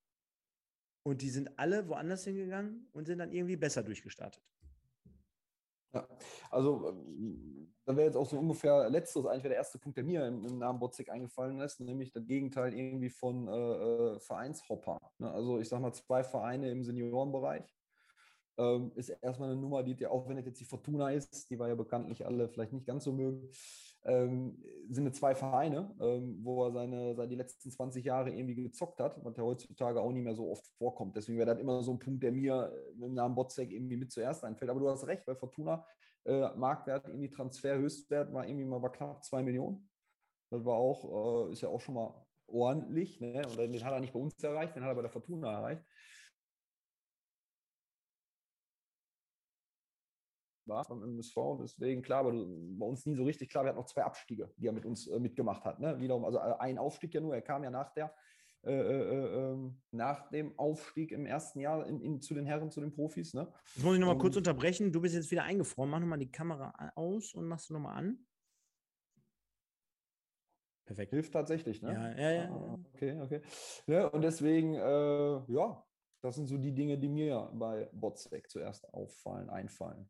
Und 1.03 1.21
die 1.21 1.29
sind 1.29 1.57
alle 1.59 1.87
woanders 1.87 2.23
hingegangen 2.23 2.89
und 2.91 3.05
sind 3.05 3.19
dann 3.19 3.31
irgendwie 3.31 3.55
besser 3.55 3.83
durchgestartet. 3.83 4.43
Also 6.51 6.93
da 7.85 7.95
wäre 7.95 8.07
jetzt 8.07 8.15
auch 8.15 8.25
so 8.25 8.39
ungefähr 8.39 8.89
letztes, 8.89 9.25
eigentlich 9.25 9.43
wäre 9.43 9.49
der 9.49 9.57
erste 9.57 9.77
Punkt, 9.77 9.97
der 9.97 10.03
mir 10.03 10.25
im, 10.25 10.45
im 10.45 10.57
Namen 10.57 10.79
Botzek 10.79 11.09
eingefallen 11.09 11.59
ist, 11.61 11.79
nämlich 11.79 12.11
das 12.11 12.25
Gegenteil 12.25 12.73
irgendwie 12.73 13.09
von 13.09 13.47
äh, 13.47 13.51
äh 13.51 14.19
Vereinshopper. 14.19 14.97
Ne? 15.19 15.31
Also 15.31 15.59
ich 15.59 15.69
sage 15.69 15.81
mal 15.81 15.93
zwei 15.93 16.23
Vereine 16.23 16.71
im 16.71 16.83
Seniorenbereich, 16.83 17.63
ähm, 18.57 18.91
ist 18.95 19.09
erstmal 19.09 19.51
eine 19.51 19.59
Nummer, 19.59 19.83
die, 19.83 20.05
auch 20.07 20.27
wenn 20.27 20.37
es 20.37 20.45
jetzt 20.45 20.59
die 20.59 20.65
Fortuna 20.65 21.11
ist, 21.11 21.49
die 21.49 21.59
wir 21.59 21.67
ja 21.67 21.75
bekanntlich 21.75 22.25
alle 22.25 22.49
vielleicht 22.49 22.73
nicht 22.73 22.87
ganz 22.87 23.03
so 23.03 23.11
mögen, 23.11 23.49
ähm, 24.05 24.63
sind 24.89 25.15
zwei 25.15 25.33
Vereine, 25.33 25.95
ähm, 25.99 26.39
wo 26.43 26.63
er 26.65 26.71
seine, 26.71 27.15
seine 27.15 27.27
die 27.27 27.35
letzten 27.35 27.71
20 27.71 28.05
Jahre 28.05 28.29
irgendwie 28.29 28.55
gezockt 28.55 28.99
hat, 28.99 29.23
was 29.23 29.35
ja 29.35 29.43
heutzutage 29.43 29.99
auch 29.99 30.11
nicht 30.11 30.23
mehr 30.23 30.35
so 30.35 30.51
oft 30.51 30.65
vorkommt. 30.77 31.15
Deswegen 31.15 31.39
wäre 31.39 31.51
das 31.51 31.59
immer 31.59 31.81
so 31.81 31.91
ein 31.91 31.99
Punkt, 31.99 32.21
der 32.23 32.31
mir 32.31 32.71
im 33.01 33.13
Namen 33.13 33.35
Botzek 33.35 33.71
irgendwie 33.71 33.97
mit 33.97 34.11
zuerst 34.11 34.43
einfällt. 34.43 34.69
Aber 34.69 34.79
du 34.79 34.89
hast 34.89 35.07
recht, 35.07 35.25
weil 35.27 35.35
Fortuna 35.35 35.85
äh, 36.25 36.49
Marktwert, 36.55 37.07
irgendwie 37.07 37.29
Transferhöchstwert 37.29 38.31
war 38.31 38.47
irgendwie 38.47 38.65
mal 38.65 38.79
bei 38.79 38.89
knapp 38.89 39.23
2 39.23 39.41
Millionen. 39.41 39.89
Das 40.51 40.63
war 40.63 40.75
auch, 40.75 41.49
äh, 41.49 41.53
ist 41.53 41.61
ja 41.61 41.69
auch 41.69 41.81
schon 41.81 41.95
mal 41.95 42.25
ordentlich. 42.47 43.19
Ne? 43.19 43.41
Und 43.47 43.57
den 43.57 43.83
hat 43.83 43.93
er 43.93 43.99
nicht 43.99 44.13
bei 44.13 44.19
uns 44.19 44.41
erreicht, 44.43 44.75
den 44.75 44.83
hat 44.83 44.91
er 44.91 44.95
bei 44.95 45.01
der 45.01 45.11
Fortuna 45.11 45.51
erreicht. 45.51 45.83
War 50.67 50.85
beim 50.87 51.03
MSV. 51.03 51.35
Deswegen, 51.61 52.01
klar, 52.01 52.19
aber 52.19 52.31
bei 52.31 52.85
uns 52.85 53.05
nie 53.05 53.15
so 53.15 53.23
richtig 53.23 53.49
klar. 53.49 53.63
Wir 53.63 53.69
hatten 53.69 53.79
noch 53.79 53.85
zwei 53.85 54.03
Abstiege, 54.03 54.51
die 54.57 54.67
er 54.67 54.73
mit 54.73 54.85
uns 54.85 55.07
äh, 55.07 55.19
mitgemacht 55.19 55.65
hat. 55.65 55.79
Ne? 55.79 55.99
Wiederum, 55.99 56.25
also 56.25 56.37
äh, 56.37 56.55
ein 56.59 56.77
Aufstieg 56.77 57.13
ja 57.13 57.21
nur, 57.21 57.35
er 57.35 57.41
kam 57.41 57.63
ja 57.63 57.69
nach 57.69 57.93
der, 57.93 58.13
äh, 58.63 58.73
äh, 58.73 58.75
äh 58.75 59.51
ähm, 59.51 59.81
nach 59.91 60.29
dem 60.29 60.57
Aufstieg 60.57 61.11
im 61.11 61.25
ersten 61.25 61.59
Jahr 61.59 61.85
in, 61.87 62.01
in, 62.01 62.21
zu 62.21 62.33
den 62.33 62.45
Herren, 62.45 62.71
zu 62.71 62.81
den 62.81 62.91
Profis. 62.91 63.33
Ne? 63.33 63.51
Jetzt 63.75 63.83
muss 63.83 63.93
ich 63.95 63.99
nochmal 63.99 64.17
kurz 64.17 64.35
unterbrechen. 64.35 64.91
Du 64.91 65.01
bist 65.01 65.15
jetzt 65.15 65.31
wieder 65.31 65.43
eingefroren. 65.43 65.89
Mach 65.89 65.99
nochmal 65.99 66.19
die 66.19 66.31
Kamera 66.31 66.73
aus 66.95 67.33
und 67.33 67.47
machst 67.47 67.69
du 67.69 67.73
nochmal 67.73 67.97
an. 67.97 68.25
Perfekt. 70.85 71.11
Hilft 71.11 71.33
tatsächlich, 71.33 71.81
ne? 71.81 71.93
Ja, 71.93 72.17
ja, 72.17 72.31
ja. 72.31 72.49
Ah, 72.51 72.77
okay, 72.93 73.19
okay. 73.19 73.41
Ja, 73.87 74.01
ne, 74.01 74.09
und 74.11 74.21
deswegen, 74.21 74.75
äh, 74.75 75.51
ja, 75.51 75.83
das 76.21 76.35
sind 76.35 76.47
so 76.47 76.57
die 76.57 76.73
Dinge, 76.73 76.97
die 76.97 77.09
mir 77.09 77.51
bei 77.53 77.89
Botzek 77.91 78.49
zuerst 78.49 78.91
auffallen, 78.93 79.49
einfallen. 79.49 80.09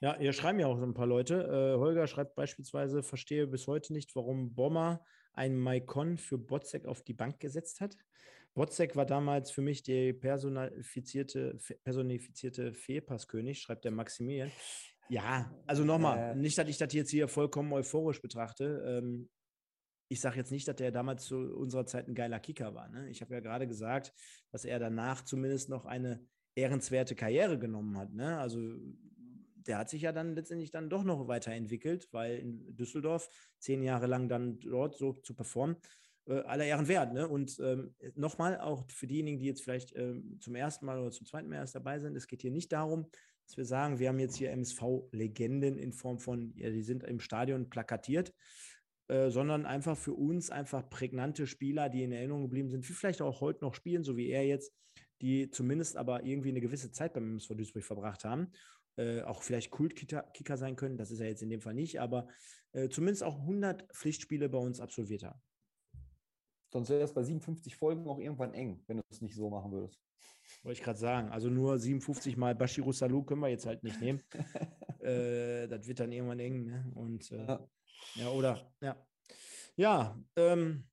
Ja, 0.00 0.16
hier 0.18 0.32
schreiben 0.32 0.60
ja 0.60 0.66
auch 0.66 0.78
so 0.78 0.84
ein 0.84 0.94
paar 0.94 1.06
Leute. 1.06 1.42
Äh, 1.44 1.78
Holger 1.78 2.06
schreibt 2.06 2.34
beispielsweise, 2.34 3.02
verstehe 3.02 3.46
bis 3.46 3.66
heute 3.66 3.92
nicht, 3.92 4.14
warum 4.14 4.54
Bomber 4.54 5.02
ein 5.32 5.56
Maikon 5.56 6.18
für 6.18 6.38
Botzek 6.38 6.86
auf 6.86 7.02
die 7.02 7.14
Bank 7.14 7.40
gesetzt 7.40 7.80
hat. 7.80 7.96
Botzek 8.54 8.96
war 8.96 9.06
damals 9.06 9.50
für 9.50 9.62
mich 9.62 9.82
der 9.82 10.14
personifizierte, 10.14 11.58
personifizierte 11.84 12.72
Fehlpasskönig, 12.72 13.60
schreibt 13.60 13.84
der 13.84 13.92
Maximilian. 13.92 14.50
Ja, 15.08 15.54
also 15.66 15.84
nochmal, 15.84 16.32
äh. 16.32 16.34
nicht, 16.34 16.58
dass 16.58 16.68
ich 16.68 16.78
das 16.78 16.92
jetzt 16.92 17.10
hier 17.10 17.28
vollkommen 17.28 17.72
euphorisch 17.72 18.20
betrachte. 18.20 18.82
Ähm, 18.86 19.28
ich 20.08 20.20
sage 20.20 20.36
jetzt 20.36 20.52
nicht, 20.52 20.66
dass 20.68 20.76
der 20.76 20.90
damals 20.90 21.24
zu 21.24 21.36
unserer 21.36 21.86
Zeit 21.86 22.08
ein 22.08 22.14
geiler 22.14 22.40
Kicker 22.40 22.74
war. 22.74 22.88
Ne? 22.88 23.08
Ich 23.10 23.20
habe 23.20 23.34
ja 23.34 23.40
gerade 23.40 23.66
gesagt, 23.66 24.12
dass 24.52 24.64
er 24.64 24.78
danach 24.78 25.22
zumindest 25.22 25.68
noch 25.68 25.84
eine 25.84 26.24
ehrenswerte 26.54 27.14
Karriere 27.14 27.58
genommen 27.58 27.98
hat. 27.98 28.12
Ne? 28.12 28.38
Also 28.38 28.60
der 29.66 29.78
hat 29.78 29.90
sich 29.90 30.02
ja 30.02 30.12
dann 30.12 30.34
letztendlich 30.34 30.70
dann 30.70 30.90
doch 30.90 31.04
noch 31.04 31.28
weiterentwickelt, 31.28 32.08
weil 32.12 32.38
in 32.38 32.76
Düsseldorf 32.76 33.28
zehn 33.58 33.82
Jahre 33.82 34.06
lang 34.06 34.28
dann 34.28 34.58
dort 34.60 34.96
so 34.96 35.12
zu 35.12 35.34
performen, 35.34 35.76
äh, 36.26 36.40
aller 36.40 36.64
Ehren 36.64 36.88
wert. 36.88 37.12
Ne? 37.12 37.28
Und 37.28 37.58
ähm, 37.60 37.94
nochmal, 38.14 38.60
auch 38.60 38.84
für 38.90 39.06
diejenigen, 39.06 39.38
die 39.38 39.46
jetzt 39.46 39.62
vielleicht 39.62 39.94
ähm, 39.96 40.38
zum 40.40 40.54
ersten 40.54 40.86
Mal 40.86 40.98
oder 40.98 41.10
zum 41.10 41.26
zweiten 41.26 41.48
Mal 41.48 41.56
erst 41.56 41.74
dabei 41.74 41.98
sind, 41.98 42.16
es 42.16 42.26
geht 42.26 42.42
hier 42.42 42.50
nicht 42.50 42.72
darum, 42.72 43.06
dass 43.46 43.56
wir 43.56 43.64
sagen, 43.64 43.98
wir 43.98 44.08
haben 44.08 44.18
jetzt 44.18 44.36
hier 44.36 44.50
MSV-Legenden 44.50 45.78
in 45.78 45.92
Form 45.92 46.18
von, 46.18 46.52
ja, 46.56 46.70
die 46.70 46.82
sind 46.82 47.04
im 47.04 47.20
Stadion 47.20 47.70
plakatiert, 47.70 48.34
äh, 49.08 49.30
sondern 49.30 49.66
einfach 49.66 49.96
für 49.96 50.14
uns 50.14 50.50
einfach 50.50 50.88
prägnante 50.90 51.46
Spieler, 51.46 51.88
die 51.88 52.02
in 52.02 52.12
Erinnerung 52.12 52.42
geblieben 52.42 52.70
sind, 52.70 52.88
wie 52.88 52.92
vielleicht 52.92 53.22
auch 53.22 53.40
heute 53.40 53.64
noch 53.64 53.74
spielen, 53.74 54.02
so 54.02 54.16
wie 54.16 54.28
er 54.30 54.44
jetzt, 54.44 54.72
die 55.20 55.48
zumindest 55.50 55.96
aber 55.96 56.24
irgendwie 56.24 56.50
eine 56.50 56.60
gewisse 56.60 56.90
Zeit 56.90 57.14
beim 57.14 57.30
MSV 57.30 57.54
Duisburg 57.54 57.84
verbracht 57.84 58.24
haben 58.24 58.50
äh, 58.96 59.22
auch 59.22 59.42
vielleicht 59.42 59.70
Kultkicker 59.70 60.56
sein 60.56 60.76
können. 60.76 60.96
Das 60.96 61.10
ist 61.10 61.20
er 61.20 61.28
jetzt 61.28 61.42
in 61.42 61.50
dem 61.50 61.60
Fall 61.60 61.74
nicht, 61.74 62.00
aber 62.00 62.28
äh, 62.72 62.88
zumindest 62.88 63.22
auch 63.22 63.40
100 63.40 63.92
Pflichtspiele 63.94 64.48
bei 64.48 64.58
uns 64.58 64.80
absolviert 64.80 65.24
haben. 65.24 65.40
Sonst 66.72 66.90
wäre 66.90 67.02
es 67.02 67.14
bei 67.14 67.22
57 67.22 67.76
Folgen 67.76 68.06
auch 68.08 68.18
irgendwann 68.18 68.54
eng, 68.54 68.82
wenn 68.86 68.98
du 68.98 69.02
es 69.10 69.20
nicht 69.20 69.34
so 69.34 69.48
machen 69.50 69.72
würdest. 69.72 70.00
Wollte 70.62 70.78
ich 70.78 70.84
gerade 70.84 70.98
sagen. 70.98 71.28
Also 71.30 71.48
nur 71.48 71.78
57 71.78 72.36
mal 72.36 72.54
Bashiru 72.54 72.92
Salou 72.92 73.22
können 73.22 73.40
wir 73.40 73.48
jetzt 73.48 73.66
halt 73.66 73.82
nicht 73.82 74.00
nehmen. 74.00 74.22
äh, 75.00 75.66
das 75.68 75.86
wird 75.86 76.00
dann 76.00 76.12
irgendwann 76.12 76.40
eng. 76.40 76.64
Ne? 76.64 76.92
Und 76.94 77.30
äh, 77.32 77.46
ja. 77.46 77.68
ja. 78.16 78.28
oder 78.30 78.72
ja. 78.80 78.96
Ja, 79.78 80.18
ähm, 80.36 80.88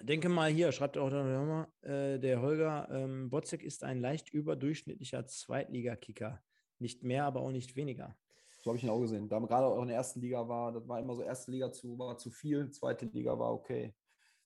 denke 0.00 0.28
mal 0.28 0.50
hier, 0.50 0.70
schreibt 0.70 0.96
auch 0.96 1.10
äh, 1.10 2.18
der 2.18 2.40
Holger, 2.40 2.88
ähm, 2.90 3.28
Botzek 3.28 3.64
ist 3.64 3.82
ein 3.82 4.00
leicht 4.00 4.32
überdurchschnittlicher 4.32 5.26
Zweitligakicker. 5.26 6.40
Nicht 6.78 7.02
mehr, 7.02 7.24
aber 7.24 7.40
auch 7.40 7.50
nicht 7.50 7.76
weniger. 7.76 8.16
So 8.62 8.70
habe 8.70 8.78
ich 8.78 8.84
ihn 8.84 8.90
auch 8.90 9.00
gesehen. 9.00 9.28
Da 9.28 9.38
gerade 9.40 9.66
auch 9.66 9.82
in 9.82 9.88
der 9.88 9.96
ersten 9.96 10.20
Liga 10.20 10.48
war, 10.48 10.72
das 10.72 10.88
war 10.88 10.98
immer 10.98 11.14
so, 11.14 11.22
erste 11.22 11.50
Liga 11.50 11.70
zu, 11.70 11.98
war 11.98 12.16
zu 12.16 12.30
viel, 12.30 12.70
zweite 12.70 13.06
Liga 13.06 13.38
war 13.38 13.52
okay. 13.52 13.94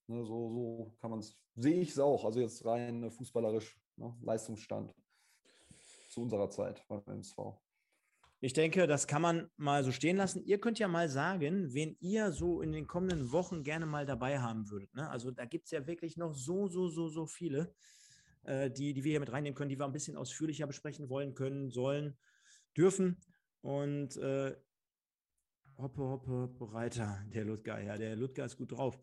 Ne, 0.09 0.25
so, 0.25 0.51
so 0.51 0.97
kann 1.01 1.11
man 1.11 1.21
es, 1.21 1.39
sehe 1.55 1.81
ich 1.81 1.91
es 1.91 1.99
auch. 1.99 2.25
Also 2.25 2.41
jetzt 2.41 2.65
rein 2.65 3.01
ne, 3.01 3.11
fußballerisch, 3.11 3.79
ne, 3.97 4.17
Leistungsstand 4.23 4.93
zu 6.11 6.23
unserer 6.23 6.51
Zeit 6.51 6.83
beim 6.89 7.03
MSV. 7.07 7.39
Ich 8.41 8.53
denke, 8.53 8.87
das 8.87 9.07
kann 9.07 9.23
man 9.23 9.51
mal 9.57 9.83
so 9.83 9.91
stehen 9.91 10.17
lassen. 10.17 10.45
Ihr 10.45 10.61
könnt 10.61 10.79
ja 10.79 10.87
mal 10.87 11.09
sagen, 11.09 11.73
wen 11.75 11.97
ihr 12.01 12.31
so 12.31 12.61
in 12.61 12.73
den 12.73 12.87
kommenden 12.87 13.33
Wochen 13.33 13.65
gerne 13.65 13.85
mal 13.85 14.07
dabei 14.07 14.39
haben 14.39 14.71
würdet. 14.71 14.95
Ne? 14.95 15.11
Also 15.11 15.33
da 15.33 15.45
gibt 15.45 15.65
es 15.67 15.73
ja 15.73 15.87
wirklich 15.87 16.17
noch 16.17 16.35
so, 16.35 16.69
so, 16.69 16.89
so, 16.89 17.09
so 17.09 17.27
viele. 17.27 17.75
Äh, 18.49 18.71
die, 18.71 18.95
die 18.95 19.05
wir 19.05 19.11
hier 19.11 19.21
mit 19.21 19.31
reinnehmen 19.31 19.55
können, 19.55 19.69
die 19.69 19.79
wir 19.79 19.85
ein 19.85 19.93
bisschen 19.93 20.17
ausführlicher 20.17 20.67
besprechen 20.67 21.09
wollen, 21.09 21.35
können, 21.35 21.71
sollen, 21.71 22.17
dürfen. 22.77 23.21
Und 23.61 24.17
äh, 24.17 24.57
hoppe, 25.77 26.03
hoppe, 26.03 26.49
Breiter, 26.49 27.23
der 27.27 27.45
Ludger. 27.45 27.81
Ja, 27.81 27.97
der 27.97 28.17
Ludger 28.17 28.47
ist 28.47 28.57
gut 28.57 28.73
drauf. 28.73 28.99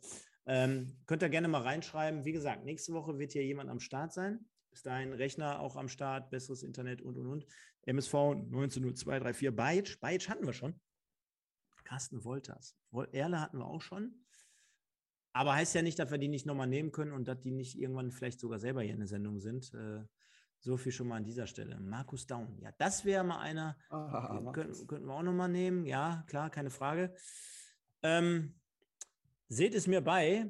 Ähm, 0.47 0.97
könnt 1.05 1.21
ihr 1.21 1.29
gerne 1.29 1.47
mal 1.47 1.61
reinschreiben. 1.61 2.25
Wie 2.25 2.31
gesagt, 2.31 2.65
nächste 2.65 2.93
Woche 2.93 3.19
wird 3.19 3.33
hier 3.33 3.45
jemand 3.45 3.69
am 3.69 3.79
Start 3.79 4.13
sein. 4.13 4.45
Bis 4.71 4.81
dahin 4.81 5.13
Rechner 5.13 5.59
auch 5.59 5.75
am 5.75 5.87
Start, 5.87 6.29
besseres 6.31 6.63
Internet 6.63 7.01
und 7.01 7.17
und 7.17 7.27
und. 7.27 7.45
MSV 7.83 8.13
190234 8.13 9.55
Bayitsch. 9.55 9.99
Bayitsch 9.99 10.27
hatten 10.27 10.45
wir 10.45 10.53
schon. 10.53 10.79
Carsten 11.83 12.23
Wolters. 12.23 12.75
Erle 13.11 13.39
hatten 13.39 13.59
wir 13.59 13.65
auch 13.65 13.81
schon. 13.81 14.25
Aber 15.35 15.53
heißt 15.53 15.75
ja 15.75 15.81
nicht, 15.81 15.99
dass 15.99 16.11
wir 16.11 16.17
die 16.17 16.29
nicht 16.29 16.45
nochmal 16.45 16.65
nehmen 16.65 16.93
können 16.93 17.11
und 17.11 17.27
dass 17.27 17.41
die 17.41 17.51
nicht 17.51 17.77
irgendwann 17.77 18.09
vielleicht 18.13 18.39
sogar 18.39 18.57
selber 18.57 18.81
hier 18.83 18.93
in 18.93 18.99
der 18.99 19.09
Sendung 19.09 19.41
sind. 19.41 19.73
Äh, 19.73 20.05
so 20.59 20.77
viel 20.77 20.93
schon 20.93 21.09
mal 21.09 21.17
an 21.17 21.25
dieser 21.25 21.45
Stelle. 21.45 21.77
Markus 21.77 22.25
Down. 22.25 22.57
Ja, 22.61 22.71
das 22.77 23.03
wäre 23.03 23.25
mal 23.25 23.39
einer. 23.39 23.77
Ah, 23.89 24.49
könnten, 24.53 24.87
könnten 24.87 25.07
wir 25.07 25.13
auch 25.13 25.23
nochmal 25.23 25.49
nehmen. 25.49 25.85
Ja, 25.85 26.23
klar, 26.27 26.49
keine 26.49 26.69
Frage. 26.69 27.13
Ähm, 28.01 28.55
seht 29.49 29.75
es 29.75 29.87
mir 29.87 29.99
bei. 29.99 30.49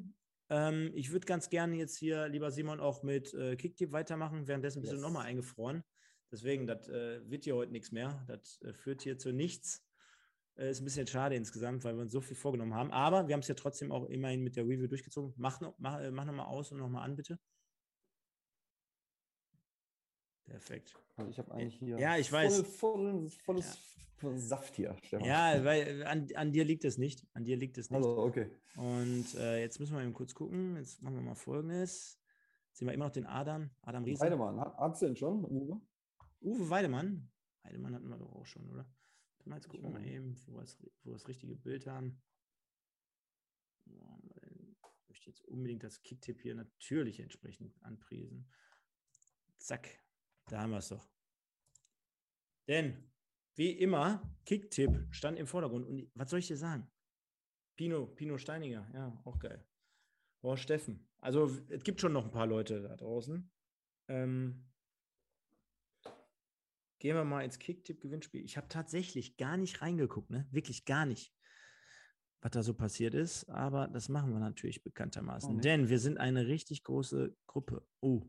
Ähm, 0.50 0.92
ich 0.94 1.10
würde 1.10 1.26
ganz 1.26 1.50
gerne 1.50 1.74
jetzt 1.74 1.96
hier, 1.96 2.28
lieber 2.28 2.52
Simon, 2.52 2.78
auch 2.78 3.02
mit 3.02 3.34
äh, 3.34 3.56
Kicktip 3.56 3.90
weitermachen. 3.90 4.46
Währenddessen 4.46 4.82
bist 4.82 4.92
yes. 4.92 5.00
du 5.00 5.04
nochmal 5.04 5.26
eingefroren. 5.26 5.82
Deswegen, 6.30 6.68
das 6.68 6.88
äh, 6.88 7.28
wird 7.28 7.42
hier 7.42 7.56
heute 7.56 7.72
nichts 7.72 7.90
mehr. 7.90 8.24
Das 8.28 8.62
äh, 8.62 8.72
führt 8.72 9.02
hier 9.02 9.18
zu 9.18 9.32
nichts. 9.32 9.84
Äh, 10.56 10.70
ist 10.70 10.80
ein 10.80 10.84
bisschen 10.84 11.06
schade 11.06 11.34
insgesamt, 11.34 11.84
weil 11.84 11.94
wir 11.94 12.02
uns 12.02 12.12
so 12.12 12.20
viel 12.20 12.36
vorgenommen 12.36 12.74
haben. 12.74 12.90
Aber 12.90 13.28
wir 13.28 13.34
haben 13.34 13.40
es 13.40 13.48
ja 13.48 13.54
trotzdem 13.54 13.92
auch 13.92 14.06
immerhin 14.06 14.42
mit 14.42 14.56
der 14.56 14.64
Review 14.64 14.86
durchgezogen. 14.86 15.34
Mach, 15.36 15.60
noch, 15.60 15.74
mach, 15.78 16.00
äh, 16.00 16.10
mach 16.10 16.24
nochmal 16.24 16.46
aus 16.46 16.72
und 16.72 16.78
nochmal 16.78 17.04
an, 17.04 17.16
bitte. 17.16 17.38
Perfekt. 20.44 20.94
Also 21.16 21.30
ich 21.30 21.38
habe 21.38 21.52
eigentlich 21.52 21.78
hier 21.78 21.98
ja, 21.98 22.16
ich 22.16 22.30
weiß. 22.30 22.62
Voll, 22.62 22.64
voll, 22.64 23.30
volles 23.44 23.78
ja. 24.22 24.38
Saft 24.38 24.76
hier. 24.76 24.96
Stefan. 25.02 25.26
Ja, 25.26 25.62
weil 25.62 26.04
an, 26.04 26.26
an, 26.34 26.52
dir 26.52 26.64
liegt 26.64 26.84
es 26.84 26.96
nicht. 26.96 27.26
An 27.34 27.44
dir 27.44 27.56
liegt 27.56 27.76
es 27.76 27.90
nicht. 27.90 27.98
Also, 27.98 28.16
okay. 28.18 28.50
Und 28.76 29.34
äh, 29.34 29.60
jetzt 29.60 29.78
müssen 29.78 29.94
wir 29.94 30.02
eben 30.02 30.14
kurz 30.14 30.34
gucken. 30.34 30.76
Jetzt 30.76 31.02
machen 31.02 31.16
wir 31.16 31.22
mal 31.22 31.34
folgendes. 31.34 32.18
Jetzt 32.68 32.78
sehen 32.78 32.88
wir 32.88 32.94
immer 32.94 33.06
noch 33.06 33.12
den 33.12 33.26
Adam. 33.26 33.70
Adam 33.82 34.04
Riese. 34.04 34.20
Weidemann. 34.22 34.58
Hat, 34.58 35.02
du 35.02 35.06
den 35.06 35.16
schon, 35.16 35.44
Uwe? 35.44 35.80
Uwe 36.40 36.70
Weidemann. 36.70 37.28
Weidemann 37.62 37.94
hatten 37.94 38.08
wir 38.08 38.16
doch 38.16 38.34
auch 38.34 38.46
schon, 38.46 38.70
oder? 38.70 38.86
Mal 39.46 39.56
jetzt 39.56 39.68
gucken 39.68 39.86
wir 39.86 40.00
mal 40.00 40.06
eben, 40.06 40.36
wo 40.46 40.54
wir, 40.54 40.62
das, 40.62 40.76
wo 41.04 41.10
wir 41.10 41.14
das 41.14 41.28
richtige 41.28 41.54
Bild 41.54 41.86
haben. 41.86 42.20
Ich 43.84 45.08
möchte 45.08 45.30
jetzt 45.30 45.44
unbedingt 45.44 45.84
das 45.84 46.02
Kicktipp 46.02 46.40
hier 46.42 46.56
natürlich 46.56 47.20
entsprechend 47.20 47.80
anpriesen. 47.84 48.50
Zack, 49.58 50.02
da 50.48 50.62
haben 50.62 50.70
wir 50.70 50.78
es 50.78 50.88
doch. 50.88 51.08
Denn, 52.66 53.12
wie 53.54 53.70
immer, 53.70 54.36
Kicktipp 54.44 55.06
stand 55.10 55.38
im 55.38 55.46
Vordergrund. 55.46 55.86
Und 55.86 56.10
was 56.14 56.30
soll 56.30 56.40
ich 56.40 56.48
dir 56.48 56.56
sagen? 56.56 56.90
Pino, 57.76 58.06
Pino 58.06 58.38
Steiniger, 58.38 58.90
ja, 58.94 59.22
auch 59.24 59.38
geil. 59.38 59.64
Boah, 60.42 60.56
Steffen. 60.56 61.08
Also, 61.18 61.46
es 61.68 61.84
gibt 61.84 62.00
schon 62.00 62.12
noch 62.12 62.24
ein 62.24 62.32
paar 62.32 62.46
Leute 62.46 62.82
da 62.82 62.96
draußen. 62.96 63.48
Ähm, 64.08 64.68
Gehen 66.98 67.14
wir 67.14 67.24
mal 67.24 67.44
ins 67.44 67.58
Kicktipp-Gewinnspiel. 67.58 68.44
Ich 68.44 68.56
habe 68.56 68.68
tatsächlich 68.68 69.36
gar 69.36 69.56
nicht 69.56 69.82
reingeguckt, 69.82 70.30
ne? 70.30 70.46
Wirklich 70.50 70.84
gar 70.86 71.04
nicht, 71.04 71.34
was 72.40 72.52
da 72.52 72.62
so 72.62 72.72
passiert 72.72 73.14
ist. 73.14 73.48
Aber 73.50 73.88
das 73.88 74.08
machen 74.08 74.32
wir 74.32 74.40
natürlich 74.40 74.82
bekanntermaßen. 74.82 75.56
Oh, 75.56 75.60
Denn 75.60 75.88
wir 75.88 75.98
sind 75.98 76.18
eine 76.18 76.46
richtig 76.46 76.84
große 76.84 77.36
Gruppe. 77.46 77.86
Oh. 78.00 78.22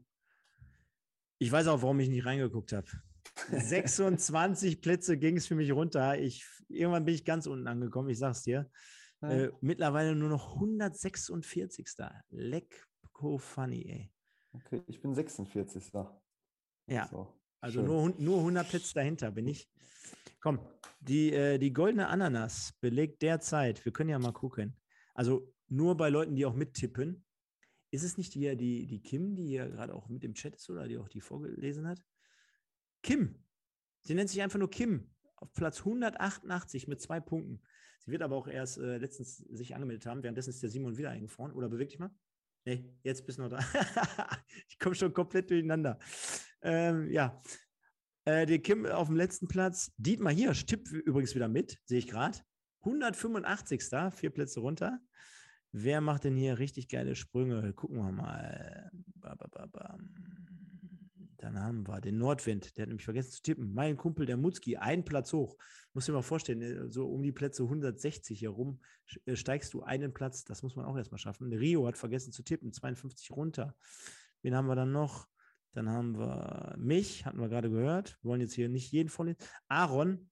Ich 1.39 1.51
weiß 1.51 1.67
auch, 1.67 1.81
warum 1.81 1.99
ich 1.99 2.09
nicht 2.09 2.25
reingeguckt 2.25 2.73
habe. 2.73 2.87
26 3.51 4.81
Plätze 4.81 5.17
ging 5.17 5.37
es 5.37 5.47
für 5.47 5.55
mich 5.55 5.71
runter. 5.71 6.19
Ich, 6.19 6.45
irgendwann 6.67 7.05
bin 7.05 7.15
ich 7.15 7.23
ganz 7.23 7.47
unten 7.47 7.67
angekommen, 7.67 8.09
ich 8.09 8.17
sag's 8.17 8.43
dir. 8.43 8.69
Ja. 9.21 9.29
Äh, 9.29 9.51
mittlerweile 9.61 10.15
nur 10.15 10.29
noch 10.29 10.55
146. 10.55 11.87
Lecko 12.29 13.37
funny, 13.37 13.85
ey. 13.89 14.11
Okay, 14.53 14.83
ich 14.87 15.01
bin 15.01 15.13
46. 15.13 15.91
Ja. 16.87 17.07
So. 17.07 17.33
Also 17.59 17.81
nur, 17.81 18.13
nur 18.17 18.39
100 18.39 18.69
Plätze 18.69 18.93
dahinter 18.93 19.31
bin 19.31 19.47
ich. 19.47 19.69
Komm, 20.39 20.59
die, 20.99 21.33
äh, 21.33 21.57
die 21.57 21.73
goldene 21.73 22.07
Ananas 22.07 22.73
belegt 22.79 23.21
derzeit, 23.21 23.83
wir 23.85 23.91
können 23.91 24.09
ja 24.09 24.19
mal 24.19 24.33
gucken, 24.33 24.75
also 25.13 25.53
nur 25.67 25.97
bei 25.97 26.09
Leuten, 26.09 26.35
die 26.35 26.45
auch 26.45 26.53
mittippen, 26.53 27.25
ist 27.91 28.03
es 28.03 28.17
nicht 28.17 28.35
die, 28.35 28.55
die, 28.55 28.85
die 28.85 29.01
Kim, 29.01 29.35
die 29.35 29.47
hier 29.47 29.69
gerade 29.69 29.93
auch 29.93 30.09
mit 30.09 30.23
im 30.23 30.33
Chat 30.33 30.55
ist 30.55 30.69
oder 30.69 30.87
die 30.87 30.97
auch 30.97 31.09
die 31.09 31.21
vorgelesen 31.21 31.87
hat? 31.87 32.03
Kim. 33.01 33.35
Sie 34.01 34.13
nennt 34.13 34.29
sich 34.29 34.41
einfach 34.41 34.59
nur 34.59 34.69
Kim. 34.69 35.09
Auf 35.37 35.53
Platz 35.53 35.79
188 35.79 36.87
mit 36.87 37.01
zwei 37.01 37.19
Punkten. 37.19 37.61
Sie 37.99 38.11
wird 38.11 38.21
aber 38.21 38.35
auch 38.35 38.47
erst 38.47 38.77
äh, 38.77 38.97
letztens 38.97 39.37
sich 39.37 39.75
angemeldet 39.75 40.05
haben. 40.05 40.23
Währenddessen 40.23 40.49
ist 40.49 40.63
der 40.63 40.69
Simon 40.69 40.97
wieder 40.97 41.11
eingefroren. 41.11 41.51
Oder 41.51 41.69
beweg 41.69 41.89
dich 41.89 41.99
mal. 41.99 42.11
Nee, 42.65 42.85
jetzt 43.03 43.25
bist 43.25 43.37
du 43.37 43.43
noch 43.43 43.49
da. 43.49 43.59
ich 44.69 44.79
komme 44.79 44.95
schon 44.95 45.13
komplett 45.13 45.49
durcheinander. 45.49 45.99
Ähm, 46.61 47.09
ja. 47.11 47.41
Äh, 48.25 48.45
der 48.45 48.59
Kim 48.59 48.85
auf 48.85 49.07
dem 49.07 49.15
letzten 49.15 49.47
Platz. 49.47 49.91
Dietmar 49.97 50.33
hier, 50.33 50.51
tippt 50.53 50.91
übrigens 50.91 51.33
wieder 51.35 51.47
mit, 51.47 51.79
sehe 51.85 51.99
ich 51.99 52.07
gerade. 52.07 52.39
185. 52.81 53.83
Vier 54.13 54.29
Plätze 54.29 54.59
runter. 54.59 54.99
Wer 55.71 56.01
macht 56.01 56.23
denn 56.23 56.35
hier 56.35 56.59
richtig 56.59 56.87
geile 56.87 57.15
Sprünge? 57.15 57.73
Gucken 57.73 57.97
wir 57.97 58.11
mal. 58.11 58.89
Dann 61.37 61.59
haben 61.59 61.87
wir 61.87 62.01
den 62.01 62.17
Nordwind, 62.17 62.75
der 62.75 62.83
hat 62.83 62.89
nämlich 62.89 63.05
vergessen 63.05 63.31
zu 63.31 63.41
tippen. 63.43 63.73
Mein 63.73 63.95
Kumpel, 63.95 64.25
der 64.25 64.37
Mutzki, 64.37 64.75
ein 64.77 65.05
Platz 65.05 65.31
hoch. 65.33 65.55
Muss 65.93 66.05
dir 66.05 66.13
mal 66.13 66.23
vorstellen, 66.23 66.61
äh, 66.61 66.91
so 66.91 67.07
um 67.07 67.21
die 67.21 67.31
Plätze 67.31 67.63
160 67.63 68.41
herum 68.41 68.81
äh, 69.25 69.35
steigst 69.35 69.73
du 69.73 69.83
einen 69.83 70.13
Platz. 70.13 70.45
Das 70.45 70.63
muss 70.63 70.75
man 70.75 70.85
auch 70.85 70.97
erstmal 70.97 71.19
schaffen. 71.19 71.53
Rio 71.53 71.85
hat 71.87 71.97
vergessen 71.97 72.31
zu 72.31 72.43
tippen, 72.43 72.73
52 72.73 73.31
runter. 73.31 73.75
Wen 74.41 74.55
haben 74.55 74.67
wir 74.67 74.75
dann 74.75 74.91
noch? 74.91 75.27
Dann 75.77 75.91
haben 75.91 76.17
wir 76.17 76.73
mich, 76.75 77.23
hatten 77.27 77.39
wir 77.39 77.49
gerade 77.49 77.69
gehört. 77.69 78.17
Wir 78.23 78.31
wollen 78.31 78.41
jetzt 78.41 78.55
hier 78.55 78.67
nicht 78.67 78.91
jeden 78.91 79.09
vorlesen. 79.09 79.37
Aaron, 79.67 80.27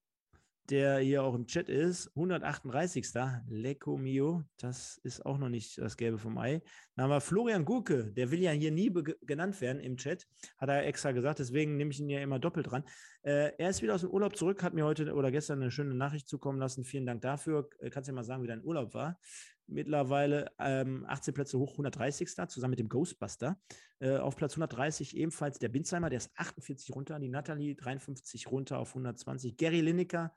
der 0.72 0.98
hier 0.98 1.22
auch 1.22 1.36
im 1.36 1.46
Chat 1.46 1.70
ist, 1.70 2.08
138. 2.16 3.06
Lecco 3.48 3.96
mio, 3.96 4.44
das 4.58 4.98
ist 5.04 5.24
auch 5.24 5.38
noch 5.38 5.50
nicht 5.50 5.78
das 5.78 5.98
Gelbe 5.98 6.18
vom 6.18 6.40
Ei. 6.40 6.64
Dann 6.96 7.04
haben 7.04 7.12
wir 7.12 7.22
Florian 7.22 7.64
Gurke, 7.64 8.12
der 8.12 8.32
will 8.32 8.42
ja 8.42 8.50
hier 8.54 8.72
nie 8.72 8.92
genannt 9.22 9.62
werden 9.62 9.80
im 9.80 9.98
Chat, 9.98 10.26
hat 10.58 10.70
er 10.70 10.88
extra 10.88 11.12
gesagt, 11.12 11.38
deswegen 11.38 11.78
nehme 11.78 11.92
ich 11.92 12.00
ihn 12.00 12.10
ja 12.10 12.22
immer 12.22 12.40
doppelt 12.40 12.72
dran. 12.72 12.84
Äh, 13.22 13.52
er 13.60 13.70
ist 13.70 13.84
wieder 13.84 13.94
aus 13.94 14.02
dem 14.02 14.10
Urlaub 14.10 14.36
zurück, 14.36 14.64
hat 14.64 14.74
mir 14.74 14.84
heute 14.84 15.14
oder 15.14 15.30
gestern 15.30 15.62
eine 15.62 15.70
schöne 15.70 15.94
Nachricht 15.94 16.28
zukommen 16.28 16.58
lassen. 16.58 16.84
Vielen 16.86 17.06
Dank 17.06 17.22
dafür. 17.22 17.70
Äh, 17.78 17.92
kannst 17.92 18.08
du 18.08 18.14
ja 18.14 18.16
mal 18.16 18.24
sagen, 18.24 18.42
wie 18.42 18.48
dein 18.48 18.64
Urlaub 18.64 18.96
war? 18.96 19.20
Mittlerweile 19.68 20.52
ähm, 20.60 21.06
18 21.08 21.34
Plätze 21.34 21.58
hoch, 21.58 21.72
130. 21.72 22.30
zusammen 22.48 22.72
mit 22.72 22.80
dem 22.80 22.90
Ghostbuster. 22.90 23.60
Äh, 24.00 24.18
auf 24.18 24.36
Platz 24.36 24.54
130 24.54 25.18
ebenfalls 25.18 25.58
der 25.58 25.70
Binzheimer, 25.70 26.10
der 26.10 26.18
ist 26.18 26.32
48 26.36 26.96
runter. 26.96 27.20
Die 27.20 27.30
Natalie 27.30 27.76
53 27.76 28.52
runter 28.52 28.78
auf 28.78 28.90
120. 28.90 29.58
Gary 29.58 29.82
Lineker 29.82 30.34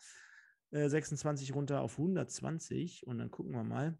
26 0.70 1.50
äh, 1.50 1.52
runter 1.52 1.80
auf 1.82 1.98
120. 1.98 3.06
Und 3.06 3.18
dann 3.18 3.30
gucken 3.30 3.52
wir 3.52 3.64
mal. 3.64 3.98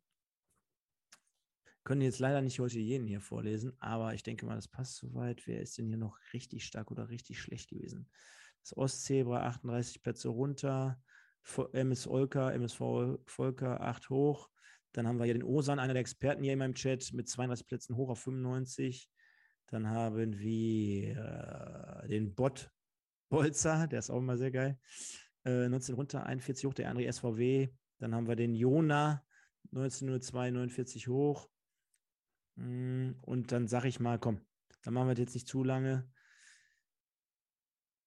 Können 1.84 2.02
jetzt 2.02 2.18
leider 2.18 2.42
nicht 2.42 2.60
heute 2.60 2.78
jeden 2.78 3.06
hier 3.06 3.22
vorlesen, 3.22 3.72
aber 3.78 4.12
ich 4.12 4.22
denke 4.22 4.44
mal, 4.44 4.56
das 4.56 4.68
passt 4.68 4.96
soweit. 4.96 5.46
Wer 5.46 5.62
ist 5.62 5.78
denn 5.78 5.86
hier 5.86 5.96
noch 5.96 6.18
richtig 6.34 6.66
stark 6.66 6.90
oder 6.90 7.08
richtig 7.08 7.40
schlecht 7.40 7.70
gewesen? 7.70 8.10
Das 8.60 8.76
Ostzebra 8.76 9.46
38 9.46 10.02
Plätze 10.02 10.28
runter. 10.28 11.02
MS 11.72 12.06
Olka, 12.06 12.52
MSV 12.52 13.18
Volker 13.24 13.80
8 13.80 14.10
hoch. 14.10 14.50
Dann 14.92 15.06
haben 15.06 15.18
wir 15.18 15.24
hier 15.24 15.34
den 15.34 15.44
Osan, 15.44 15.78
einer 15.78 15.92
der 15.92 16.00
Experten 16.00 16.42
hier 16.42 16.52
in 16.52 16.58
meinem 16.58 16.74
Chat, 16.74 17.12
mit 17.12 17.28
32 17.28 17.66
Plätzen 17.66 17.96
hoch 17.96 18.10
auf 18.10 18.20
95. 18.20 19.08
Dann 19.66 19.88
haben 19.88 20.38
wir 20.38 22.04
äh, 22.04 22.08
den 22.08 22.34
Bot 22.34 22.70
Bolzer, 23.28 23.86
der 23.86 23.98
ist 23.98 24.10
auch 24.10 24.18
immer 24.18 24.38
sehr 24.38 24.50
geil. 24.50 24.78
19 25.44 25.94
äh, 25.94 25.96
runter, 25.96 26.26
41 26.26 26.66
hoch, 26.66 26.74
der 26.74 26.92
André 26.92 27.10
SVW. 27.10 27.68
Dann 27.98 28.14
haben 28.14 28.28
wir 28.28 28.36
den 28.36 28.54
Jona, 28.54 29.24
1902, 29.72 30.50
49 30.50 31.08
hoch. 31.08 31.48
Mm, 32.56 33.12
und 33.22 33.52
dann 33.52 33.68
sage 33.68 33.88
ich 33.88 34.00
mal, 34.00 34.18
komm, 34.18 34.40
dann 34.82 34.94
machen 34.94 35.08
wir 35.08 35.14
das 35.14 35.20
jetzt 35.20 35.34
nicht 35.34 35.48
zu 35.48 35.64
lange. 35.64 36.10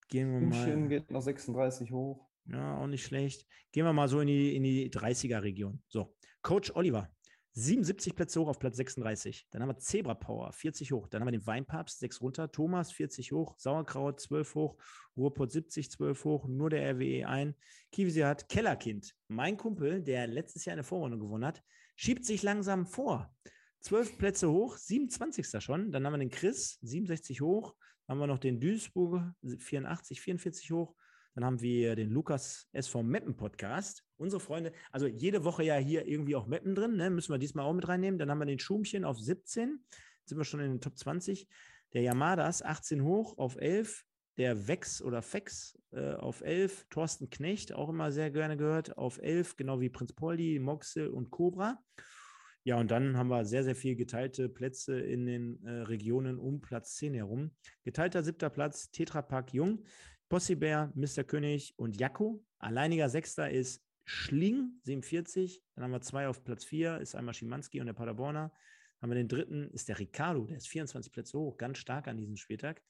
Gehen 0.08 0.32
wir 0.32 0.40
München 0.42 0.82
mal. 0.82 0.90
geht 0.90 1.12
noch 1.12 1.22
36 1.22 1.92
hoch. 1.92 2.31
Ja, 2.46 2.78
auch 2.78 2.88
nicht 2.88 3.06
schlecht. 3.06 3.46
Gehen 3.72 3.86
wir 3.86 3.94
mal 3.94 4.08
so 4.08 4.20
in 4.20 4.28
die, 4.28 4.56
in 4.56 4.64
die 4.64 4.90
30er-Region. 4.90 5.82
So, 5.88 6.16
Coach 6.42 6.72
Oliver, 6.76 7.10
77 7.54 8.16
Plätze 8.16 8.40
hoch 8.40 8.48
auf 8.48 8.60
Platz 8.60 8.78
36. 8.78 9.48
Dann 9.52 9.62
haben 9.62 9.70
wir 9.70 9.78
Zebra 9.78 10.14
Power, 10.14 10.54
40 10.54 10.92
hoch. 10.94 11.08
Dann 11.10 11.22
haben 11.22 11.28
wir 11.28 11.38
den 11.38 11.46
Weinpapst, 11.46 12.00
6 12.00 12.22
runter. 12.22 12.52
Thomas, 12.52 12.94
40 12.94 13.34
hoch. 13.34 13.56
Sauerkraut, 13.58 14.22
12 14.22 14.56
hoch. 14.56 14.78
Ruhrpott, 15.18 15.52
70, 15.52 15.92
12 15.92 16.24
hoch. 16.24 16.48
Nur 16.48 16.70
der 16.70 16.94
RWE 16.94 17.28
ein. 17.28 17.56
Kivisi 17.92 18.22
hat 18.22 18.48
Kellerkind. 18.48 19.14
Mein 19.28 19.58
Kumpel, 19.58 20.02
der 20.02 20.28
letztes 20.28 20.64
Jahr 20.64 20.74
eine 20.74 20.84
Vorrunde 20.84 21.18
gewonnen 21.18 21.46
hat, 21.46 21.62
schiebt 21.96 22.26
sich 22.26 22.42
langsam 22.42 22.88
vor. 22.88 23.36
zwölf 23.82 24.18
Plätze 24.18 24.50
hoch, 24.50 24.78
27. 24.78 25.62
schon. 25.62 25.92
Dann 25.92 26.06
haben 26.06 26.14
wir 26.14 26.20
den 26.20 26.30
Chris, 26.30 26.80
67 26.84 27.42
hoch. 27.42 27.76
Dann 28.08 28.16
haben 28.16 28.20
wir 28.22 28.28
noch 28.28 28.40
den 28.40 28.62
Duisburg, 28.62 29.24
84, 29.44 30.22
44 30.22 30.72
hoch. 30.72 30.96
Dann 31.34 31.46
haben 31.46 31.62
wir 31.62 31.96
den 31.96 32.10
Lukas 32.10 32.68
SV 32.74 33.04
Meppen 33.04 33.36
Podcast. 33.36 34.04
Unsere 34.18 34.40
Freunde, 34.40 34.74
also 34.92 35.08
jede 35.08 35.44
Woche 35.44 35.64
ja 35.64 35.76
hier 35.78 36.06
irgendwie 36.08 36.36
auch 36.36 36.48
Meppen 36.48 36.76
drin, 36.76 36.98
ne? 36.98 37.10
müssen 37.10 37.34
wir 37.34 37.40
diesmal 37.40 37.66
auch 37.66 37.74
mit 37.74 37.88
reinnehmen. 37.88 38.20
Dann 38.20 38.30
haben 38.30 38.40
wir 38.40 38.46
den 38.46 38.60
Schumchen 38.60 39.06
auf 39.06 39.20
17. 39.20 39.80
Jetzt 40.20 40.30
sind 40.30 40.38
wir 40.38 40.46
schon 40.46 40.60
in 40.60 40.72
den 40.72 40.82
Top 40.82 40.98
20. 40.98 41.48
Der 41.94 42.02
Yamadas 42.02 42.62
18 42.62 43.04
hoch 43.04 43.38
auf 43.38 43.56
11. 43.56 44.04
Der 44.38 44.68
Vex 44.68 45.02
oder 45.02 45.22
Fex 45.22 45.78
äh, 45.92 46.14
auf 46.14 46.42
11. 46.42 46.88
Thorsten 46.90 47.30
Knecht, 47.30 47.74
auch 47.74 47.90
immer 47.90 48.12
sehr 48.12 48.32
gerne 48.32 48.58
gehört, 48.58 48.98
auf 48.98 49.22
11. 49.22 49.58
Genau 49.58 49.80
wie 49.82 49.90
Prinz 49.90 50.14
Poldi, 50.14 50.60
Moxel 50.60 51.10
und 51.10 51.32
Cobra. 51.32 51.80
Ja, 52.64 52.80
und 52.80 52.92
dann 52.92 53.18
haben 53.18 53.30
wir 53.30 53.44
sehr, 53.44 53.64
sehr 53.64 53.76
viel 53.76 53.96
geteilte 53.96 54.48
Plätze 54.48 55.00
in 55.00 55.26
den 55.26 55.66
äh, 55.66 55.82
Regionen 55.82 56.38
um 56.38 56.62
Platz 56.62 56.96
10 56.98 57.16
herum. 57.16 57.52
Geteilter 57.84 58.24
siebter 58.24 58.52
Platz, 58.52 58.92
Tetrapack 58.92 59.52
Jung, 59.54 59.84
Possibär, 60.32 60.94
Mr. 60.96 61.26
König 61.26 61.74
und 61.76 62.00
Jakko. 62.00 62.42
Alleiniger 62.58 63.10
Sechster 63.10 63.52
ist 63.52 63.84
Schling, 64.06 64.80
47. 64.84 65.62
Dann 65.76 65.84
haben 65.84 65.92
wir 65.92 66.00
zwei 66.00 66.30
auf 66.30 66.46
Platz 66.46 66.64
4, 66.64 67.00
ist 67.00 67.16
einmal 67.16 67.34
Schimanski 67.34 67.82
und 67.82 67.88
der 67.88 67.94
Paderborner. 67.94 68.50
Dann 68.50 69.02
haben 69.02 69.10
wir 69.10 69.16
den 69.16 69.28
dritten, 69.28 69.70
ist 69.72 69.90
der 69.90 70.00
Ricardo, 70.00 70.46
der 70.46 70.56
ist 70.56 70.70
24 70.70 71.12
Plätze 71.12 71.38
hoch, 71.38 71.58
ganz 71.58 71.80
stark 71.80 72.08
an 72.08 72.16
diesem 72.16 72.38
Spieltag. 72.38 72.82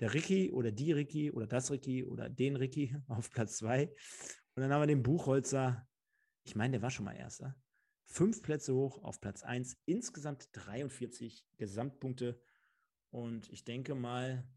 Der 0.00 0.14
Ricky 0.14 0.50
oder 0.50 0.72
die 0.72 0.92
Ricky 0.92 1.30
oder 1.30 1.46
das 1.46 1.70
Ricky 1.70 2.04
oder 2.04 2.30
den 2.30 2.56
Ricky 2.56 2.96
auf 3.08 3.30
Platz 3.30 3.58
2. 3.58 3.84
Und 4.54 4.62
dann 4.62 4.72
haben 4.72 4.80
wir 4.80 4.86
den 4.86 5.02
Buchholzer, 5.02 5.86
ich 6.44 6.56
meine, 6.56 6.72
der 6.72 6.80
war 6.80 6.90
schon 6.90 7.04
mal 7.04 7.12
Erster 7.12 7.54
fünf 8.06 8.40
Plätze 8.40 8.74
hoch 8.74 9.04
auf 9.04 9.20
Platz 9.20 9.42
1, 9.42 9.76
insgesamt 9.84 10.48
43 10.52 11.44
Gesamtpunkte. 11.58 12.40
Und 13.10 13.50
ich 13.50 13.64
denke 13.64 13.94
mal, 13.94 14.48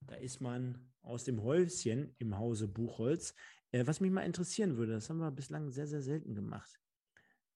da 0.00 0.14
ist 0.16 0.40
man 0.40 0.78
aus 1.02 1.24
dem 1.24 1.42
Häuschen 1.42 2.14
im 2.18 2.38
Hause 2.38 2.68
Buchholz. 2.68 3.34
Äh, 3.72 3.86
was 3.86 4.00
mich 4.00 4.10
mal 4.10 4.22
interessieren 4.22 4.76
würde, 4.76 4.92
das 4.92 5.08
haben 5.08 5.18
wir 5.18 5.30
bislang 5.30 5.70
sehr, 5.70 5.86
sehr 5.86 6.02
selten 6.02 6.34
gemacht. 6.34 6.80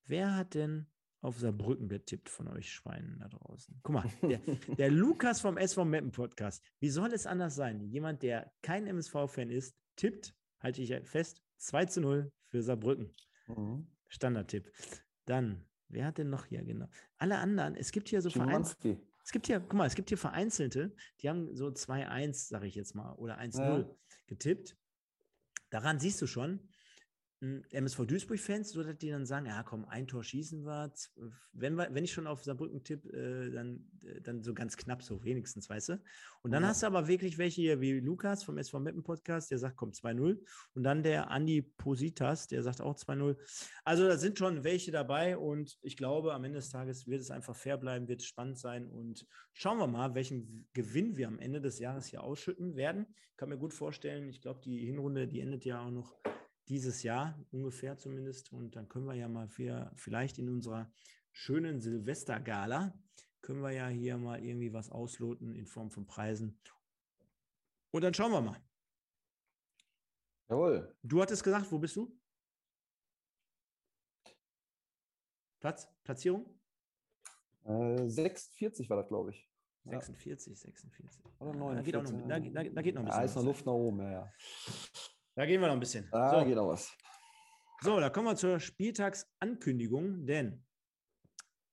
Wer 0.05 0.35
hat 0.35 0.55
denn 0.55 0.87
auf 1.21 1.39
Saarbrücken 1.39 1.89
getippt 1.89 2.29
von 2.29 2.49
euch 2.49 2.73
Schweinen 2.73 3.19
da 3.19 3.29
draußen? 3.29 3.81
Guck 3.83 3.95
mal, 3.95 4.11
der, 4.23 4.39
der 4.79 4.91
Lukas 4.91 5.41
vom 5.41 5.57
SV 5.57 5.85
Meppen 5.85 6.13
Podcast. 6.13 6.65
Wie 6.79 6.91
soll 6.91 7.13
es 7.13 7.27
anders 7.27 7.55
sein? 7.55 7.81
Jemand, 7.81 8.23
der 8.23 8.53
kein 8.63 8.87
MSV-Fan 8.87 9.51
ist, 9.51 9.77
tippt, 9.97 10.35
halte 10.61 10.83
ich 10.83 10.95
fest, 11.09 11.43
2 11.59 11.85
zu 11.87 12.01
0 12.01 12.33
für 12.47 12.63
Saarbrücken. 12.63 13.13
Mhm. 13.49 13.87
Standardtipp. 14.09 14.73
Dann, 15.27 15.65
wer 15.89 16.07
hat 16.07 16.19
denn 16.19 16.31
noch 16.31 16.47
hier 16.47 16.65
genau? 16.65 16.89
Alle 17.19 17.39
anderen, 17.39 17.77
es 17.77 17.93
gibt 17.93 18.09
hier 18.09 18.23
so 18.23 18.31
vereinzelte. 18.31 19.01
Es 19.31 19.33
gibt 19.33 19.47
hier, 19.47 19.61
guck 19.61 19.75
mal, 19.75 19.87
es 19.87 19.95
gibt 19.95 20.09
hier 20.09 20.19
vereinzelte, 20.19 20.93
die 21.21 21.29
haben 21.29 21.55
so 21.55 21.69
2-1, 21.69 22.49
sage 22.49 22.67
ich 22.67 22.75
jetzt 22.75 22.97
mal, 22.97 23.13
oder 23.13 23.39
1-0 23.39 23.61
ja. 23.61 23.89
getippt. 24.27 24.77
Daran 25.71 26.01
siehst 26.01 26.21
du 26.21 26.27
schon, 26.27 26.69
MSV 27.41 28.05
Duisburg-Fans, 28.05 28.71
so 28.71 28.83
dass 28.83 28.99
die 28.99 29.09
dann 29.09 29.25
sagen, 29.25 29.47
ja 29.47 29.63
komm, 29.63 29.87
ein 29.87 30.07
Tor 30.07 30.23
schießen 30.23 30.65
wir. 30.65 30.93
Wenn, 31.53 31.75
wir, 31.75 31.89
wenn 31.93 32.05
ich 32.05 32.13
schon 32.13 32.27
auf 32.27 32.45
Saarbrücken 32.45 32.85
tippe, 32.85 33.09
äh, 33.09 33.51
dann, 33.51 33.87
äh, 34.05 34.21
dann 34.21 34.43
so 34.43 34.53
ganz 34.53 34.77
knapp 34.77 35.03
so 35.03 35.25
wenigstens, 35.25 35.71
weißt 35.71 35.89
du. 35.91 36.03
Und 36.43 36.51
dann 36.51 36.63
ja. 36.63 36.69
hast 36.69 36.83
du 36.83 36.87
aber 36.87 37.09
wirklich 37.09 37.39
welche 37.39 37.63
hier 37.63 37.81
wie 37.81 37.99
Lukas 37.99 38.45
vom 38.45 38.59
SV 38.59 38.81
Meppen 38.81 39.03
Podcast, 39.03 39.51
der 39.51 39.59
sagt, 39.59 39.77
komm, 39.77 39.91
2-0. 39.91 40.39
Und 40.75 40.83
dann 40.83 41.03
der 41.03 41.31
Andi 41.31 41.63
Positas, 41.63 42.47
der 42.47 42.63
sagt 42.63 42.83
auch 42.83 42.97
2-0. 42.97 43.37
Also 43.85 44.07
da 44.07 44.19
sind 44.19 44.39
schon 44.39 44.63
welche 44.63 44.91
dabei 44.91 45.39
und 45.39 45.79
ich 45.81 45.97
glaube, 45.97 46.35
am 46.35 46.45
Ende 46.45 46.59
des 46.59 46.69
Tages 46.69 47.07
wird 47.07 47.23
es 47.23 47.31
einfach 47.31 47.57
fair 47.57 47.79
bleiben, 47.79 48.07
wird 48.07 48.21
es 48.21 48.27
spannend 48.27 48.59
sein 48.59 48.87
und 48.87 49.27
schauen 49.55 49.79
wir 49.79 49.87
mal, 49.87 50.15
welchen 50.15 50.69
Gewinn 50.75 51.17
wir 51.17 51.29
am 51.29 51.39
Ende 51.39 51.63
des 51.63 51.79
Jahres 51.79 52.07
hier 52.07 52.23
ausschütten 52.23 52.77
werden. 52.77 53.07
Ich 53.31 53.37
kann 53.39 53.49
mir 53.49 53.59
gut 53.59 53.73
vorstellen, 53.73 54.29
ich 54.29 54.43
glaube, 54.43 54.61
die 54.63 54.85
Hinrunde, 54.85 55.27
die 55.27 55.41
endet 55.41 55.65
ja 55.65 55.81
auch 55.81 55.91
noch 55.91 56.15
dieses 56.71 57.03
Jahr 57.03 57.39
ungefähr 57.51 57.99
zumindest. 57.99 58.53
Und 58.53 58.77
dann 58.77 58.89
können 58.89 59.07
wir 59.07 59.15
ja 59.15 59.29
mal 59.29 59.49
für, 59.49 59.93
vielleicht 59.97 60.39
in 60.39 60.49
unserer 60.49 60.91
schönen 61.33 61.81
Silvestergala, 61.81 62.97
können 63.43 63.61
wir 63.61 63.73
ja 63.73 63.89
hier 63.89 64.17
mal 64.17 64.43
irgendwie 64.43 64.73
was 64.73 64.91
ausloten 64.91 65.55
in 65.55 65.67
Form 65.67 65.91
von 65.91 66.07
Preisen. 66.07 66.61
Und 67.91 68.03
dann 68.03 68.15
schauen 68.15 68.33
wir 68.33 68.41
mal. 68.41 68.63
Jawohl. 70.49 70.97
Du 71.03 71.21
hattest 71.21 71.43
gesagt, 71.43 71.71
wo 71.71 71.79
bist 71.79 71.97
du? 71.97 72.17
Platz, 75.59 75.89
Platzierung? 76.05 76.59
Äh, 77.65 78.09
46 78.09 78.89
war 78.89 78.97
das, 78.97 79.09
glaube 79.09 79.31
ich. 79.31 79.51
46, 79.85 80.59
46. 80.59 81.25
Oder 81.39 81.53
49. 81.55 81.93
Da 81.93 82.03
geht, 82.03 82.13
noch, 82.13 82.29
da, 82.29 82.63
da, 82.63 82.71
da 82.71 82.83
geht 82.83 82.95
noch 82.95 83.03
ein 83.03 83.07
bisschen. 83.07 83.21
Da 83.21 83.25
ist 83.25 83.35
noch 83.35 83.45
Luft 83.45 83.67
nach 83.67 83.73
oben, 83.73 83.99
ja, 84.01 84.11
ja. 84.11 84.33
Da 85.41 85.47
gehen 85.47 85.63
wir 85.63 85.69
noch 85.69 85.75
ein 85.75 85.81
bisschen. 85.81 86.07
Da 86.13 86.39
so. 86.39 86.45
geht 86.45 86.55
noch 86.55 86.69
was. 86.69 86.95
So, 87.81 87.99
da 87.99 88.11
kommen 88.11 88.27
wir 88.27 88.37
zur 88.37 88.61
Spieltagsankündigung, 88.61 90.27
denn 90.27 90.67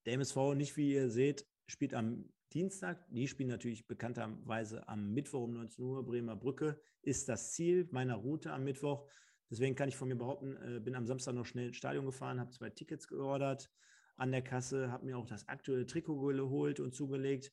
der 0.06 0.14
MSV, 0.14 0.56
nicht 0.56 0.77
wie 0.77 0.94
ihr 0.94 1.10
seht, 1.10 1.45
spielt 1.65 1.94
am 1.94 2.31
Dienstag. 2.53 3.06
Die 3.10 3.27
spielen 3.27 3.49
natürlich 3.49 3.85
bekannterweise 3.85 4.88
am 4.88 5.11
Mittwoch 5.11 5.44
um 5.44 5.52
19 5.52 5.84
Uhr. 5.84 6.06
Bremer 6.06 6.38
Brücke 6.38 6.80
ist 7.02 7.27
das 7.27 7.52
Ziel 7.52 7.89
meiner 7.91 8.15
Route 8.15 8.53
am 8.53 8.64
Mittwoch. 8.64 9.06
Deswegen 9.52 9.76
kann 9.76 9.89
ich 9.89 9.98
von 9.98 10.07
mir 10.07 10.15
behaupten, 10.15 10.56
äh, 10.56 10.80
bin 10.80 10.95
am 10.95 11.06
Samstag 11.06 11.35
noch 11.35 11.45
schnell 11.45 11.68
ins 11.68 11.76
Stadion 11.76 12.06
gefahren, 12.06 12.39
habe 12.39 12.52
zwei 12.52 12.69
Tickets 12.69 13.10
geordert 13.10 13.69
an 14.15 14.31
der 14.31 14.44
Kasse, 14.44 14.94
habe 14.94 15.06
mir 15.06 15.18
auch 15.18 15.27
das 15.27 15.45
aktuelle 15.49 15.85
Trikot 15.85 16.22
geholt 16.22 16.80
und 16.80 16.95
zugelegt. 16.95 17.52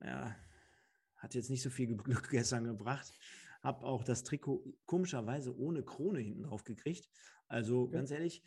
Ja, 0.00 0.36
hat 1.16 1.34
jetzt 1.34 1.50
nicht 1.50 1.62
so 1.62 1.70
viel 1.70 1.96
Glück 1.96 2.28
gestern 2.30 2.62
gebracht. 2.62 3.12
Habe 3.62 3.84
auch 3.84 4.04
das 4.04 4.24
Trikot 4.24 4.64
komischerweise 4.86 5.56
ohne 5.56 5.84
Krone 5.84 6.20
hinten 6.20 6.42
drauf 6.42 6.64
gekriegt. 6.64 7.08
Also 7.48 7.88
ganz 7.88 8.10
ehrlich, 8.10 8.42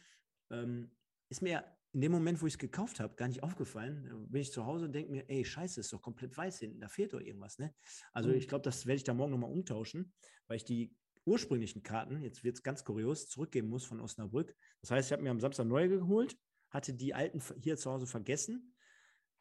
ähm, 0.50 0.92
ist 1.30 1.42
mir 1.42 1.64
in 1.94 2.02
dem 2.02 2.12
Moment, 2.12 2.42
wo 2.42 2.48
ich 2.48 2.56
es 2.56 2.60
gekauft 2.60 3.00
habe, 3.00 3.16
gar 3.16 3.30
nicht 3.30 3.42
aufgefallen. 3.42 4.28
Bin 4.30 4.42
ich 4.42 4.52
zu 4.52 4.66
Hause 4.66 4.86
und 4.86 4.94
denke 4.94 5.12
mir, 5.12 5.30
ey, 5.30 5.46
scheiße, 5.46 5.80
ist 5.80 5.94
doch 5.94 6.02
komplett 6.02 6.36
weiß 6.36 6.60
hinten, 6.60 6.82
da 6.82 6.90
fehlt 6.90 7.14
doch 7.14 7.22
irgendwas. 7.22 7.58
Ne? 7.58 7.74
Also 8.12 8.30
mhm. 8.30 8.36
ich 8.36 8.50
glaube, 8.50 8.64
das 8.64 8.86
werde 8.86 8.98
ich 8.98 9.06
da 9.06 9.14
morgen 9.14 9.32
nochmal 9.32 9.52
umtauschen, 9.52 10.14
weil 10.48 10.58
ich 10.58 10.66
die 10.66 10.94
ursprünglichen 11.24 11.84
Karten, 11.84 12.22
jetzt 12.22 12.44
wird 12.44 12.58
es 12.58 12.64
ganz 12.64 12.84
kurios, 12.84 13.30
zurückgeben 13.30 13.70
muss 13.70 13.86
von 13.86 14.02
Osnabrück. 14.02 14.54
Das 14.82 14.92
heißt, 14.92 15.08
ich 15.08 15.14
habe 15.14 15.24
mir 15.24 15.32
am 15.32 15.40
Samstag 15.40 15.68
neue 15.68 15.88
geholt, 15.88 16.38
hatte 16.70 16.94
die 16.94 17.14
alten 17.14 17.42
hier 17.62 17.78
zu 17.78 17.90
Hause 17.90 18.08
vergessen, 18.08 18.76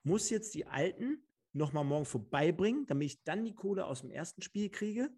muss 0.04 0.30
jetzt 0.30 0.54
die 0.54 0.66
alten 0.66 1.26
nochmal 1.52 1.84
morgen 1.84 2.04
vorbeibringen, 2.04 2.86
damit 2.86 3.06
ich 3.06 3.24
dann 3.24 3.44
die 3.44 3.54
Kohle 3.54 3.86
aus 3.86 4.02
dem 4.02 4.10
ersten 4.10 4.42
Spiel 4.42 4.70
kriege 4.70 5.10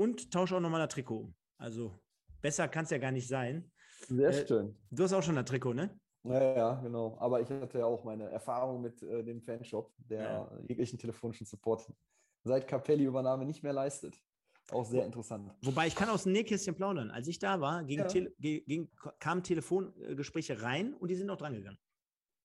und 0.00 0.30
tausche 0.30 0.56
auch 0.56 0.60
nochmal 0.60 0.80
das 0.80 0.94
Trikot 0.94 1.30
Also 1.58 1.92
besser 2.40 2.68
kann 2.68 2.84
es 2.84 2.90
ja 2.90 2.96
gar 2.96 3.12
nicht 3.12 3.28
sein. 3.28 3.70
Sehr 4.08 4.30
äh, 4.30 4.46
schön. 4.46 4.74
Du 4.90 5.02
hast 5.02 5.12
auch 5.12 5.22
schon 5.22 5.36
ein 5.36 5.44
Trikot, 5.44 5.74
ne? 5.74 5.90
Ja, 6.24 6.56
ja, 6.56 6.74
genau. 6.80 7.18
Aber 7.20 7.42
ich 7.42 7.50
hatte 7.50 7.78
ja 7.78 7.84
auch 7.84 8.02
meine 8.02 8.30
Erfahrung 8.30 8.80
mit 8.80 9.02
äh, 9.02 9.22
dem 9.22 9.42
Fanshop, 9.42 9.92
der 9.98 10.22
ja. 10.22 10.58
jeglichen 10.66 10.98
telefonischen 10.98 11.46
Support 11.46 11.92
seit 12.44 12.66
Capelli-Übernahme 12.66 13.44
nicht 13.44 13.62
mehr 13.62 13.74
leistet. 13.74 14.18
Auch 14.72 14.86
sehr 14.86 15.04
interessant. 15.04 15.52
Wobei 15.62 15.86
ich 15.86 15.94
kann 15.94 16.08
aus 16.08 16.22
dem 16.22 16.32
Nähkästchen 16.32 16.74
plaudern. 16.74 17.10
Als 17.10 17.28
ich 17.28 17.38
da 17.38 17.60
war, 17.60 17.84
ging 17.84 17.98
ja. 17.98 18.06
Tele 18.06 18.32
ging, 18.38 18.88
kamen 19.18 19.42
Telefongespräche 19.42 20.62
rein 20.62 20.94
und 20.94 21.08
die 21.08 21.16
sind 21.16 21.28
auch 21.28 21.36
drangegangen. 21.36 21.78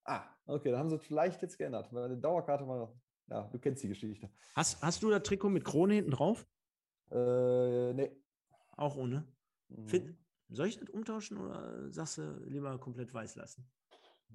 Ah, 0.04 0.24
okay, 0.46 0.72
dann 0.72 0.80
haben 0.80 0.90
sie 0.90 0.96
es 0.96 1.04
vielleicht 1.04 1.42
jetzt 1.42 1.58
geändert. 1.58 1.94
Weil 1.94 2.16
die 2.16 2.22
Dauerkarte 2.22 2.68
war, 2.68 2.94
ja, 3.28 3.44
du 3.44 3.60
kennst 3.60 3.82
die 3.84 3.88
Geschichte. 3.88 4.30
Hast, 4.56 4.82
hast 4.82 5.04
du 5.04 5.10
das 5.10 5.24
Trikot 5.24 5.50
mit 5.50 5.64
Krone 5.64 5.94
hinten 5.94 6.12
drauf? 6.12 6.46
Äh, 7.12 7.94
nee. 7.94 8.12
Auch 8.78 8.96
ohne? 8.96 9.28
Mhm. 9.70 9.88
Find, 9.88 10.18
soll 10.50 10.68
ich 10.68 10.78
das 10.78 10.90
umtauschen 10.90 11.38
oder 11.38 11.92
sagst 11.92 12.18
du 12.18 12.44
lieber 12.46 12.78
komplett 12.78 13.14
weiß 13.14 13.36
lassen? 13.36 13.68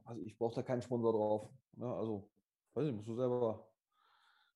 Also 0.05 0.23
ich 0.23 0.37
brauche 0.37 0.55
da 0.55 0.63
keinen 0.63 0.83
Sponsor 0.83 1.13
drauf. 1.13 1.51
Ja, 1.77 1.87
ne? 1.87 1.95
also, 1.95 2.31
weiß 2.75 2.87
nicht, 2.87 2.97
musst 2.97 3.09
du 3.09 3.15
selber 3.15 3.69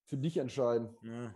für 0.05 0.17
dich 0.17 0.37
entscheiden. 0.37 0.97
Ja. 1.03 1.35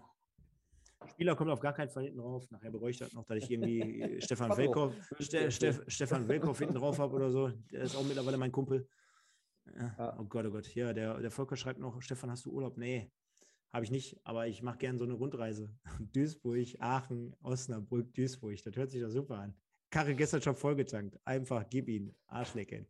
Spieler 1.07 1.37
kommt 1.37 1.51
auf 1.51 1.61
gar 1.61 1.73
keinen 1.73 1.91
Fall 1.91 2.05
hinten 2.05 2.19
drauf. 2.19 2.51
Nachher 2.51 2.71
bereue 2.71 2.91
ich 2.91 2.99
das 2.99 3.13
noch, 3.13 3.25
dass 3.25 3.39
ich 3.39 3.51
irgendwie 3.51 4.21
Stefan 4.21 4.57
Welkow, 4.57 4.93
Ste 5.21 5.51
Ste 5.51 5.85
Stefan 5.87 6.27
Welkow 6.27 6.59
hinten 6.59 6.75
drauf 6.75 6.99
habe 6.99 7.15
oder 7.15 7.31
so. 7.31 7.49
Der 7.71 7.83
ist 7.83 7.95
auch 7.95 8.03
mittlerweile 8.03 8.37
mein 8.37 8.51
Kumpel. 8.51 8.89
Ja. 9.77 10.17
Oh 10.19 10.25
Gott, 10.25 10.47
oh 10.47 10.51
Gott. 10.51 10.75
Ja, 10.75 10.93
der, 10.93 11.21
der 11.21 11.31
Volker 11.31 11.57
schreibt 11.57 11.79
noch, 11.79 12.01
Stefan, 12.03 12.31
hast 12.31 12.47
du 12.47 12.51
Urlaub? 12.51 12.77
Nee, 12.77 13.13
habe 13.73 13.85
ich 13.85 13.91
nicht, 13.91 14.21
aber 14.25 14.47
ich 14.47 14.63
mache 14.63 14.79
gerne 14.79 14.99
so 14.99 15.05
eine 15.05 15.15
Rundreise. 15.15 15.71
Duisburg, 16.13 16.67
Aachen, 16.81 17.35
Osnabrück, 17.43 18.15
Duisburg. 18.15 18.63
Das 18.63 18.77
hört 18.77 18.91
sich 18.91 19.03
doch 19.03 19.11
super 19.11 19.39
an. 19.39 19.55
Karre 19.91 20.15
gestern 20.15 20.43
schon 20.43 20.57
vollgetankt. 20.57 21.19
Einfach 21.25 21.65
gib 21.69 21.89
ihn, 21.89 22.15
Arschlecken. 22.27 22.87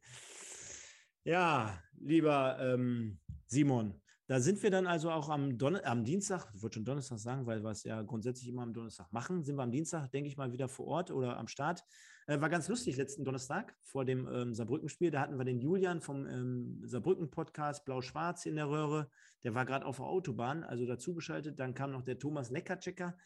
Ja, 1.25 1.83
lieber 1.99 2.59
ähm, 2.61 3.19
Simon, 3.47 4.01
Da 4.27 4.41
sind 4.41 4.63
wir 4.63 4.71
dann 4.71 4.87
also 4.87 5.11
auch 5.11 5.29
am, 5.29 5.59
Don 5.59 5.77
am 5.77 6.05
Dienstag, 6.05 6.51
ich 6.55 6.63
wollte 6.63 6.75
schon 6.75 6.85
Donnerstag 6.85 7.19
sagen, 7.19 7.47
weil 7.47 7.63
wir 7.63 7.71
es 7.71 7.85
ja 7.85 8.03
grundsätzlich 8.03 8.49
immer 8.49 8.63
am 8.63 8.73
Donnerstag 8.73 9.13
machen, 9.13 9.43
sind 9.43 9.57
wir 9.57 9.63
am 9.63 9.71
Dienstag, 9.71 10.11
denke 10.11 10.29
ich 10.29 10.37
mal, 10.37 10.53
wieder 10.53 10.69
vor 10.69 10.87
Ort 10.87 11.11
oder 11.11 11.37
am 11.37 11.49
Start. 11.49 11.85
Äh, 12.29 12.43
war 12.43 12.51
ganz 12.51 12.69
lustig 12.69 12.97
letzten 12.99 13.25
Donnerstag 13.25 13.75
vor 13.83 14.05
dem 14.05 14.29
ähm, 14.31 14.53
Saarbrücken-Spiel. 14.53 15.11
Da 15.11 15.23
hatten 15.23 15.39
wir 15.39 15.47
den 15.47 15.61
Julian 15.61 16.03
vom 16.03 16.27
ähm, 16.27 16.83
Saarbrücken-Podcast 16.85 17.87
Blau-Schwarz 17.87 18.45
in 18.45 18.57
der 18.57 18.69
Röhre. 18.69 19.11
Der 19.45 19.55
war 19.55 19.65
gerade 19.65 19.87
auf 19.87 19.97
der 19.97 20.05
Autobahn, 20.05 20.63
also 20.63 20.85
dazugeschaltet. 20.85 21.59
Dann 21.59 21.73
kam 21.73 21.91
noch 21.91 22.03
der 22.03 22.19
Thomas 22.19 22.51
Leckerchecker, 22.51 23.17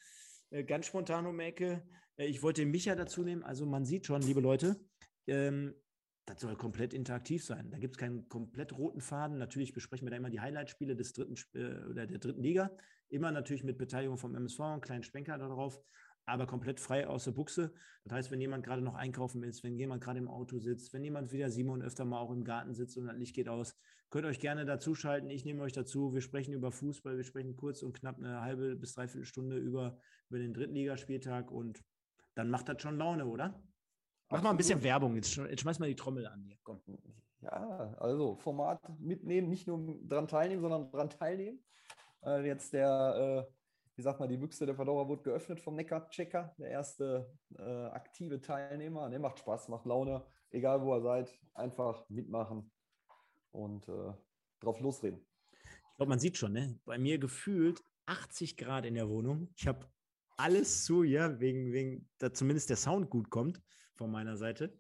äh, 0.50 0.62
ganz 0.62 0.86
spontan 0.86 1.26
um 1.26 1.40
Ecke. 1.40 1.82
Äh, 2.16 2.26
ich 2.26 2.44
wollte 2.44 2.62
den 2.62 2.70
Micha 2.70 2.94
dazu 2.94 3.24
nehmen. 3.24 3.42
Also 3.42 3.66
man 3.66 3.84
sieht 3.84 4.06
schon, 4.06 4.22
liebe 4.22 4.40
Leute, 4.40 4.80
ähm, 5.26 5.74
das 6.24 6.40
soll 6.40 6.54
komplett 6.54 6.94
interaktiv 6.94 7.44
sein. 7.44 7.72
Da 7.72 7.78
gibt 7.78 7.96
es 7.96 7.98
keinen 7.98 8.28
komplett 8.28 8.72
roten 8.72 9.00
Faden. 9.00 9.36
Natürlich 9.36 9.72
besprechen 9.72 10.06
wir 10.06 10.12
da 10.12 10.16
immer 10.16 10.30
die 10.30 10.38
Highlight-Spiele 10.38 10.94
des 10.94 11.12
dritten 11.12 11.34
äh, 11.54 11.88
oder 11.90 12.06
der 12.06 12.18
dritten 12.18 12.40
Liga. 12.40 12.70
Immer 13.08 13.32
natürlich 13.32 13.64
mit 13.64 13.78
Beteiligung 13.78 14.16
vom 14.16 14.36
MSV, 14.36 14.60
einen 14.60 14.80
kleinen 14.80 15.02
Schwenker 15.02 15.38
darauf, 15.38 15.80
aber 16.26 16.46
komplett 16.46 16.80
frei 16.80 17.06
aus 17.06 17.24
der 17.24 17.32
Buchse. 17.32 17.72
Das 18.04 18.14
heißt, 18.14 18.30
wenn 18.30 18.40
jemand 18.40 18.64
gerade 18.64 18.82
noch 18.82 18.94
einkaufen 18.94 19.42
ist, 19.42 19.62
wenn 19.62 19.76
jemand 19.76 20.02
gerade 20.02 20.18
im 20.18 20.28
Auto 20.28 20.58
sitzt, 20.58 20.92
wenn 20.92 21.04
jemand 21.04 21.32
wieder 21.32 21.50
Simon 21.50 21.82
öfter 21.82 22.04
mal 22.04 22.18
auch 22.18 22.30
im 22.30 22.44
Garten 22.44 22.74
sitzt 22.74 22.96
und 22.96 23.06
das 23.06 23.16
Licht 23.16 23.34
geht 23.34 23.48
aus, 23.48 23.76
könnt 24.10 24.26
ihr 24.26 24.28
euch 24.28 24.40
gerne 24.40 24.64
dazuschalten. 24.64 25.30
Ich 25.30 25.44
nehme 25.44 25.62
euch 25.62 25.72
dazu. 25.72 26.12
Wir 26.12 26.20
sprechen 26.20 26.52
über 26.52 26.70
Fußball, 26.70 27.16
wir 27.16 27.24
sprechen 27.24 27.56
kurz 27.56 27.82
und 27.82 27.94
knapp 27.94 28.18
eine 28.18 28.40
halbe 28.40 28.76
bis 28.76 28.94
dreiviertel 28.94 29.24
Stunde 29.24 29.56
über, 29.56 29.98
über 30.28 30.38
den 30.38 30.52
Drittligaspieltag 30.52 31.50
und 31.50 31.82
dann 32.34 32.50
macht 32.50 32.68
das 32.68 32.80
schon 32.82 32.96
Laune, 32.96 33.26
oder? 33.26 33.62
Mach 34.30 34.42
mal 34.42 34.50
ein 34.50 34.56
bisschen 34.56 34.82
Werbung. 34.82 35.14
Jetzt, 35.16 35.36
jetzt 35.36 35.60
schmeiß 35.60 35.78
mal 35.78 35.88
die 35.88 35.96
Trommel 35.96 36.26
an 36.26 36.42
hier. 36.42 36.56
Komm. 36.62 36.80
Ja, 37.42 37.94
also 37.98 38.36
Format 38.36 38.80
mitnehmen, 38.98 39.48
nicht 39.48 39.66
nur 39.66 39.98
dran 40.04 40.28
teilnehmen, 40.28 40.62
sondern 40.62 40.90
dran 40.90 41.10
teilnehmen. 41.10 41.62
Äh, 42.24 42.46
jetzt 42.46 42.72
der, 42.72 43.46
äh, 43.48 43.52
wie 43.96 44.02
sagt 44.02 44.20
man, 44.20 44.28
die 44.28 44.36
Büchse 44.36 44.66
der 44.66 44.74
Verdauer 44.74 45.08
wurde 45.08 45.22
geöffnet 45.22 45.60
vom 45.60 45.74
Neckar-Checker, 45.76 46.54
der 46.58 46.70
erste 46.70 47.30
äh, 47.58 47.62
aktive 47.62 48.40
Teilnehmer. 48.40 49.08
Ne, 49.08 49.18
macht 49.18 49.38
Spaß, 49.38 49.68
macht 49.68 49.86
Laune, 49.86 50.24
egal 50.50 50.82
wo 50.82 50.94
ihr 50.94 51.02
seid, 51.02 51.38
einfach 51.54 52.08
mitmachen 52.08 52.70
und 53.50 53.88
äh, 53.88 54.12
drauf 54.60 54.80
losreden. 54.80 55.20
Ich 55.52 55.96
glaube, 55.96 56.10
man 56.10 56.18
sieht 56.18 56.38
schon, 56.38 56.52
ne? 56.52 56.78
bei 56.84 56.98
mir 56.98 57.18
gefühlt 57.18 57.82
80 58.06 58.56
Grad 58.56 58.86
in 58.86 58.94
der 58.94 59.08
Wohnung. 59.08 59.52
Ich 59.56 59.66
habe 59.66 59.86
alles 60.36 60.84
zu, 60.84 61.02
ja, 61.02 61.38
wegen, 61.38 61.72
wegen, 61.72 62.08
da 62.18 62.32
zumindest 62.32 62.70
der 62.70 62.76
Sound 62.76 63.10
gut 63.10 63.30
kommt 63.30 63.62
von 63.94 64.10
meiner 64.10 64.36
Seite. 64.36 64.76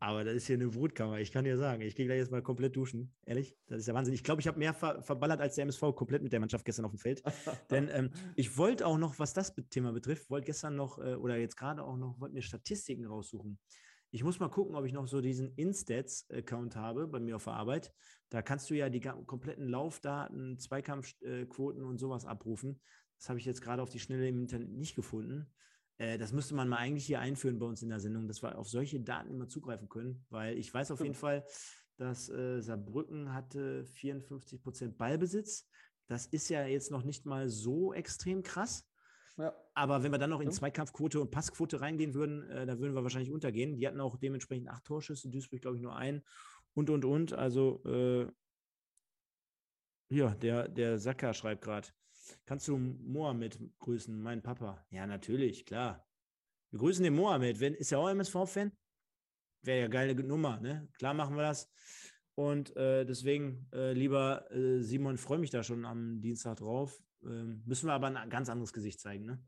Aber 0.00 0.22
das 0.22 0.34
ist 0.34 0.46
hier 0.46 0.54
eine 0.54 0.74
Wutkammer. 0.74 1.18
Ich 1.18 1.32
kann 1.32 1.44
dir 1.44 1.56
sagen, 1.58 1.82
ich 1.82 1.96
gehe 1.96 2.06
gleich 2.06 2.18
jetzt 2.18 2.30
mal 2.30 2.40
komplett 2.40 2.76
duschen. 2.76 3.12
Ehrlich, 3.26 3.56
das 3.66 3.80
ist 3.80 3.88
ja 3.88 3.94
Wahnsinn. 3.94 4.14
Ich 4.14 4.22
glaube, 4.22 4.40
ich 4.40 4.46
habe 4.46 4.58
mehr 4.58 4.72
ver 4.72 5.02
verballert 5.02 5.40
als 5.40 5.56
der 5.56 5.62
MSV 5.62 5.80
komplett 5.96 6.22
mit 6.22 6.32
der 6.32 6.38
Mannschaft 6.38 6.64
gestern 6.64 6.84
auf 6.84 6.92
dem 6.92 6.98
Feld. 6.98 7.22
Denn 7.70 7.88
ähm, 7.92 8.10
ich 8.36 8.56
wollte 8.56 8.86
auch 8.86 8.96
noch, 8.96 9.18
was 9.18 9.34
das 9.34 9.54
Thema 9.70 9.92
betrifft, 9.92 10.30
wollte 10.30 10.46
gestern 10.46 10.76
noch 10.76 10.98
äh, 10.98 11.14
oder 11.14 11.36
jetzt 11.36 11.56
gerade 11.56 11.82
auch 11.82 11.96
noch, 11.96 12.20
wollte 12.20 12.34
mir 12.34 12.42
Statistiken 12.42 13.06
raussuchen. 13.06 13.58
Ich 14.10 14.22
muss 14.22 14.38
mal 14.38 14.48
gucken, 14.48 14.76
ob 14.76 14.86
ich 14.86 14.92
noch 14.92 15.06
so 15.08 15.20
diesen 15.20 15.52
Instats-Account 15.56 16.76
habe 16.76 17.08
bei 17.08 17.18
mir 17.18 17.36
auf 17.36 17.44
der 17.44 17.54
Arbeit. 17.54 17.92
Da 18.30 18.40
kannst 18.40 18.70
du 18.70 18.74
ja 18.74 18.88
die 18.88 19.00
kompletten 19.00 19.68
Laufdaten, 19.68 20.58
Zweikampfquoten 20.58 21.84
und 21.84 21.98
sowas 21.98 22.24
abrufen. 22.24 22.80
Das 23.18 23.28
habe 23.28 23.38
ich 23.38 23.44
jetzt 23.44 23.60
gerade 23.60 23.82
auf 23.82 23.90
die 23.90 23.98
Schnelle 23.98 24.28
im 24.28 24.40
Internet 24.40 24.70
nicht 24.70 24.94
gefunden. 24.94 25.52
Äh, 25.98 26.16
das 26.18 26.32
müsste 26.32 26.54
man 26.54 26.68
mal 26.68 26.76
eigentlich 26.76 27.06
hier 27.06 27.20
einführen 27.20 27.58
bei 27.58 27.66
uns 27.66 27.82
in 27.82 27.90
der 27.90 28.00
Sendung, 28.00 28.26
dass 28.26 28.42
wir 28.42 28.56
auf 28.58 28.68
solche 28.68 29.00
Daten 29.00 29.30
immer 29.30 29.48
zugreifen 29.48 29.88
können, 29.88 30.24
weil 30.30 30.56
ich 30.56 30.72
weiß 30.72 30.90
auf 30.92 31.00
jeden 31.00 31.14
Fall, 31.14 31.44
dass 31.96 32.28
äh, 32.28 32.60
Saarbrücken 32.60 33.34
hatte 33.34 33.84
54 33.84 34.62
Prozent 34.62 34.96
Ballbesitz. 34.96 35.68
Das 36.06 36.26
ist 36.26 36.48
ja 36.48 36.64
jetzt 36.64 36.90
noch 36.90 37.04
nicht 37.04 37.26
mal 37.26 37.48
so 37.48 37.92
extrem 37.92 38.42
krass. 38.42 38.88
Ja. 39.36 39.54
Aber 39.74 40.02
wenn 40.02 40.10
wir 40.10 40.18
dann 40.18 40.30
noch 40.30 40.40
in 40.40 40.50
Zweikampfquote 40.50 41.20
und 41.20 41.30
Passquote 41.30 41.80
reingehen 41.80 42.14
würden, 42.14 42.48
äh, 42.50 42.66
da 42.66 42.78
würden 42.78 42.94
wir 42.94 43.02
wahrscheinlich 43.02 43.30
untergehen. 43.30 43.76
Die 43.76 43.86
hatten 43.86 44.00
auch 44.00 44.16
dementsprechend 44.16 44.68
acht 44.68 44.84
Torschüsse, 44.84 45.28
Duisburg, 45.28 45.60
glaube 45.60 45.76
ich, 45.76 45.82
nur 45.82 45.96
ein 45.96 46.22
und, 46.74 46.90
und, 46.90 47.04
und. 47.04 47.32
Also, 47.32 47.82
äh, 47.84 48.26
ja, 50.10 50.34
der, 50.34 50.68
der 50.68 50.98
Sacker 50.98 51.34
schreibt 51.34 51.62
gerade, 51.62 51.88
Kannst 52.46 52.68
du 52.68 52.76
Mohammed 52.76 53.58
grüßen, 53.78 54.20
meinen 54.20 54.42
Papa? 54.42 54.84
Ja, 54.90 55.06
natürlich, 55.06 55.64
klar. 55.64 56.06
Wir 56.70 56.80
grüßen 56.80 57.02
den 57.02 57.14
Mohammed. 57.14 57.60
ist 57.60 57.92
er 57.92 57.98
auch 57.98 58.08
MSV-Fan? 58.08 58.72
Wäre 59.62 59.80
ja 59.80 59.88
geile 59.88 60.14
Nummer, 60.14 60.60
ne? 60.60 60.88
Klar 60.98 61.14
machen 61.14 61.36
wir 61.36 61.42
das. 61.42 61.70
Und 62.34 62.76
äh, 62.76 63.04
deswegen, 63.04 63.68
äh, 63.72 63.92
lieber 63.92 64.50
äh, 64.52 64.80
Simon, 64.80 65.18
freue 65.18 65.38
mich 65.38 65.50
da 65.50 65.62
schon 65.62 65.84
am 65.84 66.20
Dienstag 66.20 66.58
drauf. 66.58 67.02
Ähm, 67.24 67.62
müssen 67.66 67.86
wir 67.88 67.94
aber 67.94 68.06
ein 68.06 68.30
ganz 68.30 68.48
anderes 68.48 68.72
Gesicht 68.72 69.00
zeigen, 69.00 69.24
ne? 69.24 69.42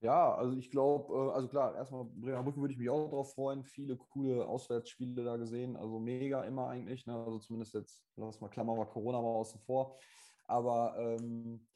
Ja, 0.00 0.32
also 0.36 0.56
ich 0.56 0.70
glaube, 0.70 1.12
äh, 1.12 1.32
also 1.32 1.48
klar, 1.48 1.74
erstmal 1.74 2.04
Bremerbrücken 2.04 2.62
würde 2.62 2.72
ich 2.72 2.78
mich 2.78 2.88
auch 2.88 3.08
drauf 3.08 3.34
freuen. 3.34 3.64
Viele 3.64 3.96
coole 3.96 4.46
Auswärtsspiele 4.46 5.24
da 5.24 5.36
gesehen. 5.36 5.76
Also 5.76 5.98
mega 5.98 6.44
immer 6.44 6.68
eigentlich. 6.68 7.04
Ne? 7.06 7.14
Also 7.16 7.38
zumindest 7.40 7.74
jetzt, 7.74 8.04
lass 8.14 8.40
mal 8.40 8.48
Klammer 8.48 8.76
mal 8.76 8.86
Corona 8.86 9.20
mal 9.20 9.28
außen 9.28 9.60
vor. 9.60 9.98
Aber 10.44 10.94
ähm, 10.98 11.67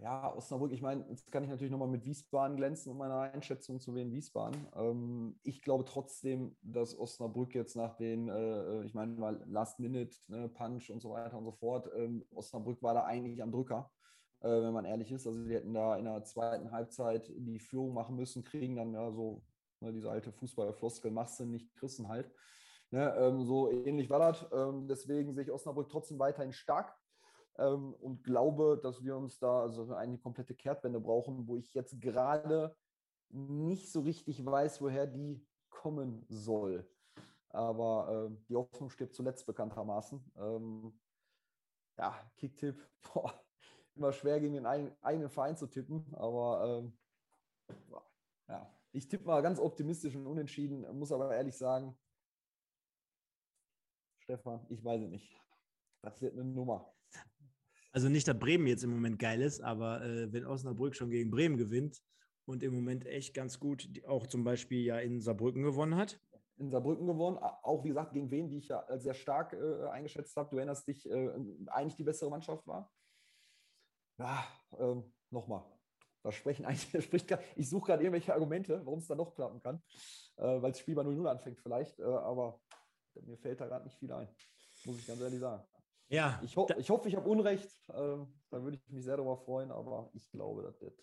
ja, 0.00 0.34
Osnabrück, 0.34 0.72
ich 0.72 0.80
meine, 0.80 1.04
jetzt 1.10 1.30
kann 1.30 1.44
ich 1.44 1.50
natürlich 1.50 1.70
nochmal 1.70 1.88
mit 1.88 2.04
Wiesbaden 2.04 2.56
glänzen 2.56 2.90
und 2.90 2.98
meiner 2.98 3.20
Einschätzung 3.20 3.80
zu 3.80 3.94
Wien 3.94 4.12
Wiesbaden. 4.12 4.66
Ähm, 4.74 5.38
ich 5.42 5.60
glaube 5.62 5.84
trotzdem, 5.84 6.56
dass 6.62 6.98
Osnabrück 6.98 7.54
jetzt 7.54 7.76
nach 7.76 7.96
den, 7.96 8.28
äh, 8.28 8.82
ich 8.84 8.94
meine 8.94 9.12
mal 9.12 9.42
Last 9.46 9.78
Minute, 9.78 10.16
ne, 10.28 10.50
und 10.88 11.00
so 11.00 11.10
weiter 11.10 11.36
und 11.36 11.44
so 11.44 11.52
fort, 11.52 11.90
ähm, 11.94 12.24
Osnabrück 12.34 12.82
war 12.82 12.94
da 12.94 13.04
eigentlich 13.04 13.42
am 13.42 13.52
Drücker, 13.52 13.90
äh, 14.40 14.48
wenn 14.48 14.72
man 14.72 14.86
ehrlich 14.86 15.12
ist. 15.12 15.26
Also 15.26 15.44
die 15.44 15.54
hätten 15.54 15.74
da 15.74 15.96
in 15.96 16.06
der 16.06 16.24
zweiten 16.24 16.70
Halbzeit 16.70 17.30
die 17.36 17.58
Führung 17.58 17.92
machen 17.92 18.16
müssen, 18.16 18.42
kriegen 18.42 18.76
dann 18.76 18.94
ja 18.94 19.12
so 19.12 19.42
ne, 19.80 19.92
diese 19.92 20.10
alte 20.10 20.32
Fußballerfloskel, 20.32 21.10
machst 21.10 21.40
du 21.40 21.44
nicht, 21.44 21.74
kriegst 21.76 22.06
halt. 22.08 22.30
Ne, 22.90 23.14
ähm, 23.18 23.44
so 23.44 23.70
ähnlich 23.70 24.08
war 24.08 24.18
das. 24.18 24.46
Ähm, 24.52 24.88
deswegen 24.88 25.34
sehe 25.34 25.44
ich 25.44 25.52
Osnabrück 25.52 25.90
trotzdem 25.90 26.18
weiterhin 26.18 26.52
stark 26.52 26.99
ähm, 27.58 27.94
und 27.94 28.22
glaube, 28.24 28.78
dass 28.82 29.02
wir 29.02 29.16
uns 29.16 29.38
da 29.38 29.62
also 29.62 29.92
eine 29.94 30.18
komplette 30.18 30.54
Kehrtwende 30.54 31.00
brauchen, 31.00 31.46
wo 31.46 31.56
ich 31.56 31.74
jetzt 31.74 32.00
gerade 32.00 32.76
nicht 33.28 33.90
so 33.90 34.00
richtig 34.00 34.44
weiß, 34.44 34.80
woher 34.80 35.06
die 35.06 35.44
kommen 35.68 36.24
soll. 36.28 36.88
Aber 37.50 38.30
äh, 38.30 38.36
die 38.48 38.56
Hoffnung 38.56 38.90
stirbt 38.90 39.14
zuletzt 39.14 39.46
bekanntermaßen. 39.46 40.32
Ähm, 40.36 40.98
ja, 41.98 42.14
Kicktipp, 42.36 42.80
boah, 43.14 43.44
immer 43.94 44.12
schwer 44.12 44.40
gegen 44.40 44.54
den 44.54 44.66
eigenen 44.66 45.30
Verein 45.30 45.56
zu 45.56 45.66
tippen, 45.66 46.06
aber 46.14 46.82
ähm, 46.82 46.98
ja, 48.48 48.74
ich 48.92 49.08
tippe 49.08 49.26
mal 49.26 49.42
ganz 49.42 49.58
optimistisch 49.58 50.16
und 50.16 50.26
unentschieden, 50.26 50.86
muss 50.98 51.12
aber 51.12 51.34
ehrlich 51.34 51.56
sagen, 51.56 51.96
Stefan, 54.18 54.64
ich 54.68 54.84
weiß 54.84 55.02
es 55.02 55.10
nicht. 55.10 55.40
Das 56.02 56.20
wird 56.20 56.34
eine 56.34 56.44
Nummer. 56.44 56.94
Also 57.92 58.08
nicht, 58.08 58.28
dass 58.28 58.38
Bremen 58.38 58.66
jetzt 58.66 58.84
im 58.84 58.90
Moment 58.90 59.18
geil 59.18 59.40
ist, 59.40 59.60
aber 59.60 60.04
äh, 60.04 60.32
wenn 60.32 60.46
Osnabrück 60.46 60.94
schon 60.94 61.10
gegen 61.10 61.30
Bremen 61.30 61.56
gewinnt 61.56 62.00
und 62.44 62.62
im 62.62 62.74
Moment 62.74 63.06
echt 63.06 63.34
ganz 63.34 63.58
gut 63.58 63.88
auch 64.06 64.26
zum 64.26 64.44
Beispiel 64.44 64.84
ja 64.84 64.98
in 64.98 65.20
Saarbrücken 65.20 65.62
gewonnen 65.62 65.96
hat. 65.96 66.20
In 66.58 66.70
Saarbrücken 66.70 67.06
gewonnen, 67.06 67.38
auch 67.38 67.84
wie 67.84 67.88
gesagt 67.88 68.12
gegen 68.12 68.30
wen, 68.30 68.48
die 68.48 68.58
ich 68.58 68.68
ja 68.68 68.84
sehr 68.98 69.14
stark 69.14 69.54
äh, 69.54 69.88
eingeschätzt 69.88 70.36
habe. 70.36 70.50
Du 70.50 70.56
erinnerst 70.56 70.86
dich, 70.86 71.08
äh, 71.10 71.30
eigentlich 71.66 71.96
die 71.96 72.04
bessere 72.04 72.30
Mannschaft 72.30 72.66
war. 72.66 72.92
Ja, 74.18 74.46
ähm, 74.78 75.12
nochmal. 75.30 75.64
Da 76.22 76.30
sprechen 76.30 76.66
eigentlich, 76.66 77.04
spricht 77.04 77.26
gar, 77.26 77.40
ich 77.56 77.68
suche 77.68 77.86
gerade 77.86 78.02
irgendwelche 78.02 78.34
Argumente, 78.34 78.84
warum 78.84 78.98
es 78.98 79.06
da 79.06 79.14
noch 79.14 79.34
klappen 79.34 79.60
kann, 79.60 79.82
äh, 80.36 80.60
weil 80.60 80.72
das 80.72 80.80
Spiel 80.80 80.94
bei 80.94 81.02
0-0 81.02 81.26
anfängt 81.26 81.58
vielleicht, 81.60 81.98
äh, 81.98 82.04
aber 82.04 82.60
mir 83.22 83.38
fällt 83.38 83.60
da 83.60 83.66
gerade 83.66 83.84
nicht 83.84 83.98
viel 83.98 84.12
ein, 84.12 84.28
muss 84.84 84.98
ich 84.98 85.06
ganz 85.06 85.20
ehrlich 85.20 85.40
sagen. 85.40 85.64
Ja. 86.10 86.40
Ich, 86.44 86.56
ho 86.56 86.68
ich 86.76 86.90
hoffe, 86.90 87.08
ich 87.08 87.16
habe 87.16 87.28
Unrecht. 87.28 87.70
Ähm, 87.94 88.26
da 88.50 88.62
würde 88.62 88.76
ich 88.76 88.92
mich 88.92 89.04
sehr 89.04 89.16
darüber 89.16 89.36
freuen, 89.36 89.70
aber 89.70 90.10
ich 90.12 90.28
glaube, 90.30 90.62
das 90.62 90.80
wird. 90.80 90.94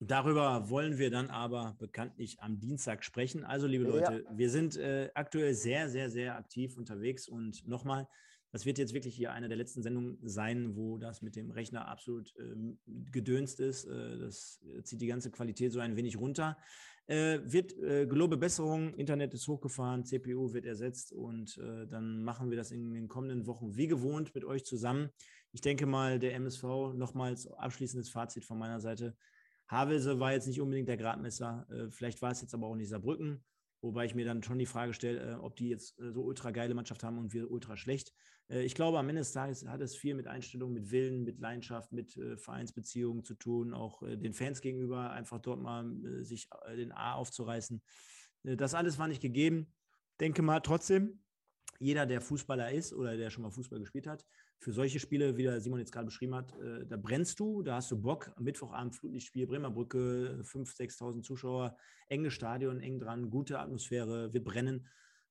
Darüber 0.00 0.68
wollen 0.68 0.98
wir 0.98 1.10
dann 1.10 1.30
aber 1.30 1.76
bekanntlich 1.78 2.40
am 2.40 2.58
Dienstag 2.58 3.04
sprechen. 3.04 3.44
Also, 3.44 3.66
liebe 3.66 3.84
Leute, 3.84 4.24
ja. 4.24 4.36
wir 4.38 4.50
sind 4.50 4.76
äh, 4.76 5.10
aktuell 5.14 5.54
sehr, 5.54 5.88
sehr, 5.88 6.10
sehr 6.10 6.36
aktiv 6.36 6.76
unterwegs 6.76 7.28
und 7.28 7.66
nochmal, 7.66 8.08
das 8.50 8.66
wird 8.66 8.78
jetzt 8.78 8.92
wirklich 8.92 9.14
hier 9.14 9.32
eine 9.32 9.48
der 9.48 9.56
letzten 9.56 9.82
Sendungen 9.82 10.18
sein, 10.22 10.76
wo 10.76 10.98
das 10.98 11.22
mit 11.22 11.36
dem 11.36 11.50
Rechner 11.50 11.88
absolut 11.88 12.34
ähm, 12.38 12.78
gedönst 13.12 13.60
ist. 13.60 13.84
Äh, 13.84 14.18
das 14.18 14.60
zieht 14.82 15.00
die 15.00 15.06
ganze 15.06 15.30
Qualität 15.30 15.72
so 15.72 15.80
ein 15.80 15.96
wenig 15.96 16.18
runter. 16.18 16.58
Äh, 17.06 17.40
wird 17.44 17.76
äh, 17.78 18.06
gelobe 18.06 18.38
Besserung, 18.38 18.94
Internet 18.94 19.34
ist 19.34 19.46
hochgefahren, 19.46 20.06
CPU 20.06 20.54
wird 20.54 20.64
ersetzt 20.64 21.12
und 21.12 21.58
äh, 21.58 21.86
dann 21.86 22.24
machen 22.24 22.48
wir 22.48 22.56
das 22.56 22.70
in 22.70 22.94
den 22.94 23.08
kommenden 23.08 23.46
Wochen 23.46 23.76
wie 23.76 23.88
gewohnt 23.88 24.34
mit 24.34 24.44
euch 24.46 24.64
zusammen. 24.64 25.10
Ich 25.52 25.60
denke 25.60 25.84
mal, 25.84 26.18
der 26.18 26.34
MSV, 26.34 26.94
nochmals 26.94 27.46
abschließendes 27.46 28.08
Fazit 28.08 28.46
von 28.46 28.58
meiner 28.58 28.80
Seite. 28.80 29.14
Havelse 29.68 30.18
war 30.18 30.32
jetzt 30.32 30.46
nicht 30.46 30.62
unbedingt 30.62 30.88
der 30.88 30.96
Gradmesser, 30.96 31.66
äh, 31.70 31.90
vielleicht 31.90 32.22
war 32.22 32.30
es 32.30 32.40
jetzt 32.40 32.54
aber 32.54 32.68
auch 32.68 32.76
nicht 32.76 32.88
Saarbrücken. 32.88 33.44
Wobei 33.84 34.06
ich 34.06 34.14
mir 34.14 34.24
dann 34.24 34.42
schon 34.42 34.58
die 34.58 34.64
Frage 34.64 34.94
stelle, 34.94 35.32
äh, 35.32 35.34
ob 35.34 35.56
die 35.56 35.68
jetzt 35.68 36.00
äh, 36.00 36.10
so 36.10 36.22
ultra 36.22 36.52
geile 36.52 36.72
Mannschaft 36.72 37.04
haben 37.04 37.18
und 37.18 37.34
wir 37.34 37.50
ultra 37.50 37.76
schlecht. 37.76 38.14
Äh, 38.48 38.62
ich 38.62 38.74
glaube, 38.74 38.98
am 38.98 39.10
Ende 39.10 39.20
des 39.20 39.32
Tages 39.32 39.66
hat 39.68 39.82
es 39.82 39.94
viel 39.94 40.14
mit 40.14 40.26
Einstellung, 40.26 40.72
mit 40.72 40.90
Willen, 40.90 41.22
mit 41.22 41.38
Leidenschaft, 41.38 41.92
mit 41.92 42.18
Vereinsbeziehungen 42.36 43.24
zu 43.24 43.34
tun, 43.34 43.74
auch 43.74 44.02
den 44.02 44.32
Fans 44.32 44.62
gegenüber 44.62 45.10
einfach 45.10 45.38
dort 45.38 45.60
mal 45.60 45.84
sich 46.22 46.48
den 46.74 46.92
A 46.92 47.14
aufzureißen. 47.14 47.82
das 48.42 48.74
alles 48.74 48.98
war 48.98 49.06
nicht 49.06 49.20
gegeben. 49.20 49.70
Denke 50.18 50.40
mal 50.40 50.60
trotzdem, 50.60 51.20
jeder, 51.78 52.06
der 52.06 52.22
Fußballer 52.22 52.72
ist 52.72 52.94
oder 52.94 53.18
der 53.18 53.28
schon 53.28 53.42
mal 53.42 53.50
Fußball 53.50 53.80
gespielt 53.80 54.06
hat, 54.06 54.24
für 54.58 54.72
solche 54.72 54.98
Spiele, 54.98 55.36
wie 55.36 55.42
der 55.42 55.60
Simon 55.60 55.78
jetzt 55.78 55.92
gerade 55.92 56.06
beschrieben 56.06 56.34
hat, 56.34 56.56
äh, 56.58 56.86
da 56.86 56.96
brennst 56.96 57.38
du, 57.40 57.62
da 57.62 57.76
hast 57.76 57.90
du 57.90 58.00
Bock. 58.00 58.32
Am 58.36 58.44
Mittwochabend 58.44 58.94
Flutlichtspiel, 58.94 59.46
Bremer 59.46 59.70
Brücke, 59.70 60.40
5.000, 60.42 60.76
6.000 60.76 61.22
Zuschauer, 61.22 61.76
enges 62.08 62.32
Stadion, 62.32 62.80
eng 62.80 62.98
dran, 62.98 63.30
gute 63.30 63.58
Atmosphäre, 63.58 64.32
wir 64.32 64.42
brennen. 64.42 64.86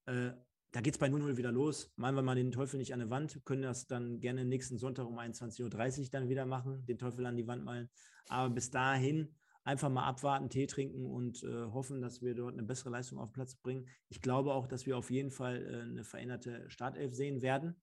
Äh, 0.05 0.31
da 0.71 0.81
geht 0.81 0.95
es 0.95 0.99
bei 0.99 1.07
0-0 1.07 1.37
wieder 1.37 1.51
los. 1.51 1.91
Malen 1.97 2.15
wir 2.15 2.23
mal 2.23 2.35
den 2.35 2.51
Teufel 2.51 2.77
nicht 2.77 2.93
an 2.93 2.99
der 2.99 3.09
Wand, 3.09 3.39
können 3.45 3.61
das 3.61 3.85
dann 3.85 4.19
gerne 4.19 4.43
nächsten 4.43 4.77
Sonntag 4.77 5.05
um 5.05 5.19
21.30 5.19 5.63
Uhr 6.01 6.09
dann 6.11 6.29
wieder 6.29 6.45
machen, 6.45 6.83
den 6.87 6.97
Teufel 6.97 7.25
an 7.25 7.37
die 7.37 7.47
Wand 7.47 7.63
malen. 7.63 7.89
Aber 8.27 8.49
bis 8.49 8.71
dahin 8.71 9.35
einfach 9.63 9.89
mal 9.89 10.05
abwarten, 10.05 10.49
Tee 10.49 10.67
trinken 10.67 11.05
und 11.05 11.43
äh, 11.43 11.65
hoffen, 11.71 12.01
dass 12.01 12.21
wir 12.21 12.35
dort 12.35 12.53
eine 12.53 12.63
bessere 12.63 12.89
Leistung 12.89 13.19
auf 13.19 13.29
den 13.29 13.33
Platz 13.33 13.55
bringen. 13.55 13.87
Ich 14.09 14.21
glaube 14.21 14.53
auch, 14.53 14.67
dass 14.67 14.85
wir 14.85 14.97
auf 14.97 15.09
jeden 15.09 15.31
Fall 15.31 15.61
äh, 15.61 15.81
eine 15.81 16.03
veränderte 16.03 16.69
Startelf 16.69 17.13
sehen 17.13 17.41
werden. 17.41 17.75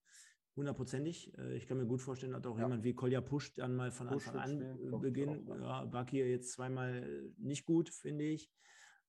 Hundertprozentig. 0.55 1.37
Äh, 1.37 1.55
ich 1.55 1.67
kann 1.67 1.77
mir 1.77 1.85
gut 1.85 2.01
vorstellen, 2.01 2.33
dass 2.33 2.45
auch 2.45 2.57
ja. 2.57 2.63
jemand 2.63 2.83
wie 2.83 2.93
Kolja 2.93 3.21
Pusch 3.21 3.53
dann 3.53 3.75
mal 3.75 3.91
von 3.91 4.07
Push 4.07 4.27
Anfang 4.27 4.61
an 4.61 5.01
beginnt. 5.01 5.47
Ja, 5.47 5.85
Baki 5.85 6.17
jetzt 6.17 6.51
zweimal 6.51 7.31
nicht 7.37 7.65
gut, 7.65 7.89
finde 7.89 8.25
ich. 8.25 8.51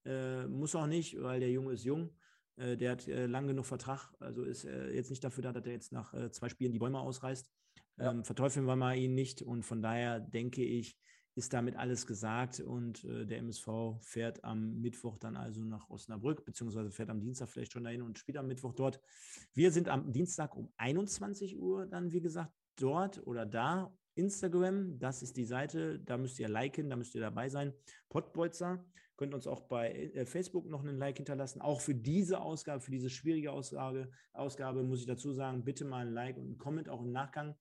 Äh, 0.04 0.46
muss 0.46 0.74
auch 0.74 0.86
nicht, 0.86 1.20
weil 1.20 1.40
der 1.40 1.50
Junge 1.50 1.72
ist 1.72 1.84
jung. 1.84 2.10
Äh, 2.56 2.76
der 2.76 2.92
hat 2.92 3.08
äh, 3.08 3.26
lang 3.26 3.46
genug 3.46 3.66
Vertrag, 3.66 4.12
also 4.18 4.44
ist 4.44 4.64
äh, 4.64 4.90
jetzt 4.92 5.10
nicht 5.10 5.24
dafür 5.24 5.42
da, 5.42 5.52
dass 5.52 5.64
er 5.64 5.72
jetzt 5.72 5.92
nach 5.92 6.12
äh, 6.14 6.30
zwei 6.30 6.48
Spielen 6.48 6.72
die 6.72 6.78
Bäume 6.78 7.00
ausreißt. 7.00 7.50
Ja. 7.98 8.10
Ähm, 8.10 8.24
verteufeln 8.24 8.66
wir 8.66 8.76
mal 8.76 8.96
ihn 8.96 9.14
nicht 9.14 9.42
und 9.42 9.64
von 9.64 9.82
daher 9.82 10.20
denke 10.20 10.62
ich, 10.64 10.98
ist 11.34 11.52
damit 11.52 11.76
alles 11.76 12.06
gesagt 12.06 12.60
und 12.60 13.04
äh, 13.04 13.24
der 13.24 13.38
MSV 13.38 13.96
fährt 14.00 14.44
am 14.44 14.80
Mittwoch 14.80 15.18
dann 15.18 15.36
also 15.36 15.64
nach 15.64 15.88
Osnabrück, 15.88 16.44
beziehungsweise 16.44 16.90
fährt 16.90 17.10
am 17.10 17.20
Dienstag 17.20 17.48
vielleicht 17.48 17.72
schon 17.72 17.84
dahin 17.84 18.02
und 18.02 18.18
spielt 18.18 18.36
am 18.36 18.48
Mittwoch 18.48 18.74
dort. 18.74 19.00
Wir 19.54 19.72
sind 19.72 19.88
am 19.88 20.12
Dienstag 20.12 20.54
um 20.54 20.72
21 20.76 21.58
Uhr 21.58 21.86
dann, 21.86 22.12
wie 22.12 22.20
gesagt, 22.20 22.52
dort 22.76 23.26
oder 23.26 23.46
da. 23.46 23.96
Instagram, 24.14 24.98
das 24.98 25.22
ist 25.22 25.38
die 25.38 25.46
Seite, 25.46 25.98
da 26.00 26.18
müsst 26.18 26.38
ihr 26.38 26.48
liken, 26.48 26.90
da 26.90 26.96
müsst 26.96 27.14
ihr 27.14 27.22
dabei 27.22 27.48
sein. 27.48 27.72
Pottbolzer, 28.10 28.84
könnt 29.16 29.32
uns 29.32 29.46
auch 29.46 29.62
bei 29.62 29.90
äh, 29.90 30.26
Facebook 30.26 30.66
noch 30.66 30.80
einen 30.80 30.98
Like 30.98 31.16
hinterlassen. 31.16 31.62
Auch 31.62 31.80
für 31.80 31.94
diese 31.94 32.40
Ausgabe, 32.40 32.82
für 32.82 32.90
diese 32.90 33.08
schwierige 33.08 33.52
Ausgabe, 33.52 34.10
Ausgabe 34.34 34.82
muss 34.82 35.00
ich 35.00 35.06
dazu 35.06 35.32
sagen, 35.32 35.64
bitte 35.64 35.86
mal 35.86 36.06
ein 36.06 36.12
Like 36.12 36.36
und 36.36 36.50
ein 36.50 36.58
Comment 36.58 36.90
auch 36.90 37.00
im 37.00 37.12
Nachgang. 37.12 37.54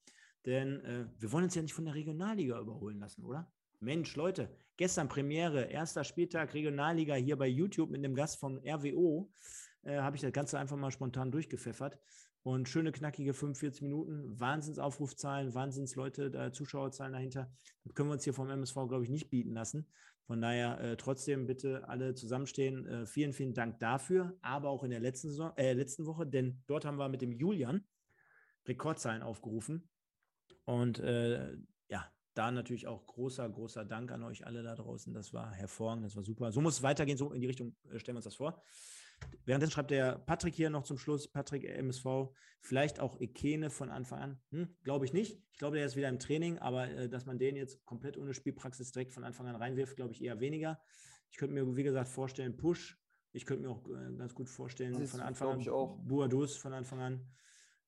Denn 0.46 0.82
äh, 0.82 1.06
wir 1.20 1.32
wollen 1.32 1.46
uns 1.46 1.56
ja 1.56 1.62
nicht 1.62 1.74
von 1.74 1.86
der 1.86 1.94
Regionalliga 1.94 2.60
überholen 2.60 3.00
lassen, 3.00 3.24
oder? 3.24 3.50
Mensch, 3.84 4.16
Leute, 4.16 4.48
gestern 4.78 5.10
Premiere, 5.10 5.64
erster 5.64 6.04
Spieltag 6.04 6.54
Regionalliga 6.54 7.16
hier 7.16 7.36
bei 7.36 7.48
YouTube 7.48 7.90
mit 7.90 7.98
einem 7.98 8.14
Gast 8.14 8.40
vom 8.40 8.60
RWO. 8.60 9.32
Äh, 9.82 9.98
habe 9.98 10.16
ich 10.16 10.22
das 10.22 10.32
Ganze 10.32 10.60
einfach 10.60 10.78
mal 10.78 10.92
spontan 10.92 11.32
durchgepfeffert. 11.32 11.98
Und 12.44 12.70
schöne, 12.70 12.92
knackige 12.92 13.34
45 13.34 13.82
Minuten, 13.82 14.40
Wahnsinnsaufrufzahlen, 14.40 15.56
Wahnsinnsleute, 15.56 16.26
äh, 16.26 16.52
Zuschauerzahlen 16.52 17.14
dahinter. 17.14 17.52
Das 17.84 17.96
können 17.96 18.10
wir 18.10 18.14
uns 18.14 18.24
hier 18.24 18.36
vom 18.36 18.52
MSV, 18.52 18.76
glaube 18.88 19.04
ich, 19.04 19.10
nicht 19.10 19.32
bieten 19.32 19.54
lassen. 19.54 19.88
Von 20.28 20.42
daher 20.42 20.80
äh, 20.80 20.96
trotzdem 20.96 21.48
bitte 21.48 21.88
alle 21.90 22.14
zusammenstehen. 22.14 22.86
Äh, 22.86 23.06
vielen, 23.08 23.34
vielen 23.34 23.56
Dank 23.56 23.80
dafür, 23.80 24.38
aber 24.44 24.70
auch 24.70 24.84
in 24.84 24.92
der 24.92 25.00
letzten, 25.00 25.30
Saison, 25.30 25.54
äh, 25.58 25.74
letzten 25.74 26.06
Woche, 26.06 26.28
denn 26.28 26.62
dort 26.68 26.86
haben 26.86 26.98
wir 26.98 27.10
mit 27.10 27.24
dem 27.24 27.32
Julian 27.32 27.84
Rekordzahlen 28.68 29.24
aufgerufen. 29.24 29.90
Und 30.66 31.00
äh, 31.00 31.58
da 32.34 32.52
natürlich 32.52 32.88
auch 32.88 33.06
großer, 33.06 33.50
großer 33.50 33.86
Dank 33.86 34.12
an 34.12 34.24
euch 34.24 34.46
alle 34.46 34.64
da 34.64 34.76
draußen. 34.76 35.14
Das 35.14 35.34
war 35.34 35.52
hervorragend, 35.54 36.06
das 36.06 36.16
war 36.16 36.24
super. 36.24 36.52
So 36.52 36.62
muss 36.62 36.76
es 36.76 36.84
weitergehen, 36.84 37.18
so 37.18 37.32
in 37.32 37.42
die 37.42 37.48
Richtung 37.48 37.76
äh, 37.90 38.00
stellen 38.00 38.16
wir 38.16 38.20
uns 38.20 38.26
das 38.26 38.36
vor. 38.36 38.62
Währenddessen 39.46 39.72
schreibt 39.72 39.92
der 39.92 40.18
Patrick 40.18 40.56
hier 40.56 40.70
noch 40.70 40.84
zum 40.84 40.98
Schluss, 40.98 41.28
Patrick 41.28 41.64
MSV, 41.64 42.32
vielleicht 42.60 43.00
auch 43.00 43.20
Ekene 43.20 43.70
von 43.70 43.90
Anfang 43.90 44.20
an. 44.20 44.42
Hm, 44.50 44.76
glaube 44.84 45.06
ich 45.06 45.14
nicht. 45.14 45.42
Ich 45.52 45.60
glaube, 45.60 45.78
der 45.78 45.86
ist 45.86 45.96
wieder 45.96 46.10
im 46.10 46.20
Training, 46.20 46.58
aber 46.60 46.90
äh, 46.90 47.10
dass 47.10 47.26
man 47.26 47.38
den 47.38 47.56
jetzt 47.56 47.86
komplett 47.86 48.18
ohne 48.18 48.34
Spielpraxis 48.34 48.92
direkt 48.92 49.14
von 49.14 49.24
Anfang 49.24 49.48
an 49.48 49.56
reinwirft, 49.56 49.96
glaube 49.96 50.14
ich 50.14 50.24
eher 50.24 50.40
weniger. 50.40 50.80
Ich 51.30 51.38
könnte 51.38 51.54
mir, 51.54 51.76
wie 51.76 51.84
gesagt, 51.84 52.10
vorstellen, 52.10 52.58
Push. 52.58 52.98
Ich 53.34 53.46
könnte 53.46 53.64
mir 53.64 53.70
auch 53.70 53.88
äh, 53.88 54.16
ganz 54.18 54.36
gut 54.36 54.50
vorstellen, 54.50 55.06
von 55.08 55.22
Anfang 55.22 55.50
an, 55.50 55.64
Buadus 56.06 56.58
von 56.58 56.74
Anfang 56.74 57.00
an. 57.00 57.32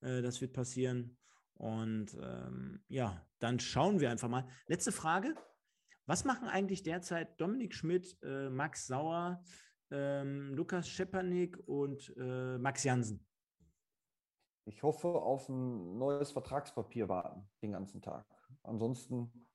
Äh, 0.02 0.22
das 0.22 0.40
wird 0.40 0.53
passieren. 0.53 1.18
Und 1.56 2.18
ähm, 2.22 2.84
ja, 2.88 3.26
dann 3.40 3.60
schauen 3.60 4.00
wir 4.00 4.10
einfach 4.10 4.30
mal. 4.30 4.48
Letzte 4.68 4.92
Frage. 4.92 5.36
Was 6.06 6.26
machen 6.26 6.48
eigentlich 6.48 6.84
derzeit 6.84 7.40
Dominik 7.40 7.74
Schmidt, 7.74 8.18
äh, 8.24 8.50
Max 8.50 8.88
Sauer, 8.88 9.42
ähm, 9.92 10.54
Lukas 10.54 10.90
Schepanik 10.90 11.58
und 11.66 12.14
äh, 12.18 12.58
Max 12.58 12.84
Jansen? 12.84 13.26
Ich 14.66 14.84
hoffe 14.84 15.08
auf 15.08 15.48
ein 15.50 15.98
neues 15.98 16.32
Vertragspapier 16.32 17.08
warten 17.08 17.50
den 17.62 17.72
ganzen 17.72 18.02
Tag. 18.02 18.26
Ansonsten 18.64 19.48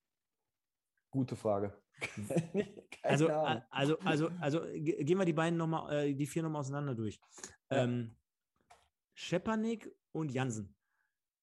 gute 1.10 1.36
Frage. 1.36 1.78
also, 3.02 3.28
also, 3.28 3.98
also, 4.00 4.30
also 4.40 4.60
gehen 4.72 5.18
wir 5.18 5.24
die 5.24 5.32
beiden 5.32 5.58
nochmal, 5.58 5.92
äh, 5.92 6.14
die 6.14 6.26
vier 6.26 6.42
nochmal 6.42 6.60
auseinander 6.60 6.94
durch. 6.94 7.20
Ja. 7.70 7.84
Ähm, 7.84 8.16
Schepanik 9.14 9.90
und 10.12 10.32
Jansen 10.32 10.77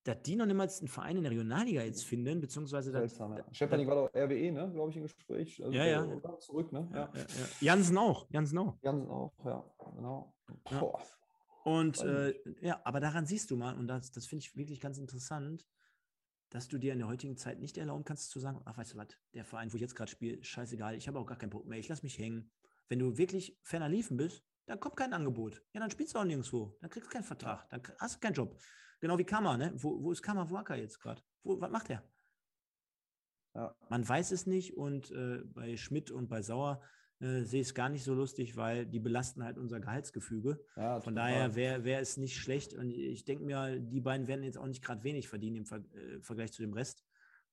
dass 0.06 0.22
die 0.22 0.36
noch 0.36 0.46
niemals 0.46 0.80
einen 0.80 0.88
Verein 0.88 1.18
in 1.18 1.24
der 1.24 1.32
Regionalliga 1.32 1.82
jetzt 1.82 2.06
finden, 2.06 2.40
beziehungsweise 2.40 2.92
Seltsam, 2.92 3.36
ja. 3.36 3.44
Schepanik 3.52 3.88
war 3.88 3.96
doch 3.96 4.16
RWE, 4.16 4.52
ne, 4.52 4.72
glaube 4.72 4.92
ich, 4.92 4.98
im 4.98 5.04
Gespräch. 5.04 5.64
Also 5.64 5.76
ja, 5.76 5.86
ja. 5.86 6.38
Zurück, 6.40 6.72
ne? 6.72 6.88
Ja. 6.94 7.12
Ja, 7.14 7.22
ja. 7.22 7.26
Jansen 7.60 7.98
auch, 7.98 8.30
Jansen 8.30 8.58
auch. 8.60 8.78
Jansen 8.84 9.10
auch, 9.10 9.34
ja, 9.44 9.66
genau. 9.96 10.36
Boah. 10.64 11.02
Und 11.64 12.00
äh, 12.02 12.36
ja, 12.62 12.80
aber 12.84 13.00
daran 13.00 13.26
siehst 13.26 13.50
du 13.50 13.58
mal, 13.58 13.76
und 13.76 13.88
das, 13.88 14.12
das 14.12 14.28
finde 14.28 14.46
ich 14.46 14.56
wirklich 14.56 14.80
ganz 14.80 15.00
interessant, 15.00 15.66
dass 16.52 16.68
du 16.68 16.78
dir 16.78 16.94
in 16.94 17.00
der 17.00 17.08
heutigen 17.08 17.36
Zeit 17.36 17.60
nicht 17.60 17.76
erlauben 17.80 18.06
kannst 18.06 18.30
zu 18.30 18.40
sagen, 18.40 18.62
ach, 18.66 18.78
weißt 18.78 18.94
du 18.94 18.98
was, 18.98 19.08
der 19.34 19.44
Verein, 19.44 19.74
wo 19.74 19.76
ich 19.76 19.82
jetzt 19.82 19.96
gerade 19.96 20.12
spiele, 20.12 20.44
scheißegal, 20.44 20.96
ich 20.96 21.08
habe 21.08 21.18
auch 21.18 21.26
gar 21.26 21.40
keinen 21.40 21.50
Punkt 21.50 21.68
mehr, 21.68 21.80
ich 21.80 21.90
lasse 21.90 22.04
mich 22.04 22.20
hängen. 22.20 22.52
Wenn 22.90 23.00
du 23.00 23.18
wirklich 23.18 23.58
ferner 23.64 23.90
liefen 23.90 24.18
bist, 24.18 24.44
dann 24.68 24.80
kommt 24.80 24.98
kein 24.98 25.14
Angebot. 25.14 25.64
Ja, 25.74 25.80
dann 25.80 25.90
spielst 25.90 26.14
du 26.14 26.20
auch 26.20 26.24
nirgendwo. 26.24 26.78
Dann 26.82 26.92
kriegst 26.92 27.10
du 27.10 27.14
keinen 27.14 27.24
Vertrag. 27.24 27.68
Dann 27.70 27.82
hast 28.00 28.16
du 28.16 28.20
keinen 28.20 28.34
Job. 28.36 28.60
Genau 29.00 29.18
wie 29.18 29.26
Kammer, 29.26 29.58
ne? 29.58 29.74
Wo, 29.76 30.02
wo 30.02 30.12
ist 30.12 30.22
Kammer 30.22 30.50
Waka 30.52 30.76
jetzt 30.76 31.00
gerade? 31.00 31.22
Was 31.44 31.72
macht 31.72 31.90
er? 31.90 32.04
Ja. 33.54 33.76
Man 33.90 34.08
weiß 34.08 34.32
es 34.32 34.46
nicht 34.46 34.76
und 34.76 35.12
äh, 35.12 35.42
bei 35.46 35.78
Schmidt 35.78 36.12
und 36.12 36.28
bei 36.28 36.42
Sauer 36.42 36.82
äh, 37.20 37.44
sehe 37.44 37.62
ich 37.62 37.68
es 37.68 37.74
gar 37.74 37.88
nicht 37.88 38.04
so 38.04 38.14
lustig, 38.14 38.58
weil 38.58 38.86
die 38.86 39.00
belasten 39.00 39.44
halt 39.44 39.58
unser 39.58 39.80
Gehaltsgefüge. 39.80 40.60
Ja, 40.76 41.00
Von 41.00 41.16
daher 41.16 41.56
wäre 41.56 41.86
wär 41.86 42.00
es 42.00 42.18
nicht 42.18 42.38
schlecht 42.38 42.74
und 42.74 42.90
ich 42.90 43.24
denke 43.24 43.46
mir, 43.46 43.80
die 43.80 44.02
beiden 44.02 44.28
werden 44.28 44.44
jetzt 44.44 44.58
auch 44.58 44.68
nicht 44.68 44.84
gerade 44.84 45.04
wenig 45.04 45.30
verdienen 45.30 45.58
im 45.58 45.66
Ver 45.66 45.78
äh, 45.94 46.20
Vergleich 46.20 46.52
zu 46.52 46.62
dem 46.62 46.74
Rest, 46.74 47.06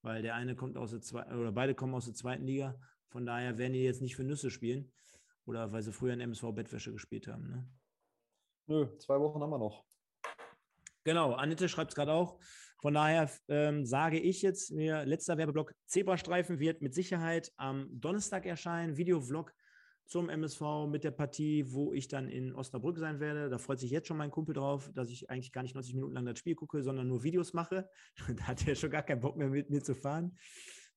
weil 0.03 0.23
der 0.23 0.35
eine 0.35 0.57
kommt 0.57 0.77
aus 0.77 0.91
der 0.91 1.01
zweiten 1.01 1.39
oder 1.39 1.53
beide 1.53 1.75
kommen 1.75 1.95
aus 1.95 2.07
der 2.07 2.15
zweiten 2.15 2.45
Liga. 2.45 2.79
Von 3.09 3.25
daher 3.25 3.57
werden 3.57 3.75
die 3.75 3.83
jetzt 3.83 4.03
nicht 4.03 4.17
für 4.17 4.25
Nüsse 4.25 4.51
spielen 4.51 4.93
oder 5.45 5.71
weil 5.71 5.83
sie 5.83 5.93
früher 5.93 6.15
in 6.15 6.21
MSV 6.21 6.53
Bettwäsche 6.53 6.91
gespielt 6.91 7.29
haben. 7.29 7.49
Ne? 7.49 7.69
Nö, 8.67 8.99
zwei 8.99 9.21
Wochen 9.21 9.41
haben 9.41 9.51
wir 9.51 9.59
noch. 9.59 9.85
Genau, 11.05 11.33
Annette 11.33 11.69
schreibt 11.69 11.93
es 11.93 11.95
gerade 11.95 12.13
auch. 12.13 12.39
Von 12.81 12.95
daher 12.95 13.31
ähm, 13.49 13.87
sage 13.87 14.19
ich 14.19 14.43
jetzt, 14.43 14.73
mir 14.73 15.05
letzter 15.05 15.39
Werbeblock, 15.39 15.73
Zebrastreifen 15.87 16.59
wird 16.59 16.83
mit 16.83 16.95
Sicherheit 16.95 17.53
am 17.57 17.89
Donnerstag 17.93 18.45
erscheinen, 18.45 18.97
Videovlog 18.97 19.53
zum 20.07 20.29
MSV 20.29 20.89
mit 20.91 21.05
der 21.05 21.13
Partie, 21.13 21.65
wo 21.73 21.93
ich 21.93 22.09
dann 22.09 22.29
in 22.29 22.55
Osnabrück 22.55 22.99
sein 22.99 23.21
werde. 23.21 23.49
Da 23.49 23.59
freut 23.59 23.79
sich 23.79 23.91
jetzt 23.91 24.09
schon 24.09 24.17
mein 24.17 24.31
Kumpel 24.31 24.55
drauf, 24.55 24.91
dass 24.95 25.11
ich 25.11 25.31
eigentlich 25.31 25.53
gar 25.53 25.63
nicht 25.63 25.75
90 25.75 25.95
Minuten 25.95 26.15
lang 26.15 26.27
das 26.27 26.39
Spiel 26.39 26.55
gucke, 26.55 26.83
sondern 26.83 27.09
nur 27.09 27.23
Videos 27.23 27.53
mache. 27.53 27.89
da 28.37 28.49
hat 28.49 28.67
er 28.67 28.75
schon 28.75 28.91
gar 28.91 29.03
keinen 29.03 29.21
Bock 29.21 29.37
mehr 29.37 29.49
mit 29.49 29.71
mir 29.71 29.83
zu 29.83 29.95
fahren. 29.95 30.37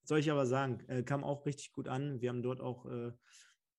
Soll 0.03 0.19
ich 0.19 0.29
aber 0.29 0.45
sagen, 0.45 0.83
äh, 0.87 1.03
kam 1.03 1.23
auch 1.23 1.45
richtig 1.45 1.71
gut 1.71 1.87
an. 1.87 2.19
Wir 2.19 2.29
haben 2.29 2.43
dort 2.43 2.61
auch 2.61 2.85
äh, 2.87 3.11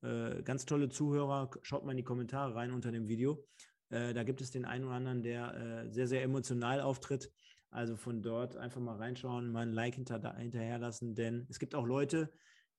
äh, 0.02 0.42
ganz 0.42 0.64
tolle 0.64 0.88
Zuhörer. 0.88 1.50
Schaut 1.62 1.84
mal 1.84 1.90
in 1.92 1.98
die 1.98 2.04
Kommentare 2.04 2.54
rein 2.54 2.72
unter 2.72 2.90
dem 2.90 3.08
Video. 3.08 3.44
Äh, 3.90 4.14
da 4.14 4.22
gibt 4.24 4.40
es 4.40 4.50
den 4.50 4.64
einen 4.64 4.84
oder 4.84 4.94
anderen, 4.94 5.22
der 5.22 5.54
äh, 5.54 5.90
sehr, 5.90 6.08
sehr 6.08 6.22
emotional 6.22 6.80
auftritt. 6.80 7.32
Also 7.70 7.96
von 7.96 8.22
dort 8.22 8.56
einfach 8.56 8.80
mal 8.80 8.96
reinschauen, 8.96 9.50
mal 9.50 9.66
ein 9.66 9.72
Like 9.72 9.96
hinter, 9.96 10.36
hinterherlassen, 10.36 11.14
denn 11.14 11.46
es 11.50 11.58
gibt 11.58 11.74
auch 11.74 11.84
Leute, 11.84 12.32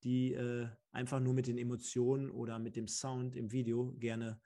die 0.04 0.34
äh, 0.34 0.68
einfach 0.92 1.20
nur 1.20 1.34
mit 1.34 1.48
den 1.48 1.58
Emotionen 1.58 2.32
oder 2.32 2.58
mit 2.58 2.76
dem 2.76 2.88
Sound 2.88 3.36
im 3.36 3.52
Video 3.52 3.94
gerne, 4.00 4.40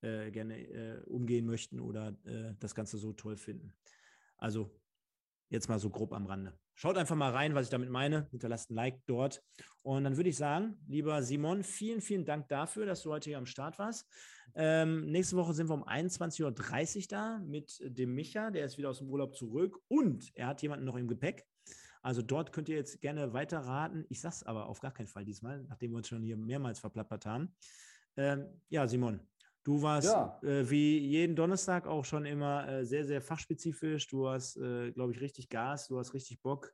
äh, 0.00 0.30
gerne 0.30 0.58
äh, 0.58 1.02
umgehen 1.04 1.46
möchten 1.46 1.80
oder 1.80 2.16
das 2.60 2.74
Ganze 2.74 2.98
so 2.98 3.12
toll 3.12 3.36
finden. 3.36 3.74
Also 4.38 4.70
Jetzt 5.52 5.68
mal 5.68 5.78
so 5.78 5.90
grob 5.90 6.14
am 6.14 6.24
Rande. 6.24 6.58
Schaut 6.74 6.96
einfach 6.96 7.14
mal 7.14 7.30
rein, 7.30 7.54
was 7.54 7.66
ich 7.66 7.70
damit 7.70 7.90
meine. 7.90 8.26
Hinterlasst 8.30 8.70
ein 8.70 8.74
Like 8.74 9.02
dort. 9.04 9.44
Und 9.82 10.02
dann 10.02 10.16
würde 10.16 10.30
ich 10.30 10.38
sagen, 10.38 10.78
lieber 10.88 11.22
Simon, 11.22 11.62
vielen, 11.62 12.00
vielen 12.00 12.24
Dank 12.24 12.48
dafür, 12.48 12.86
dass 12.86 13.02
du 13.02 13.10
heute 13.10 13.28
hier 13.28 13.36
am 13.36 13.44
Start 13.44 13.78
warst. 13.78 14.08
Ähm, 14.54 15.10
nächste 15.10 15.36
Woche 15.36 15.52
sind 15.52 15.68
wir 15.68 15.74
um 15.74 15.84
21.30 15.84 16.96
Uhr 16.96 17.04
da 17.10 17.38
mit 17.40 17.78
dem 17.84 18.14
Micha. 18.14 18.50
Der 18.50 18.64
ist 18.64 18.78
wieder 18.78 18.88
aus 18.88 19.00
dem 19.00 19.10
Urlaub 19.10 19.36
zurück 19.36 19.78
und 19.88 20.30
er 20.34 20.46
hat 20.46 20.62
jemanden 20.62 20.86
noch 20.86 20.96
im 20.96 21.06
Gepäck. 21.06 21.44
Also 22.00 22.22
dort 22.22 22.50
könnt 22.54 22.70
ihr 22.70 22.76
jetzt 22.76 23.02
gerne 23.02 23.34
weiter 23.34 23.58
raten. 23.58 24.06
Ich 24.08 24.22
sage 24.22 24.36
es 24.36 24.42
aber 24.44 24.70
auf 24.70 24.80
gar 24.80 24.94
keinen 24.94 25.06
Fall 25.06 25.26
diesmal, 25.26 25.64
nachdem 25.64 25.90
wir 25.90 25.98
uns 25.98 26.08
schon 26.08 26.22
hier 26.22 26.38
mehrmals 26.38 26.80
verplappert 26.80 27.26
haben. 27.26 27.54
Ähm, 28.16 28.46
ja, 28.70 28.88
Simon, 28.88 29.20
Du 29.64 29.80
warst 29.80 30.08
ja. 30.08 30.40
äh, 30.42 30.68
wie 30.68 30.98
jeden 30.98 31.36
Donnerstag 31.36 31.86
auch 31.86 32.04
schon 32.04 32.26
immer 32.26 32.68
äh, 32.68 32.84
sehr, 32.84 33.04
sehr 33.04 33.20
fachspezifisch. 33.20 34.08
Du 34.08 34.28
hast, 34.28 34.56
äh, 34.56 34.90
glaube 34.90 35.12
ich, 35.12 35.20
richtig 35.20 35.48
Gas, 35.48 35.86
du 35.86 35.98
hast 35.98 36.14
richtig 36.14 36.40
Bock. 36.42 36.72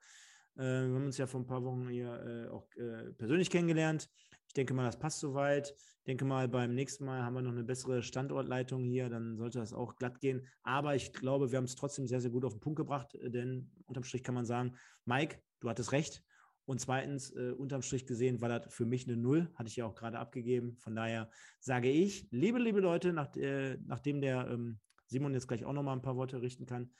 Äh, 0.56 0.62
wir 0.62 0.94
haben 0.94 1.04
uns 1.04 1.18
ja 1.18 1.26
vor 1.26 1.40
ein 1.40 1.46
paar 1.46 1.62
Wochen 1.64 1.88
hier 1.88 2.14
äh, 2.24 2.48
auch 2.48 2.66
äh, 2.76 3.12
persönlich 3.12 3.50
kennengelernt. 3.50 4.08
Ich 4.46 4.54
denke 4.54 4.72
mal, 4.72 4.84
das 4.84 4.98
passt 4.98 5.20
soweit. 5.20 5.74
Ich 5.76 6.04
denke 6.06 6.24
mal, 6.24 6.48
beim 6.48 6.74
nächsten 6.74 7.04
Mal 7.04 7.22
haben 7.22 7.34
wir 7.34 7.42
noch 7.42 7.52
eine 7.52 7.64
bessere 7.64 8.02
Standortleitung 8.02 8.82
hier, 8.84 9.10
dann 9.10 9.36
sollte 9.36 9.58
das 9.58 9.74
auch 9.74 9.96
glatt 9.96 10.20
gehen. 10.20 10.46
Aber 10.62 10.94
ich 10.94 11.12
glaube, 11.12 11.50
wir 11.50 11.58
haben 11.58 11.64
es 11.64 11.76
trotzdem 11.76 12.06
sehr, 12.06 12.22
sehr 12.22 12.30
gut 12.30 12.46
auf 12.46 12.54
den 12.54 12.60
Punkt 12.60 12.78
gebracht, 12.78 13.18
denn 13.22 13.70
unterm 13.84 14.04
Strich 14.04 14.22
kann 14.22 14.34
man 14.34 14.46
sagen, 14.46 14.74
Mike, 15.04 15.42
du 15.60 15.68
hattest 15.68 15.92
recht. 15.92 16.22
Und 16.68 16.82
zweitens, 16.82 17.30
äh, 17.30 17.52
unterm 17.52 17.80
Strich 17.80 18.04
gesehen, 18.04 18.42
war 18.42 18.50
das 18.50 18.74
für 18.74 18.84
mich 18.84 19.08
eine 19.08 19.16
Null, 19.16 19.50
hatte 19.54 19.68
ich 19.68 19.76
ja 19.76 19.86
auch 19.86 19.94
gerade 19.94 20.18
abgegeben. 20.18 20.76
Von 20.76 20.94
daher 20.94 21.30
sage 21.60 21.90
ich, 21.90 22.28
liebe, 22.30 22.58
liebe 22.58 22.80
Leute, 22.80 23.14
nach, 23.14 23.34
äh, 23.36 23.78
nachdem 23.86 24.20
der 24.20 24.50
ähm, 24.50 24.78
Simon 25.06 25.32
jetzt 25.32 25.48
gleich 25.48 25.64
auch 25.64 25.72
nochmal 25.72 25.96
ein 25.96 26.02
paar 26.02 26.16
Worte 26.16 26.42
richten 26.42 26.66
kann, 26.66 26.90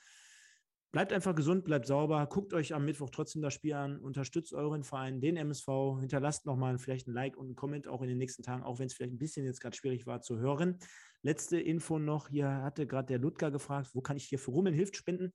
bleibt 0.91 1.13
einfach 1.13 1.35
gesund, 1.35 1.65
bleibt 1.65 1.85
sauber, 1.85 2.25
guckt 2.25 2.55
euch 2.55 2.73
am 2.73 2.83
Mittwoch 2.83 3.11
trotzdem 3.11 3.43
das 3.43 3.53
Spiel 3.53 3.73
an, 3.73 3.99
unterstützt 3.99 4.55
euren 4.55 4.83
Verein, 4.83 5.21
den 5.21 5.37
MSV, 5.37 5.99
hinterlasst 5.99 6.47
nochmal 6.47 6.79
vielleicht 6.79 7.07
ein 7.07 7.13
Like 7.13 7.37
und 7.37 7.45
einen 7.45 7.55
Comment 7.55 7.87
auch 7.87 8.01
in 8.01 8.07
den 8.07 8.17
nächsten 8.17 8.41
Tagen, 8.41 8.63
auch 8.63 8.79
wenn 8.79 8.87
es 8.87 8.95
vielleicht 8.95 9.13
ein 9.13 9.19
bisschen 9.19 9.45
jetzt 9.45 9.61
gerade 9.61 9.77
schwierig 9.77 10.07
war 10.07 10.19
zu 10.21 10.39
hören. 10.39 10.79
Letzte 11.21 11.59
Info 11.59 11.99
noch, 11.99 12.29
hier 12.29 12.49
hatte 12.49 12.87
gerade 12.87 13.05
der 13.05 13.19
Ludger 13.19 13.51
gefragt, 13.51 13.91
wo 13.93 14.01
kann 14.01 14.17
ich 14.17 14.25
hier 14.25 14.39
für 14.39 14.49
Rummeln 14.49 14.73
Hilft 14.73 14.97
spenden? 14.97 15.31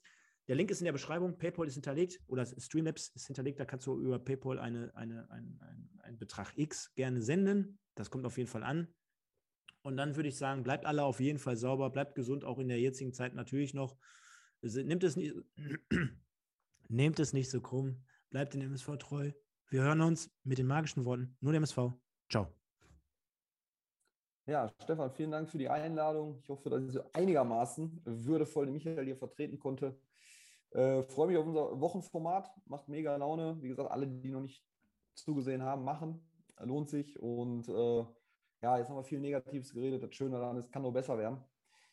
Der 0.48 0.56
Link 0.56 0.70
ist 0.70 0.80
in 0.80 0.84
der 0.84 0.92
Beschreibung. 0.92 1.38
PayPal 1.38 1.66
ist 1.66 1.74
hinterlegt 1.74 2.20
oder 2.26 2.44
Streamlabs 2.44 3.08
ist 3.08 3.26
hinterlegt. 3.26 3.58
Da 3.60 3.64
kannst 3.64 3.86
du 3.86 3.98
über 3.98 4.18
PayPal 4.18 4.58
eine, 4.58 4.94
eine, 4.94 5.30
ein, 5.30 5.58
ein, 5.60 5.90
einen 6.02 6.18
Betrag 6.18 6.52
X 6.56 6.94
gerne 6.94 7.22
senden. 7.22 7.78
Das 7.94 8.10
kommt 8.10 8.26
auf 8.26 8.36
jeden 8.36 8.50
Fall 8.50 8.62
an. 8.62 8.88
Und 9.82 9.96
dann 9.96 10.16
würde 10.16 10.28
ich 10.28 10.36
sagen, 10.36 10.62
bleibt 10.62 10.86
alle 10.86 11.04
auf 11.04 11.20
jeden 11.20 11.38
Fall 11.38 11.56
sauber, 11.56 11.90
bleibt 11.90 12.14
gesund, 12.14 12.44
auch 12.44 12.58
in 12.58 12.68
der 12.68 12.80
jetzigen 12.80 13.12
Zeit 13.12 13.34
natürlich 13.34 13.74
noch. 13.74 13.96
Nehmt 14.62 15.04
es 15.04 15.16
nicht, 15.16 15.34
nehmt 16.88 17.18
es 17.18 17.32
nicht 17.34 17.50
so 17.50 17.60
krumm, 17.60 18.02
bleibt 18.30 18.54
den 18.54 18.62
MSV 18.62 18.96
treu. 18.98 19.32
Wir 19.68 19.82
hören 19.82 20.00
uns 20.00 20.30
mit 20.42 20.58
den 20.58 20.66
magischen 20.66 21.04
Worten. 21.04 21.36
Nur 21.40 21.52
der 21.52 21.58
MSV. 21.58 21.92
Ciao. 22.30 22.48
Ja, 24.46 24.70
Stefan, 24.82 25.10
vielen 25.10 25.30
Dank 25.30 25.48
für 25.48 25.58
die 25.58 25.68
Einladung. 25.68 26.38
Ich 26.42 26.48
hoffe, 26.48 26.68
dass 26.68 26.82
ich 26.82 26.92
so 26.92 27.02
einigermaßen 27.12 28.02
würdevoll 28.04 28.66
den 28.66 28.74
Michael 28.74 29.04
hier 29.04 29.16
vertreten 29.16 29.58
konnte. 29.58 29.98
Äh, 30.74 31.04
freue 31.04 31.28
mich 31.28 31.36
auf 31.36 31.46
unser 31.46 31.80
Wochenformat, 31.80 32.50
macht 32.66 32.88
mega 32.88 33.14
Laune. 33.16 33.56
Wie 33.62 33.68
gesagt, 33.68 33.90
alle, 33.90 34.08
die 34.08 34.30
noch 34.30 34.40
nicht 34.40 34.64
zugesehen 35.14 35.62
haben, 35.62 35.84
machen. 35.84 36.20
Lohnt 36.60 36.90
sich. 36.90 37.18
Und 37.20 37.68
äh, 37.68 38.04
ja, 38.62 38.78
jetzt 38.78 38.88
haben 38.88 38.96
wir 38.96 39.04
viel 39.04 39.20
Negatives 39.20 39.72
geredet. 39.72 40.02
Das 40.02 40.14
Schöne 40.14 40.38
daran 40.38 40.56
ist, 40.56 40.72
kann 40.72 40.82
nur 40.82 40.92
besser 40.92 41.16
werden. 41.16 41.38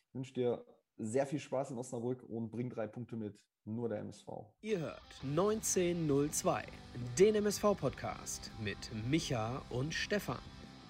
Ich 0.08 0.14
wünsche 0.14 0.34
dir 0.34 0.64
sehr 0.98 1.26
viel 1.26 1.38
Spaß 1.38 1.70
in 1.70 1.78
Osnabrück 1.78 2.24
und 2.28 2.50
bring 2.50 2.70
drei 2.70 2.86
Punkte 2.86 3.16
mit. 3.16 3.38
Nur 3.64 3.88
der 3.88 4.00
MSV. 4.00 4.26
Ihr 4.62 4.80
hört 4.80 5.00
1902, 5.22 6.64
den 7.16 7.36
MSV-Podcast 7.36 8.50
mit 8.60 8.76
Micha 9.08 9.62
und 9.70 9.94
Stefan. 9.94 10.40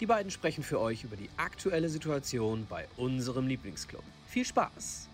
Die 0.01 0.07
beiden 0.07 0.31
sprechen 0.31 0.65
für 0.65 0.81
euch 0.81 1.05
über 1.05 1.17
die 1.17 1.29
aktuelle 1.37 1.91
Situation 1.91 2.67
bei 2.71 2.89
unserem 2.97 3.47
Lieblingsclub. 3.47 4.03
Viel 4.27 4.47
Spaß! 4.47 5.12